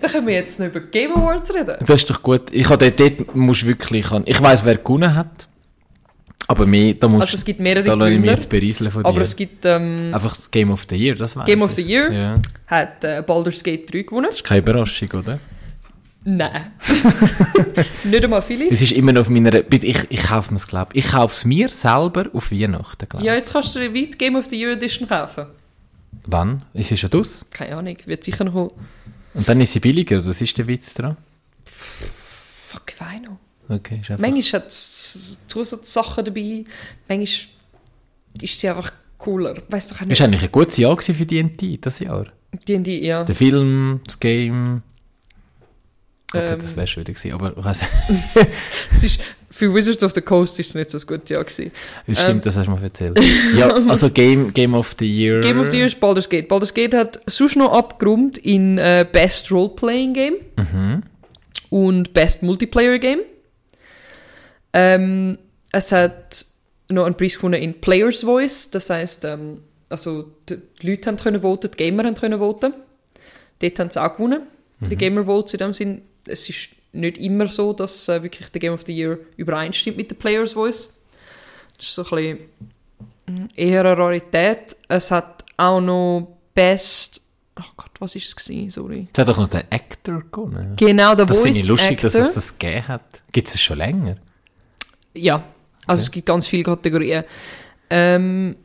Dann 0.00 0.10
können 0.10 0.26
wir 0.26 0.34
jetzt 0.34 0.58
noch 0.58 0.66
über 0.66 0.80
Game 0.80 1.12
Awards 1.12 1.54
reden. 1.54 1.76
Das 1.80 2.02
ist 2.02 2.10
doch 2.10 2.22
gut. 2.22 2.50
Ich 2.50 2.68
habe 2.68 2.90
dort, 2.90 2.98
dort 2.98 3.36
musst 3.36 3.66
wirklich, 3.66 4.10
ich, 4.10 4.26
ich 4.26 4.42
weiß, 4.42 4.64
wer 4.64 4.76
gewonnen 4.76 5.14
hat. 5.14 5.48
Aber 6.52 6.66
mehr, 6.66 6.92
da 6.92 7.08
musst 7.08 7.22
Also 7.22 7.36
es 7.36 7.44
gibt 7.46 7.60
mehrere 7.60 7.82
da 7.82 8.08
ich 8.08 8.18
mich 8.18 8.30
jetzt 8.30 8.48
berieseln 8.50 8.90
von 8.90 9.06
aber 9.06 9.20
dir. 9.20 9.22
es 9.22 9.34
gibt 9.34 9.64
ähm, 9.64 10.10
Einfach 10.12 10.36
das 10.36 10.50
Game 10.50 10.70
of 10.70 10.86
the 10.86 10.96
Year, 10.96 11.14
das 11.14 11.34
weiß 11.34 11.46
Game 11.46 11.60
ich. 11.60 11.64
of 11.64 11.74
the 11.74 11.80
Year. 11.82 12.12
Ja. 12.12 12.40
hat 12.66 13.02
äh, 13.04 13.22
Baldur's 13.26 13.62
Gate 13.64 13.90
3 13.90 14.02
gewonnen. 14.02 14.26
Das 14.26 14.36
ist 14.36 14.44
keine 14.44 14.60
Überraschung, 14.60 15.08
oder? 15.12 15.38
Nein. 16.24 16.72
Nicht 18.04 18.22
einmal 18.22 18.42
viele. 18.42 18.68
Das 18.68 18.82
ist 18.82 18.92
immer 18.92 19.12
noch 19.12 19.22
auf 19.22 19.30
meiner... 19.30 19.54
Ich, 19.72 20.06
ich 20.10 20.22
kaufe 20.22 20.54
es, 20.54 20.66
glaube 20.66 20.90
ich. 20.92 21.06
Ich 21.06 21.10
kaufe 21.12 21.34
es 21.34 21.46
mir 21.46 21.70
selber 21.70 22.26
auf 22.34 22.52
Weihnachten, 22.52 23.08
glaube. 23.08 23.24
Ja, 23.24 23.34
jetzt 23.34 23.54
kannst 23.54 23.74
du 23.74 23.80
weit 23.80 24.18
Game 24.18 24.36
of 24.36 24.46
the 24.50 24.60
Year 24.60 24.72
Edition 24.72 25.08
kaufen. 25.08 25.46
Wann? 26.26 26.62
Ist 26.74 26.90
sie 26.90 26.98
schon 26.98 27.12
aus? 27.14 27.46
Keine 27.50 27.76
Ahnung, 27.78 27.96
wird 28.04 28.22
sicher 28.22 28.44
noch. 28.44 28.72
Und 29.34 29.48
dann 29.48 29.58
ist 29.62 29.72
sie 29.72 29.80
billiger, 29.80 30.24
was 30.24 30.42
ist 30.42 30.56
der 30.58 30.66
Witz 30.66 30.92
dran? 30.92 31.16
Fuck, 31.64 32.92
noch. 33.24 33.38
Okay, 33.72 34.00
ist 34.02 34.10
einfach... 34.10 34.18
Manchmal 34.28 34.60
hat 34.62 34.68
es 34.68 35.40
Zusatzsachen 35.48 36.24
dabei, 36.24 36.64
manchmal 37.08 37.48
ist 38.40 38.60
sie 38.60 38.68
einfach 38.68 38.92
cooler. 39.18 39.52
Auch 39.52 39.56
Das 39.70 39.90
nicht. 40.06 40.20
war 40.20 40.26
eigentlich 40.26 40.42
ein 40.42 40.52
gutes 40.52 40.76
Jahr 40.76 41.00
für 41.00 41.12
D&D, 41.26 41.78
das 41.80 41.98
Jahr. 42.00 42.26
D&D, 42.68 43.04
ja. 43.04 43.24
Der 43.24 43.34
Film, 43.34 44.00
das 44.06 44.20
Game... 44.20 44.82
Okay, 46.34 46.52
Ähm. 46.54 46.58
das 46.60 46.76
wäre 46.76 46.86
wieder 46.88 47.04
gewesen, 47.12 47.32
aber 47.32 47.54
ich 47.56 47.62
weiss, 47.64 47.82
Es 48.90 49.04
ist, 49.04 49.20
für 49.50 49.72
Wizards 49.74 50.02
of 50.02 50.12
the 50.14 50.22
Coast 50.22 50.58
ist 50.58 50.68
es 50.70 50.74
nicht 50.74 50.88
so 50.88 50.96
ein 50.96 51.06
gutes 51.06 51.28
Jahr 51.28 51.44
gewesen. 51.44 51.70
das 52.06 52.22
stimmt, 52.22 52.36
Ähm. 52.36 52.40
das 52.40 52.56
hast 52.56 52.66
du 52.66 52.70
mir 52.72 52.82
erzählt. 52.82 53.20
ja, 53.56 53.68
also 53.88 54.08
Game, 54.10 54.52
Game 54.52 54.72
of 54.74 54.94
the 54.98 55.06
Year... 55.06 55.40
Game 55.42 55.60
of 55.60 55.68
the 55.70 55.76
Year 55.76 55.86
ist 55.86 56.00
Baldur's 56.00 56.28
Gate. 56.28 56.48
Baldur's 56.48 56.72
Gate 56.72 56.94
hat 56.94 57.20
sonst 57.26 57.56
noch 57.56 57.72
abgerundet 57.72 58.38
in 58.38 58.78
äh, 58.78 59.06
Best 59.10 59.50
Role-Playing 59.52 60.14
Game 60.14 60.34
Mhm. 60.56 61.02
und 61.68 62.12
Best 62.14 62.42
Multiplayer 62.42 62.98
Game. 62.98 63.20
Ähm, 64.72 65.38
es 65.70 65.92
hat 65.92 66.46
noch 66.90 67.06
einen 67.06 67.16
Preis 67.16 67.36
gewonnen 67.36 67.60
in 67.60 67.80
Player's 67.80 68.22
Voice, 68.22 68.70
das 68.70 68.90
heisst, 68.90 69.24
ähm, 69.24 69.62
also 69.88 70.30
die, 70.48 70.58
die 70.80 70.90
Leute 70.90 71.08
haben 71.08 71.16
können 71.16 71.40
voten, 71.40 71.70
die 71.70 71.76
Gamer 71.76 72.04
haben 72.04 72.14
können 72.14 72.38
voten. 72.38 72.74
Dort 73.60 73.78
haben 73.78 73.90
sie 73.90 74.02
auch 74.02 74.16
gewonnen, 74.16 74.42
die 74.80 74.96
Gamer 74.96 75.24
Votes 75.24 75.52
in 75.54 75.58
dem 75.58 75.72
Sinn. 75.72 76.02
Es 76.26 76.48
ist 76.48 76.70
nicht 76.92 77.18
immer 77.18 77.46
so, 77.46 77.72
dass 77.72 78.08
äh, 78.08 78.22
wirklich 78.22 78.50
der 78.50 78.60
Game 78.60 78.72
of 78.72 78.82
the 78.86 78.92
Year 78.92 79.18
übereinstimmt 79.36 79.96
mit 79.96 80.10
der 80.10 80.16
Player's 80.16 80.54
Voice. 80.54 80.98
Das 81.76 81.86
ist 81.86 81.94
so 81.94 82.04
ein 82.04 82.10
bisschen 82.10 82.38
mm, 83.26 83.48
eher 83.54 83.80
eine 83.80 83.96
Rarität. 83.96 84.76
Es 84.88 85.10
hat 85.10 85.44
auch 85.56 85.80
noch 85.80 86.36
Best... 86.54 87.20
Oh 87.58 87.64
Gott, 87.76 87.90
was 87.98 88.16
ist 88.16 88.26
es 88.26 88.36
gewesen? 88.36 88.70
Sorry. 88.70 89.08
Es 89.12 89.18
hat 89.18 89.28
doch 89.28 89.36
noch 89.36 89.48
den 89.48 89.62
Actor 89.70 90.22
gewonnen. 90.32 90.74
Genau, 90.76 91.14
der 91.14 91.26
Das 91.26 91.36
Voice 91.36 91.44
finde 91.44 91.58
ich 91.60 91.68
lustig, 91.68 91.92
Actor. 91.98 92.10
dass 92.10 92.28
es 92.28 92.34
das 92.34 92.58
gegeben 92.58 92.88
hat. 92.88 93.02
Gibt 93.30 93.46
es 93.46 93.52
das 93.54 93.62
schon 93.62 93.78
länger? 93.78 94.16
Ja, 95.14 95.44
also 95.86 96.02
es 96.02 96.10
gibt 96.10 96.26
ganz 96.26 96.46
viele 96.46 96.62
Kategorien. 96.62 97.24
Ähm, 97.90 98.56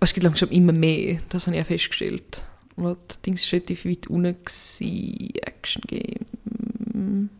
es 0.00 0.12
gibt 0.12 0.24
langsam 0.24 0.50
immer 0.50 0.72
mehr, 0.72 1.18
das 1.30 1.46
habe 1.46 1.56
ich 1.56 1.62
auch 1.62 1.66
festgestellt. 1.66 2.42
Weil 2.76 2.96
das 3.08 3.20
Ding 3.20 3.34
ist 3.34 3.50
relativ 3.52 3.84
weit 3.86 4.06
unten 4.08 4.36
gewesen. 4.44 5.30
Action 5.42 5.82
Game. 5.86 7.30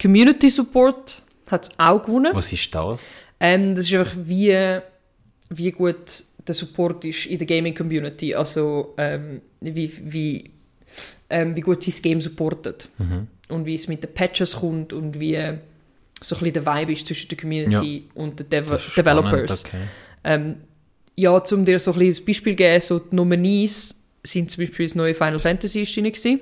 Community 0.00 0.50
Support 0.50 1.22
hat 1.50 1.68
es 1.68 1.78
auch 1.78 2.02
gewonnen. 2.02 2.34
Was 2.34 2.52
ist 2.52 2.74
das? 2.74 3.12
Ähm, 3.38 3.74
das 3.74 3.86
ist 3.86 3.94
einfach 3.94 4.16
wie, 4.24 4.80
wie 5.50 5.70
gut 5.70 6.24
der 6.46 6.54
Support 6.54 7.04
ist 7.04 7.26
in 7.26 7.38
der 7.38 7.46
Gaming 7.46 7.74
Community. 7.74 8.34
Also 8.34 8.94
ähm, 8.96 9.42
wie, 9.60 9.92
wie, 10.12 10.50
ähm, 11.30 11.54
wie 11.54 11.60
gut 11.60 11.82
sie 11.82 11.92
das 11.92 12.02
Game 12.02 12.20
supportet. 12.20 12.88
Und 13.48 13.66
wie 13.66 13.74
es 13.74 13.86
mit 13.86 14.02
den 14.02 14.12
Patches 14.12 14.56
kommt 14.56 14.92
und 14.92 15.20
wie 15.20 15.38
so 16.22 16.36
ein 16.36 16.38
bisschen 16.40 16.64
der 16.64 16.66
Vibe 16.66 16.92
ist 16.92 17.06
zwischen 17.06 17.28
der 17.28 17.38
Community 17.38 18.08
und 18.14 18.38
den 18.38 18.48
Dev 18.48 18.68
Das 18.70 18.86
ist 18.86 18.96
Developers. 18.96 19.60
spannend, 19.60 19.64
okay. 19.66 19.88
Ähm, 20.24 20.56
ja, 21.16 21.30
um 21.30 21.64
dir 21.64 21.78
so 21.80 21.92
ein 21.92 21.98
bisschen 21.98 22.22
ein 22.22 22.26
Beispiel 22.26 22.52
zu 22.52 22.56
geben, 22.56 22.80
so 22.80 22.98
die 22.98 23.14
Nominees 23.16 24.02
sind 24.22 24.50
zum 24.50 24.64
Beispiel 24.64 24.86
das 24.86 24.94
neue 24.94 25.14
Final 25.14 25.40
Fantasy 25.40 25.82
ist 25.82 25.94
gewesen. 25.94 26.40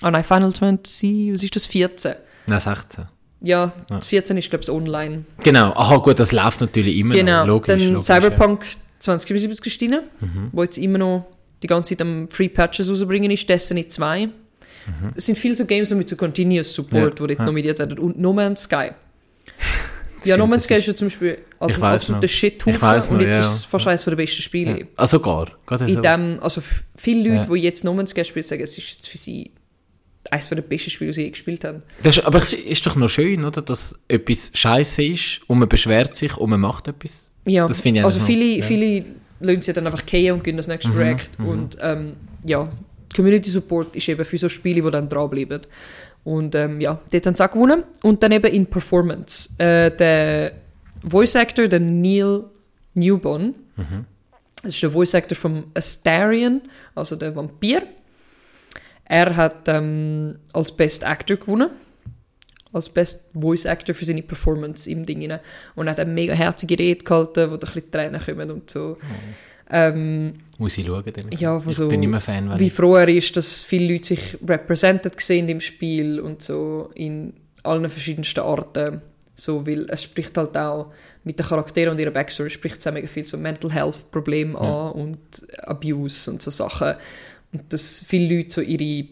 Ah 0.00 0.10
nein, 0.10 0.24
Final 0.24 0.52
Fantasy, 0.52 1.30
was 1.32 1.42
ist 1.42 1.54
das, 1.56 1.66
14? 1.66 2.14
Nein, 2.46 2.60
16. 2.60 3.04
Ja, 3.40 3.64
Ja. 3.64 3.72
das 3.88 4.06
14 4.06 4.36
ist 4.38 4.48
glaube 4.50 4.62
ich 4.64 4.70
online. 4.70 5.24
Genau, 5.42 5.72
aha 5.74 5.96
gut, 5.98 6.18
das 6.18 6.32
läuft 6.32 6.60
natürlich 6.60 6.96
immer 6.96 7.14
Genau, 7.14 7.40
noch. 7.40 7.46
Logisch, 7.46 7.68
dann 7.76 7.92
logisch, 7.92 8.06
Cyberpunk 8.06 8.64
2077 8.98 9.66
ist 9.66 9.80
drin, 9.80 10.00
Mhm. 10.20 10.48
wo 10.52 10.62
jetzt 10.62 10.78
immer 10.78 10.98
noch 10.98 11.26
die 11.62 11.66
ganze 11.66 11.90
Zeit 11.96 12.02
am 12.02 12.28
Free 12.30 12.48
Patches 12.48 12.90
rausbringen 12.90 13.30
ist, 13.30 13.48
Destiny 13.48 13.86
2. 13.88 14.28
Es 15.14 15.26
sind 15.26 15.38
viele 15.38 15.54
so 15.56 15.64
Games 15.66 15.90
mit 15.94 16.08
so 16.08 16.16
Continuous 16.16 16.72
Support, 16.74 16.92
Mhm. 16.94 17.04
Ja, 17.04 17.10
die 17.10 17.16
dort 17.34 17.38
ja. 17.38 17.44
nominiert 17.44 17.78
werden. 17.78 17.98
Und 17.98 18.18
No 18.18 18.32
Man's 18.32 18.62
Sky. 18.62 18.90
ja, 20.24 20.36
No 20.36 20.46
Man's 20.46 20.64
Sky 20.64 20.74
ist- 20.74 20.86
ja 20.86 20.94
zum 20.94 21.08
Beispiel 21.08 21.38
als 21.58 21.80
absoluter 21.80 22.28
weiss 22.80 23.08
und 23.10 23.16
noch, 23.16 23.22
jetzt 23.24 23.34
ja. 23.36 23.40
ist 23.42 23.48
es 23.54 23.64
fast 23.64 23.86
eines 23.86 24.04
der 24.04 24.16
besten 24.16 24.42
Spiele. 24.42 24.78
Ja. 24.80 24.86
Ah, 24.96 25.06
sogar. 25.06 25.50
Gerade 25.66 25.86
In 25.90 26.02
dem, 26.02 26.38
also 26.40 26.62
viele 26.96 27.36
Leute, 27.36 27.48
die 27.52 27.60
jetzt 27.60 27.84
No 27.84 27.94
Man's 27.94 28.10
Sky 28.10 28.24
spielen, 28.24 28.42
sagen, 28.42 28.62
es 28.62 28.76
ist 28.78 28.90
jetzt 28.90 29.08
für 29.08 29.18
sie 29.18 29.52
eines 30.30 30.48
der 30.48 30.56
besten 30.56 30.90
Spiele, 30.90 31.10
die 31.10 31.14
sie 31.14 31.22
je 31.24 31.30
gespielt 31.30 31.64
haben. 31.64 31.82
Das 32.02 32.18
ist, 32.18 32.24
aber 32.24 32.38
es 32.38 32.52
ist 32.52 32.86
doch 32.86 32.96
noch 32.96 33.08
schön, 33.08 33.44
oder? 33.44 33.62
Dass 33.62 33.98
etwas 34.08 34.50
scheiße 34.54 35.02
ist 35.04 35.40
und 35.46 35.58
man 35.58 35.68
beschwert 35.68 36.14
sich 36.14 36.36
und 36.36 36.50
man 36.50 36.60
macht 36.60 36.88
etwas. 36.88 37.32
Ja, 37.46 37.66
Das 37.66 37.80
finde 37.80 38.00
ich 38.00 38.04
also 38.04 38.20
viele, 38.20 38.44
noch- 38.56 38.56
ja. 38.58 38.62
viele 38.66 39.04
lassen 39.40 39.62
sich 39.62 39.74
dann 39.74 39.86
einfach 39.86 40.04
gehen 40.04 40.34
und 40.34 40.44
gehen 40.44 40.56
das 40.56 40.66
nächste 40.66 40.90
Mhm, 40.90 40.94
Projekt. 40.94 41.38
Und 41.38 41.78
ähm, 41.80 42.14
ja, 42.44 42.70
Community 43.18 43.50
Support 43.50 43.94
ist 43.96 44.08
eben 44.08 44.24
für 44.24 44.38
so 44.38 44.48
Spiele, 44.48 44.82
die 44.82 44.90
dann 44.90 45.08
dranbleiben. 45.08 45.62
Und 46.24 46.54
ähm, 46.54 46.80
ja, 46.80 47.00
dort 47.12 47.26
haben 47.26 47.34
sie 47.34 47.44
auch 47.44 47.52
gewonnen. 47.52 47.84
Und 48.02 48.22
dann 48.22 48.32
eben 48.32 48.52
in 48.52 48.66
Performance. 48.66 49.50
Äh, 49.58 49.90
der 49.96 50.52
Voice 51.04 51.36
Actor, 51.36 51.68
der 51.68 51.80
Neil 51.80 52.44
Newbon, 52.94 53.54
Mhm. 53.76 54.04
das 54.62 54.74
ist 54.74 54.82
der 54.82 54.90
Voice 54.90 55.14
Actor 55.14 55.36
von 55.36 55.64
Astarion, 55.74 56.60
also 56.94 57.14
der 57.14 57.34
Vampir. 57.36 57.82
Er 59.04 59.36
hat 59.36 59.68
ähm, 59.68 60.36
als 60.52 60.72
Best 60.72 61.06
Actor 61.06 61.36
gewonnen. 61.36 61.70
Als 62.72 62.88
Best 62.90 63.30
Voice 63.32 63.64
Actor 63.66 63.94
für 63.94 64.04
seine 64.04 64.22
Performance 64.22 64.90
im 64.90 65.06
Ding. 65.06 65.30
rein. 65.30 65.40
Und 65.76 65.86
er 65.86 65.92
hat 65.92 66.00
eine 66.00 66.12
mega 66.12 66.34
herzige 66.34 66.78
Rede 66.78 67.02
gehalten, 67.04 67.50
wo 67.50 67.56
da 67.56 67.66
ein 67.66 67.72
bisschen 67.72 67.90
Tränen 67.90 68.20
kommen 68.20 68.50
und 68.50 68.68
so. 68.68 68.98
Ähm, 69.70 70.34
Muss 70.58 70.78
ich 70.78 70.86
schauen. 70.86 71.04
Dann. 71.12 71.30
Ja, 71.32 71.58
ich 71.58 71.66
also, 71.66 71.88
bin 71.88 72.02
immer 72.02 72.20
Fan, 72.20 72.58
wie 72.58 72.66
ich... 72.66 72.72
froh 72.72 72.96
er 72.96 73.08
ist, 73.08 73.36
dass 73.36 73.62
viele 73.62 73.92
Leute 73.92 74.08
sich 74.08 74.38
represented 74.46 75.20
sehen 75.20 75.48
im 75.48 75.60
Spiel 75.60 76.20
und 76.20 76.42
so 76.42 76.90
in 76.94 77.34
allen 77.62 77.88
verschiedensten 77.88 78.40
Arten. 78.40 79.02
So, 79.34 79.66
weil 79.66 79.88
es 79.90 80.02
spricht 80.02 80.36
halt 80.36 80.56
auch 80.56 80.92
mit 81.24 81.38
den 81.38 81.46
Charakteren 81.46 81.92
und 81.92 82.00
ihrer 82.00 82.10
Backstory 82.10 82.50
spricht 82.50 82.78
es 82.78 82.86
auch 82.86 82.92
mega 82.92 83.06
viel 83.06 83.24
so 83.24 83.36
Mental 83.36 83.70
Health 83.70 84.10
Probleme 84.10 84.54
Ja. 84.54 84.90
an 84.90 84.92
und 84.92 85.46
Abuse 85.62 86.30
und 86.30 86.42
so 86.42 86.50
Sachen. 86.50 86.94
Und 87.52 87.72
dass 87.72 88.04
viele 88.06 88.36
Leute 88.36 88.50
so 88.50 88.60
ihre, 88.60 89.06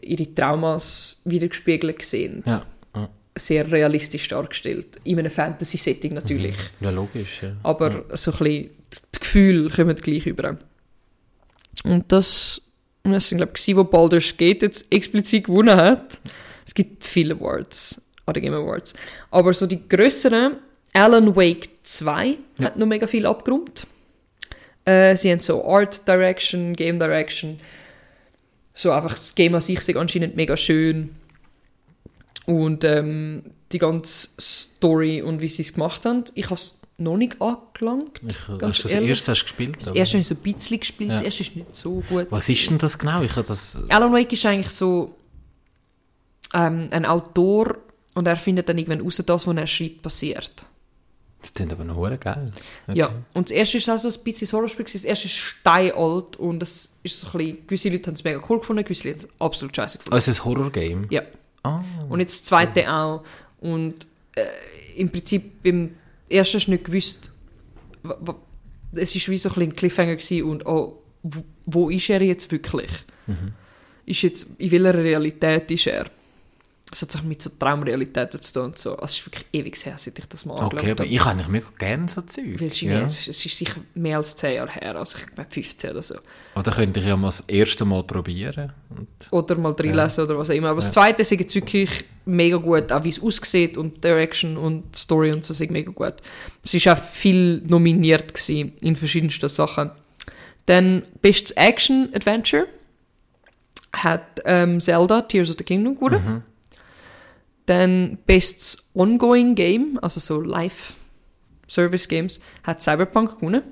ihre 0.00 0.34
Traumas 0.34 1.20
wiedergespiegelt 1.24 2.02
sehen. 2.02 2.42
Ja. 2.46 2.64
ja. 2.94 3.08
Sehr 3.36 3.70
realistisch 3.70 4.28
dargestellt. 4.28 4.98
In 5.04 5.18
einem 5.18 5.30
Fantasy-Setting 5.30 6.14
natürlich. 6.14 6.56
Ja, 6.80 6.90
logisch. 6.90 7.42
Ja. 7.42 7.52
Aber 7.64 8.04
so 8.14 8.32
ein 8.32 8.38
bisschen, 8.38 8.70
die 9.16 9.20
Gefühle 9.20 9.70
kommen 9.70 9.96
gleich 9.96 10.26
über. 10.26 10.58
Und 11.84 12.10
das, 12.10 12.62
das 13.04 13.28
sind, 13.28 13.38
glaube 13.38 13.52
ich, 13.56 13.76
wo 13.76 13.84
Baldur's 13.84 14.36
Gate 14.36 14.62
jetzt 14.62 14.92
explizit 14.92 15.44
gewonnen 15.44 15.76
hat. 15.76 16.20
Es 16.66 16.74
gibt 16.74 17.04
viele 17.04 17.34
Awards, 17.34 18.00
den 18.34 18.42
Game 18.42 18.54
Awards. 18.54 18.94
Aber 19.30 19.52
so 19.52 19.66
die 19.66 19.86
grösseren, 19.88 20.56
Alan 20.92 21.36
Wake 21.36 21.68
2 21.82 22.38
Ja. 22.58 22.66
hat 22.66 22.76
noch 22.76 22.86
mega 22.86 23.06
viel 23.06 23.26
abgeräumt. 23.26 23.86
Äh, 24.84 25.16
sie 25.16 25.30
haben 25.30 25.40
so 25.40 25.64
Art 25.64 26.06
Direction, 26.08 26.74
Game 26.74 26.98
Direction. 26.98 27.58
So 28.72 28.90
einfach 28.92 29.10
das 29.12 29.34
Game 29.34 29.54
an 29.54 29.60
sich 29.60 29.78
ist 29.78 29.96
anscheinend 29.96 30.36
mega 30.36 30.56
schön. 30.56 31.10
Und 32.46 32.84
ähm, 32.84 33.42
die 33.72 33.78
ganze 33.78 34.28
Story 34.40 35.22
und 35.22 35.40
wie 35.40 35.48
sie 35.48 35.62
es 35.62 35.74
gemacht 35.74 36.04
haben. 36.04 36.24
Ich 36.34 36.46
habe 36.46 36.54
es 36.54 36.75
noch 36.98 37.16
nicht 37.16 37.40
angelangt. 37.42 38.20
Ich, 38.26 38.46
Ganz 38.46 38.62
hast 38.62 38.78
du 38.78 38.82
das 38.84 38.92
ehrlich. 38.92 39.08
erste 39.10 39.30
hast 39.32 39.40
du 39.40 39.44
gespielt? 39.44 39.76
Das 39.78 39.90
erste 39.90 40.14
habe 40.14 40.20
ich 40.22 40.26
so 40.28 40.34
ein 40.34 40.40
bisschen 40.42 40.80
gespielt, 40.80 41.10
das 41.12 41.20
Ja. 41.20 41.26
erste 41.26 41.42
ist 41.42 41.56
nicht 41.56 41.74
so 41.74 42.02
gut. 42.08 42.26
Was 42.30 42.48
ist 42.48 42.70
denn 42.70 42.78
das 42.78 42.98
genau? 42.98 43.22
Ich 43.22 43.36
habe 43.36 43.46
das... 43.46 43.78
Alan 43.90 44.12
Wake 44.12 44.32
ist 44.32 44.46
eigentlich 44.46 44.70
so 44.70 45.14
ähm, 46.54 46.88
ein 46.90 47.04
Autor 47.04 47.76
und 48.14 48.26
er 48.26 48.36
findet 48.36 48.68
dann 48.68 48.78
irgendwann 48.78 49.00
raus, 49.02 49.22
das, 49.24 49.46
was 49.46 49.56
er 49.56 49.66
schreibt, 49.66 50.02
passiert. 50.02 50.66
Das 51.42 51.52
klingt 51.52 51.70
aber 51.70 51.84
noch 51.84 51.96
hure 51.96 52.16
geil. 52.18 52.52
Okay. 52.88 52.98
Ja, 52.98 53.10
und 53.34 53.50
das 53.50 53.52
erste 53.52 53.76
ist 53.76 53.88
auch 53.90 53.98
so 53.98 54.08
ein 54.08 54.24
bisschen 54.24 54.50
Horrorspiel. 54.50 54.84
Das 54.90 55.04
erste 55.04 55.26
ist 55.26 55.34
steinalt 55.34 56.36
und 56.36 56.60
das 56.60 56.96
ist 57.02 57.20
so 57.20 57.28
ein 57.28 57.38
bisschen, 57.38 57.66
gewisse 57.66 57.88
Leute 57.90 58.06
haben 58.08 58.14
es 58.14 58.24
mega 58.24 58.42
cool 58.48 58.58
gefunden, 58.58 58.82
gewisse 58.82 59.08
Leute 59.08 59.24
haben 59.24 59.30
es 59.34 59.40
absolut 59.40 59.76
scheiße 59.76 59.98
gefunden. 59.98 60.14
Also 60.14 60.30
ein 60.32 60.44
Horror-Game? 60.44 61.06
Ja. 61.10 61.22
Ah. 61.62 61.84
Und 62.08 62.20
jetzt 62.20 62.40
das 62.40 62.44
zweite 62.44 62.90
auch. 62.90 63.22
Und 63.60 64.06
äh, 64.34 64.46
im 64.96 65.10
Prinzip 65.10 65.62
beim 65.62 65.94
ersten 66.28 66.58
hast 66.58 66.66
du 66.66 66.70
nicht 66.72 66.84
gewusst, 66.84 67.30
es 68.92 69.14
war 69.14 69.32
wie 69.32 69.36
so 69.36 69.50
ein 69.50 69.62
ein 69.62 69.76
Cliffhanger 69.76 70.16
gewesen 70.16 70.42
und 70.44 70.66
oh, 70.66 71.02
wo, 71.22 71.44
wo 71.64 71.90
ist 71.90 72.08
er 72.10 72.22
jetzt 72.22 72.50
wirklich? 72.52 72.90
Mhm. 73.26 73.52
Ist 74.06 74.22
jetzt, 74.22 74.48
in 74.58 74.70
welcher 74.70 74.94
Realität 74.94 75.70
ist 75.70 75.86
er? 75.86 76.06
Es 76.92 77.02
hat 77.02 77.10
sich 77.10 77.22
mit 77.24 77.42
so 77.42 77.50
Traumrealitäten 77.58 78.40
zu 78.40 78.54
tun 78.54 78.64
und 78.66 78.78
so. 78.78 78.92
Also 78.92 79.04
es 79.04 79.16
ist 79.16 79.26
wirklich 79.26 79.46
ewig 79.52 79.84
her, 79.84 79.94
seit 79.96 80.18
ich 80.18 80.26
das 80.26 80.46
mal 80.46 80.54
Okay, 80.54 80.62
angeschaut 80.62 80.90
aber 80.90 81.04
habe. 81.04 81.14
ich 81.14 81.20
habe 81.20 81.30
eigentlich 81.30 81.48
mega 81.48 81.66
gerne 81.78 82.08
so 82.08 82.22
Zeug. 82.22 82.60
Es 82.60 82.74
ist, 82.74 82.80
ja. 82.80 82.90
mehr, 82.90 83.02
es 83.06 83.26
ist 83.26 83.42
sicher 83.42 83.80
mehr 83.94 84.18
als 84.18 84.36
10 84.36 84.54
Jahre 84.54 84.70
her, 84.70 84.94
also 84.94 85.18
ich 85.18 85.26
glaube 85.34 85.50
15 85.50 85.90
oder 85.90 86.02
so. 86.02 86.14
Oder 86.54 86.70
könnte 86.70 87.00
ich 87.00 87.06
ja 87.06 87.16
mal 87.16 87.28
das 87.28 87.40
erste 87.40 87.84
Mal 87.84 88.04
probieren. 88.04 88.72
Oder 89.32 89.56
mal 89.56 89.72
reinlesen 89.72 90.24
oder 90.24 90.38
was 90.38 90.48
auch 90.48 90.54
immer. 90.54 90.68
Aber 90.68 90.80
das 90.80 90.92
zweite 90.92 91.22
ist 91.22 91.32
jetzt 91.32 91.54
wirklich 91.56 92.04
mega 92.24 92.56
gut, 92.56 92.92
auch 92.92 93.02
wie 93.02 93.08
es 93.08 93.20
aussieht 93.20 93.76
und 93.76 94.04
Direction 94.04 94.56
und 94.56 94.94
Story 94.94 95.32
und 95.32 95.44
so 95.44 95.54
sind 95.54 95.72
mega 95.72 95.90
gut. 95.90 96.14
Es 96.62 96.72
ist 96.72 96.86
auch 96.86 97.02
viel 97.02 97.62
nominiert 97.66 98.32
gewesen 98.32 98.74
in 98.80 98.94
verschiedensten 98.94 99.48
Sachen. 99.48 99.90
Dann 100.66 101.02
Bestes 101.20 101.50
Action 101.52 102.10
Adventure 102.14 102.66
hat 103.92 104.40
ähm, 104.44 104.80
Zelda 104.80 105.22
Tears 105.22 105.50
of 105.50 105.56
the 105.58 105.64
Kingdom 105.64 105.96
gewonnen. 105.96 106.42
Dann 107.66 108.18
Bestes 108.26 108.90
Ongoing 108.94 109.54
Game, 109.54 109.98
also 110.02 110.20
so 110.20 110.40
Live 110.40 110.94
Service 111.68 112.06
Games, 112.08 112.40
hat 112.62 112.80
Cyberpunk 112.80 113.40
gewonnen. 113.40 113.62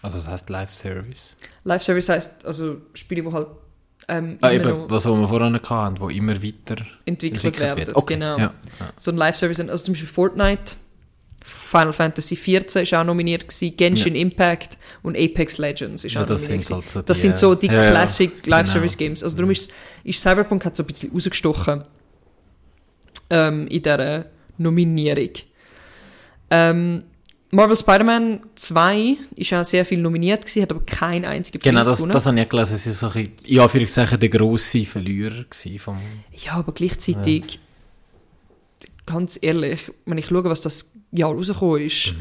also 0.00 0.16
das 0.16 0.28
heißt 0.28 0.48
Live-Service. 0.50 1.36
Live 1.64 1.82
Service 1.82 2.08
heißt 2.08 2.44
also 2.46 2.78
Spiele, 2.94 3.22
die 3.22 3.32
halt 3.32 3.48
ähm, 4.08 4.38
Ah, 4.40 4.50
eben, 4.50 4.68
noch 4.68 4.90
was 4.90 5.04
wir 5.04 5.28
vorhin 5.28 5.60
hatten, 5.62 6.00
wo 6.00 6.08
immer 6.08 6.42
weiter 6.42 6.76
entwickelt, 7.04 7.60
werden. 7.60 7.78
wird. 7.86 7.94
Okay, 7.96 8.14
Genau. 8.14 8.38
ja. 8.38 8.54
ja. 8.80 8.92
So 8.96 9.10
ein 9.10 9.16
Live-Service, 9.16 9.60
also 9.60 9.84
zum 9.84 9.92
Beispiel 9.94 10.08
Fortnite, 10.08 10.74
Final 11.44 11.92
Fantasy 11.92 12.34
XIV 12.36 12.82
ist 12.82 12.94
auch 12.94 13.04
nominiert 13.04 13.46
gewesen, 13.48 13.76
Genshin 13.76 14.14
Impact 14.14 14.78
und 15.02 15.16
Apex 15.16 15.58
Legends 15.58 16.04
ist 16.04 16.14
Ja, 16.14 16.22
auch 16.22 16.26
das 16.26 16.42
nominiert 16.42 16.64
sind 16.66 16.76
halt 16.76 16.90
so 16.90 17.02
Das 17.02 17.18
die, 17.18 17.20
sind 17.22 17.36
so 17.36 17.54
die 17.54 17.66
ja, 17.66 17.74
ja, 17.74 17.90
Classic 17.90 18.42
genau. 18.42 18.56
Live-Service-Games. 18.56 19.22
Also 19.22 19.36
darum 19.36 19.50
ist, 19.50 19.70
ist 20.04 20.20
Cyberpunk 20.20 20.64
hat 20.64 20.76
so 20.76 20.82
ein 20.82 20.86
bisschen 20.86 21.10
rausgestochen 21.12 21.84
ähm, 23.32 23.66
in 23.68 23.82
dieser 23.82 24.26
Nominierung. 24.58 25.30
Ähm, 26.50 27.04
Marvel 27.50 27.76
Spider-Man 27.76 28.40
2 28.54 29.16
ist 29.36 29.52
auch 29.52 29.64
sehr 29.64 29.84
viel 29.84 30.00
nominiert 30.00 30.42
gewesen, 30.46 30.62
hat 30.62 30.70
aber 30.70 30.82
kein 30.84 31.24
einziger 31.24 31.58
Preis 31.58 31.70
Genau, 31.70 31.84
das, 31.84 31.98
gewonnen. 31.98 32.12
das 32.12 32.26
habe 32.26 32.40
ich 32.40 32.48
gelesen. 32.48 32.74
Es 32.74 32.86
ist 32.86 32.98
so 33.00 33.08
ein 33.08 33.12
bisschen, 33.12 33.32
in 33.46 33.58
Anführungszeichen 33.60 34.20
der 34.20 34.28
grosse 34.28 34.84
Verlierer 34.86 35.44
gewesen 35.44 35.78
vom... 35.78 35.98
Ja, 36.32 36.52
aber 36.52 36.72
gleichzeitig, 36.72 37.58
ganz 39.04 39.38
ehrlich, 39.42 39.90
wenn 40.06 40.18
ich 40.18 40.26
schaue, 40.26 40.44
was 40.44 40.60
das 40.62 40.92
Jahr 41.10 41.32
rausgekommen 41.32 41.82
ist, 41.82 42.14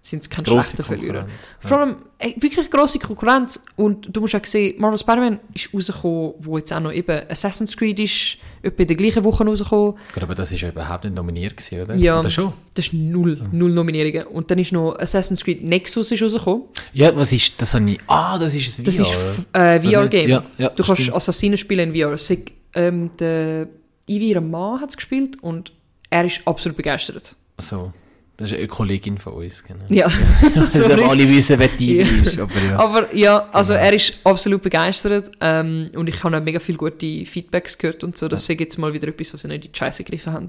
sind 0.00 0.22
es 0.22 0.30
keine 0.30 0.48
Mhm. 0.48 0.52
Schlechten 0.62 0.84
Verlierer. 0.84 1.26
Vor 1.60 1.78
allem 1.78 1.96
ey, 2.18 2.34
wirklich 2.40 2.70
grosse 2.70 2.98
Konkurrenz. 2.98 3.62
Und 3.76 4.08
du 4.14 4.20
musst 4.22 4.34
auch 4.36 4.44
sehen, 4.44 4.80
Marvel 4.80 4.98
Spider-Man 4.98 5.40
ist 5.54 5.72
rausgekommen, 5.74 6.34
wo 6.40 6.56
jetzt 6.56 6.72
auch 6.72 6.80
noch 6.80 6.92
eben 6.92 7.28
Assassin's 7.28 7.76
Creed 7.76 8.00
ist, 8.00 8.38
etwa 8.62 8.82
in 8.82 8.86
der 8.88 8.96
gleichen 8.96 9.24
Woche 9.24 9.44
rausgekommen. 9.44 9.94
Gut, 10.14 10.22
aber 10.22 10.34
das 10.34 10.52
ist 10.52 10.60
ja 10.60 10.68
überhaupt 10.68 11.04
nicht 11.04 11.16
nominiert 11.16 11.56
gewesen, 11.56 11.82
oder? 11.82 11.94
Ja. 11.94 12.20
Oder 12.20 12.30
schon? 12.30 12.52
Das 12.74 12.86
ist 12.86 12.92
null, 12.94 13.40
null 13.52 13.70
Nominierungen. 13.72 14.26
Und 14.26 14.50
dann 14.50 14.58
ist 14.58 14.72
noch 14.72 14.98
Assassin's 14.98 15.44
Creed 15.44 15.62
Nexus 15.64 16.12
ist 16.12 16.22
rausgekommen. 16.22 16.62
Ja, 16.92 17.14
was 17.16 17.32
ist 17.32 17.60
das? 17.60 17.74
Habe 17.74 17.90
ich, 17.90 18.00
ah, 18.06 18.38
das 18.38 18.54
ist 18.54 18.78
ein 18.78 18.84
Das 18.84 18.96
VR. 18.96 19.02
ist 19.02 19.10
f- 19.12 19.46
äh, 19.52 19.80
VR-Game. 19.80 20.28
Ja, 20.30 20.44
ja, 20.58 20.68
du 20.70 20.82
kannst 20.82 21.02
stimmt. 21.02 21.16
Assassinen 21.16 21.56
spielen 21.56 21.92
in 21.94 22.00
VR. 22.00 22.16
Sie, 22.16 22.44
ähm, 22.74 23.10
der 23.18 23.68
Ivy 24.08 24.38
Mann 24.40 24.80
hat 24.80 24.90
es 24.90 24.96
gespielt 24.96 25.42
und 25.42 25.72
er 26.10 26.24
ist 26.24 26.40
absolut 26.46 26.76
begeistert. 26.76 27.36
So. 27.60 27.92
Das 28.40 28.52
ist 28.52 28.56
eine 28.58 28.68
Kollegin 28.68 29.18
von 29.18 29.32
uns, 29.32 29.64
genau. 29.64 29.84
Ja, 29.90 30.08
sorry. 30.70 31.02
alle 31.02 31.28
wissen, 31.28 31.58
wer 31.58 31.66
die 31.68 31.96
Ja. 31.96 32.06
ist, 32.06 32.38
aber 32.38 32.60
ja. 32.60 32.78
Aber 32.78 33.14
ja, 33.14 33.48
also 33.52 33.72
er 33.72 33.92
ist 33.92 34.14
absolut 34.22 34.62
begeistert 34.62 35.32
ähm, 35.40 35.90
und 35.96 36.08
ich 36.08 36.22
habe 36.22 36.36
auch 36.36 36.40
mega 36.42 36.60
viele 36.60 36.78
gute 36.78 37.26
Feedbacks 37.26 37.76
gehört 37.76 38.04
und 38.04 38.16
so. 38.16 38.28
Das 38.28 38.48
ist 38.48 38.60
jetzt 38.60 38.78
mal 38.78 38.92
wieder 38.92 39.08
etwas, 39.08 39.34
was 39.34 39.40
sie 39.40 39.48
nicht 39.48 39.64
in 39.64 39.72
die 39.72 39.76
Scheiße 39.78 40.04
gegriffen 40.04 40.32
haben. 40.32 40.48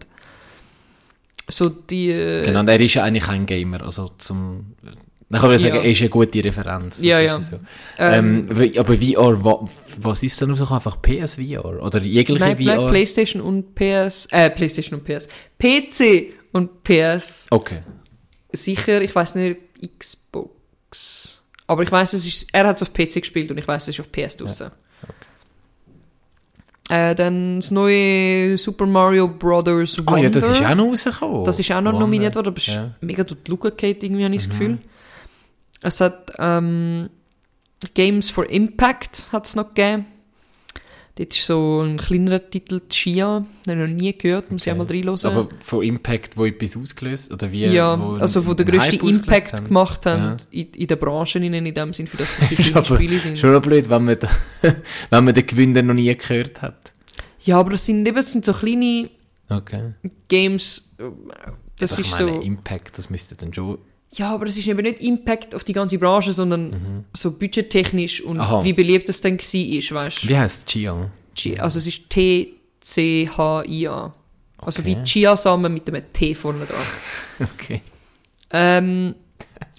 So 1.49 1.67
die... 1.69 2.11
Äh, 2.11 2.45
Genau, 2.45 2.59
und 2.59 2.67
er 2.69 2.79
ist 2.79 2.93
ja 2.93 3.03
eigentlich 3.05 3.27
ein 3.27 3.47
Gamer, 3.47 3.81
also 3.83 4.11
zum... 4.19 4.75
Dann 5.31 5.41
kann 5.41 5.49
man 5.49 5.57
sagen, 5.59 5.75
Ja. 5.75 5.81
er 5.81 5.89
ist 5.91 6.01
eine 6.01 6.09
gute 6.09 6.43
Referenz. 6.43 6.97
das 6.97 7.03
Ja, 7.05 7.19
ist 7.19 7.25
ja. 7.31 7.39
So. 7.39 7.59
ähm, 7.97 8.47
Ähm, 8.51 8.71
aber 8.77 8.97
VR, 8.97 9.43
wa, 9.43 9.67
was 9.99 10.21
ist 10.23 10.39
denn 10.41 10.51
rausgekommen? 10.51 10.77
Einfach 10.83 11.01
PSVR? 11.01 11.81
Oder 11.83 12.01
jegliche 12.01 12.39
nein, 12.39 12.55
nein, 12.59 12.77
VR? 12.79 12.89
Playstation 12.89 13.41
und 13.41 13.73
PS... 13.73 14.27
Äh, 14.31 14.51
Playstation 14.51 14.99
und 14.99 15.05
PS. 15.05 15.27
PC 15.59 16.33
und 16.51 16.83
PS. 16.83 17.47
Okay. 17.51 17.81
Sicher, 18.51 19.01
ich 19.01 19.13
weiß 19.13 19.35
nicht, 19.35 19.57
Xbox. 19.99 21.43
Aber 21.67 21.83
ich 21.83 21.91
weiß, 21.91 22.13
es 22.13 22.25
ist, 22.27 22.47
er 22.51 22.67
hat 22.67 22.77
es 22.77 22.81
auf 22.81 22.91
PC 22.93 23.15
gespielt 23.21 23.51
und 23.51 23.57
ich 23.57 23.67
weiß, 23.67 23.83
es 23.83 23.89
ist 23.89 23.99
auf 23.99 24.11
PS 24.11 24.37
draussen. 24.37 24.71
Äh, 26.89 27.13
dann 27.13 27.59
das 27.59 27.69
neue 27.69 28.57
Super 28.57 28.87
Mario 28.87 29.27
Brothers 29.27 29.97
Ah 29.99 30.11
Wonder. 30.11 30.23
ja, 30.23 30.29
das 30.31 30.49
ist 30.49 30.63
auch 30.65 30.73
noch 30.73 30.85
rausgekommen. 30.87 31.43
Das 31.45 31.59
ist 31.59 31.71
auch 31.71 31.81
noch 31.81 31.91
Wonder. 31.93 31.99
nominiert 32.05 32.33
worden, 32.35 32.47
aber 32.47 32.57
es 32.57 32.67
ist 32.67 32.75
Ja. 32.75 32.85
Mhm. 32.85 32.93
mega 33.01 33.23
durch 33.23 33.43
die 33.43 33.51
Luke 33.51 33.71
geht 33.73 34.03
irgendwie, 34.03 34.25
habe 34.25 34.33
ich 34.33 34.41
das 34.41 34.49
Gefühl. 34.49 34.79
Es 35.81 36.01
hat 36.01 36.31
ähm, 36.39 37.09
Games 37.93 38.31
for 38.31 38.49
Impact 38.49 39.27
hat 39.31 39.45
es 39.45 39.55
noch 39.55 39.67
gegeben. 39.75 40.07
Dort 41.20 41.36
ist 41.36 41.45
so 41.45 41.82
ein 41.82 41.97
kleinerer 41.97 42.49
Titel, 42.49 42.80
Chia, 42.88 43.45
den 43.67 43.74
habe 43.80 43.84
ich 43.84 43.89
noch 43.91 44.01
nie 44.01 44.17
gehört, 44.17 44.49
muss 44.51 44.65
ich 44.65 44.72
Okay. 44.72 44.80
einmal 44.80 44.88
reinhören. 44.88 45.26
Aber 45.38 45.49
von 45.61 45.84
Impact, 45.84 46.38
wo 46.38 46.45
etwas 46.45 46.78
ausgelöst? 46.78 47.34
Oder 47.34 47.51
wie? 47.51 47.65
ja, 47.65 47.99
wo 47.99 48.13
also 48.13 48.45
wo 48.45 48.53
der 48.53 48.65
ausgelöst 48.80 49.03
Impact 49.17 49.53
haben? 49.57 49.67
gemacht 49.67 50.05
haben 50.05 50.24
Ja. 50.24 50.38
in, 50.51 50.67
in 50.76 50.88
der 50.88 50.95
Branche, 50.95 51.39
in, 51.39 51.53
in 51.53 51.74
dem 51.74 51.91
Sinn, 51.91 52.07
für 52.07 52.15
das 52.15 52.38
die 52.49 52.55
kleinen 52.55 52.78
aber 52.78 52.86
Spiele 52.95 53.20
sind. 53.20 53.38
Schon 53.38 53.51
noch 53.51 53.61
blöd, 53.61 53.89
wenn 53.89 54.05
man, 54.05 54.17
da, 54.17 54.30
wenn 55.09 55.26
man 55.26 55.34
den 55.34 55.45
Gewinner 55.45 55.82
noch 55.82 55.93
nie 55.93 56.15
gehört 56.15 56.61
hat. 56.61 56.93
Ja, 57.41 57.59
aber 57.59 57.72
das 57.72 57.86
sind 57.86 58.07
eben 58.07 58.15
das 58.15 58.32
sind 58.32 58.45
so 58.45 58.53
kleine 58.53 59.09
Okay. 59.49 59.93
Games, 60.30 60.89
äh, 60.99 61.03
das 61.80 61.93
Aber 61.93 62.01
ist 62.01 62.07
ich 62.07 62.11
meine, 62.26 62.32
so... 62.34 62.39
Impact, 62.41 62.97
das 62.97 63.09
müsste 63.09 63.36
dann 63.36 63.53
schon... 63.53 63.78
Ja, 64.14 64.34
aber 64.34 64.47
es 64.47 64.57
ist 64.57 64.68
eben 64.68 64.82
nicht 64.82 65.01
Impact 65.01 65.53
auf 65.53 65.64
die 65.64 65.74
ganze 65.74 65.99
Branche, 65.99 66.34
sondern 66.34 67.05
so 67.16 67.32
budgettechnisch 67.32 68.22
und 68.22 68.36
Mhm. 68.38 68.41
Aha. 68.41 68.64
wie 68.64 68.74
beliebt 68.74 69.07
es 69.10 69.22
dann 69.22 69.38
war, 69.38 69.43
weißt 69.43 70.28
Wie 70.28 70.38
heißt 70.38 70.68
Chia? 70.68 71.12
Chia. 71.36 71.62
Also 71.62 71.78
es 71.78 71.86
ist 71.88 72.10
T-C-H-I-A. 72.10 74.14
Also 74.57 74.82
Okay. 74.82 74.97
wie 74.97 75.03
Chiasamen 75.05 75.74
mit 75.74 75.88
einem 75.89 76.03
T 76.12 76.34
vorne 76.34 76.66
dran. 76.66 76.78
Okay. 77.53 77.82
ähm, 78.51 79.14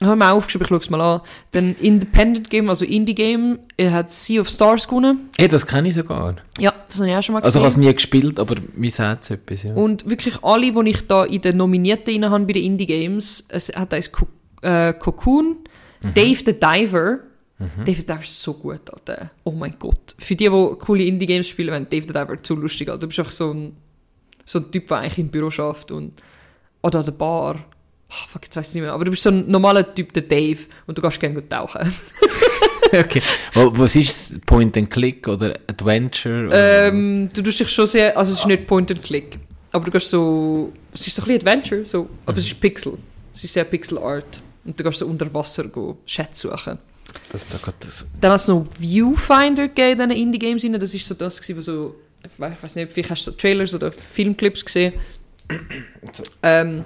habe 0.07 0.16
mir 0.16 0.32
aufgeschrieben, 0.32 0.64
ich 0.64 0.68
schaue 0.68 0.78
es 0.78 0.90
mal 0.90 1.01
an. 1.01 1.20
Dann 1.53 1.74
Independent 1.76 2.48
Game, 2.51 2.68
also 2.70 2.84
Indie 2.84 3.14
Game, 3.14 3.59
er 3.76 3.92
hat 3.92 4.11
Sea 4.11 4.40
of 4.40 4.48
Stars 4.48 4.86
gewonnen. 4.88 5.28
Hey, 5.38 5.48
das 5.48 5.66
kenne 5.66 5.88
ich 5.88 5.94
sogar. 5.94 6.36
Ja, 6.59 6.72
das 6.88 6.98
habe 7.01 7.11
ich 7.11 7.16
auch 7.16 7.22
schon 7.22 7.34
mal 7.34 7.42
Also 7.42 7.59
ich 7.59 7.64
gesehen. 7.64 7.76
habe 7.76 7.80
es 7.82 7.86
nie 7.88 7.94
gespielt, 7.94 8.40
aber 8.40 8.55
mir 8.76 8.90
sagt 8.90 9.24
es 9.24 9.30
etwas, 9.30 9.62
ja. 9.64 9.74
Und 9.74 10.09
wirklich 10.09 10.42
alle, 10.42 10.72
die 10.72 10.90
ich 10.90 11.07
da 11.07 11.24
in 11.24 11.40
den 11.42 11.57
Nominierten 11.59 12.24
rein 12.24 12.30
habe 12.30 12.44
bei 12.46 12.53
den 12.55 12.64
Indie 12.64 12.86
Games, 12.86 13.46
es 13.51 13.68
hat 13.74 13.92
eins 13.94 14.11
Co 14.11 14.26
äh, 14.62 14.92
Cocoon, 14.94 15.57
Mhm. 16.03 16.14
Dave 16.14 16.42
the 16.46 16.52
Diver. 16.55 17.18
Dave 17.85 17.98
the 18.01 18.06
Diver 18.06 18.20
ist 18.22 18.40
so 18.40 18.55
gut, 18.55 18.81
Alter. 18.90 19.31
Oh 19.44 19.51
mein 19.51 19.74
Gott. 19.78 20.14
Für 20.18 20.35
die, 20.35 20.44
die 20.44 20.74
coole 20.78 21.05
Indie 21.05 21.27
Games 21.27 21.47
spielen, 21.47 21.72
wenn 21.74 21.86
Dave 21.90 22.06
the 22.06 22.14
Diver 22.14 22.43
zu 22.43 22.56
lustig, 22.56 22.89
Alter. 22.89 23.01
Du 23.01 23.09
bist 23.09 23.18
einfach 23.18 23.32
so 23.32 23.52
ein, 23.52 23.77
so 24.47 24.60
ein 24.60 24.72
Typ, 24.72 24.86
der 24.89 24.97
eigentlich 24.97 25.18
im 25.18 25.28
Büro 25.28 25.51
schafft 25.51 25.90
und 25.93 26.22
oder 26.82 27.01
an 27.01 27.05
der 27.05 27.12
Bar. 27.12 27.56
Ah, 28.11 28.27
fuck, 28.27 28.43
jetzt 28.45 28.57
weiß 28.57 28.69
ich 28.69 28.74
nicht 28.74 28.82
mehr. 28.82 28.93
Aber 28.93 29.05
du 29.05 29.11
bist 29.12 29.23
so 29.23 29.31
ein 29.31 29.49
normaler 29.49 29.95
Typ, 29.95 30.12
der 30.12 30.23
Dave, 30.23 30.59
und 30.87 30.99
du 30.99 31.03
gehst 31.03 31.20
gerne 31.20 31.49
tauchen. 31.49 31.93
okay. 32.93 33.23
Was 33.55 33.95
ist? 33.95 34.45
Point 34.47 34.77
and 34.77 34.91
Click 34.91 35.28
oder 35.28 35.55
Adventure? 35.69 36.47
Oder 36.49 36.89
Ähm, 36.89 37.28
du 37.32 37.43
tust 37.43 37.61
dich 37.61 37.70
schon 37.70 37.87
sehr, 37.87 38.16
also 38.16 38.32
es 38.32 38.41
ist 38.41 38.47
nicht 38.47 38.66
Point 38.66 38.91
and 38.91 39.03
Click, 39.03 39.39
aber 39.70 39.85
du 39.85 39.93
gehst 39.93 40.09
so, 40.09 40.73
es 40.93 41.07
ist 41.07 41.15
so 41.15 41.23
ein 41.23 41.28
bisschen 41.28 41.49
Adventure, 41.49 41.87
so, 41.87 42.09
aber 42.27 42.39
es 42.39 42.47
ist 42.47 42.61
Pixel, 42.61 42.99
es 43.32 43.45
ist 43.45 43.53
sehr 43.53 43.65
Pixel 43.65 43.99
Art 43.99 44.41
und 44.65 44.78
du 44.78 44.82
gehst 44.82 44.99
so 44.99 45.07
unter 45.07 45.32
Wasser 45.32 45.69
go 45.69 45.99
Schätze 46.05 46.49
suchen. 46.49 46.78
das, 47.31 47.47
da 47.49 47.73
das, 47.78 48.07
Dann 48.20 48.32
hat 48.32 48.41
es 48.41 48.49
noch 48.49 48.66
Viewfinder 48.78 49.69
gegeben 49.69 50.01
in 50.01 50.09
diesen 50.09 50.23
Indie 50.23 50.39
Games 50.41 50.65
rein, 50.65 50.73
das 50.73 50.93
ist 50.93 51.07
so 51.07 51.15
das 51.15 51.41
wo 51.57 51.61
so, 51.61 51.95
ich 52.24 52.41
weiß 52.41 52.74
nicht, 52.74 52.93
vielleicht 52.93 53.11
hast 53.11 53.27
du 53.27 53.31
so 53.31 53.37
Trailers 53.37 53.73
oder 53.73 53.93
Filmclips 53.93 54.65
gesehen, 54.65 54.95
ähm, 56.43 56.85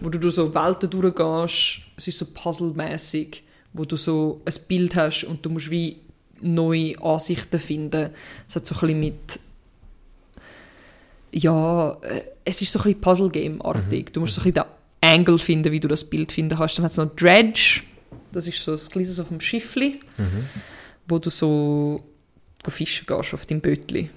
wo 0.00 0.08
du 0.08 0.18
durch 0.18 0.34
so 0.34 0.54
Welten 0.54 0.90
durchgehst, 0.90 1.80
es 1.96 2.08
ist 2.08 2.18
so 2.18 2.26
puzzlemäßig, 2.26 3.42
wo 3.72 3.84
du 3.84 3.96
so 3.96 4.40
ein 4.44 4.54
Bild 4.66 4.96
hast 4.96 5.24
und 5.24 5.44
du 5.44 5.50
musst 5.50 5.70
wie 5.70 5.98
neue 6.40 7.00
Ansichten 7.02 7.60
finden. 7.60 8.10
Es 8.48 8.56
hat 8.56 8.66
so 8.66 8.74
ein 8.76 8.80
bisschen 8.80 9.00
mit 9.00 9.40
ja, 11.32 11.92
äh, 12.02 12.22
es 12.44 12.62
ist 12.62 12.72
so 12.72 12.78
ein 12.78 12.84
bisschen 12.84 13.00
Puzzle-Game-artig. 13.00 14.12
Du 14.12 14.20
musst 14.20 14.34
so 14.34 14.40
ein 14.40 14.52
bisschen 14.52 14.64
den 14.64 15.10
Angle 15.10 15.38
finden, 15.38 15.72
wie 15.72 15.80
du 15.80 15.88
das 15.88 16.04
Bild 16.04 16.32
finden 16.32 16.56
kannst. 16.56 16.78
Dann 16.78 16.84
hat 16.84 16.92
es 16.92 16.98
noch 16.98 17.14
Dredge, 17.14 17.82
das 18.32 18.46
ist 18.46 18.62
so 18.62 18.72
ein 18.72 18.78
kleines 18.90 19.20
auf 19.20 19.28
dem 19.28 19.40
Schiffli, 19.40 20.00
wo 21.06 21.18
du 21.18 21.30
so 21.30 22.02
fischen 22.68 23.06
gehst 23.06 23.34
auf 23.34 23.46
deinem 23.46 23.60
Bötli. 23.60 24.10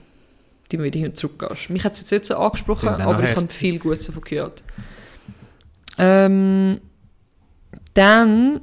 Die 0.72 0.99
hin 0.99 1.06
und 1.06 1.18
zurück 1.18 1.48
gehst. 1.48 1.69
Mich 1.69 1.84
hat 1.84 1.93
es 1.93 2.02
jetzt 2.02 2.11
nicht 2.11 2.26
so 2.26 2.38
angesprochen, 2.38 2.89
aber 2.89 3.23
ich 3.23 3.35
habe 3.35 3.48
viel 3.49 3.80
Gutes 3.80 4.07
davon 4.07 4.22
gehört. 4.23 4.64
Ähm, 5.98 6.80
dann, 7.93 8.61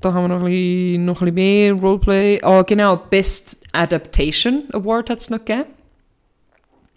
da 0.00 0.12
haben 0.12 0.24
wir 0.24 0.28
noch 0.28 0.42
ein 0.42 0.50
bisschen, 0.50 1.04
noch 1.04 1.22
ein 1.22 1.34
bisschen 1.34 1.34
mehr 1.34 1.72
Roleplay. 1.74 2.40
Ah, 2.42 2.62
genau, 2.62 2.96
Best 2.96 3.62
Adaptation 3.72 4.64
Award 4.72 5.10
hat 5.10 5.20
es 5.20 5.30
noch 5.30 5.44
gegeben. 5.44 5.66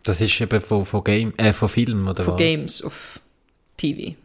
Das 0.04 0.20
ist 0.20 0.42
eben 0.42 0.62
von, 0.62 0.86
von, 0.86 1.04
Game, 1.04 1.34
äh, 1.38 1.54
von 1.54 1.70
Film 1.70 2.08
oder 2.08 2.24
Von 2.24 2.34
was? 2.34 2.40
Games 2.40 2.82
auf 2.82 3.21
TV. 3.82 4.16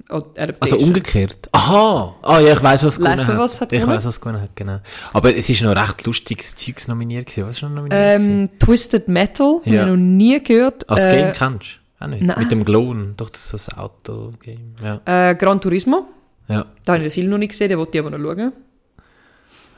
Also 0.61 0.77
umgekehrt. 0.79 1.49
Aha! 1.53 2.15
Ah 2.23 2.41
ja, 2.41 2.53
ich 2.53 2.63
weiß 2.63 2.85
was 2.85 2.99
gewonnen 2.99 3.19
Last 3.19 3.29
of 3.31 3.61
hat. 3.61 3.61
Hat 3.63 3.73
ich 3.73 3.87
weiß 3.87 4.05
was 4.05 4.21
gewonnen 4.21 4.41
hat, 4.41 4.55
genau. 4.55 4.79
Aber 5.13 5.35
es 5.35 5.49
ist 5.51 5.63
noch 5.63 5.75
recht 5.77 6.05
lustiges 6.07 6.55
Zeugs 6.57 6.87
nominiert 6.89 7.27
gewesen. 7.27 7.49
Was 7.49 7.57
ist 7.57 7.63
noch 7.63 7.71
nominiert 7.71 8.21
ähm, 8.21 8.51
Twisted 8.59 9.09
Metal, 9.09 9.61
Ja. 9.65 9.81
habe 9.83 9.91
ich 9.93 9.97
noch 9.97 10.03
nie 10.03 10.43
gehört. 10.43 10.89
Als 10.89 11.05
Äh, 11.05 11.17
Game 11.17 11.33
kennst 11.33 11.81
du? 11.99 12.05
Auch 12.05 12.09
nicht? 12.09 12.23
nein. 12.23 12.39
Mit 12.39 12.51
dem 12.53 12.65
Glon. 12.65 13.15
Doch, 13.17 13.31
das 13.31 13.53
ist 13.53 13.65
so 13.65 13.73
ein 13.73 13.79
Auto-Game. 13.79 14.75
Ja. 14.83 15.01
Äh, 15.31 15.35
Gran 15.35 15.61
Turismo, 15.61 16.07
Ja. 16.49 16.67
da 16.85 16.93
habe 16.93 17.05
ich 17.05 17.13
den 17.13 17.21
Film 17.21 17.31
noch 17.31 17.39
nicht 17.39 17.51
gesehen, 17.51 17.69
den 17.71 17.79
wollte 17.79 17.99
ich 17.99 18.05
aber 18.05 18.17
noch 18.17 18.23
schauen. 18.25 18.53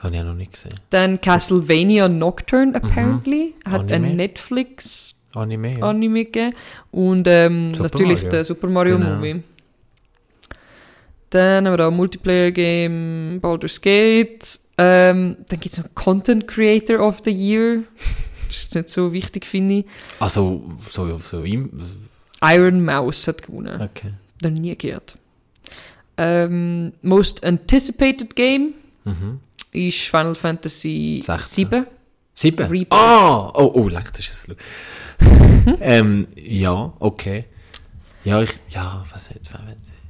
Habe 0.03 0.15
ich 0.15 0.21
auch 0.21 0.27
noch 0.27 0.35
nicht 0.35 0.53
gesehen. 0.53 0.75
Dann 0.91 1.21
Castlevania 1.21 2.09
Nocturne, 2.09 2.75
apparently. 2.75 3.55
Hat 3.65 3.87
Mhm. 3.89 3.93
Anime. 3.95 4.07
ein 4.09 4.17
Netflix 4.17 5.15
Anime, 5.35 5.79
ja. 5.79 5.85
Anime 5.87 6.25
gegeben. 6.25 6.55
Und 6.91 7.27
ähm, 7.29 7.73
natürlich 7.73 8.19
Mario. 8.19 8.31
der 8.31 8.45
Super 8.45 8.67
Mario 8.69 8.99
Genau. 8.99 9.17
Movie. 9.17 9.43
Dann 11.31 11.67
haben 11.67 11.73
wir 11.73 11.77
da 11.77 11.91
Multiplayer-Game, 11.91 13.41
Baldur's 13.41 13.81
Gate. 13.81 14.61
Ähm, 14.79 15.37
dann 15.49 15.61
gibt 15.61 15.73
es 15.77 15.79
noch 15.79 15.95
Content 15.95 16.47
Creator 16.49 17.01
of 17.01 17.19
the 17.25 17.31
Year. 17.31 17.83
Das 18.47 18.57
ist 18.57 18.75
nicht 18.75 18.89
so 18.89 19.13
wichtig, 19.13 19.45
finde 19.45 19.75
ich. 19.81 19.85
Also, 20.21 20.63
so, 20.87 21.19
so 21.19 21.43
im... 21.43 21.71
Iron 22.43 22.85
Mouse 22.85 23.27
hat 23.27 23.43
gewonnen. 23.43 23.81
Okay. 23.81 24.13
Noch 24.43 24.51
nie 24.51 24.77
gehört. 24.77 25.17
Ähm, 26.17 26.93
Most 27.03 27.45
Anticipated 27.45 28.35
Game 28.37 28.75
Mhm. 29.05 29.41
ist 29.73 30.01
Final 30.09 30.35
Fantasy 30.35 31.23
16. 31.25 31.67
7. 31.67 31.87
Sieben? 32.35 32.67
Rebirth. 32.67 32.93
Ah! 32.93 33.51
Oh, 33.55 33.71
oh, 33.75 33.89
leck, 33.89 34.13
das 34.13 34.21
ist 34.29 34.49
ein 34.51 34.57
Ähm, 35.81 36.29
ja, 36.37 36.93
okay. 37.01 37.45
Ja, 38.25 38.41
ich... 38.43 38.51
Ja, 38.71 39.05
was 39.13 39.31
jetzt? 39.31 39.51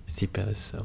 Sieben 0.07 0.49
ist 0.49 0.69
so... 0.69 0.79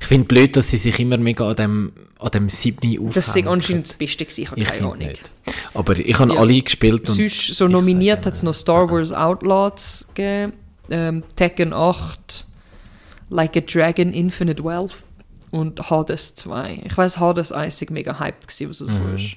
Ich 0.00 0.06
finde 0.06 0.26
blöd, 0.26 0.56
dass 0.56 0.70
sie 0.70 0.76
sich 0.76 0.98
immer 1.00 1.16
mega 1.16 1.48
an 1.48 1.56
dem, 1.56 1.92
an 2.18 2.30
dem 2.30 2.48
Siebni 2.48 2.98
aufhängen. 2.98 3.12
Das 3.12 3.34
ist 3.36 3.46
anscheinend 3.46 3.84
das 3.88 3.94
Beste 3.94 4.24
gewesen, 4.24 4.42
ich 4.42 4.50
habe 4.50 4.60
Ich 4.60 4.68
keine 4.68 4.86
Ahnung. 4.86 4.98
nicht. 4.98 5.30
Aber 5.74 5.96
ich 5.96 6.18
habe 6.18 6.34
Ja. 6.34 6.40
alle 6.40 6.60
gespielt 6.60 7.08
und... 7.08 7.14
Sonst 7.14 7.54
so 7.54 7.68
nominiert 7.68 8.26
hat 8.26 8.34
es 8.34 8.42
noch 8.42 8.54
Star 8.54 8.90
Wars 8.90 9.12
Outlaws 9.12 10.06
gegeben, 10.14 10.52
ähm, 10.90 11.22
Tekken 11.36 11.72
8, 11.72 12.46
Like 13.30 13.56
a 13.56 13.60
Dragon 13.60 14.12
Infinite 14.12 14.62
Wealth 14.64 14.94
und 15.50 15.90
Hades 15.90 16.34
2. 16.34 16.82
Ich 16.84 16.96
weiß 16.96 17.18
Hades 17.18 17.52
1 17.52 17.80
war 17.82 17.92
mega 17.92 18.18
hyped, 18.18 18.48
gewesen, 18.48 18.70
was 18.70 18.80
es 18.80 18.94
mhm. 18.94 19.14
ist. 19.16 19.36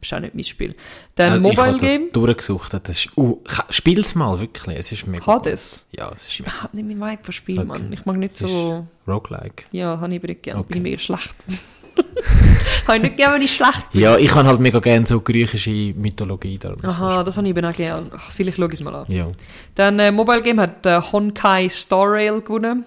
Ist 0.00 0.14
auch 0.14 0.20
nicht 0.20 0.34
mein 0.34 0.44
Spiel. 0.44 0.76
Dann 1.16 1.36
ich 1.36 1.40
Mobile 1.42 1.60
habe 1.72 1.78
Game, 1.78 2.02
das 2.04 2.12
durchgesucht. 2.12 2.72
Das 2.72 2.88
ist, 2.90 3.08
uh, 3.16 3.38
spiel's 3.70 4.14
mal, 4.14 4.38
wirklich. 4.40 4.78
Es 4.78 4.92
ist 4.92 5.06
mega 5.08 5.26
Hades. 5.26 5.86
gut. 5.90 5.98
Ja, 5.98 6.12
es 6.14 6.22
ist 6.22 6.28
ist 6.34 6.40
überhaupt 6.40 6.74
nicht 6.74 6.86
mein 6.86 7.00
Vibe 7.00 7.24
von 7.24 7.32
Spiel, 7.32 7.58
Okay. 7.58 7.66
Mann. 7.66 7.92
Ich 7.92 8.04
mag 8.06 8.16
nicht 8.16 8.32
Es 8.34 8.38
so... 8.38 8.86
Roguelike. 9.08 9.64
Ja, 9.72 9.98
habe 10.00 10.12
ich 10.12 10.18
aber 10.20 10.28
nicht 10.28 10.42
gerne. 10.44 10.60
Okay. 10.60 10.74
Bin 10.74 10.78
ich 10.78 10.90
mega 10.92 10.98
schlecht. 11.00 11.34
habe 12.86 12.96
ich 12.98 13.02
nicht 13.02 13.16
gerne, 13.16 13.34
wenn 13.34 13.42
ich 13.42 13.54
schlecht 13.54 13.90
bin. 13.90 14.00
Ja, 14.02 14.16
ich 14.16 14.32
habe 14.34 14.46
halt 14.48 14.60
mega 14.60 14.78
gerne 14.78 15.04
so 15.04 15.20
griechische 15.20 15.70
Mythologie. 15.96 16.58
Darum 16.58 16.78
Aha, 16.84 17.24
das 17.24 17.36
habe 17.36 17.48
ich 17.48 17.56
eben 17.56 17.64
auch 17.66 17.72
gerne. 17.74 18.10
Ach, 18.16 18.30
Vielleicht 18.30 18.56
schaue 18.56 18.68
ich 18.68 18.74
es 18.74 18.80
mal 18.82 18.94
an. 18.94 19.06
es- 19.08 19.14
Ja. 19.14 19.26
Dann 19.74 19.98
äh, 19.98 20.12
Mobile 20.12 20.42
Game 20.42 20.60
hat 20.60 20.86
äh, 20.86 21.00
Honkai 21.00 21.68
Star 21.68 22.12
Rail 22.12 22.40
gewonnen. 22.40 22.84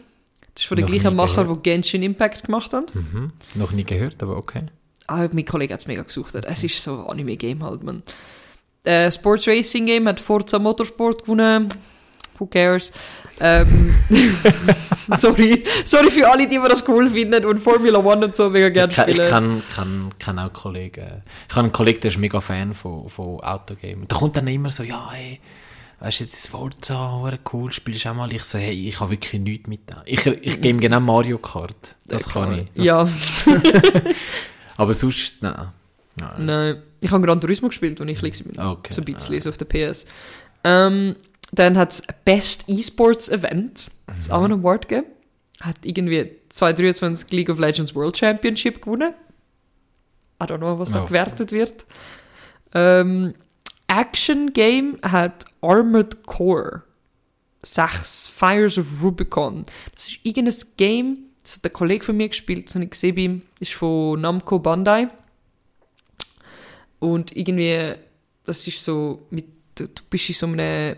Das 0.55 0.63
ist 0.63 0.67
von 0.67 0.77
den 0.77 0.85
gleichen 0.85 1.15
Macher, 1.15 1.43
die 1.45 1.55
Genshin 1.61 2.03
Impact 2.03 2.45
gemacht 2.45 2.73
haben. 2.73 2.85
Mhm. 2.93 3.31
Noch 3.55 3.71
nie 3.73 3.83
gehört, 3.83 4.21
aber 4.23 4.37
okay. 4.37 4.63
Ah, 5.11 5.29
mein 5.31 5.45
Kollege 5.45 5.73
hat 5.73 5.81
es 5.81 5.87
mega 5.87 6.01
gesucht. 6.03 6.33
Es 6.35 6.63
ist 6.63 6.81
so 6.81 6.99
ein 7.05 7.11
Anime-Game 7.11 7.63
halt, 7.63 7.83
man. 7.83 8.03
Äh, 8.83 9.11
Sports 9.11 9.47
Racing 9.47 9.85
Game 9.85 10.07
hat 10.07 10.19
Forza 10.19 10.57
Motorsport 10.59 11.23
gewonnen. 11.23 11.69
Who 12.39 12.47
cares? 12.47 12.91
Ähm, 13.39 13.93
sorry. 14.75 15.63
sorry 15.85 16.09
für 16.09 16.27
alle, 16.27 16.47
die 16.47 16.57
mir 16.57 16.69
das 16.69 16.87
cool 16.87 17.07
finden 17.09 17.45
und 17.45 17.59
Formula 17.59 17.99
One 17.99 18.25
und 18.25 18.35
so 18.35 18.49
mega 18.49 18.69
gerne 18.69 18.91
kann- 18.91 19.09
ich 19.09 19.15
spielen. 19.17 19.29
kann, 19.29 19.61
kann, 19.75 20.09
kann 20.17 20.39
auch 20.39 20.51
Kollegen. 20.51 21.21
Ich 21.47 21.55
habe 21.55 21.65
einen 21.65 21.71
Kollegen, 21.71 21.99
der 22.01 22.09
ist 22.11 22.17
mega 22.17 22.41
Fan 22.41 22.73
von, 22.73 23.07
von 23.09 23.39
Autogames. 23.41 24.07
Da 24.07 24.15
kommt 24.15 24.37
dann 24.37 24.47
immer 24.47 24.71
so, 24.71 24.81
ja, 24.81 25.11
hey, 25.11 25.39
weißt 25.99 26.19
du, 26.19 26.23
jetzt 26.23 26.33
ist 26.33 26.47
Forza, 26.49 27.21
cool, 27.53 27.71
spielst 27.71 28.05
du 28.05 28.09
auch 28.09 28.15
mal? 28.15 28.33
Ich 28.33 28.43
so, 28.43 28.57
hey, 28.57 28.87
ich 28.87 28.99
habe 28.99 29.11
wirklich 29.11 29.39
nichts 29.39 29.67
mit 29.67 29.87
dem. 29.87 29.97
Ich, 30.05 30.25
ich 30.25 30.59
game 30.61 30.79
genau 30.79 30.99
Mario 30.99 31.37
Kart. 31.37 31.95
Das 32.05 32.25
Ja, 32.25 32.31
kann 32.31 32.49
klar. 32.49 32.57
ich. 32.57 32.67
Das, 32.73 32.85
Ja, 32.85 33.07
Aber 34.77 34.93
sonst, 34.93 35.41
nein. 35.41 35.69
nein. 36.15 36.45
nein. 36.45 36.83
Ich 37.01 37.11
habe 37.11 37.25
Gran 37.25 37.41
Turismo 37.41 37.67
gespielt, 37.69 37.99
als 37.99 38.09
ich 38.09 38.19
klein 38.19 38.55
war. 38.57 38.71
Okay. 38.73 38.93
So 38.93 39.01
ein 39.01 39.05
bisschen 39.05 39.41
so 39.41 39.49
auf 39.49 39.57
der 39.57 39.65
PS. 39.65 40.05
Ähm, 40.63 41.15
dann 41.51 41.77
hat 41.77 41.91
es 41.91 42.03
Best 42.25 42.69
Esports 42.69 43.29
Event. 43.29 43.89
Das 44.07 44.17
ist 44.19 44.31
auch 44.31 44.43
ein 44.43 44.51
Award 44.51 44.87
gegeben. 44.87 45.07
Hat 45.61 45.77
irgendwie 45.83 46.31
2023 46.49 47.31
League 47.31 47.49
of 47.49 47.59
Legends 47.59 47.93
World 47.95 48.17
Championship 48.17 48.81
gewonnen. 48.81 49.13
I 50.41 50.45
don't 50.45 50.57
know, 50.57 50.77
was 50.79 50.91
da 50.91 51.03
Oh. 51.03 51.07
gewertet 51.07 51.51
wird. 51.51 51.85
Ähm, 52.73 53.33
Action 53.87 54.53
Game 54.53 54.97
hat 55.03 55.45
Armored 55.61 56.25
Core 56.25 56.83
6 57.63 58.27
Fires 58.27 58.77
of 58.77 59.03
Rubicon. 59.03 59.65
Das 59.93 60.07
ist 60.07 60.19
irgendein 60.23 60.55
Game, 60.77 61.17
das 61.43 61.57
hat 61.57 61.65
ein 61.65 61.73
Kollege 61.73 62.05
von 62.05 62.17
mir 62.17 62.29
gespielt, 62.29 62.67
das 62.67 62.75
habe 62.75 62.85
ich 62.85 62.91
gesehen 62.91 63.15
bei 63.15 63.21
ihm. 63.21 63.41
ist 63.59 63.73
von 63.73 64.19
Namco 64.21 64.59
Bandai. 64.59 65.07
Und 66.99 67.35
irgendwie, 67.35 67.95
das 68.45 68.67
ist 68.67 68.83
so, 68.83 69.25
mit, 69.31 69.45
du 69.75 69.87
bist 70.09 70.29
in 70.29 70.35
so 70.35 70.45
einem, 70.45 70.95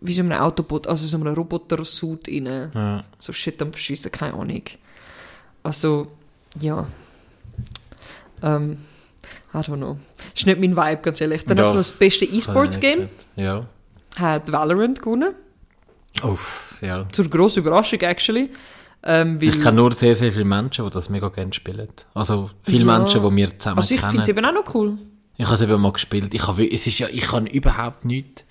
wie 0.00 0.12
so 0.12 0.22
einem 0.22 0.32
Autobot, 0.32 0.86
also 0.86 1.06
so 1.06 1.16
einem 1.16 1.34
Roboter-Suit 1.34 2.28
rein. 2.28 2.70
Ja. 2.74 3.04
So 3.18 3.32
Shit 3.32 3.60
am 3.60 3.72
Verschießen, 3.72 4.10
keine 4.12 4.34
Ahnung. 4.34 4.62
Also, 5.62 6.12
ja. 6.60 6.86
Ähm, 8.42 8.78
I 9.52 9.56
don't 9.58 9.76
know. 9.76 9.98
Ist 10.34 10.46
nicht 10.46 10.60
mein 10.60 10.76
Vibe, 10.76 11.02
ganz 11.02 11.20
ehrlich. 11.20 11.44
Dann 11.44 11.58
Ja. 11.58 11.64
hat 11.64 11.68
es 11.70 11.74
noch 11.74 11.80
das 11.80 11.92
beste 11.92 12.24
E-Sports-Game, 12.24 13.08
Ja. 13.36 13.66
hat 14.16 14.50
Valorant 14.50 15.02
gewonnen. 15.02 15.34
Uff, 16.22 16.76
ja. 16.80 17.06
Zur 17.10 17.28
grossen 17.28 17.60
Überraschung, 17.60 18.00
actually. 18.00 18.50
Ähm, 19.02 19.40
weil, 19.40 19.48
Ich 19.48 19.60
kenne 19.60 19.76
nur 19.78 19.92
sehr, 19.92 20.14
sehr 20.14 20.30
viele 20.30 20.44
Menschen, 20.44 20.84
die 20.84 20.90
das 20.90 21.08
mega 21.08 21.28
gerne 21.28 21.52
spielen. 21.54 21.88
Also 22.14 22.50
viele 22.62 22.84
Ja. 22.84 22.98
Menschen, 22.98 23.22
die 23.22 23.36
wir 23.36 23.58
zusammen 23.58 23.78
also 23.78 23.94
ich 23.94 24.00
finde 24.00 24.12
kennen. 24.16 24.22
es 24.22 24.28
eben 24.28 24.44
auch 24.44 24.52
noch 24.52 24.74
cool. 24.74 24.98
Ich 25.38 25.46
habe 25.46 25.54
es 25.54 25.62
eben 25.62 25.80
mal 25.80 25.92
gespielt. 25.92 26.34
Ich 26.34 26.46
habe, 26.46 26.70
es 26.70 26.86
ist 26.86 26.98
ja, 26.98 27.08
ich 27.10 27.22
kann 27.22 27.46
überhaupt 27.46 28.04
nichts. 28.04 28.44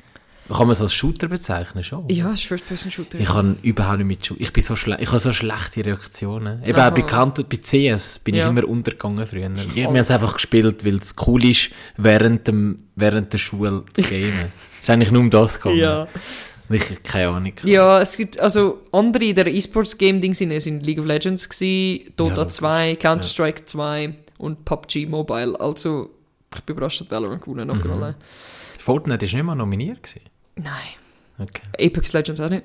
Kann 0.47 0.57
man 0.65 0.71
es 0.71 0.81
als 0.81 0.93
Shooter 0.95 1.27
bezeichnen 1.27 1.83
schon? 1.83 2.09
Ja, 2.09 2.31
es 2.31 2.39
ist 2.39 2.47
First-Person-Shooter. 2.47 3.19
Ich 3.19 3.27
kann 3.29 3.59
überhaupt 3.61 3.99
nicht 3.99 4.07
mit 4.07 4.25
Shooter. 4.25 4.41
Ich 4.41 4.51
bin 4.51 4.63
so. 4.63 4.73
Ich 4.73 5.07
habe 5.09 5.19
so 5.19 5.31
schlechte 5.31 5.85
Reaktionen. 5.85 6.63
Eben 6.63 6.79
Aha. 6.79 6.89
auch 6.89 6.93
bekannt 6.95 7.47
bei 7.47 7.57
CS 7.57 8.17
bin 8.17 8.33
Ja. 8.33 8.45
ich 8.45 8.49
immer 8.49 8.67
untergegangen 8.67 9.27
früher. 9.27 9.51
Ich 9.75 9.85
habe 9.85 9.99
es 9.99 10.09
einfach 10.09 10.33
gespielt, 10.33 10.83
weil 10.83 10.95
es 10.95 11.13
cool 11.27 11.45
ist, 11.45 11.69
während, 11.97 12.47
dem, 12.47 12.79
während 12.95 13.31
der 13.31 13.37
Schule 13.37 13.85
zu 13.93 14.01
gamen. 14.01 14.51
Es 14.81 14.87
ist 14.87 14.89
eigentlich 14.89 15.11
nur 15.11 15.21
um 15.21 15.29
das 15.29 15.61
gegangen. 15.61 15.77
Ja. 15.77 16.07
Ich 16.69 17.03
keine 17.03 17.29
Ahnung. 17.29 17.53
Ja, 17.63 17.99
es 18.01 18.15
gibt, 18.15 18.39
also 18.39 18.81
andere 18.91 19.25
in 19.25 19.35
der 19.35 19.47
E-Sports-Game-Ding 19.47 20.33
sind, 20.33 20.59
sind 20.61 20.85
League 20.85 20.99
of 20.99 21.05
Legends 21.05 21.49
gewesen, 21.49 22.13
Dota 22.15 22.35
logisch. 22.41 22.53
2, 22.55 22.95
Counter-Strike 22.97 23.65
2 23.65 24.13
und 24.37 24.65
PUBG 24.65 25.07
Mobile. 25.07 25.59
Also, 25.59 26.11
ich 26.55 26.61
bin 26.61 26.75
überrascht, 26.75 27.01
dass 27.01 27.09
Valorant 27.11 27.41
gewonnen 27.41 27.67
Mhm. 27.67 27.73
hat. 27.75 27.81
gerade. 27.81 28.15
Fortnite 28.77 29.25
ist 29.25 29.33
nicht 29.33 29.43
mal 29.43 29.55
nominiert 29.55 30.03
gewesen. 30.03 30.21
Nein. 30.55 30.73
Okay. 31.39 31.87
Apex 31.87 32.13
Legends 32.13 32.39
auch 32.41 32.49
nicht. 32.49 32.63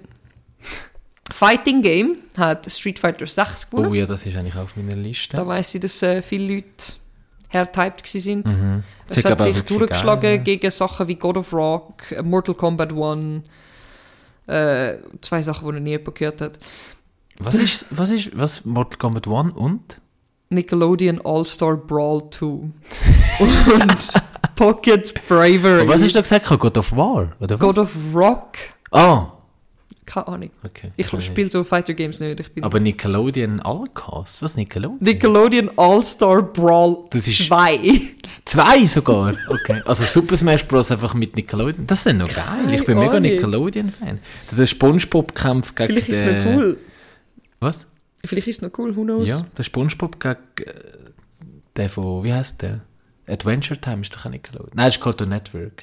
Fighting 1.32 1.80
Game 1.80 2.16
hat 2.36 2.70
Street 2.70 2.98
Fighter 2.98 3.26
6 3.26 3.70
gewonnen. 3.70 3.88
Oh 3.90 3.94
ja, 3.94 4.04
das 4.04 4.26
ist 4.26 4.36
eigentlich 4.36 4.56
auf 4.56 4.76
meiner 4.76 4.94
Liste. 4.96 5.36
Da 5.36 5.46
weiss 5.46 5.74
ich, 5.74 5.80
dass 5.80 6.02
äh, 6.02 6.20
viele 6.20 6.54
Leute 6.56 6.66
hertyped 7.48 8.06
sind. 8.06 8.46
Mhm. 8.46 8.82
Es 9.08 9.24
hat 9.24 9.40
sich 9.40 9.62
durchgeschlagen 9.62 10.20
geil, 10.20 10.36
ja. 10.36 10.42
gegen 10.42 10.70
Sachen 10.70 11.08
wie 11.08 11.14
God 11.14 11.36
of 11.38 11.52
Rock, 11.52 12.02
Mortal 12.22 12.54
Kombat 12.54 12.92
1, 12.92 13.42
äh, 14.46 14.98
zwei 15.20 15.42
Sachen, 15.42 15.66
die 15.68 15.74
noch 15.74 15.80
nie 15.80 15.98
gehört 15.98 16.40
hat. 16.40 16.58
Was 17.38 17.56
ist, 17.56 17.86
was 17.90 18.10
ist, 18.10 18.36
was, 18.36 18.64
Mortal 18.64 18.98
Kombat 18.98 19.26
1 19.26 19.54
und? 19.56 20.00
Nickelodeon 20.50 21.20
All-Star 21.24 21.76
Brawl 21.76 22.30
2 22.30 22.46
und 22.46 22.72
Pocket 24.56 25.14
Bravery. 25.26 25.82
Oh, 25.84 25.88
was 25.88 26.02
hast 26.02 26.14
du 26.14 26.22
gesagt? 26.22 26.46
God 26.46 26.78
of 26.78 26.94
War? 26.96 27.32
Oder 27.40 27.58
was? 27.58 27.60
God 27.60 27.78
of 27.78 27.90
Rock, 28.14 28.56
Ah, 28.94 29.32
Keine 30.06 30.28
Ahnung. 30.28 30.50
Okay. 30.62 30.92
Ich 30.96 31.08
Keine 31.10 31.22
spiele 31.22 31.48
so 31.48 31.64
Fighter 31.64 31.94
Games 31.94 32.20
nicht. 32.20 32.38
Ich 32.40 32.52
bin 32.52 32.62
Aber 32.62 32.78
Nickelodeon 32.78 33.60
Allcast? 33.60 34.42
Was 34.42 34.56
Nickelodeon? 34.56 34.98
Nickelodeon 35.00 35.70
All-Star 35.76 36.42
Brawl 36.42 37.06
Das 37.10 37.26
ist- 37.26 37.46
2. 37.46 37.78
Zwei 38.44 38.84
sogar? 38.86 39.34
Okay. 39.48 39.80
Also 39.86 40.04
Super 40.04 40.36
Smash 40.36 40.66
Bros. 40.66 40.90
einfach 40.92 41.14
mit 41.14 41.36
Nickelodeon. 41.36 41.86
Das 41.86 42.04
ist 42.04 42.14
noch 42.14 42.28
geil. 42.32 42.44
Ich 42.72 42.84
bin 42.84 42.96
Keine 42.96 43.00
mega 43.00 43.10
Ahnung. 43.16 43.22
Nickelodeon-Fan. 43.22 44.18
Der 44.56 44.66
Spongebob-Kampf 44.66 45.74
gegen 45.74 45.86
Vielleicht 45.94 46.08
ist 46.10 46.18
es 46.18 46.22
den... 46.24 46.44
noch 46.44 46.56
cool. 46.62 46.78
Was? 47.60 47.86
Vielleicht 48.24 48.48
ist 48.48 48.56
es 48.56 48.62
noch 48.62 48.78
cool, 48.78 48.94
who 48.94 49.02
knows? 49.04 49.28
Ja, 49.28 49.46
der 49.56 49.62
Spongebob 49.62 50.20
gegen 50.20 50.36
äh, 50.68 50.74
der 51.76 51.88
von... 51.88 52.22
Wie 52.24 52.32
heißt 52.32 52.60
der? 52.62 52.80
Adventure 53.26 53.80
Time 53.80 54.02
ist 54.02 54.14
doch 54.14 54.26
ein 54.26 54.32
Nickelodeon. 54.32 54.72
Nein, 54.74 54.88
ist 54.88 55.00
Cartoon 55.00 55.30
Network. 55.30 55.82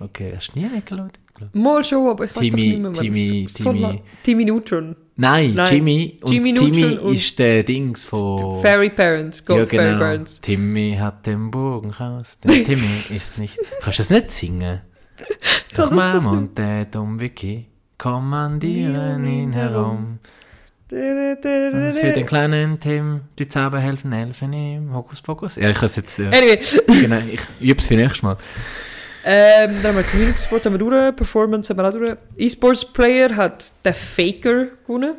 Okay, 0.00 0.32
hast 0.36 0.54
du 0.54 0.60
nie 0.60 0.66
Nickelodeon 0.66 1.10
geschaut? 1.38 1.54
Mal 1.54 1.84
schon, 1.84 2.08
aber 2.08 2.24
ich 2.24 2.36
weiß 2.36 2.42
Timmy- 2.42 2.68
nicht 2.68 2.78
mehr, 2.80 2.92
Timmy- 2.92 3.46
so 3.48 3.72
Timmy- 3.72 4.02
Timmy 4.22 4.44
Neutron. 4.44 4.96
Nein, 5.20 5.54
Nein. 5.54 5.74
Jimmy. 5.74 6.20
Und 6.22 6.32
Jimmy 6.32 6.96
und 6.98 7.12
ist 7.12 7.38
der 7.40 7.64
Dings 7.64 8.04
von... 8.04 8.60
Fairy 8.62 8.90
Parents, 8.90 9.44
Gold 9.44 9.60
ja, 9.60 9.64
genau. 9.64 9.82
Fairy 9.82 9.98
Parents. 9.98 10.40
Timmy 10.40 10.96
hat 10.98 11.26
den 11.26 11.50
Bogen 11.50 11.90
raus. 11.90 12.38
Der 12.44 12.62
Timmy 12.62 13.02
ist 13.10 13.36
nicht... 13.36 13.58
Kannst 13.80 13.98
du 13.98 14.02
das 14.02 14.10
nicht 14.10 14.30
singen? 14.30 14.80
Doch 15.76 15.90
Mom 15.90 16.26
und 16.26 16.56
Dad 16.56 16.94
um 16.94 17.18
Vicky 17.18 17.66
kommandieren 17.98 19.26
ihn 19.26 19.52
herum. 19.52 20.20
Für 20.88 21.36
den 22.14 22.24
kleinen 22.24 22.78
Tim, 22.80 23.22
die 23.38 23.48
Zauber 23.48 23.80
helfen 23.80 24.12
helfen 24.12 24.52
ihm. 24.52 24.94
Hokus 24.94 25.20
Pokus. 25.20 25.56
Ja, 25.56 25.68
ich 25.70 25.76
kann 25.76 25.86
es 25.86 25.96
jetzt... 25.96 26.18
Äh, 26.18 26.26
Anyway, 26.26 26.60
genau, 26.86 27.18
ich 27.30 27.40
übe 27.60 27.80
es 27.80 27.88
für 27.88 27.94
nächstes 27.96 28.22
Mal. 28.22 28.36
Ähm, 29.30 29.76
dann 29.82 29.94
haben 29.94 29.96
wir 29.96 30.02
Community 30.04 30.38
Sport 30.38 30.64
haben 30.66 30.72
wir 30.74 30.78
durch, 30.78 31.16
Performance 31.16 31.68
haben 31.70 31.76
wir 31.78 31.88
auch 31.88 31.92
durch. 31.92 32.16
E-Sports 32.36 32.84
Player 32.92 33.34
hat 33.36 33.70
der 33.84 33.94
Faker 33.94 34.66
gewonnen. 34.86 35.14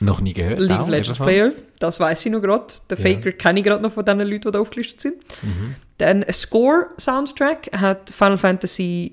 Noch 0.00 0.20
nie 0.20 0.32
gehört. 0.32 0.58
League 0.60 0.80
of 0.80 0.88
Legends. 0.88 1.18
Player, 1.18 1.50
das 1.78 2.00
weiß 2.00 2.26
ich 2.26 2.32
noch 2.32 2.40
gerade. 2.42 2.66
Der 2.90 2.98
Ja. 2.98 3.02
Faker 3.04 3.32
kenne 3.32 3.60
ich 3.60 3.64
gerade 3.64 3.82
noch 3.82 3.92
von 3.92 4.04
den 4.04 4.18
Leuten, 4.20 4.40
die 4.40 4.50
da 4.50 4.58
aufgelistet 4.58 5.00
sind. 5.00 5.14
Mhm. 5.42 5.76
Dann 5.98 6.24
Score 6.32 6.86
Soundtrack 6.98 7.70
hat 7.76 8.10
Final 8.10 8.38
Fantasy 8.38 9.12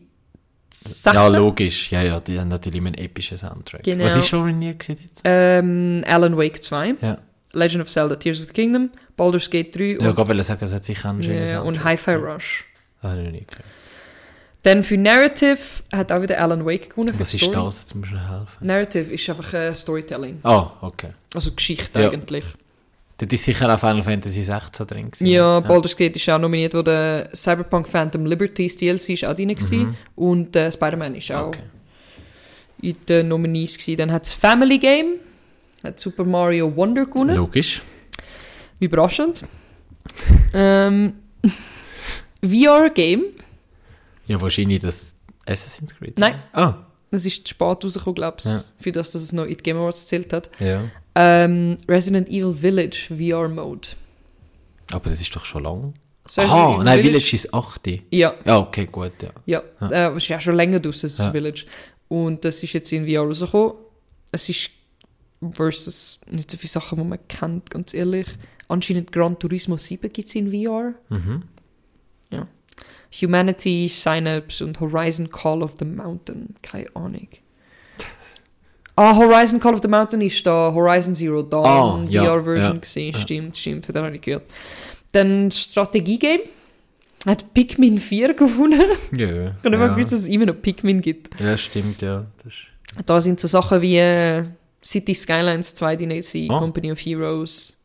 16. 0.74 1.14
Ja, 1.14 1.28
logisch. 1.28 1.92
Ja, 1.92 2.02
ja, 2.02 2.20
die 2.20 2.40
haben 2.40 2.48
natürlich 2.48 2.78
immer 2.80 2.88
einen 2.88 2.98
epischen 2.98 3.38
Soundtrack. 3.38 3.84
Genau. 3.84 4.06
Was 4.06 4.16
ist 4.16 4.30
schon 4.30 4.50
in 4.50 4.62
ihr 4.62 4.74
gewesen 4.74 4.98
jetzt? 5.06 5.22
ähm, 5.26 6.02
Alan 6.08 6.36
Wake 6.38 6.64
2, 6.64 6.96
Ja. 7.02 7.18
Legend 7.54 7.84
of 7.84 7.90
Zelda 7.90 8.16
Tears 8.16 8.40
of 8.40 8.48
the 8.48 8.54
Kingdom, 8.54 8.90
Baldur's 9.18 9.50
Gate 9.50 9.76
3 9.76 9.84
Ja, 9.84 10.10
und, 10.10 10.18
ich 10.20 10.28
wollte 10.28 10.44
sagen, 10.44 10.64
es 10.66 10.74
hat 10.74 10.86
sicher 10.86 11.10
einen 11.10 11.22
schönen 11.22 11.46
ja, 11.48 11.60
und 11.62 11.76
Soundtrack. 11.76 11.84
Hi-Fi 11.86 12.14
Rush. 12.16 12.66
Das 13.02 13.12
habe 13.12 13.22
ich 13.22 13.26
noch 13.28 13.34
nie 13.34 13.46
gehört. 13.46 13.66
Dann 14.64 14.84
für 14.84 14.98
Narrative 14.98 15.58
hat 15.92 16.12
auch 16.12 16.22
wieder 16.22 16.40
Alan 16.40 16.66
Wake 16.66 16.92
gewonnen. 16.92 17.16
Was 17.18 17.34
ist 17.34 17.42
Story. 17.42 17.66
das? 17.66 17.80
Jetzt 17.80 17.96
musst 17.96 18.12
du 18.12 18.18
helfen. 18.20 18.66
Narrative 18.68 19.12
ist 19.12 19.30
einfach 19.30 19.54
äh, 19.54 19.74
Storytelling. 19.74 20.40
Ah, 20.44 20.70
okay. 20.82 21.10
Also 21.34 21.52
Geschichte 21.52 22.00
Ja. 22.00 22.12
eigentlich. 22.12 22.44
Dort 23.18 23.34
ist 23.34 23.44
sicher 23.46 23.74
auch 23.74 23.80
Final 23.80 24.04
Fantasy 24.04 24.44
16 24.44 24.88
drin 24.88 25.06
gewesen. 25.12 25.28
Ja, 25.28 25.60
Baldur's 25.60 25.96
Gate 25.96 26.16
ist 26.16 26.28
auch 26.30 26.40
nominiert 26.40 26.74
worden. 26.74 27.28
Cyberpunk 27.36 27.88
Phantom 27.88 28.26
Liberties 28.26 28.78
DLC 28.78 29.10
ist 29.10 29.26
auch 29.26 29.36
drin 29.36 29.50
gewesen. 29.50 29.96
Und 30.16 30.56
äh, 30.56 30.72
Spider-Man 30.72 31.16
ist 31.16 31.32
auch 31.32 31.48
Mhm. 31.48 31.48
Okay. 31.50 31.60
in 32.82 32.96
den 33.08 33.28
Nominees 33.28 33.78
gewesen. 33.78 33.98
Dann 33.98 34.12
hat 34.12 34.26
es 34.26 34.34
Family 34.34 34.78
Game, 34.80 35.14
hat 35.84 36.00
Super 36.00 36.24
Mario 36.24 36.76
Wonder 36.76 37.06
gewonnen. 37.06 37.36
Logisch. 37.36 37.82
Überraschend. 38.80 39.44
ähm, 40.54 41.14
VR 42.44 42.90
Game, 42.90 43.24
Ja, 44.28 44.40
wahrscheinlich 44.42 44.80
das 44.80 45.16
Assassin's 45.46 45.96
Creed. 45.96 46.18
Nein. 46.18 46.42
Ah, 46.54 46.76
das 47.10 47.26
ist 47.26 47.48
spät 47.50 47.84
rausgekommen, 47.84 48.16
glaube 48.16 48.38
ich, 48.40 48.46
Ja. 48.46 48.64
für 48.80 48.92
das, 48.92 49.12
dass 49.12 49.22
es 49.22 49.34
noch 49.34 49.44
in 49.44 49.50
die 49.58 49.64
Game 49.64 49.78
Awards 49.78 50.02
gezählt 50.04 50.34
hat. 50.34 50.50
ja. 50.60 50.84
Ähm, 51.14 51.76
Resident 51.90 52.30
Evil 52.30 52.56
Village 52.56 53.08
VR 53.10 53.50
Mode. 53.50 53.90
Aber 54.94 55.10
das 55.10 55.20
ist 55.20 55.36
doch 55.36 55.44
schon 55.44 55.64
lang. 55.64 55.94
Aha, 56.38 56.76
Evil 56.76 56.84
nein, 56.86 57.02
Village 57.02 57.34
ist 57.36 57.54
8. 57.54 57.88
Ja, 58.12 58.34
Ja, 58.46 58.60
okay, 58.60 58.86
gut, 58.86 59.12
ja. 59.22 59.32
ja. 59.46 59.62
Ja. 59.82 59.90
Äh, 59.90 60.12
es 60.12 60.24
ist 60.24 60.30
ja 60.30 60.40
schon 60.40 60.56
länger 60.56 60.80
draus, 60.80 61.02
das 61.02 61.18
Ja. 61.18 61.32
Village. 61.32 61.66
Und 62.08 62.46
das 62.46 62.64
ist 62.64 62.72
jetzt 62.72 62.94
in 62.94 63.06
VR 63.06 63.24
rausgekommen. 63.24 63.74
Es 64.32 64.48
ist 64.48 64.70
versus 65.52 66.20
nicht 66.30 66.50
so 66.50 66.56
viele 66.58 66.70
Sachen, 66.70 66.98
die 66.98 67.04
man 67.04 67.20
kennt, 67.28 67.70
ganz 67.70 67.94
ehrlich. 67.94 68.28
Anscheinend 68.70 69.12
Gran 69.12 69.38
Turismo 69.38 69.76
7 69.76 70.10
gibt 70.14 70.30
es 70.30 70.36
in 70.36 70.50
VR. 70.52 70.94
Mhm. 71.10 71.44
Humanity, 73.22 73.88
Synapse 73.88 74.64
und 74.64 74.80
Horizon 74.80 75.30
Call 75.30 75.62
of 75.64 75.74
the 75.80 75.86
Mountain. 75.86 76.56
Keine 76.62 76.88
Ahnung. 76.96 77.28
Ah, 78.98 79.16
Horizon 79.16 79.60
Call 79.60 79.74
of 79.74 79.82
the 79.82 79.88
Mountain 79.88 80.22
ist 80.22 80.46
da 80.46 80.72
Horizon 80.74 81.16
Zero 81.16 81.42
Dawn 81.42 81.66
Ah, 81.66 82.06
ja, 82.10 82.24
VR-Version 82.26 82.74
ja, 82.74 82.80
gesehen. 82.80 83.14
ja. 83.14 83.20
Stimmt, 83.20 83.58
stimmt, 83.58 83.86
von 83.86 83.94
der 83.94 84.04
habe 84.04 84.16
ich 84.16 84.22
gehört. 84.22 84.44
Dann 85.14 85.50
Strategie-Game. 85.50 86.42
Hat 87.26 87.54
Pikmin 87.54 87.98
4 87.98 88.34
gewonnen. 88.36 88.82
Ja, 89.16 89.28
Ich 89.28 89.30
habe 89.64 89.70
nicht 89.70 89.80
mal 89.80 89.88
ja. 89.88 89.88
gewusst, 89.94 90.12
dass 90.12 90.20
es 90.20 90.28
immer 90.28 90.46
noch 90.46 90.62
Pikmin 90.62 91.02
gibt. 91.02 91.40
ja, 91.40 91.58
stimmt, 91.58 92.02
ja. 92.02 92.26
Da 93.06 93.22
sind 93.22 93.40
so 93.40 93.48
Sachen 93.48 93.82
wie 93.82 93.98
äh, 93.98 94.44
City 94.84 95.14
Skylines 95.16 95.74
2 95.76 95.96
drin, 95.96 96.10
gewesen, 96.10 96.52
Ah. 96.52 96.60
Company 96.60 96.92
of 96.92 97.00
Heroes. 97.00 97.78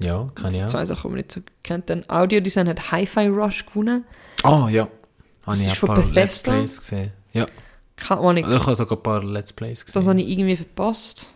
Ja, 0.00 0.30
kann 0.34 0.54
ich 0.54 0.62
auch. 0.62 0.66
zwei 0.66 0.86
Sachen, 0.86 1.02
die 1.02 1.08
man 1.08 1.16
nicht 1.16 1.32
so 1.32 1.40
kennt. 1.62 1.90
Dann 1.90 2.04
Audiodesign 2.08 2.68
hat 2.68 2.92
Hi-Fi 2.92 3.26
Rush 3.28 3.66
gewonnen. 3.66 4.04
Ah, 4.44 4.68
ja. 4.70 4.88
Das 5.44 5.46
Habe 5.46 5.56
ich 5.56 5.62
ist 5.62 5.68
ein 5.70 5.74
von 5.76 5.88
paar 5.88 5.96
Let's 5.98 6.14
Bethesda? 6.14 6.52
Plays 6.52 6.78
gesehen. 6.78 7.12
Ja, 7.32 7.46
Keine 7.96 8.20
Ahnung. 8.20 8.36
ich 8.52 8.58
habe 8.66 8.76
sogar 8.76 8.98
ein 8.98 9.02
paar 9.02 9.24
Let's 9.24 9.52
Plays 9.52 9.84
gesehen. 9.84 10.00
Das 10.00 10.06
habe 10.08 10.20
ich 10.20 10.28
irgendwie 10.28 10.56
verpasst. 10.56 11.32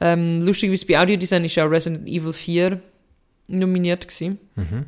Ähm, 0.00 0.42
lustigerweise 0.42 0.84
bei 0.86 0.98
Audiodesign 1.00 1.44
ist 1.44 1.58
auch 1.58 1.70
Resident 1.70 2.06
Evil 2.08 2.32
4 2.32 2.80
nominiert 3.48 4.06
gewesen. 4.08 4.38
Mhm. 4.56 4.86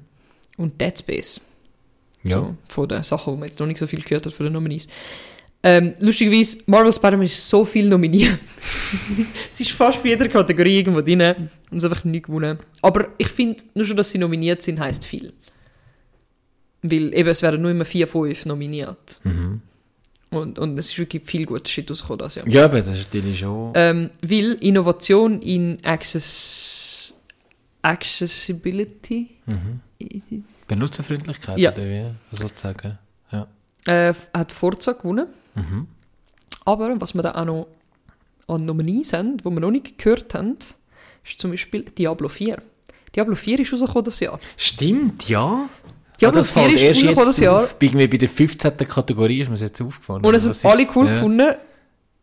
Und 0.56 0.80
Dead 0.80 0.98
Space. 0.98 1.40
Ja. 2.24 2.38
So, 2.38 2.56
von 2.68 2.88
den 2.88 3.02
Sachen, 3.02 3.34
die 3.34 3.40
man 3.40 3.48
jetzt 3.48 3.60
noch 3.60 3.66
nicht 3.66 3.78
so 3.78 3.86
viel 3.86 4.02
gehört 4.02 4.26
hat 4.26 4.32
von 4.32 4.44
den 4.44 4.52
Nominees. 4.52 4.88
Ähm, 5.66 5.94
lustigerweise, 5.98 6.58
Marvel 6.66 6.92
Spider-Man 6.92 7.24
ist 7.24 7.48
so 7.48 7.64
viel 7.64 7.88
nominiert. 7.88 8.38
es 9.50 9.60
ist 9.60 9.70
fast 9.70 10.02
bei 10.02 10.10
jeder 10.10 10.28
Kategorie 10.28 10.78
irgendwo 10.80 11.00
drin 11.00 11.22
und 11.70 11.78
es 11.78 11.84
einfach 11.84 12.04
nicht 12.04 12.26
gewonnen. 12.26 12.58
Aber 12.82 13.08
ich 13.16 13.28
finde, 13.28 13.64
nur 13.74 13.86
schon, 13.86 13.96
dass 13.96 14.10
sie 14.10 14.18
nominiert 14.18 14.60
sind, 14.60 14.78
heisst 14.78 15.06
viel. 15.06 15.32
Weil 16.82 17.14
eben, 17.14 17.30
es 17.30 17.40
werden 17.40 17.62
nur 17.62 17.70
immer 17.70 17.86
vier, 17.86 18.06
fünf 18.06 18.44
nominiert. 18.44 19.20
Mhm. 19.24 19.62
Und, 20.28 20.58
und 20.58 20.76
es 20.78 20.90
ist 20.90 20.98
wirklich 20.98 21.22
viel 21.24 21.46
guter 21.46 21.66
Shit 21.70 21.90
rausgekommen 21.90 22.18
das 22.18 22.34
Jahr. 22.34 22.46
Ja, 22.48 22.64
aber 22.66 22.78
das 22.82 22.88
ist 22.98 23.06
natürlich 23.14 23.38
schon... 23.38 23.72
Ähm, 23.74 24.10
weil 24.20 24.54
Innovation 24.60 25.40
in 25.40 25.78
Access 25.82 27.14
Accessibility 27.80 29.30
Mhm. 29.46 29.80
Benutzerfreundlichkeit 30.68 31.58
Ja. 31.58 31.72
oder 31.72 31.84
wie? 31.84 32.10
Sozusagen. 32.32 32.98
Ja. 33.30 33.46
äh, 33.86 34.14
hat 34.34 34.52
Forza 34.52 34.92
gewonnen. 34.92 35.26
Mhm. 35.54 35.86
Aber 36.64 37.00
was 37.00 37.14
wir 37.14 37.22
da 37.22 37.34
auch 37.34 37.44
noch 37.44 37.66
an 38.46 38.64
Nominees 38.64 39.12
haben, 39.12 39.36
die 39.38 39.44
wir 39.44 39.60
noch 39.60 39.70
nicht 39.70 39.98
gehört 39.98 40.34
haben, 40.34 40.56
ist 41.24 41.38
zum 41.38 41.50
Beispiel 41.50 41.82
Diablo 41.82 42.28
4. 42.28 42.62
Diablo 43.14 43.34
4 43.34 43.60
ist 43.60 43.72
rausgekommen 43.72 44.04
das 44.04 44.20
Jahr. 44.20 44.38
Stimmt, 44.56 45.28
ja. 45.28 45.68
Diablo 46.20 46.38
Ah, 46.38 46.40
das 46.42 46.50
4 46.52 46.62
fällt 46.62 46.74
ist 46.74 46.82
erst 46.82 47.00
rausgekommen 47.02 47.26
das 47.28 47.38
Jahr. 47.38 47.62
auf, 47.64 47.76
irgendwie 47.80 48.06
bei 48.08 48.16
der 48.16 48.28
15. 48.28 48.76
Kategorie 48.78 49.40
ist 49.40 49.50
mir 49.50 49.56
jetzt 49.56 49.80
aufgefallen. 49.80 50.24
Und 50.24 50.34
es 50.34 50.48
Was 50.48 50.64
haben 50.64 50.72
alle 50.72 50.82
ist- 50.82 50.96
cool 50.96 51.06
ja. 51.06 51.12
gefunden 51.12 51.54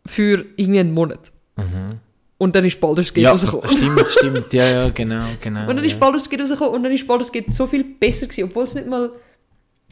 für 0.06 0.45
irgendwie 0.56 0.80
einen 0.80 0.94
Monat. 0.94 1.32
Mhm. 1.58 1.99
Und 2.38 2.56
dann 2.56 2.66
ist 2.66 2.80
Baldur's 2.80 3.14
Gate 3.14 3.24
Ja, 3.26 3.32
rausgekommen. 3.32 3.70
stimmt, 3.70 4.08
stimmt. 4.10 4.53
Ja, 4.53 4.66
ja, 4.66 4.90
genau, 4.94 5.26
genau. 5.40 5.70
Und 5.70 5.76
dann 5.76 5.86
ist 5.86 5.94
ja. 5.94 5.98
Baldur's 5.99 6.28
Gate 6.30 6.41
rausgekommen 6.41 6.74
und 6.74 6.84
dann 6.84 6.91
ist 6.91 7.06
Baldur's 7.08 7.32
Gate 7.32 7.53
so 7.53 7.68
viel 7.68 7.84
besser 7.84 8.26
gewesen, 8.28 8.45
obwohl 8.45 8.64
es 8.64 8.74
nicht 8.76 8.88
mal 8.88 9.12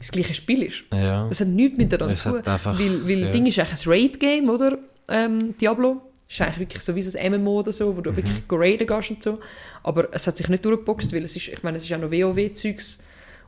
das 0.00 0.10
gleiche 0.12 0.34
Spiel 0.34 0.62
ist. 0.64 0.82
Ja. 0.92 1.28
Es 1.30 1.40
hat 1.40 1.48
nichts 1.48 1.78
miteinander 1.78 2.14
zu 2.14 2.30
tun. 2.30 2.40
einfach- 2.44 2.78
Weil, 2.78 3.06
weil 3.08 3.18
ja. 3.20 3.30
Ding 3.30 3.46
ist 3.46 3.58
eigentlich 3.58 3.86
ein 3.86 3.90
Raid-Game, 3.92 4.48
oder? 4.48 4.78
Ähm, 5.08 5.54
Diablo. 5.60 6.00
Ist 6.28 6.40
eigentlich 6.40 6.58
wirklich 6.60 6.82
so 6.82 6.94
wie 6.94 7.02
so 7.02 7.18
ein 7.18 7.32
MMO 7.32 7.58
oder 7.60 7.72
so, 7.72 7.94
wo 7.96 7.98
Mhm. 7.98 8.02
du 8.04 8.16
wirklich 8.16 8.36
raiden 8.50 8.86
gehst 8.86 9.10
und 9.10 9.22
so. 9.22 9.38
Aber 9.82 10.08
es 10.12 10.26
hat 10.26 10.36
sich 10.36 10.48
nicht 10.48 10.64
durchgeboxt, 10.64 11.12
weil 11.12 11.24
es 11.24 11.34
ist, 11.36 11.48
ich 11.48 11.62
meine, 11.62 11.76
es 11.78 11.84
ist 11.84 11.92
auch 11.92 11.98
noch 11.98 12.10
WoW-Zeugs 12.10 13.02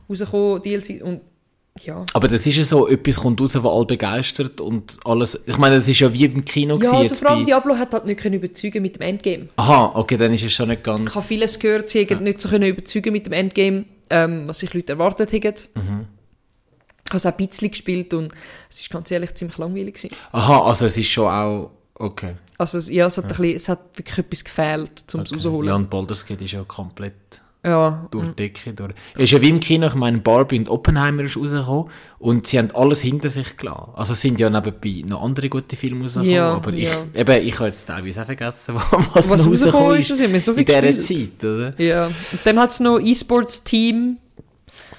rausgekommen, 0.09 0.61
DLC 0.61 1.01
und 1.03 1.21
ja. 1.81 2.05
Aber 2.13 2.27
das 2.27 2.45
ist 2.45 2.55
ja 2.57 2.63
so, 2.63 2.87
etwas 2.87 3.15
kommt 3.15 3.41
raus, 3.41 3.55
was 3.55 3.65
alle 3.71 3.85
begeistert 3.85 4.61
und 4.61 4.97
alles. 5.05 5.41
Ich 5.47 5.57
meine, 5.57 5.75
das 5.75 5.87
ist 5.87 5.99
ja 6.01 6.13
wie 6.13 6.25
im 6.25 6.45
Kino 6.45 6.77
Ja, 6.83 6.91
also 6.91 7.15
vor 7.15 7.29
allem 7.31 7.39
bei. 7.39 7.45
Diablo 7.45 7.75
hat 7.77 7.93
halt 7.93 8.05
nicht 8.05 8.19
können 8.19 8.35
überzeugen 8.35 8.81
mit 8.83 8.97
dem 8.97 9.01
Endgame. 9.01 9.47
Aha, 9.55 9.93
okay, 9.95 10.17
dann 10.17 10.33
ist 10.33 10.43
es 10.43 10.51
schon 10.51 10.67
nicht 10.67 10.83
ganz. 10.83 11.01
Ich 11.01 11.15
habe 11.15 11.25
vieles 11.25 11.57
gehört, 11.57 11.89
sie 11.89 12.01
hätten 12.01 12.23
nicht 12.23 12.39
so 12.39 12.49
können 12.49 12.67
überzeugen 12.67 13.11
mit 13.13 13.25
dem 13.25 13.33
Endgame, 13.33 13.85
ähm, 14.11 14.43
was 14.47 14.59
sich 14.59 14.71
Leute 14.73 14.91
erwartet 14.93 15.31
hätten. 15.31 15.55
Mhm. 15.75 16.07
Ich 17.05 17.09
habe 17.11 17.17
es 17.17 17.25
auch 17.25 17.37
ein 17.37 17.47
bisschen 17.47 17.69
gespielt 17.69 18.13
und 18.13 18.31
es 18.69 18.81
ist 18.81 18.89
ganz 18.89 19.11
ehrlich 19.11 19.33
ziemlich 19.35 19.57
langweilig 19.57 19.95
gewesen. 19.95 20.15
Aha, 20.31 20.61
also 20.65 20.85
es 20.85 20.97
ist 20.97 21.07
schon 21.09 21.27
auch. 21.27 21.71
Okay. 21.95 22.35
Also 22.57 22.77
es, 22.77 22.89
ja, 22.89 23.05
es 23.07 23.17
hat, 23.17 23.25
ein 23.25 23.29
bisschen, 23.29 23.55
es 23.55 23.69
hat 23.69 23.79
wirklich 23.97 24.17
etwas 24.17 24.43
gefehlt, 24.43 25.03
um 25.13 25.21
es 25.21 25.27
okay. 25.27 25.35
rauszuholen. 25.35 25.67
Ja, 25.69 25.75
und 25.75 25.89
Baldur's 25.89 26.25
Gate 26.25 26.41
ist 26.41 26.51
ja 26.53 26.63
komplett 26.63 27.41
Ja. 27.65 28.07
durch 28.09 28.27
die 28.29 28.35
Decke 28.35 28.73
durch. 28.73 28.93
Es 29.15 29.23
ist 29.23 29.31
ja 29.31 29.41
wie 29.41 29.49
im 29.49 29.59
Kino, 29.59 29.87
ich 29.87 29.95
meine, 29.95 30.17
Barbie 30.19 30.59
und 30.59 30.69
Oppenheimer 30.69 31.23
ist 31.23 31.37
rausgekommen 31.37 31.89
und 32.19 32.47
sie 32.47 32.57
haben 32.57 32.69
alles 32.73 33.01
hinter 33.01 33.29
sich 33.29 33.57
gelassen. 33.57 33.91
Also 33.95 34.13
es 34.13 34.21
sind 34.21 34.39
ja 34.39 34.49
nebenbei 34.49 35.03
noch 35.07 35.21
andere 35.23 35.49
gute 35.49 35.75
Filme 35.75 36.03
rausgekommen, 36.03 36.33
Ja, 36.33 36.53
aber 36.53 36.73
ich, 36.73 36.89
ja. 36.89 37.05
eben, 37.13 37.45
ich 37.47 37.55
habe 37.55 37.67
jetzt 37.67 37.85
teilweise 37.85 38.21
auch 38.21 38.25
vergessen, 38.25 38.75
was, 39.13 39.29
Was 39.29 39.43
noch 39.43 39.51
rausgekommen 39.51 39.99
ist, 39.99 40.09
ist, 40.09 40.45
so 40.45 40.53
in 40.53 40.65
dieser. 40.65 40.97
Zeit, 40.99 41.43
oder? 41.43 41.79
Ja. 41.81 42.05
Und 42.07 42.39
dann 42.43 42.59
hat 42.59 42.71
es 42.71 42.79
noch 42.79 42.99
E-Sports-Team. 42.99 44.17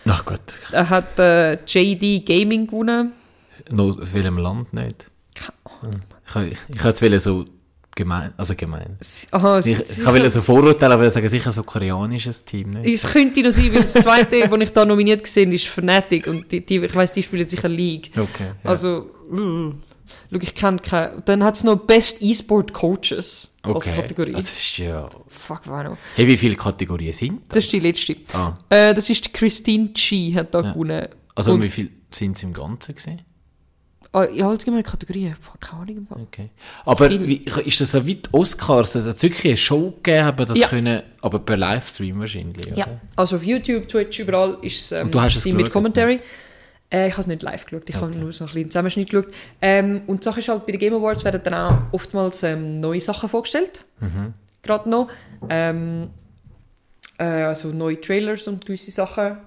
Ach 0.06 0.24
Gott, 0.24 0.40
Er 0.72 0.89
hat 0.90 1.18
äh, 1.18 1.55
JD 1.66 2.26
Gaming 2.26 2.66
gewonnen. 2.66 3.12
noch 3.70 3.98
auf 4.01 4.12
welchem 4.14 4.39
Land 4.39 4.72
nicht? 4.74 5.06
Keine 6.26 6.51
Ich, 6.52 6.59
ich 6.68 6.78
habe 6.78 6.89
jetzt 6.89 7.02
wollen 7.02 7.18
so 7.18 7.44
gemein, 7.97 8.32
also 8.36 8.55
gemein. 8.56 8.98
Aha, 9.31 9.59
Ich, 9.60 9.66
es- 9.78 9.98
ich 10.01 10.06
wollte 10.06 10.28
so 10.31 10.43
Vorurteile, 10.43 10.94
aber 10.94 11.06
ich 11.06 11.12
sagen 11.12 11.28
sicher 11.28 11.52
so 11.52 11.62
koreanisches 11.62 12.44
Team, 12.44 12.70
nicht? 12.70 12.93
Es 12.94 13.10
könnte 13.12 13.43
noch 13.43 13.51
sein, 13.52 13.72
weil 13.72 13.82
das 13.82 13.93
zweite, 13.94 14.48
das 14.51 14.60
ich 14.60 14.72
da 14.72 14.85
nominiert 14.85 15.22
gesehen 15.22 15.52
ist 15.52 15.66
Fnatic 15.68 16.26
und 16.26 16.51
die, 16.51 16.64
die, 16.64 16.76
ich 16.78 16.94
weiss, 16.94 17.12
die 17.12 17.22
spielen 17.22 17.47
sicher 17.48 17.68
League. 17.68 18.10
Okay. 18.16 18.51
Ja. 18.64 18.70
Also, 18.70 19.10
mm, 19.31 19.70
schau, 20.31 20.39
ich 20.40 20.55
kenne 20.55 20.78
keine. 20.78 21.22
Dann 21.24 21.43
hat 21.44 21.55
es 21.55 21.64
noch 21.64 21.76
Best 21.76 22.20
E-Sport 22.22 22.72
Coaches 22.72 23.56
als 23.62 23.76
okay. 23.76 23.93
Kategorie. 23.97 24.32
Das 24.32 24.51
ist 24.52 24.78
ja... 24.78 25.09
Fuck, 25.28 25.66
war 25.68 25.85
noch. 25.85 25.97
Hey, 26.16 26.26
wie 26.26 26.36
viele 26.36 26.56
Kategorien 26.56 27.12
sind 27.12 27.40
das? 27.48 27.55
Das 27.56 27.64
ist 27.64 27.72
die 27.72 27.81
letzte. 27.81 28.16
Ah, 28.32 28.52
Äh, 28.68 28.94
das 28.94 29.09
ist 29.10 29.24
die 29.24 29.32
Christine 29.32 29.93
Chi, 29.94 30.32
hat 30.35 30.55
da 30.55 30.60
Ja. 30.62 30.72
gewonnen. 30.72 31.09
also 31.35 31.52
Und- 31.52 31.62
wie 31.62 31.68
viele 31.68 31.90
sind 32.10 32.36
es 32.36 32.43
im 32.43 32.52
Ganzen 32.52 32.94
gesehen? 32.94 33.22
Ah, 34.12 34.28
ja, 34.32 34.52
jetzt 34.52 34.64
gehen 34.64 34.74
wir 34.74 34.78
in 34.78 34.85
die 34.85 34.90
Kategorie. 34.90 35.35
Boah, 35.44 35.59
Keine 35.59 35.82
Ahnung. 35.82 36.06
Okay. 36.28 36.51
Aber 36.85 37.10
wie, 37.10 37.44
ist 37.64 37.81
das 37.81 37.90
so 37.90 38.06
wie 38.06 38.14
die 38.14 38.28
Oscars, 38.32 38.93
dass 38.93 39.06
es 39.06 39.20
wirklich 39.20 39.44
eine 39.44 39.56
Show 39.56 39.90
gegeben 39.90 40.24
haben, 40.24 40.47
das 40.47 40.56
Ja. 40.56 40.68
können, 40.68 41.02
aber 41.20 41.40
per 41.40 41.56
Livestream 41.56 42.20
wahrscheinlich, 42.20 42.64
oder? 42.68 42.76
Ja, 42.76 42.86
also 43.16 43.35
auf 43.35 43.43
YouTube, 43.43 43.89
Twitch, 43.89 44.20
überall 44.20 44.56
ist 44.62 44.76
es 44.82 44.93
ähm, 44.93 45.06
Und 45.06 45.14
du 45.16 45.20
hast 45.20 45.35
es 45.35 45.44
mit 45.47 45.68
Commentary. 45.72 46.20
Äh, 46.95 47.07
ich 47.09 47.12
habe 47.15 47.23
es 47.23 47.27
nicht 47.27 47.43
live 47.43 47.65
geschaut, 47.65 47.89
ich 47.89 47.97
habe 47.97 48.07
Okay. 48.07 48.19
nur 48.19 48.33
so 48.33 48.45
ein 48.45 48.51
bisschen 48.53 48.71
Zusammenschnitt 48.71 49.11
geschaut. 49.11 49.29
Ähm, 49.61 50.03
und 50.07 50.23
die 50.23 50.25
Sache 50.25 50.41
ist 50.41 50.49
halt, 50.49 50.65
bei 50.66 50.73
den 50.73 50.79
Game 50.79 50.95
Awards 50.95 51.25
werden 51.25 51.41
dann 51.43 51.55
auch 51.55 51.79
oftmals 51.93 52.43
ähm, 52.43 52.79
neue 52.79 53.01
Sachen 53.01 53.29
vorgestellt. 53.29 53.85
Mhm. 54.01 54.33
Gerade 54.62 54.89
noch. 54.89 55.09
Ähm, 55.49 56.09
äh, 57.19 57.25
also 57.25 57.69
neue 57.69 58.01
Trailers 58.01 58.47
und 58.49 58.65
gewisse 58.65 58.91
Sachen. 58.91 59.39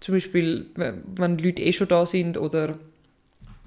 Zum 0.00 0.14
Beispiel, 0.14 0.66
wenn 0.74 1.38
Leute 1.38 1.62
eh 1.62 1.72
schon 1.72 1.88
da 1.88 2.04
sind 2.06 2.36
oder 2.36 2.78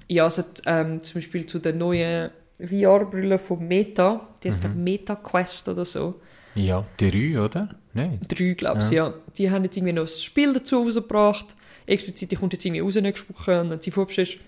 ja, 0.08 0.24
hat, 0.24 0.62
ähm, 0.66 1.02
zum 1.02 1.14
Beispiel 1.14 1.44
zu 1.46 1.58
den 1.58 1.78
neuen 1.78 2.30
VR-Brillen 2.58 3.38
von 3.38 3.66
Meta, 3.66 4.26
die 4.42 4.48
heißt 4.48 4.64
Mhm. 4.64 4.84
Meta 4.84 5.16
Quest 5.16 5.68
oder 5.68 5.84
so. 5.84 6.20
Ja, 6.54 6.84
drei, 6.96 7.40
oder? 7.40 7.70
Nein. 7.94 8.20
Drei, 8.28 8.54
glaube 8.54 8.80
ich, 8.80 8.90
ja. 8.90 9.14
Die 9.36 9.50
haben 9.50 9.64
jetzt 9.64 9.76
irgendwie 9.76 9.92
noch 9.92 10.02
ein 10.04 10.08
Spiel 10.08 10.52
dazu 10.52 10.82
rausgebracht. 10.82 11.54
Explizit, 11.88 12.30
die 12.30 12.36
kommt 12.36 12.52
jetzt 12.52 12.64
irgendwie 12.64 12.80
raus 12.80 12.94
nächste 12.96 13.28
Woche. 13.34 13.60
Und 13.60 13.70
wenn 13.70 13.78
du 13.78 13.82
sie 13.82 13.90
vorbestellst, 13.90 14.38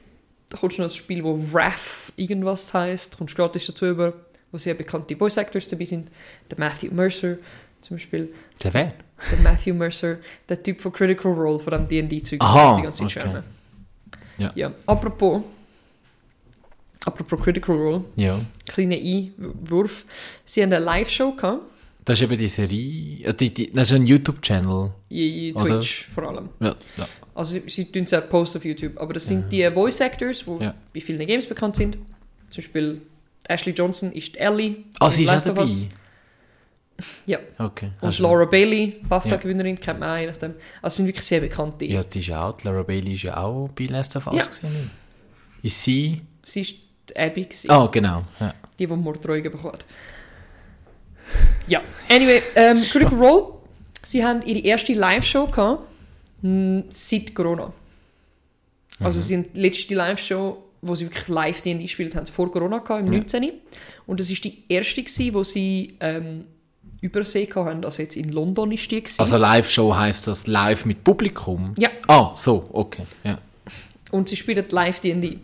da 0.50 0.58
kommt 0.58 0.78
noch 0.78 0.86
ein 0.86 0.90
Spiel, 0.90 1.22
wo 1.24 1.38
Wrath 1.52 2.12
irgendwas 2.16 2.72
heisst. 2.74 3.16
Kommst 3.18 3.36
gratis 3.36 3.66
dazu 3.66 3.86
über, 3.86 4.12
wo 4.50 4.58
sehr 4.58 4.74
bekannte 4.74 5.16
Voice 5.16 5.36
Actors 5.36 5.68
dabei 5.68 5.84
sind. 5.84 6.10
Der 6.50 6.58
Matthew 6.58 6.92
Mercer 6.92 7.36
zum 7.80 7.96
Beispiel. 7.96 8.32
Der 8.62 8.74
wer? 8.74 8.92
Der 9.30 9.38
Matthew 9.38 9.74
Mercer, 9.74 10.18
der 10.48 10.62
Typ 10.62 10.80
von 10.80 10.92
Critical 10.92 11.32
Role, 11.32 11.58
von 11.58 11.72
dem 11.72 11.88
D&D-Zeug. 11.88 12.40
Die 12.40 12.82
ganze 12.82 13.06
Zeit 13.06 13.24
okay. 13.26 13.42
Ja. 14.38 14.52
ja. 14.54 14.72
Apropos, 14.86 15.42
apropos 17.04 17.40
Critical 17.40 17.76
Role, 17.76 18.04
Ja. 18.16 18.40
kleiner 18.66 18.96
Einwurf. 18.96 20.04
Sie 20.44 20.62
haben 20.62 20.72
eine 20.72 20.84
Live-Show 20.84 21.32
gehabt. 21.32 21.62
Das 22.10 22.18
ist 22.18 22.24
eben 22.24 22.36
die 22.38 22.48
Serie, 22.48 23.24
äh, 23.24 23.32
die, 23.34 23.54
die, 23.54 23.72
das 23.72 23.88
ist 23.92 23.96
ein 23.96 24.04
YouTube-Channel. 24.04 24.90
Twitch 25.08 26.08
vor 26.12 26.24
allem. 26.24 26.48
Ja, 26.58 26.74
ja. 26.96 27.06
Also 27.36 27.52
sie, 27.52 27.62
sie 27.68 27.84
tun 27.84 28.02
es 28.02 28.12
auch 28.12 28.28
posten 28.28 28.58
auf 28.58 28.64
YouTube, 28.64 28.98
aber 29.00 29.12
das 29.12 29.26
sind 29.28 29.48
die 29.52 29.70
Voice 29.70 30.00
Actors, 30.00 30.44
die 30.44 30.64
Ja. 30.64 30.74
bei 30.92 31.00
vielen 31.00 31.24
Games 31.24 31.46
bekannt 31.46 31.76
sind. 31.76 31.96
Zum 32.48 32.64
Beispiel 32.64 33.00
Ashley 33.46 33.72
Johnson 33.72 34.10
ist 34.10 34.36
Ellie. 34.38 34.78
Ah, 34.98 35.06
in 35.06 35.12
sie 35.12 35.22
ist 35.22 35.30
auch 35.30 35.42
dabei? 35.44 35.68
Ja. 37.26 37.38
Okay. 37.58 37.90
Und 38.00 38.08
Also- 38.08 38.24
Laura 38.24 38.44
Bailey, 38.44 38.96
Ja. 39.02 39.06
BAFTA-Gewinnerin, 39.08 39.78
kennt 39.78 40.00
man 40.00 40.10
auch, 40.16 40.20
je 40.20 40.26
nachdem. 40.26 40.54
Also 40.82 40.96
sind 40.96 41.06
wirklich 41.06 41.24
sehr 41.24 41.40
bekannte. 41.40 41.84
Ja, 41.84 42.02
die 42.02 42.18
ist 42.18 42.32
auch, 42.32 42.56
die 42.56 42.66
Laura 42.66 42.82
Bailey 42.82 43.12
ist 43.14 43.22
ja 43.22 43.36
auch 43.36 43.68
bei 43.68 43.84
Last 43.84 44.16
of 44.16 44.26
Us 44.26 44.34
Ja. 44.36 44.46
gesehen. 44.46 44.90
Ist 45.62 45.80
sie? 45.84 46.20
Sie 46.42 46.60
ist 46.62 46.74
die 47.08 47.16
Abby, 47.16 47.44
gewesen, 47.44 47.70
Ah, 47.70 47.86
genau. 47.86 48.24
Ja. 48.40 48.52
die, 48.76 48.86
die 48.88 48.92
Morddrohungen 48.96 49.44
bekommt. 49.52 49.84
Ja, 51.66 51.80
anyway, 52.08 52.42
ähm, 52.56 52.82
Critical 52.82 53.18
Role, 53.18 53.52
sie 54.02 54.24
haben 54.24 54.42
ihre 54.42 54.60
erste 54.60 54.92
Live-Show 54.92 55.46
gehabt, 55.46 55.82
mh, 56.42 56.84
seit 56.90 57.34
Corona. 57.34 57.72
Also 59.02 59.20
sie 59.20 59.36
haben 59.36 59.46
die 59.54 59.60
letzte 59.60 59.94
Live-Show, 59.94 60.62
wo 60.82 60.94
sie 60.94 61.06
wirklich 61.06 61.28
live 61.28 61.62
D&D 61.62 61.82
gespielt 61.82 62.14
haben, 62.16 62.26
vor 62.26 62.50
Corona 62.50 62.78
gehabt, 62.78 63.00
im 63.06 63.12
Ja. 63.12 63.18
19. 63.20 63.52
Und 64.06 64.20
das 64.20 64.30
ist 64.30 64.44
die 64.44 64.62
erste 64.68 65.02
gewesen, 65.02 65.34
wo 65.34 65.42
sie 65.42 65.96
ähm, 66.00 66.44
Übersee 67.00 67.46
gehabt 67.46 67.68
haben, 67.70 67.84
also 67.84 68.02
jetzt 68.02 68.16
in 68.16 68.30
London 68.30 68.72
ist 68.72 68.90
die 68.90 69.00
gewesen. 69.02 69.20
Also 69.20 69.36
Live-Show 69.38 69.94
heisst 69.96 70.26
das 70.26 70.46
live 70.46 70.84
mit 70.84 71.02
Publikum? 71.02 71.74
Ja. 71.78 71.88
Ah, 72.08 72.32
so, 72.34 72.68
okay. 72.72 73.04
Ja, 73.24 73.38
Und 74.10 74.28
sie 74.28 74.36
spielen 74.36 74.64
live 74.70 75.00
D&D. 75.00 75.38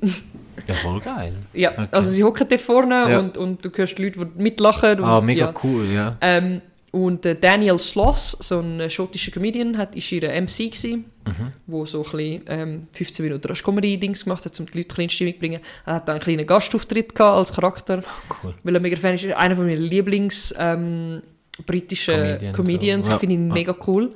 ja 0.67 0.75
voll 0.75 1.01
geil. 1.01 1.35
ja, 1.55 1.71
Okay. 1.73 1.89
also 1.93 2.11
sie 2.11 2.25
hocken 2.25 2.49
da 2.49 2.59
vorne 2.59 3.11
Ja. 3.11 3.19
und, 3.21 3.37
und 3.39 3.65
du 3.65 3.71
hörst 3.75 3.97
die 3.99 4.05
Leute, 4.05 4.27
die 4.27 4.43
mitlachen. 4.43 4.99
Und, 5.01 5.05
Ah, 5.05 5.21
mega 5.21 5.47
ja. 5.47 5.55
cool, 5.63 5.87
ja. 5.93 6.17
Ähm, 6.21 6.61
und 6.93 7.27
äh, 7.27 7.37
Daniel 7.39 7.79
Sloss, 7.79 8.33
so 8.41 8.61
ein 8.61 8.81
äh, 8.81 8.89
schottischer 8.89 9.31
Comedian, 9.31 9.77
hat, 9.77 9.95
ist 9.95 10.11
ihr 10.13 10.23
MC 10.31 10.71
gewesen, 10.71 11.05
Mhm. 11.27 11.53
wo 11.67 11.85
so 11.85 11.99
ein 12.05 12.11
bisschen, 12.11 12.43
ähm, 12.47 12.87
15 12.93 13.25
Minuten 13.27 13.49
als 13.49 13.63
Comedy-Dings 13.63 14.25
gemacht 14.25 14.45
hat, 14.47 14.59
um 14.61 14.67
die 14.67 14.79
Leute 14.79 14.89
ein 14.89 14.89
bisschen 14.89 15.03
in 15.05 15.11
Stimmung 15.11 15.33
zu 15.35 15.39
bringen. 15.41 15.61
Er 15.85 15.95
hat 15.95 16.09
dann 16.09 16.15
einen 16.17 16.23
kleinen 16.25 16.47
Gastauftritt 16.47 17.15
gehabt 17.15 17.37
als 17.37 17.53
Charakter, 17.53 18.03
Cool. 18.43 18.55
weil 18.63 18.75
er 18.77 18.81
mega 18.81 18.97
Fan 18.97 19.15
ist. 19.15 19.27
Einer 19.27 19.57
von 19.57 19.67
meinen 19.67 19.83
Lieblings 19.83 20.55
ähm, 20.59 21.21
britischen 21.67 22.15
Comedians, 22.15 22.57
Comedians. 22.57 23.07
so. 23.07 23.13
Ich 23.13 23.19
finde 23.19 23.35
ihn 23.35 23.49
Ja. 23.49 23.55
mega 23.55 23.77
cool. 23.87 24.13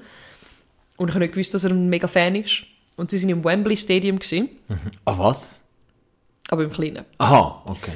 Und 0.96 1.08
ich 1.08 1.14
habe 1.14 1.24
nicht 1.24 1.34
gewusst, 1.34 1.52
dass 1.54 1.64
er 1.64 1.70
ein 1.72 1.88
mega 1.88 2.06
Fan 2.08 2.34
ist. 2.36 2.64
Und 3.00 3.10
sie 3.10 3.16
sind 3.16 3.30
im 3.30 3.42
Wembley 3.42 3.78
Stadium 3.78 4.18
gewesen, 4.18 4.50
Ah, 5.06 5.16
was? 5.16 5.60
aber 6.50 6.64
im 6.64 6.70
Kleinen. 6.70 7.06
Aha, 7.16 7.62
okay. 7.64 7.92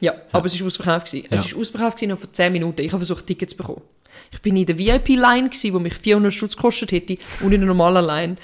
Ja, 0.00 0.12
aber 0.32 0.46
es 0.46 0.58
war 0.58 0.66
ausverkauft. 0.66 1.06
Gewesen. 1.06 1.28
Es 1.30 1.44
Ja. 1.48 1.52
war 1.54 1.60
ausverkauft 1.60 1.96
gewesen, 1.98 2.10
noch 2.10 2.18
vor 2.18 2.32
10 2.32 2.52
Minuten. 2.52 2.80
Ich 2.80 2.88
habe 2.92 2.98
versucht, 2.98 3.24
Tickets 3.28 3.52
zu 3.52 3.56
bekommen. 3.58 3.82
Ich 4.32 4.40
bin 4.42 4.56
in 4.56 4.66
der 4.66 4.76
VIP-Line, 4.76 5.50
die 5.50 5.70
mich 5.70 5.94
400 5.94 6.32
Stutz 6.32 6.56
gekostet 6.56 6.90
hätte, 6.90 7.16
und 7.42 7.52
in 7.52 7.60
der 7.60 7.68
normalen 7.68 8.04
Line. 8.04 8.36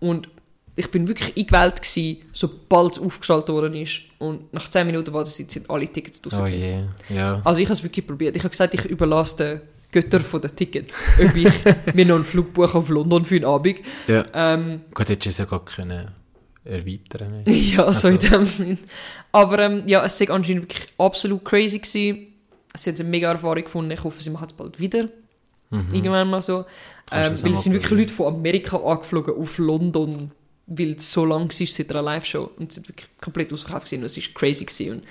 Und 0.00 0.28
ich 0.74 0.90
bin 0.90 1.06
wirklich 1.06 1.36
eingewählt, 1.36 1.80
gewesen, 1.80 2.22
sobald 2.32 2.94
es 2.94 2.98
aufgeschaltet 2.98 3.50
worden 3.54 3.74
ist. 3.74 4.00
Und 4.18 4.52
nach 4.52 4.68
10 4.68 4.84
Minuten 4.84 5.12
Wartezeit 5.12 5.48
sind 5.52 5.70
alle 5.70 5.86
Tickets 5.86 6.20
draussen. 6.20 6.42
Oh 6.44 6.46
je, 6.48 6.82
ja. 7.14 7.40
Also 7.44 7.60
ich 7.60 7.66
habe 7.66 7.74
es 7.74 7.84
wirklich 7.84 8.04
probiert. 8.04 8.34
Ich 8.36 8.42
habe 8.42 8.50
gesagt, 8.50 8.74
ich 8.74 8.84
überlasse 8.86 9.36
den 9.36 9.60
Götter 10.00 10.20
von 10.20 10.40
den 10.42 10.54
Tickets, 10.54 11.04
ob 11.24 11.34
ich 11.34 11.48
mir 11.94 12.04
noch 12.04 12.16
einen 12.16 12.24
Flug 12.24 12.52
buche 12.52 12.76
auf 12.76 12.88
London 12.90 13.24
für 13.24 13.36
einen 13.36 13.44
Abend. 13.46 13.78
ja. 14.08 14.24
Ähm, 14.34 14.82
Gut, 14.92 15.08
hättest 15.08 15.24
du 15.24 15.30
es 15.30 15.38
ja 15.38 15.44
gar 15.46 15.64
können 15.64 16.10
erweitern 16.64 17.42
können. 17.44 17.44
Ja, 17.72 17.90
so 17.92 18.08
in 18.08 18.16
Also. 18.16 18.28
dem 18.28 18.46
Sinn. 18.46 18.78
Aber 19.32 19.58
ähm, 19.60 19.82
ja, 19.86 20.04
es 20.04 20.20
war 20.20 20.30
anscheinend 20.34 20.62
wirklich 20.64 20.88
absolut 20.98 21.44
crazy. 21.44 21.78
Gewesen. 21.78 22.26
Sie 22.76 22.90
hat 22.90 23.00
eine 23.00 23.08
mega 23.08 23.30
Erfahrung 23.30 23.62
gefunden. 23.62 23.90
Ich 23.92 24.04
hoffe, 24.04 24.22
sie 24.22 24.30
macht 24.30 24.50
es 24.50 24.56
bald 24.56 24.78
wieder. 24.78 25.06
Irgendwann 25.70 26.28
mal 26.28 26.40
so. 26.42 26.58
Mhm. 26.60 26.64
Ähm, 27.12 27.42
weil 27.42 27.52
es 27.52 27.62
sind 27.64 27.72
wirklich 27.72 27.90
Leute 27.98 28.14
von 28.14 28.34
Amerika 28.34 28.76
angeflogen 28.78 29.34
auf 29.34 29.58
London, 29.58 30.30
weil 30.66 30.92
es 30.92 31.10
so 31.10 31.24
lang 31.24 31.48
war 31.48 31.66
seit 31.66 31.90
einer 31.90 32.02
Live-Show. 32.02 32.50
Und 32.58 32.70
es 32.72 32.78
war 32.78 32.88
wirklich 32.88 33.08
komplett 33.20 33.52
ausverkauft. 33.52 33.86
gewesen. 33.86 34.00
Und 34.02 34.06
es 34.06 34.16
war 34.18 34.34
crazy. 34.34 34.64
Gewesen. 34.64 34.92
Und 34.96 35.04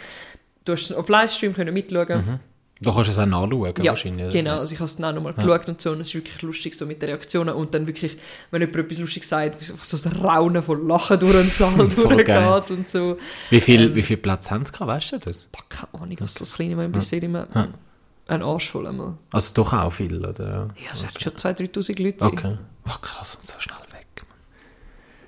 du 0.66 0.74
hast 0.74 0.92
es 0.92 0.92
auf 0.96 1.10
Livestream 1.10 1.54
können 1.54 1.74
mitschauen 1.74 2.40
Da 2.86 2.92
kannst 2.92 3.08
du 3.08 3.12
es 3.12 3.20
auch 3.20 3.26
nachschauen, 3.26 3.74
ja, 3.82 3.92
wahrscheinlich. 3.92 4.32
genau. 4.32 4.60
Also 4.60 4.74
ich 4.74 4.80
habe 4.80 4.86
es 4.86 4.96
dann 4.96 5.06
auch 5.06 5.14
nochmal 5.16 5.34
Ja. 5.38 5.44
geschaut 5.44 5.68
und 5.68 5.82
so. 5.82 5.92
Und 5.92 6.02
es 6.02 6.08
ist 6.10 6.16
wirklich 6.16 6.42
lustig 6.42 6.74
so 6.76 6.86
mit 6.86 7.02
den 7.02 7.10
Reaktionen. 7.10 7.54
Und 7.56 7.74
dann 7.74 7.88
wirklich, 7.88 8.18
wenn 8.52 8.62
jemand 8.62 8.78
etwas 8.78 9.00
lustig 9.00 9.24
sagt, 9.26 9.62
so 9.64 10.10
ein 10.10 10.16
Raunen 10.18 10.64
von 10.64 10.88
Lachen 10.88 11.20
durch 11.20 11.34
den 11.34 11.50
Saal 11.50 11.76
durchgeht 11.90 12.72
und 12.72 12.88
so. 12.88 13.18
Wie 13.50 13.60
viel, 13.60 13.88
Ähm, 13.88 13.96
wie 13.96 14.04
viel 14.04 14.18
Platz 14.18 14.50
haben 14.52 14.66
sie 14.66 14.72
gehabt, 14.72 14.88
weißt 14.90 15.12
du 15.14 15.18
das? 15.18 15.46
Boah, 15.52 15.64
keine 15.68 16.04
Ahnung, 16.04 16.18
was 16.20 16.36
das 16.36 16.54
kleine 16.56 16.76
Mal 16.76 16.88
bis 16.90 17.12
immer 17.12 17.48
Ja. 17.54 17.68
ein 18.28 18.42
Arsch 18.44 18.70
voll 18.70 18.88
einmal. 18.88 19.16
Also 19.32 19.54
doch 19.56 19.74
auch 19.74 19.90
viel, 19.92 20.24
oder? 20.26 20.70
Ja, 20.78 20.92
es 20.94 21.04
werden 21.04 21.20
schon 21.20 21.34
2'000, 21.34 21.72
3'000 21.74 22.02
Leute 22.04 22.20
sein. 22.24 22.32
Okay. 22.34 22.58
Ach 22.86 23.02
krass, 23.02 23.36
und 23.36 23.46
so 23.48 23.56
schnell 23.60 23.78
weg. 23.92 24.24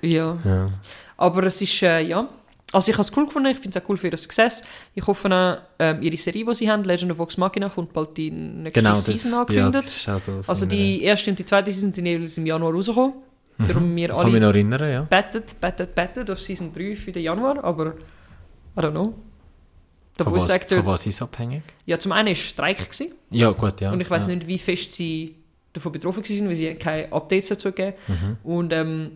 Ja. 0.02 0.38
Ja. 0.44 0.70
Aber 1.16 1.42
es 1.44 1.60
ist, 1.60 1.82
äh, 1.82 2.02
ja. 2.02 2.28
Also 2.72 2.90
ich 2.90 2.94
habe 2.98 3.02
es 3.02 3.16
cool 3.16 3.24
gefunden, 3.26 3.48
ich 3.50 3.58
finde 3.58 3.78
es 3.78 3.82
auch 3.82 3.88
cool 3.88 3.96
für 3.96 4.08
ihr 4.08 4.16
Success. 4.16 4.62
Ich 4.94 5.06
hoffe 5.06 5.28
ähm, 5.78 6.02
ihre 6.02 6.16
Serie, 6.18 6.44
die 6.44 6.54
sie 6.54 6.70
haben, 6.70 6.84
Legend 6.84 7.12
of 7.12 7.18
Vox 7.18 7.38
Machina, 7.38 7.68
kommt 7.70 7.92
bald 7.94 8.16
die 8.16 8.30
nächste 8.30 8.80
Genau, 8.80 8.90
das, 8.94 9.06
Season 9.06 9.30
ja, 9.32 9.40
angekündigt. 9.40 10.04
von 10.04 10.44
also 10.46 10.66
die 10.66 11.02
erste 11.02 11.30
und 11.30 11.38
die 11.38 11.44
zweite 11.46 11.70
Season 11.72 11.92
sind 11.92 12.04
jeweils 12.04 12.36
im 12.36 12.44
Januar 12.46 12.72
rausgekommen. 12.74 13.14
Darum 13.66 13.96
wir 13.96 14.08
Mhm. 14.08 14.16
Kann 14.16 14.26
mich 14.26 14.34
alle 14.34 14.40
noch 14.40 14.48
erinnern, 14.54 14.90
ja. 14.92 15.02
bettet, 15.02 15.60
bettet, 15.60 15.94
bettet 15.94 16.30
auf 16.30 16.40
Season 16.40 16.72
3 16.72 16.94
für 16.94 17.10
den 17.10 17.22
Januar, 17.24 17.64
aber 17.64 17.94
I 18.76 18.80
don't 18.80 18.90
know. 18.90 19.14
Der 20.18 20.24
Von 20.26 20.34
was, 20.36 20.50
Actor, 20.50 20.78
von 20.78 20.86
was 20.86 21.06
ist 21.06 21.22
abhängig? 21.22 21.62
ja 21.86 21.98
zum 21.98 22.12
einen 22.12 22.28
war 22.28 22.34
Streik 22.34 22.90
gewesen, 22.90 23.14
Ja, 23.30 23.50
gut, 23.50 23.80
ja. 23.80 23.92
und 23.92 24.00
ich 24.00 24.10
weiß 24.10 24.26
ja. 24.28 24.34
nicht, 24.34 24.46
wie 24.46 24.58
fest 24.58 24.92
sie 24.92 25.36
davon 25.72 25.92
betroffen 25.92 26.22
waren, 26.22 26.48
weil 26.48 26.54
sie 26.54 26.74
keine 26.74 27.12
Updates 27.12 27.48
dazu 27.48 27.72
gegeben 27.72 27.96
Und 28.44 28.72
ähm, 28.72 29.12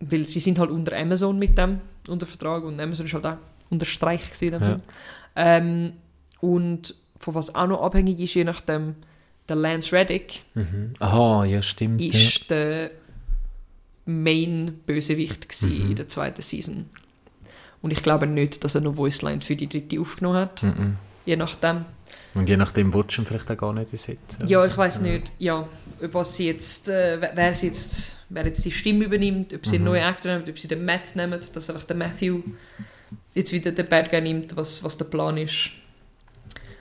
weil 0.00 0.24
sie 0.28 0.40
sind 0.40 0.58
halt 0.58 0.70
unter 0.70 0.96
Amazon 0.96 1.38
mit 1.38 1.56
dem 1.58 1.80
unter 2.08 2.26
Vertrag 2.26 2.64
und 2.64 2.80
Amazon 2.80 3.06
ist 3.06 3.14
halt 3.14 3.26
auch 3.26 3.36
unter 3.70 3.86
Streich 3.86 4.32
gewesen. 4.32 4.60
Ja. 4.62 4.80
Ähm, 5.36 5.92
und 6.40 6.94
von 7.18 7.34
was 7.34 7.54
auch 7.54 7.66
noch 7.66 7.82
abhängig 7.82 8.18
ist, 8.20 8.34
je 8.34 8.44
nachdem, 8.44 8.94
der 9.48 9.56
Lance 9.56 9.92
Reddick 9.94 10.42
Mhm. 10.54 10.92
Aha, 10.98 11.44
ja, 11.44 11.62
stimmt. 11.62 12.00
ja. 12.00 12.12
ist 12.12 12.50
der 12.50 12.90
Main-Bösewicht 14.06 15.46
Mhm. 15.62 15.90
in 15.90 15.96
der 15.96 16.08
zweiten 16.08 16.42
Season. 16.42 16.86
Und 17.82 17.90
ich 17.92 18.02
glaube 18.02 18.26
nicht, 18.26 18.64
dass 18.64 18.74
er 18.74 18.80
noch 18.80 18.96
Voiceline 18.96 19.40
für 19.42 19.56
die 19.56 19.68
dritte 19.68 20.00
aufgenommen 20.00 20.36
hat. 20.38 20.62
Mhm. 20.62 20.96
Je 21.24 21.36
nachdem. 21.36 21.84
Und 22.34 22.48
je 22.48 22.56
nachdem 22.56 22.92
ihn 22.92 23.04
vielleicht 23.26 23.50
auch 23.50 23.56
gar 23.56 23.72
nicht 23.72 23.92
einsetzen. 23.92 24.46
Ja, 24.46 24.64
ich 24.64 24.76
weiß 24.76 25.00
nicht, 25.00 25.32
ja, 25.38 25.66
was 26.00 26.36
sie 26.36 26.46
jetzt, 26.46 26.88
äh, 26.88 27.20
wer- 27.20 27.32
wer, 27.34 27.54
sie 27.54 27.66
jetzt, 27.66 28.15
wer 28.28 28.46
jetzt 28.46 28.64
die 28.64 28.70
Stimme 28.70 29.04
übernimmt, 29.04 29.54
ob 29.54 29.64
sie 29.66 29.76
einen 29.76 29.84
Mhm. 29.84 29.90
neuen 29.90 30.02
Actor 30.04 30.32
nehmen, 30.32 30.48
ob 30.48 30.58
sie 30.58 30.68
den 30.68 30.84
Matt 30.84 31.14
nehmen, 31.16 31.40
dass 31.52 31.70
einfach 31.70 31.84
der 31.84 31.96
Matthew 31.96 32.40
jetzt 33.34 33.52
wieder 33.52 33.72
den 33.72 33.86
Guy 33.88 34.20
nimmt, 34.20 34.56
was, 34.56 34.82
was 34.82 34.96
der 34.96 35.04
Plan 35.06 35.36
ist. 35.36 35.70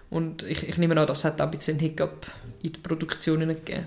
Und 0.10 0.44
ich, 0.44 0.68
ich 0.68 0.78
nehme 0.78 1.00
an, 1.00 1.08
das 1.08 1.24
hat 1.26 1.42
auch 1.42 1.46
ein 1.46 1.52
bisschen 1.52 1.78
einen 1.78 1.88
Hiccup 1.88 2.26
in 2.62 2.74
der 2.74 2.80
Produktion 2.80 3.40
gegeben. 3.40 3.86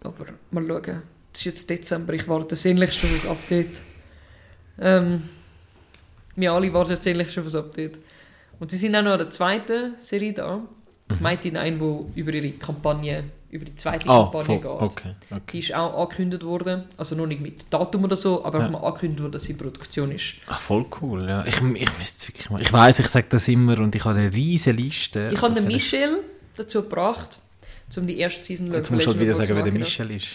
Aber 0.00 0.26
mal 0.50 0.66
schauen. 0.66 1.02
Es 1.32 1.40
ist 1.40 1.44
jetzt 1.46 1.70
Dezember, 1.70 2.12
ich 2.14 2.26
warte 2.28 2.56
sehnlich 2.56 2.92
schon 2.92 3.10
auf 3.10 3.22
das 3.22 3.30
Update. 3.30 3.76
Ähm, 4.80 5.22
wir 6.36 6.52
alle 6.52 6.72
warten 6.72 7.00
sehnlich 7.00 7.32
schon 7.32 7.44
auf 7.44 7.52
das 7.52 7.64
Update. 7.64 7.98
Und 8.60 8.70
sie 8.70 8.76
sind 8.76 8.94
auch 8.96 9.02
noch 9.02 9.12
an 9.12 9.18
der 9.18 9.30
zweiten 9.30 9.94
Serie 10.00 10.32
da. 10.32 10.62
Ich 11.12 11.20
meinte 11.20 11.48
eine, 11.58 11.78
die 11.78 12.20
über 12.20 12.32
ihre 12.34 12.50
Kampagne, 12.52 13.24
über 13.50 13.64
die 13.64 13.74
zweite 13.76 14.08
Ah, 14.08 14.24
Kampagne 14.30 14.44
voll. 14.44 14.58
geht. 14.58 14.66
okay. 14.66 15.14
okay. 15.30 15.40
Die 15.52 15.58
ist 15.60 15.74
auch 15.74 16.02
angekündigt 16.02 16.42
worden, 16.44 16.84
also 16.96 17.16
noch 17.16 17.26
nicht 17.26 17.40
mit 17.40 17.64
Datum 17.70 18.04
oder 18.04 18.16
so, 18.16 18.44
aber 18.44 18.60
Ja. 18.60 18.66
auch 18.66 18.70
mal 18.70 18.78
angekündigt 18.84 19.20
worden, 19.22 19.32
dass 19.32 19.44
sie 19.44 19.52
in 19.52 19.58
Produktion 19.58 20.10
ist. 20.12 20.34
Ah, 20.46 20.54
voll 20.56 20.84
cool, 21.00 21.26
ja. 21.28 21.44
Ich, 21.46 21.56
ich 21.56 21.62
müsste 21.62 21.88
es 22.18 22.28
wirklich 22.28 22.50
mal. 22.50 22.60
Ich 22.60 22.72
weiß, 22.72 22.98
ich 22.98 23.06
sage 23.08 23.26
das 23.30 23.48
immer 23.48 23.78
und 23.80 23.94
ich 23.94 24.04
habe 24.04 24.18
eine 24.18 24.32
riesige 24.32 24.76
Liste. 24.76 25.30
Ich 25.32 25.40
habe 25.40 25.54
den 25.54 25.66
Michel 25.66 26.18
dazu 26.56 26.82
gebracht, 26.82 27.38
um 27.96 28.06
die 28.06 28.18
erste 28.18 28.42
Season 28.44 28.66
zu 28.66 28.74
Jetzt 28.74 28.90
musst 28.90 29.06
du 29.06 29.10
halt 29.12 29.20
wieder 29.20 29.32
sagen, 29.34 29.56
wer 29.56 29.62
der 29.62 29.72
Michel 29.72 30.10
ist. 30.10 30.26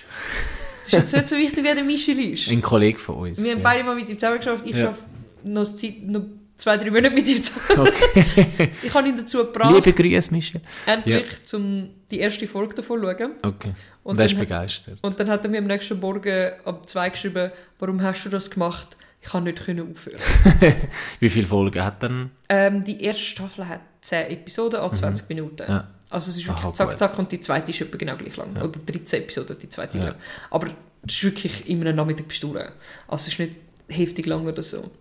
Das 0.85 0.87
ist 0.87 0.93
jetzt 0.93 1.13
nicht 1.13 1.27
so 1.29 1.37
wichtig, 1.37 1.63
wer 1.63 1.75
der 1.75 1.83
Michel 1.83 2.19
ist. 2.33 2.49
Ein 2.49 2.61
Kollege 2.61 2.97
von 2.99 3.15
uns. 3.15 3.41
Wir 3.41 3.51
haben 3.51 3.59
ja. 3.59 3.63
beide 3.63 3.83
mal 3.83 3.95
mit 3.95 4.09
ihm 4.09 4.17
zusammengeschafft. 4.17 4.65
Ich 4.65 4.75
Ja. 4.75 4.87
arbeite 4.87 5.03
noch, 5.43 5.63
Zeit, 5.65 6.01
noch 6.03 6.21
zwei, 6.55 6.77
drei 6.77 6.91
Monate 6.91 7.13
mit 7.15 7.27
ihm 7.27 7.41
zusammen. 7.41 7.87
Okay. 7.87 8.71
Ich 8.83 8.93
habe 8.93 9.07
ihn 9.07 9.17
dazu 9.17 9.39
gebracht, 9.39 9.73
Liebe 9.73 9.93
Grüße, 9.93 10.31
Michel. 10.31 10.61
endlich 10.85 11.25
zum 11.45 11.89
die 12.11 12.19
erste 12.19 12.47
Folge 12.47 12.75
davon 12.75 12.99
zu 13.01 13.05
schauen. 13.05 13.31
Okay. 13.43 13.73
Und, 14.03 14.11
Und 14.11 14.19
er 14.19 14.25
ist 14.25 14.37
begeistert. 14.37 14.99
Und 15.01 15.19
dann 15.19 15.29
hat 15.29 15.43
er 15.43 15.49
mir 15.49 15.59
am 15.59 15.67
nächsten 15.67 15.99
Morgen 15.99 16.51
um 16.65 16.85
zwei 16.85 17.09
geschrieben, 17.09 17.51
warum 17.79 18.01
hast 18.01 18.25
du 18.25 18.29
das 18.29 18.49
gemacht? 18.49 18.97
Ich 19.21 19.29
kann 19.29 19.45
nicht 19.45 19.63
können 19.63 19.89
aufhören. 19.91 20.19
Wie 21.21 21.29
viele 21.29 21.45
Folgen 21.47 21.81
hat 21.83 22.03
dann? 22.03 22.31
Ähm, 22.49 22.83
die 22.83 23.01
erste 23.01 23.23
Staffel 23.23 23.67
hat 23.67 23.79
10 24.01 24.27
Episoden 24.31 24.81
an 24.81 24.93
20 24.93 25.29
Minuten. 25.29 25.63
Mhm. 25.63 25.69
Ja. 25.69 25.87
Also 26.09 26.29
es 26.29 26.37
ist 26.37 26.45
wirklich 26.45 26.65
Aha, 26.65 26.73
zack, 26.73 26.89
gut. 26.89 26.99
zack 26.99 27.17
und 27.17 27.31
die 27.31 27.39
zweite 27.39 27.71
ist 27.71 27.79
etwa 27.81 27.97
genau 27.97 28.17
gleich 28.17 28.35
lang. 28.35 28.53
Ja. 28.55 28.63
Oder 28.63 28.79
13 28.85 29.23
Episoden, 29.23 29.57
die 29.57 29.69
zweite. 29.69 29.97
Ja. 29.97 30.09
ich. 30.09 30.15
Aber 30.51 30.67
es 31.07 31.13
ist 31.15 31.23
wirklich 31.23 31.67
in 31.69 31.81
einem 31.81 31.95
Nachmittag 31.95 32.25
durch. 32.41 32.57
Also 32.57 32.71
es 33.15 33.27
ist 33.29 33.39
nicht 33.39 33.55
heftig 33.87 34.25
lang 34.25 34.45
oder 34.45 34.61
so. 34.61 34.91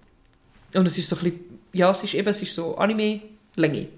Und 0.75 0.87
es 0.87 0.97
ist 0.99 1.09
so 1.09 1.17
ein 1.17 1.23
bisschen, 1.25 1.41
ja, 1.73 1.91
es 1.91 2.03
ist 2.05 2.15
eben, 2.15 2.29
es 2.29 2.43
ist 2.43 2.55
so 2.55 2.77
Anime-Länge 2.77 3.89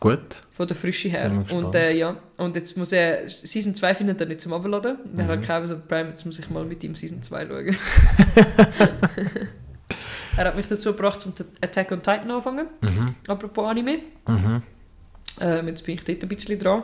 Gut. 0.00 0.42
von 0.52 0.66
der 0.68 0.76
Frische 0.76 1.08
her. 1.08 1.44
Und 1.50 1.74
äh, 1.74 1.92
ja, 1.96 2.16
und 2.36 2.54
jetzt 2.54 2.76
muss 2.76 2.92
er, 2.92 3.28
Season 3.28 3.74
2 3.74 3.94
findet 3.94 4.20
er 4.20 4.26
nicht 4.28 4.40
zum 4.40 4.52
Abladen. 4.52 4.96
Er 5.16 5.24
Mhm. 5.24 5.28
hat 5.28 5.42
keine 5.42 5.66
so 5.66 5.76
Prime, 5.78 6.10
jetzt 6.10 6.24
muss 6.24 6.38
ich 6.38 6.48
mal 6.50 6.64
mit 6.64 6.84
ihm 6.84 6.94
Season 6.94 7.20
2 7.22 7.46
schauen. 7.46 7.76
er 10.36 10.44
hat 10.44 10.56
mich 10.56 10.68
dazu 10.68 10.92
gebracht, 10.92 11.20
zum 11.20 11.32
Attack 11.60 11.90
on 11.90 11.98
Titan 12.02 12.30
anfangen. 12.30 12.68
Mhm. 12.80 13.04
Apropos 13.26 13.68
Anime. 13.68 13.98
Mhm. 14.28 14.62
Ähm, 15.40 15.68
jetzt 15.68 15.84
bin 15.84 15.96
ich 15.96 16.04
dort 16.04 16.22
ein 16.22 16.28
bisschen 16.28 16.58
dran. 16.60 16.82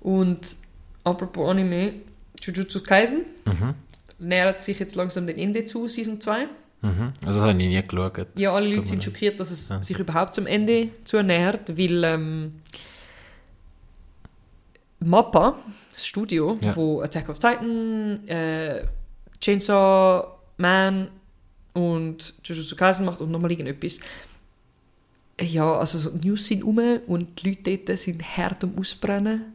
Und 0.00 0.56
apropos 1.04 1.50
Anime, 1.50 1.94
Jujutsu 2.40 2.82
Kaisen 2.82 3.24
Mhm. 3.44 3.74
Nähert 4.18 4.60
sich 4.62 4.78
jetzt 4.78 4.94
langsam 4.96 5.26
den 5.26 5.38
Ende 5.38 5.64
zu, 5.64 5.88
Season 5.88 6.20
2. 6.20 6.46
Mhm. 6.80 7.12
Also 7.24 7.40
das 7.40 7.48
habe 7.48 7.50
ich 7.62 7.68
nie 7.68 7.82
geschaut. 7.82 8.26
Ja, 8.38 8.52
alle 8.54 8.72
Leute 8.74 8.86
sind 8.88 9.02
schockiert, 9.02 9.40
dass 9.40 9.50
es 9.50 9.68
Ja. 9.68 9.82
sich 9.82 9.98
überhaupt 9.98 10.34
zum 10.34 10.46
Ende 10.46 10.90
zu 11.04 11.22
nähert, 11.22 11.76
weil 11.76 12.04
ähm, 12.04 12.52
Mappa, 15.00 15.56
das 15.92 16.06
Studio, 16.06 16.56
Ja. 16.62 16.74
wo 16.76 17.00
Attack 17.02 17.28
of 17.28 17.38
Titan, 17.38 18.26
äh, 18.28 18.84
Chainsaw 19.40 20.26
Man 20.56 21.08
und 21.72 22.34
Jujutsu 22.44 22.74
Kaisen 22.76 23.04
macht 23.06 23.20
und 23.20 23.30
nochmal 23.30 23.50
irgendetwas. 23.52 24.00
Ja, 25.40 25.78
also 25.78 25.98
so 25.98 26.10
News 26.10 26.46
sind 26.46 26.64
um 26.64 26.78
und 27.06 27.42
die 27.42 27.50
Leute 27.50 27.78
dort 27.78 27.98
sind 27.98 28.22
hart 28.36 28.64
am 28.64 28.76
Ausbrennen. 28.76 29.52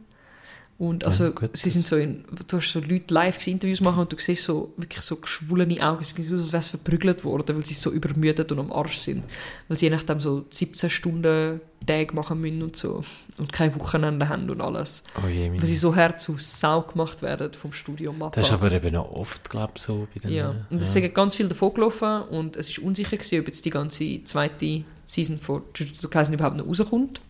Und 0.76 1.04
also, 1.04 1.24
Ja, 1.24 1.30
gut, 1.30 1.56
sie 1.56 1.70
sind 1.70 1.86
so 1.86 1.96
in, 1.96 2.24
du 2.48 2.56
hast 2.56 2.72
so 2.72 2.80
Leute 2.80 3.14
live 3.14 3.46
Interviews 3.46 3.80
machen 3.80 4.00
und 4.00 4.12
du 4.12 4.16
siehst 4.18 4.44
so 4.44 4.72
wirklich 4.76 5.02
so 5.02 5.16
geschwollene 5.16 5.80
Augen. 5.80 6.02
Es 6.02 6.08
sieht 6.08 6.26
aus, 6.26 6.40
als 6.40 6.52
wären 6.52 6.62
sie 6.62 6.70
verprügelt 6.70 7.24
worden, 7.24 7.56
weil 7.56 7.64
sie 7.64 7.74
so 7.74 7.92
übermüdet 7.92 8.50
und 8.50 8.58
am 8.58 8.72
Arsch 8.72 8.98
sind. 8.98 9.22
Weil 9.68 9.78
sie 9.78 9.86
je 9.86 9.90
nachdem 9.90 10.18
so 10.18 10.44
17 10.50 10.90
Stunden 10.90 11.60
Tage 11.86 12.14
machen 12.14 12.40
müssen 12.40 12.62
und 12.62 12.76
so. 12.76 13.04
Und 13.38 13.52
kein 13.52 13.74
Wochenende 13.78 14.28
haben 14.28 14.50
und 14.50 14.60
alles. 14.60 15.04
Oh 15.22 15.28
je. 15.28 15.50
Weil 15.52 15.66
sie 15.66 15.76
so 15.76 15.94
hart 15.94 16.20
zu 16.20 16.36
Sau 16.38 16.82
gemacht 16.82 17.22
werden 17.22 17.52
vom 17.52 17.72
Studio 17.72 18.12
Mappa. 18.12 18.40
Das 18.40 18.48
ist 18.48 18.52
aber 18.52 18.72
eben 18.72 18.94
noch 18.94 19.10
oft, 19.12 19.48
glaube 19.50 19.74
ich, 19.76 19.82
so 19.82 20.08
bei 20.12 20.20
den... 20.20 20.32
Ja, 20.32 20.54
und 20.70 20.82
es 20.82 20.92
sind 20.92 21.14
ganz 21.14 21.36
viel 21.36 21.48
davon 21.48 21.74
gelaufen 21.74 22.22
und 22.22 22.56
es 22.56 22.70
ist 22.70 22.78
unsicher 22.80 23.16
gewesen, 23.16 23.40
ob 23.40 23.46
jetzt 23.46 23.64
die 23.64 23.70
ganze 23.70 24.24
zweite 24.24 24.84
Season 25.04 25.38
von 25.38 25.62
Jujutsu 25.74 26.08
Kaisen 26.08 26.34
überhaupt 26.34 26.56
noch 26.56 26.66
rauskommt. 26.66 27.20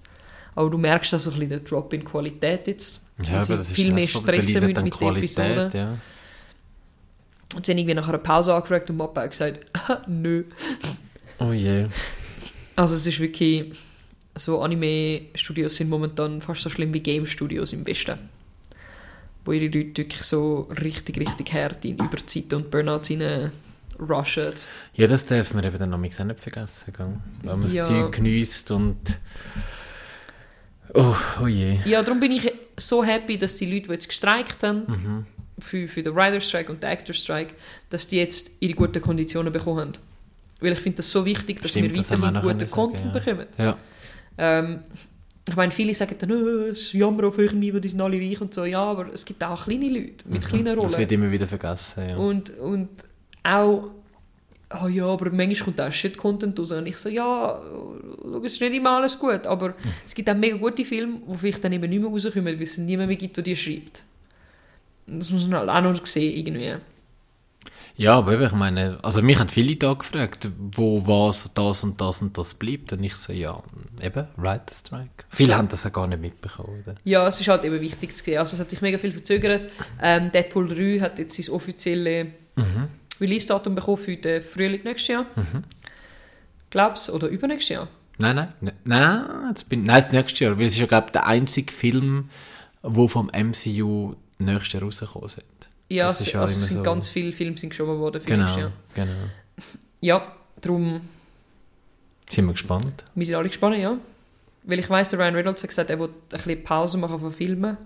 Aber 0.55 0.71
du 0.71 0.79
merkst 0.79 1.13
da 1.13 1.19
so 1.19 1.31
ein 1.31 1.35
bisschen 1.35 1.51
den 1.51 1.65
Drop 1.65 1.93
in 1.93 2.05
Qualität 2.05 2.69
jetzt. 2.69 3.01
Ja, 3.23 3.41
aber 3.41 3.57
das 3.57 3.73
viel 3.73 3.91
das 3.91 3.95
mehr 3.95 4.09
stressen 4.09 4.67
mit, 4.67 4.77
den 4.77 4.87
Episoden. 4.87 5.71
Ja. 5.73 5.99
Und 7.55 7.65
sie 7.65 7.73
haben 7.73 7.79
irgendwie 7.79 7.95
nach 7.95 8.09
einer 8.09 8.19
Pause 8.19 8.55
angefragt 8.55 8.91
und 8.91 8.97
Mappa 8.97 9.23
hat 9.23 9.31
gesagt, 9.31 9.61
nö. 10.09 10.45
Oh 11.39 11.53
je. 11.53 11.87
Also 12.77 12.95
es 12.95 13.07
ist 13.07 13.21
wirklich, 13.21 13.73
so 14.35 14.61
Anime-Studios 14.61 15.77
sind 15.77 15.89
momentan 15.89 16.41
fast 16.41 16.63
so 16.63 16.71
schlimm 16.71 16.93
wie 16.93 17.01
Game-Studios 17.01 17.73
im 17.73 17.87
Westen. 17.87 18.19
Wo 19.45 19.53
ihre 19.53 19.67
Leute 19.67 19.99
wirklich 19.99 20.23
so 20.23 20.69
richtig, 20.83 21.19
richtig 21.19 21.53
hart 21.53 21.85
in 21.85 21.97
Überzeiten 21.97 22.57
und 22.57 22.71
Burnouts 22.71 23.11
rein 23.11 23.53
rushen. 24.01 24.55
Ja, 24.95 25.07
das 25.07 25.27
darf 25.27 25.55
man 25.55 25.65
eben 25.65 25.79
dann 25.79 25.91
noch 25.91 25.99
nicht 25.99 26.15
vergessen. 26.15 26.93
Gell? 26.97 27.07
Wenn 27.43 27.51
man 27.53 27.61
das 27.61 27.75
Ja. 27.75 27.85
Zeug 27.85 28.13
geniesst 28.13 28.71
und... 28.71 28.97
Oh, 30.95 31.17
oh 31.43 31.47
je. 31.47 31.79
Ja, 31.85 32.03
darum 32.03 32.21
bin 32.21 32.33
ich 32.33 32.53
so 32.77 33.05
happy, 33.05 33.39
dass 33.39 33.57
die 33.57 33.67
Leute, 33.67 33.89
die 33.89 33.93
jetzt 33.93 34.09
gestreikt 34.09 34.63
haben, 34.63 34.87
Mhm. 34.87 35.27
für, 35.59 35.87
für 35.89 36.03
den 36.03 36.17
Rider 36.19 36.41
Strike 36.41 36.71
und 36.73 36.83
den 36.83 36.91
Actor 36.91 37.15
Strike, 37.15 37.55
dass 37.91 38.07
die 38.09 38.17
jetzt 38.17 38.51
ihre 38.61 38.75
guten 38.75 39.01
Konditionen 39.01 39.53
bekommen 39.53 39.81
haben. 39.81 39.93
Weil 40.61 40.73
ich 40.73 40.79
finde 40.81 40.97
das 40.99 41.11
so 41.11 41.25
wichtig, 41.25 41.61
dass 41.61 41.71
Stimmt, 41.73 41.91
wir 41.91 41.97
das 41.97 42.11
weiterhin 42.11 42.35
noch 42.35 42.43
guten 42.43 42.71
Content 42.71 43.13
sagen, 43.13 43.25
bekommen. 43.25 43.47
Ja. 43.59 43.77
Ähm, 44.39 44.81
ich 45.47 45.57
meine, 45.57 45.73
viele 45.73 45.93
sagen 45.93 46.17
dann, 46.19 46.33
oh, 46.33 46.67
es 46.71 46.79
ist 46.81 46.93
Jammer 46.95 47.25
auf 47.29 47.39
irgendwie, 47.39 47.75
wo 47.75 47.79
die 47.79 47.89
sind 47.89 48.01
alle 48.01 48.17
reich 48.19 48.41
und 48.41 48.55
so. 48.55 48.65
Ja, 48.65 48.83
aber 48.83 49.13
es 49.13 49.25
gibt 49.27 49.45
auch 49.45 49.65
kleine 49.65 49.89
Leute 49.89 50.27
mit 50.27 50.47
kleinen 50.47 50.75
Mhm. 50.77 50.81
Das 50.81 50.99
wird 50.99 51.11
Rollen. 51.11 51.23
immer 51.23 51.31
wieder 51.33 51.47
vergessen, 51.47 52.09
ja. 52.09 52.17
Und, 52.17 52.51
und 52.59 52.89
auch, 53.43 53.91
oh 54.83 54.89
ja, 54.89 55.07
aber 55.07 55.31
manchmal 55.31 55.65
kommt 55.67 55.81
auch 55.81 55.93
Shit-Content 55.93 56.59
raus. 56.59 56.73
Und 56.73 56.87
ich 56.87 56.97
so, 56.97 57.09
ja, 57.09 57.61
es 58.45 58.53
ist 58.55 58.61
nicht 58.61 58.75
immer 58.75 58.91
alles 58.99 59.19
gut, 59.19 59.47
aber 59.47 59.69
Mhm. 59.71 59.75
es 60.07 60.15
gibt 60.15 60.29
auch 60.31 60.35
mega 60.35 60.57
gute 60.57 60.85
Filme, 60.85 61.19
die 61.33 61.39
vielleicht 61.39 61.65
dann 61.65 61.73
eben 61.73 61.89
nicht 61.89 62.01
mehr 62.01 62.11
rauskommen, 62.11 62.47
weil 62.47 62.63
es 62.63 62.79
niemand 62.79 63.09
mehr 63.09 63.17
gibt, 63.17 63.37
der 63.37 63.45
die 63.45 63.57
schreibt. 63.57 64.05
Das 65.07 65.31
muss 65.31 65.47
man 65.47 65.61
halt 65.61 65.69
auch 65.71 65.91
noch 65.93 66.07
sehen, 66.07 66.37
irgendwie. 66.37 66.75
Ja, 67.97 68.19
aber 68.19 68.41
ich 68.41 68.53
meine, 68.53 68.99
also 69.03 69.23
mich 69.23 69.39
haben 69.39 69.49
viele 69.49 69.77
da 69.77 69.93
gefragt, 69.93 70.49
wo 70.59 71.07
was, 71.07 71.53
das 71.55 71.85
und 71.85 72.01
das 72.01 72.23
und 72.23 72.37
das 72.37 72.55
bleibt. 72.55 72.93
Und 72.93 73.05
ich 73.05 73.15
so, 73.15 73.33
ja, 73.33 73.63
eben, 74.03 74.27
Writer 74.37 74.75
Strike. 74.75 75.25
Viele 75.29 75.57
haben 75.57 75.69
das 75.69 75.85
ja 75.85 75.91
gar 75.91 76.09
nicht 76.09 76.21
mitbekommen, 76.21 76.83
oder? 76.83 76.97
Ja, 77.05 77.29
es 77.29 77.39
ist 77.41 77.47
halt 77.47 77.65
eben 77.65 77.81
wichtig 77.81 78.13
zu 78.13 78.25
sehen. 78.25 78.39
Also 78.39 78.55
es 78.57 78.61
hat 78.61 78.71
sich 78.71 78.81
mega 78.81 78.99
viel 78.99 79.13
verzögert. 79.13 79.69
Ähm, 80.03 80.33
Deadpool 80.33 80.67
3 80.69 81.01
hat 81.01 81.19
jetzt 81.21 81.37
sein 81.41 81.55
offizielles 81.55 82.29
Mhm. 82.57 82.89
Release-Datum 83.21 83.75
bekommen 83.75 83.97
für 83.99 84.17
den 84.17 84.43
Frühling 84.43 84.83
nächstes 84.85 85.09
Jahr. 85.09 85.27
Glaubst 86.71 87.11
Oder 87.11 87.29
übernächstes 87.29 87.69
Jahr. 87.77 87.89
Nein, 88.19 88.37
nein, 88.37 88.53
nein, 88.61 88.75
nein, 88.85 89.49
jetzt 89.49 89.69
bin, 89.69 89.83
nein, 89.85 89.97
das 89.97 90.13
nächste 90.13 90.45
Jahr. 90.45 90.59
Weil 90.59 90.67
es 90.67 90.75
ist 90.75 90.79
ja, 90.81 90.87
glaube 90.87 91.07
ich, 91.07 91.13
der 91.13 91.27
einzige 91.27 91.73
Film, 91.73 92.31
der 92.83 93.09
vom 93.09 93.27
MCU 93.27 94.15
nächstes 94.39 94.73
Jahr 94.75 94.83
rausgekommen 94.83 95.27
ist. 95.27 95.43
Ja, 95.89 96.07
Das 96.07 96.21
es, 96.21 96.27
ist 96.29 96.33
ja 96.33 96.41
also 96.41 96.59
es 96.61 96.67
sind 96.67 96.77
so. 96.79 96.83
ganz 96.83 97.09
viele 97.09 97.33
Filme 97.33 97.57
sind 97.59 97.71
geschoben 97.71 97.99
worden 97.99 98.23
für 98.23 98.37
nächstes 98.37 98.55
Genau, 98.57 98.67
Jahr. 98.69 98.73
genau. 98.95 99.13
Ja, 100.01 100.33
darum, 100.61 101.01
Sind 102.31 102.45
wir 102.47 102.53
gespannt. 102.53 103.05
wir 103.15 103.25
sind 103.27 103.35
alle 103.37 103.49
gespannt, 103.49 103.79
ja. 103.79 103.97
Weil 104.65 104.79
ich 104.79 104.89
weiss, 104.91 105.11
der 105.11 105.19
Ryan 105.19 105.35
Reynolds 105.35 105.63
hat 105.63 105.71
gesagt, 105.71 105.91
er 105.91 105.99
will 105.99 106.09
ein 106.09 106.13
bisschen 106.31 106.63
Pause 106.65 106.99
machen 106.99 107.21
von 107.21 107.33
Filmen. 107.33 107.77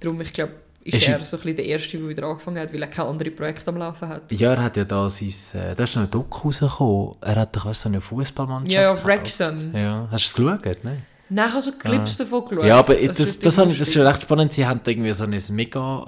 Darum, 0.00 0.20
ich 0.20 0.32
glaube, 0.32 0.52
ist, 0.94 1.02
Ist- 1.02 1.08
er 1.08 1.24
so 1.24 1.36
ein 1.36 1.40
bisschen 1.42 1.56
der 1.56 1.64
Erste, 1.66 1.98
der 1.98 2.08
wieder 2.08 2.24
angefangen 2.24 2.58
hat, 2.60 2.72
weil 2.72 2.82
er 2.82 2.88
keine 2.88 3.08
andere 3.08 3.30
Projekte 3.30 3.68
am 3.70 3.76
Laufen 3.76 4.08
hat. 4.08 4.30
Ja, 4.32 4.54
er 4.54 4.64
hat 4.64 4.76
ja 4.76 4.84
da 4.84 5.08
sein, 5.08 5.28
äh, 5.54 5.74
da 5.74 5.84
ist 5.84 5.96
noch 5.96 6.02
ein 6.04 6.10
Doku 6.10 6.48
rausgekommen. 6.48 7.14
Er 7.20 7.36
hat 7.36 7.54
doch 7.56 7.66
weißt, 7.66 7.82
so 7.82 7.88
eine 7.88 8.00
Fußballmannschaft 8.00 8.72
Ja, 8.72 8.82
ja. 8.82 9.04
Wrexham. 9.04 9.74
Ja, 9.74 10.08
hast 10.10 10.38
du 10.38 10.48
es 10.48 10.62
geschaut, 10.62 10.84
ne? 10.84 10.98
Nein, 11.32 11.46
ich 11.46 11.52
habe 11.52 11.62
so 11.62 11.72
Clips 11.72 12.16
davon 12.16 12.44
geschaut. 12.44 12.64
Ja, 12.64 12.78
aber 12.78 12.94
das, 12.94 13.02
ist 13.02 13.18
das, 13.18 13.38
das, 13.38 13.56
wirklich 13.58 13.78
das 13.78 13.88
ist 13.88 13.94
ja 13.94 14.08
recht 14.08 14.22
spannend. 14.22 14.52
Sie 14.52 14.66
haben 14.66 14.80
irgendwie 14.84 15.12
so 15.12 15.24
ein 15.24 15.40
mega 15.50 16.04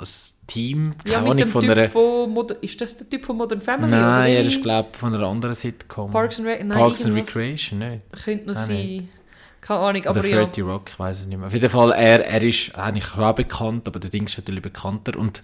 Team, 0.49 0.93
keine 1.05 1.13
Ja, 1.13 1.21
mit 1.21 1.27
Ahnung, 1.31 1.37
dem 1.39 1.49
von 1.49 1.61
Typ 1.63 1.71
einer... 1.71 1.89
von 1.89 2.31
Modern, 2.31 2.59
ist 2.61 2.81
das 2.81 2.97
der 2.97 3.09
Typ 3.09 3.25
von 3.25 3.37
Modern 3.37 3.61
Family? 3.61 3.91
Nein, 3.93 4.33
er 4.33 4.45
ist, 4.45 4.61
glaube 4.61 4.89
ich, 4.93 4.99
von 4.99 5.15
einer 5.15 5.25
anderen 5.27 5.55
Sitcom. 5.55 6.11
Parks 6.11 6.39
and, 6.41 6.49
Rec 6.49 6.65
nein, 6.65 6.77
Parks 6.77 7.07
and. 7.07 7.15
Recreation, 7.15 7.79
ne? 7.79 8.01
Könnte 8.25 8.47
noch 8.49 8.55
Nein, 8.55 8.67
sein. 8.67 9.09
Keine 9.63 9.79
Ahnung, 9.81 10.03
Oder 10.03 10.11
aber 10.11 10.27
ja. 10.27 10.43
30 10.45 10.65
Rock, 10.65 10.91
ich 10.91 10.99
weiß 10.99 11.21
es 11.21 11.27
nicht 11.27 11.39
mehr. 11.39 11.47
Auf 11.47 11.55
jeden 11.55 11.71
Fall, 11.71 11.93
er, 11.93 12.27
er 12.27 12.43
ist 12.43 12.75
eigentlich 12.75 13.17
auch 13.17 13.33
bekannt, 13.35 13.87
aber 13.89 13.99
der 14.01 14.11
Ding 14.11 14.25
ist 14.27 14.37
natürlich 14.37 14.61
bekannter. 14.61 15.17
Und 15.17 15.43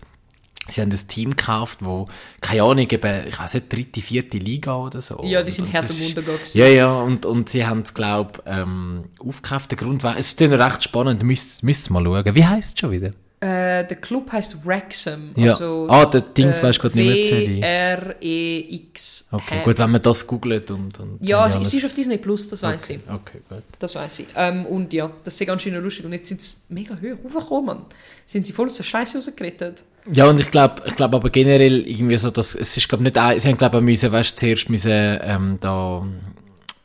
sie 0.68 0.80
haben 0.82 0.90
ein 0.90 1.08
Team 1.08 1.30
gekauft, 1.30 1.78
wo, 1.82 2.08
keine 2.40 2.64
Ahnung, 2.64 2.88
eben, 2.90 3.26
ich 3.28 3.38
weiß 3.38 3.54
nicht, 3.54 3.72
dritte, 3.72 4.00
vierte 4.02 4.38
Liga 4.38 4.74
oder 4.76 5.00
so. 5.00 5.22
Ja, 5.24 5.42
die 5.42 5.50
Und- 5.50 5.52
sind 5.54 5.66
und 5.66 5.74
das 5.74 6.00
am 6.00 6.36
ist-. 6.42 6.54
Ja, 6.54 6.66
ja, 6.66 6.92
und, 6.92 7.24
und 7.26 7.48
sie 7.48 7.64
haben 7.64 7.80
es, 7.82 7.94
glaube 7.94 8.32
ich, 8.44 8.52
ähm, 8.52 9.04
aufgekauft. 9.24 9.70
Der 9.70 9.78
Grund 9.78 10.02
war, 10.02 10.18
es 10.18 10.32
ist 10.32 10.40
recht 10.42 10.82
spannend, 10.82 11.22
müsst 11.22 11.62
müsst 11.62 11.88
mal 11.90 12.04
schauen. 12.04 12.34
Wie 12.34 12.44
heisst 12.44 12.74
es 12.74 12.80
schon 12.80 12.90
wieder? 12.90 13.12
Äh, 13.40 13.86
der 13.86 13.96
Club 14.00 14.32
heißt 14.32 14.66
Wrexham. 14.66 15.30
Ja. 15.36 15.52
Also, 15.52 15.86
Ah, 15.88 16.06
der 16.06 16.22
Dings 16.22 16.60
weisst 16.60 16.80
grad 16.80 16.94
nicht 16.96 17.04
mehr 17.06 17.14
die 17.14 17.22
Serie. 17.22 17.60
W-R-E-X. 17.60 19.28
Okay, 19.30 19.60
gut, 19.64 19.78
wenn 19.78 19.90
man 19.92 20.02
das 20.02 20.26
googelt 20.26 20.70
und... 20.72 20.98
und 20.98 21.18
Ja, 21.20 21.44
und 21.44 21.50
es, 21.62 21.68
es 21.68 21.74
ist 21.74 21.84
auf 21.84 21.94
Disney 21.94 22.18
Plus, 22.18 22.48
das 22.48 22.62
weiß 22.64 22.82
okay, 22.84 22.98
ich. 23.06 23.12
Okay, 23.12 23.38
gut. 23.48 23.62
Das 23.78 23.94
weiß 23.94 24.18
ich. 24.20 24.26
Ähm, 24.34 24.66
und 24.66 24.92
ja, 24.92 25.10
das 25.22 25.40
ist 25.40 25.46
ganz 25.46 25.62
schön 25.62 25.74
lustig. 25.74 26.04
Und 26.04 26.12
jetzt 26.12 26.28
sind 26.28 26.42
sie 26.42 26.56
mega 26.68 26.94
hoch 26.96 27.34
raufgekommen. 27.36 27.78
Sind 28.26 28.44
sie 28.44 28.52
voll 28.52 28.66
aus 28.66 28.76
der 28.76 28.84
Scheiße 28.84 29.18
rausgerettet. 29.18 29.84
Ja, 30.12 30.28
und 30.28 30.40
ich 30.40 30.50
glaube, 30.50 30.82
ich 30.86 30.96
glaube 30.96 31.16
aber 31.16 31.30
generell 31.30 31.86
irgendwie 31.86 32.16
so, 32.18 32.30
dass 32.30 32.54
es 32.54 32.76
ist 32.76 32.88
glaube 32.88 33.04
nicht, 33.04 33.16
ein- 33.18 33.38
sie 33.40 33.48
haben 33.48 33.56
glaube 33.58 33.76
ich 33.78 33.84
müssen, 33.84 34.10
weißt, 34.10 34.38
zuerst 34.38 34.68
müssen, 34.70 34.90
ähm, 34.90 35.58
da, 35.60 36.06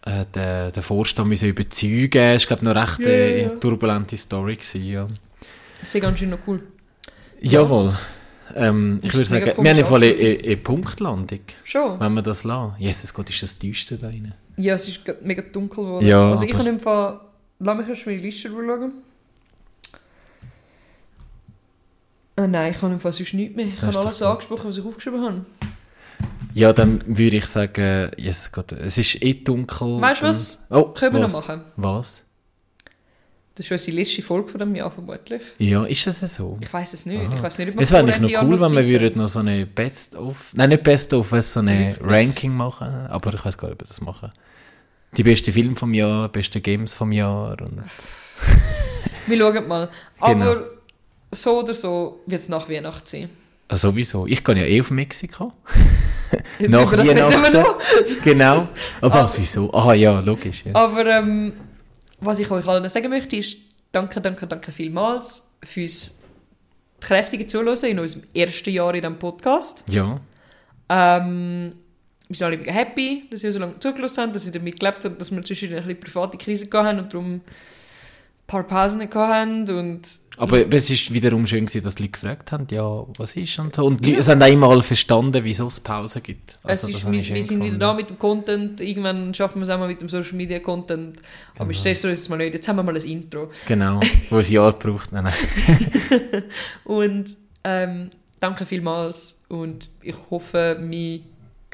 äh, 0.06 0.26
den, 0.36 0.72
den 0.74 0.84
Vorstand 0.84 1.30
müssen 1.30 1.50
überzeugen. 1.50 2.18
Es 2.36 2.44
ist 2.44 2.48
glaube 2.48 2.66
noch 2.66 2.76
recht 2.76 3.00
äh, 3.00 3.42
ja, 3.44 3.48
ja. 3.48 3.56
turbulente 3.60 4.18
Story 4.18 4.56
gewesen, 4.58 4.86
ja. 4.86 5.08
Das 5.84 5.94
ist 5.94 6.02
ganz 6.02 6.18
schön 6.18 6.30
noch 6.30 6.40
cool. 6.48 6.64
Jawohl. 7.42 7.92
Ähm, 8.56 9.00
ich 9.02 9.14
würde 9.14 9.26
sagen, 9.26 9.46
wir 9.58 9.70
haben 9.70 9.80
im 9.80 9.86
Fall 9.86 10.04
eine, 10.04 10.14
eine, 10.14 10.40
eine 10.44 10.58
Punktlandung, 10.58 11.40
Schon? 11.64 12.00
wenn 12.00 12.14
wir 12.14 12.22
das 12.22 12.44
lassen. 12.44 12.76
Jesus 12.80 13.14
Gott, 13.14 13.30
ist 13.30 13.44
das 13.44 13.60
düster 13.60 13.98
da 13.98 14.08
rein. 14.08 14.34
Ja, 14.56 14.76
es 14.76 14.88
ist 14.88 15.02
mega 15.24 15.42
dunkel 15.42 15.84
geworden. 15.84 16.06
Ja, 16.06 16.30
also 16.30 16.46
ich 16.46 16.54
habe 16.54 16.70
im 16.70 16.80
Fall... 16.80 17.20
Lass 17.60 17.78
mich 17.78 17.88
erst 17.88 18.06
meine 18.06 18.20
Liste 18.20 18.50
schauen. 18.50 18.92
Ah 22.36 22.48
nein, 22.48 22.72
ich 22.72 22.82
habe 22.82 22.94
im 22.94 23.00
Fall 23.00 23.14
sonst 23.14 23.34
nichts 23.34 23.56
mehr. 23.56 23.68
Ich 23.68 23.82
habe 23.82 24.00
alles 24.00 24.22
angesprochen, 24.22 24.70
was 24.70 24.78
ich 24.78 24.86
aufgeschrieben 24.86 25.22
habe. 25.22 25.46
Ja, 26.54 26.72
dann 26.72 27.04
würde 27.06 27.38
ich 27.38 27.46
sagen, 27.46 28.12
Jesus 28.18 28.52
Gott, 28.52 28.72
es 28.72 28.98
ist 28.98 29.22
eh 29.24 29.34
dunkel. 29.34 30.00
Weißt 30.00 30.22
du 30.22 30.26
was? 30.28 30.68
Oh, 30.70 30.86
Können 30.86 31.16
wir 31.16 31.24
was? 31.24 31.34
noch 31.34 31.48
machen. 31.48 31.62
Was? 31.76 32.24
Das 33.56 33.68
ist 33.68 33.72
unsere 33.72 33.98
letzte 33.98 34.22
Folge 34.24 34.50
von 34.50 34.60
diesem 34.60 34.76
Jahr 34.76 34.90
vermutlich. 34.90 35.42
Ja, 35.60 35.86
ist 35.86 36.08
das 36.08 36.20
so? 36.34 36.58
Ich 36.60 36.74
weiß 36.74 36.94
es 36.94 37.06
nicht. 37.06 37.22
Aha. 37.24 37.36
Ich 37.36 37.44
weiß 37.44 37.60
nicht, 37.60 37.70
ob 37.76 37.82
Es 37.82 37.92
wäre 37.92 38.04
noch 38.04 38.44
cool, 38.44 38.60
wenn 38.60 38.76
wir 38.76 38.88
würden 39.02 39.18
noch 39.22 39.30
so 39.30 39.40
eine 39.40 39.68
Best-of, 39.68 40.52
nein 40.56 40.70
nicht 40.70 40.84
Best-of, 40.84 41.30
so 41.40 41.60
eine? 41.60 41.96
Ranking 42.02 42.52
machen, 42.56 42.88
aber 43.10 43.32
ich 43.34 43.46
weiß 43.46 43.56
gar 43.58 43.68
nicht, 43.68 43.76
ob 43.76 43.82
wir 43.84 43.88
das 43.88 44.02
machen. 44.02 44.32
Die 45.16 45.22
besten 45.24 45.54
Filme 45.54 45.76
vom 45.76 45.94
Jahr, 45.94 46.30
beste 46.30 46.62
Games 46.62 46.96
vom 46.96 47.12
Jahr 47.12 47.62
und 47.62 47.84
Wir 49.28 49.38
schauen 49.38 49.68
mal. 49.68 49.90
Aber 50.20 50.34
Genau. 50.56 50.68
so 51.32 51.60
oder 51.60 51.74
so 51.76 52.22
wird 52.26 52.42
es 52.42 52.50
nach 52.50 52.68
Weihnachten 52.68 53.06
sein. 53.06 53.30
ah, 53.68 53.78
sowieso. 53.78 54.26
Ich 54.26 54.44
gehe 54.44 54.56
ja 54.58 54.64
eh 54.66 54.82
auf 54.82 54.90
Mexiko. 54.90 55.54
Nach 56.60 56.92
Weihnachten. 56.92 57.32
immer 57.32 57.50
noch. 57.52 57.78
genau. 58.24 58.68
Aber 59.02 59.24
was, 59.26 59.38
wieso? 59.40 59.72
Ah 59.72 59.94
ja, 59.94 60.20
logisch. 60.22 60.64
Ja. 60.66 60.74
Aber 60.74 61.06
ähm, 61.06 61.54
was 62.26 62.40
ich 62.40 62.50
euch 62.50 62.66
allen 62.68 62.88
sagen 62.90 63.10
möchte, 63.10 63.36
ist 63.36 63.58
danke, 63.91 64.22
danke, 64.22 64.48
danke 64.48 64.72
vielmals 64.72 65.58
fürs 65.64 66.22
kräftige 67.00 67.45
Zuhören 67.48 67.78
in 67.90 68.00
unserem 68.00 68.24
ersten 68.34 68.70
Jahr 68.72 68.94
in 68.94 69.02
diesem 69.02 69.20
Podcast. 69.20 69.84
ja. 69.88 70.20
Ähm, 70.90 71.74
wir 72.28 72.38
sind 72.38 72.48
alle 72.48 72.58
mega 72.58 72.72
happy, 72.72 73.28
dass 73.30 73.44
ihr 73.44 73.52
so 73.54 73.60
lange 73.60 73.80
zugelassen 73.80 74.24
habt, 74.24 74.36
dass 74.36 74.45
ihr 74.45 74.52
damit 74.52 74.80
gelebt 74.80 75.06
habt, 75.06 75.20
dass 75.20 75.32
wir 75.32 75.44
zwischen 75.44 75.70
ein 75.70 75.76
bisschen 75.76 76.00
private 76.00 76.38
Krisen 76.38 76.70
gehabt 76.70 76.88
haben 76.88 77.00
und 77.00 77.14
darum 77.14 77.34
ein 77.36 77.41
paar 78.48 78.64
Pausen 78.64 79.08
haben 79.14 79.70
und 79.70 80.02
Aber 80.38 80.74
es 80.74 80.90
ist 80.90 81.14
wiederum 81.14 81.46
schön 81.46 81.66
gewesen, 81.66 81.84
dass 81.84 81.96
die 81.96 82.04
Leute 82.04 82.14
gefragt 82.14 82.52
haben, 82.52 82.68
ja, 82.72 83.06
was 83.18 83.36
ist 83.36 83.60
und 83.60 83.76
so. 83.76 83.86
Und 83.86 84.04
die 84.04 84.16
Leute 84.16 84.32
haben 84.32 84.42
auch 84.42 84.48
immer 84.48 84.70
alle 84.70 84.84
verstanden, 84.84 85.44
wieso 85.44 85.68
es 85.68 85.80
Pause 85.80 86.22
gibt. 86.22 86.58
Also, 86.64 86.88
es 86.88 86.96
ist, 86.96 87.06
habe 87.06 87.16
wir, 87.16 87.44
sind 87.44 87.64
wieder 87.64 87.78
da 87.78 87.94
mit 87.94 88.10
dem 88.10 88.18
Content, 88.18 88.82
irgendwann 88.82 89.34
schaffen 89.34 89.60
wir 89.60 89.64
es 89.64 89.70
auch 89.70 89.78
mal 89.78 89.88
mit 89.88 90.02
dem 90.02 90.10
Social 90.10 90.36
Media 90.36 90.60
Content, 90.60 91.20
aber 91.58 91.72
ich 91.72 91.78
stresse 91.78 92.10
uns 92.10 92.20
jetzt 92.20 92.30
mal 92.30 92.38
nicht, 92.38 92.54
jetzt 92.54 92.68
haben 92.68 92.78
wir 92.78 92.84
mal 92.84 92.96
ein 92.96 93.04
Intro. 93.04 93.52
Genau, 93.68 94.00
wo 94.30 94.40
es 94.40 94.50
ein 94.50 94.54
Jahr 94.54 94.74
braucht. 94.74 95.12
Nein, 95.12 95.26
nein. 95.26 96.44
Und 96.84 97.38
ähm, 97.64 98.10
danke 98.44 98.66
vielmals 98.66 99.46
und 99.48 99.90
ich 100.02 100.16
hoffe, 100.30 100.78
wir 100.82 101.22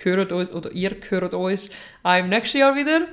hören 0.01 0.31
uns 0.31 0.51
oder 0.51 0.71
ihr 0.71 0.95
hört 1.09 1.33
uns 1.33 1.71
auch 2.03 2.19
im 2.19 2.29
nächsten 2.29 2.59
Jahr 2.59 2.75
wieder. 2.75 3.07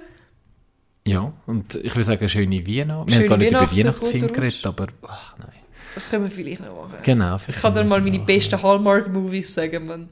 Ja, 1.06 1.32
und 1.46 1.76
ich 1.76 1.94
würde 1.94 2.04
sagen, 2.04 2.28
schöne 2.28 2.66
Weihnachten. 2.66 3.08
Wir 3.08 3.18
haben 3.18 3.26
gar 3.28 3.36
nicht 3.36 3.52
über 3.52 3.76
Weihnachtsfilm 3.76 4.26
geredet, 4.26 4.66
aber 4.66 4.88
ach, 5.06 5.38
nein. 5.38 5.52
Das 5.94 6.10
können 6.10 6.24
wir 6.24 6.30
vielleicht 6.30 6.60
noch 6.60 6.88
machen. 6.88 6.98
Genau. 7.02 7.38
Ich 7.46 7.56
kann 7.56 7.72
dir 7.72 7.84
mal 7.84 8.02
meine 8.02 8.18
besten 8.18 8.60
Hallmark-Movies 8.60 9.54
sagen, 9.54 9.86
Mann. 9.86 10.08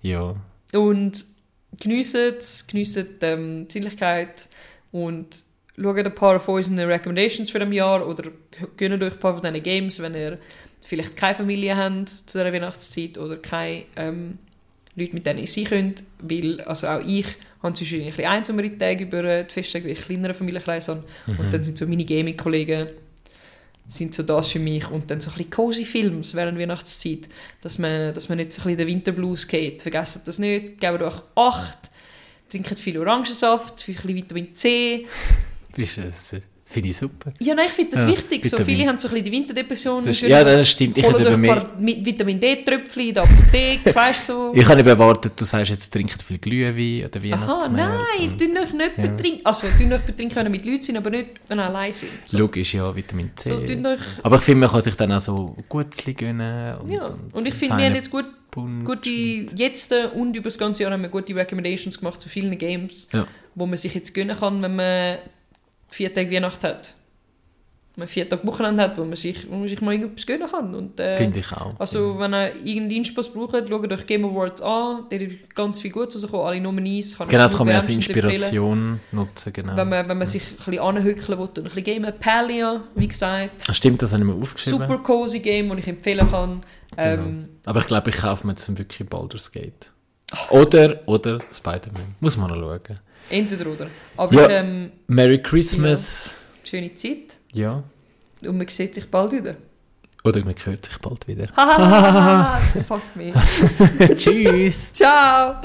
Ja, 0.00 0.36
Und 0.72 1.24
geniessen 1.78 2.34
es, 2.38 2.66
geniessen 2.66 3.06
ähm, 3.20 3.66
die 3.66 3.72
Sinnlichkeit 3.72 4.48
und 4.92 5.26
schaut 5.76 5.98
ein 5.98 6.14
paar 6.14 6.40
von 6.40 6.54
unseren 6.54 6.78
Recommendations 6.78 7.50
für 7.50 7.58
das 7.58 7.72
Jahr 7.72 8.06
oder 8.06 8.30
gönnt 8.76 9.02
euch 9.02 9.12
ein 9.12 9.18
paar 9.18 9.34
von 9.34 9.42
diesen 9.42 9.62
Games, 9.62 10.00
wenn 10.00 10.14
ihr 10.14 10.38
vielleicht 10.80 11.16
keine 11.16 11.34
Familie 11.34 11.76
habt 11.76 12.08
zu 12.08 12.38
dieser 12.38 12.52
Weihnachtszeit 12.52 13.18
oder 13.18 13.36
keine 13.36 13.84
ähm, 13.96 14.38
Leute, 14.94 15.14
mit 15.14 15.26
denen 15.26 15.40
ihr 15.40 15.46
sein 15.46 15.64
könnt, 15.64 16.02
weil 16.20 16.60
also 16.62 16.86
auch 16.86 17.00
ich 17.04 17.26
habe 17.62 17.74
zwischen 17.74 18.00
ein 18.00 18.06
bisschen 18.08 18.24
einsamere 18.26 18.76
Tage 18.78 19.04
über 19.04 19.42
die 19.44 19.52
Festtage, 19.52 19.84
weil 19.86 19.92
ich 19.92 20.00
kleineren 20.02 20.34
Familienkreis 20.34 20.88
habe 20.88 21.04
und 21.26 21.52
dann 21.52 21.62
sind 21.62 21.76
so 21.78 21.86
meine 21.86 22.04
Gaming-Kollegen 22.04 22.86
sind 23.90 24.14
so 24.14 24.22
das 24.22 24.48
für 24.48 24.58
mich 24.58 24.88
und 24.90 25.10
dann 25.10 25.18
so 25.20 25.30
ein 25.30 25.36
bisschen 25.36 25.50
cozy 25.50 25.84
Films 25.86 26.34
während 26.34 26.58
Weihnachtszeit, 26.58 27.20
dass 27.62 27.78
man, 27.78 28.12
dass 28.12 28.28
man 28.28 28.36
nicht 28.36 28.52
so 28.52 28.60
ein 28.60 28.64
bisschen 28.64 28.76
den 28.78 28.86
Winterblues 28.86 29.48
geht. 29.48 29.80
Vergesst 29.80 30.28
das 30.28 30.38
nicht, 30.38 30.78
gebt 30.78 31.00
euch 31.00 31.14
acht, 31.34 31.78
trinkt 32.50 32.78
viel 32.78 32.98
Orangensaft, 32.98 33.80
viel 33.80 33.94
ein 33.96 34.02
bisschen 34.02 34.16
Vitamin 34.16 34.54
C. 34.54 35.06
das 36.06 36.14
ist- 36.14 36.32
das 36.32 36.40
finde 36.70 36.90
ich 36.90 36.96
super. 36.96 37.32
Ja, 37.38 37.54
nein, 37.54 37.66
ich 37.68 37.72
finde 37.72 37.92
das 37.92 38.02
Ja, 38.02 38.08
wichtig. 38.08 38.44
So 38.46 38.56
viele 38.64 38.86
haben 38.86 38.98
so 38.98 39.08
ein 39.08 39.12
bisschen 39.14 39.24
die 39.24 39.32
Winterdepression. 39.32 40.04
Das 40.04 40.16
ist, 40.22 40.22
ja, 40.28 40.44
das 40.44 40.68
stimmt. 40.68 40.98
Ich 40.98 41.04
eben 41.06 41.26
ein 41.26 41.40
mehr, 41.40 41.56
paar 41.56 41.78
Mi- 41.78 42.04
Vitamin 42.04 42.38
D-Tröpfchen 42.40 43.08
in 43.08 43.14
der 43.14 43.22
Apotheke, 43.24 43.94
weißt 43.94 44.28
du 44.28 44.32
so. 44.32 44.52
ich 44.54 44.68
habe 44.68 44.88
erwartet, 44.88 45.32
du 45.36 45.44
sagst, 45.44 45.70
jetzt 45.70 45.90
trinkt 45.90 46.22
viel 46.22 46.38
Glühwein 46.38 47.08
oder 47.08 47.18
Aha, 47.34 47.46
Weihnachtsmeer. 47.48 47.88
nein, 48.18 48.28
Und- 48.30 48.38
tun 48.38 48.56
euch 48.58 48.72
nicht 48.72 48.90
Ja. 48.98 49.06
betrinken. 49.06 49.40
Also, 49.46 49.66
tun 49.78 49.92
euch 49.92 50.02
betrinken, 50.02 50.36
wenn 50.36 50.46
ihr 50.46 50.50
mit 50.50 50.64
Leuten 50.64 50.82
sind, 50.82 50.96
aber 50.96 51.10
nicht, 51.10 51.28
wenn 51.48 51.58
ihr 51.58 51.64
allein 51.66 51.92
sind. 51.92 52.10
So, 52.24 52.38
Logisch, 52.38 52.74
ja, 52.74 52.94
Vitamin 52.94 53.30
C. 53.34 53.50
so 53.50 53.56
euch, 53.88 54.00
aber 54.22 54.36
ich 54.36 54.42
finde, 54.42 54.60
man 54.60 54.70
kann 54.70 54.80
sich 54.82 54.94
dann 54.94 55.12
auch 55.12 55.20
so 55.20 55.56
Gutzli 55.68 56.14
gönnen. 56.14 56.76
Und, 56.78 56.90
ja. 56.92 57.04
Und 57.32 57.46
ich 57.46 57.54
finde, 57.54 57.76
wir 57.78 57.84
haben 57.86 57.94
jetzt 57.94 58.10
gut 58.10 58.26
gute, 58.84 59.10
jetzt 59.10 59.94
und 60.14 60.34
über 60.34 60.44
das 60.44 60.58
ganze 60.58 60.82
Jahr 60.82 60.92
haben 60.92 61.02
wir 61.02 61.08
gute 61.10 61.34
Recommendations 61.34 61.98
gemacht 61.98 62.20
zu 62.20 62.28
vielen 62.28 62.56
Games, 62.58 63.08
Ja. 63.12 63.26
wo 63.54 63.66
man 63.66 63.76
sich 63.76 63.94
jetzt 63.94 64.12
gönnen 64.14 64.36
kann, 64.36 64.60
wenn 64.62 64.74
man 64.74 65.18
vier 65.88 66.12
Tage 66.12 66.30
Weihnacht 66.30 66.62
hat. 66.64 66.94
Wenn 67.94 68.02
man 68.02 68.08
vier 68.08 68.28
Tage 68.28 68.46
Wochenende 68.46 68.80
hat, 68.84 68.96
wo 68.96 69.04
man 69.04 69.16
sich, 69.16 69.50
wo 69.50 69.56
man 69.56 69.66
sich 69.66 69.80
mal 69.80 69.92
irgendwas 69.92 70.24
gönnen 70.24 70.48
kann. 70.48 70.72
Und, 70.72 71.00
äh, 71.00 71.16
Finde 71.16 71.40
ich 71.40 71.50
auch. 71.50 71.74
Also, 71.80 72.16
wenn 72.20 72.32
ihr 72.32 72.54
irgendeinen 72.54 72.90
Inspaß 72.92 73.30
braucht, 73.30 73.68
schaut 73.68 73.92
euch 73.92 74.06
Game 74.06 74.24
Awards 74.24 74.62
an. 74.62 75.06
Da 75.10 75.16
ist 75.16 75.52
ganz 75.52 75.80
viel 75.80 75.90
Gutes 75.90 76.14
rausgekommen. 76.14 76.46
Alle 76.46 76.60
Nominees. 76.60 77.18
Kann 77.18 77.28
genau, 77.28 77.42
das 77.42 77.56
kann 77.56 77.66
man 77.66 77.74
als. 77.74 77.88
Inspiration 77.88 79.00
nutzen. 79.10 79.52
Genau. 79.52 79.76
Wenn 79.76 79.88
man, 79.88 80.08
wenn 80.08 80.18
man 80.18 80.26
sich 80.28 80.42
ein 80.42 80.56
bisschen 80.58 80.78
anhückeln 80.78 81.38
will 81.38 81.46
und 81.46 81.58
ein 81.58 81.64
bisschen 81.64 81.84
gamen. 82.02 82.12
Palia, 82.20 82.84
wie 82.94 83.08
gesagt. 83.08 83.64
Ah, 83.68 83.74
Stimmt, 83.74 84.00
das 84.00 84.12
habe 84.12 84.22
ich 84.22 84.28
mir 84.28 84.40
aufgeschrieben. 84.42 84.78
Super 84.78 84.98
cozy 84.98 85.40
Game, 85.40 85.68
das 85.70 85.78
ich 85.78 85.88
empfehlen 85.88 86.30
kann. 86.30 86.60
Ähm, 86.96 87.16
Genau. 87.18 87.48
Aber 87.64 87.80
ich 87.80 87.86
glaube, 87.86 88.10
ich 88.10 88.16
kaufe 88.16 88.46
mir 88.46 88.52
jetzt 88.52 88.78
wirklich 88.78 89.08
Baldur's 89.08 89.50
Gate. 89.50 89.90
Oder, 90.50 91.00
oder 91.06 91.40
Spider-Man. 91.52 92.14
Muss 92.20 92.36
man 92.36 92.50
noch 92.50 92.56
schauen. 92.56 93.00
Entweder 93.30 93.66
oder. 93.70 93.86
Aber 94.16 94.34
Ja. 94.34 94.48
ähm, 94.60 94.90
Merry 95.06 95.40
Christmas. 95.42 96.30
schöne 96.64 96.94
Zeit. 96.94 97.38
Ja. 97.52 97.82
Und 98.42 98.56
man 98.58 98.68
sieht 98.68 98.94
sich 98.94 99.10
bald 99.10 99.32
wieder. 99.32 99.56
Oder 100.24 100.44
man 100.44 100.54
hört 100.64 100.84
sich 100.84 100.98
bald 100.98 101.26
wieder. 101.28 101.48
Hahaha, 101.56 102.58
fuck 102.88 103.02
me. 103.14 103.32
Tschüss. 104.16 104.92
Ciao. 104.92 105.56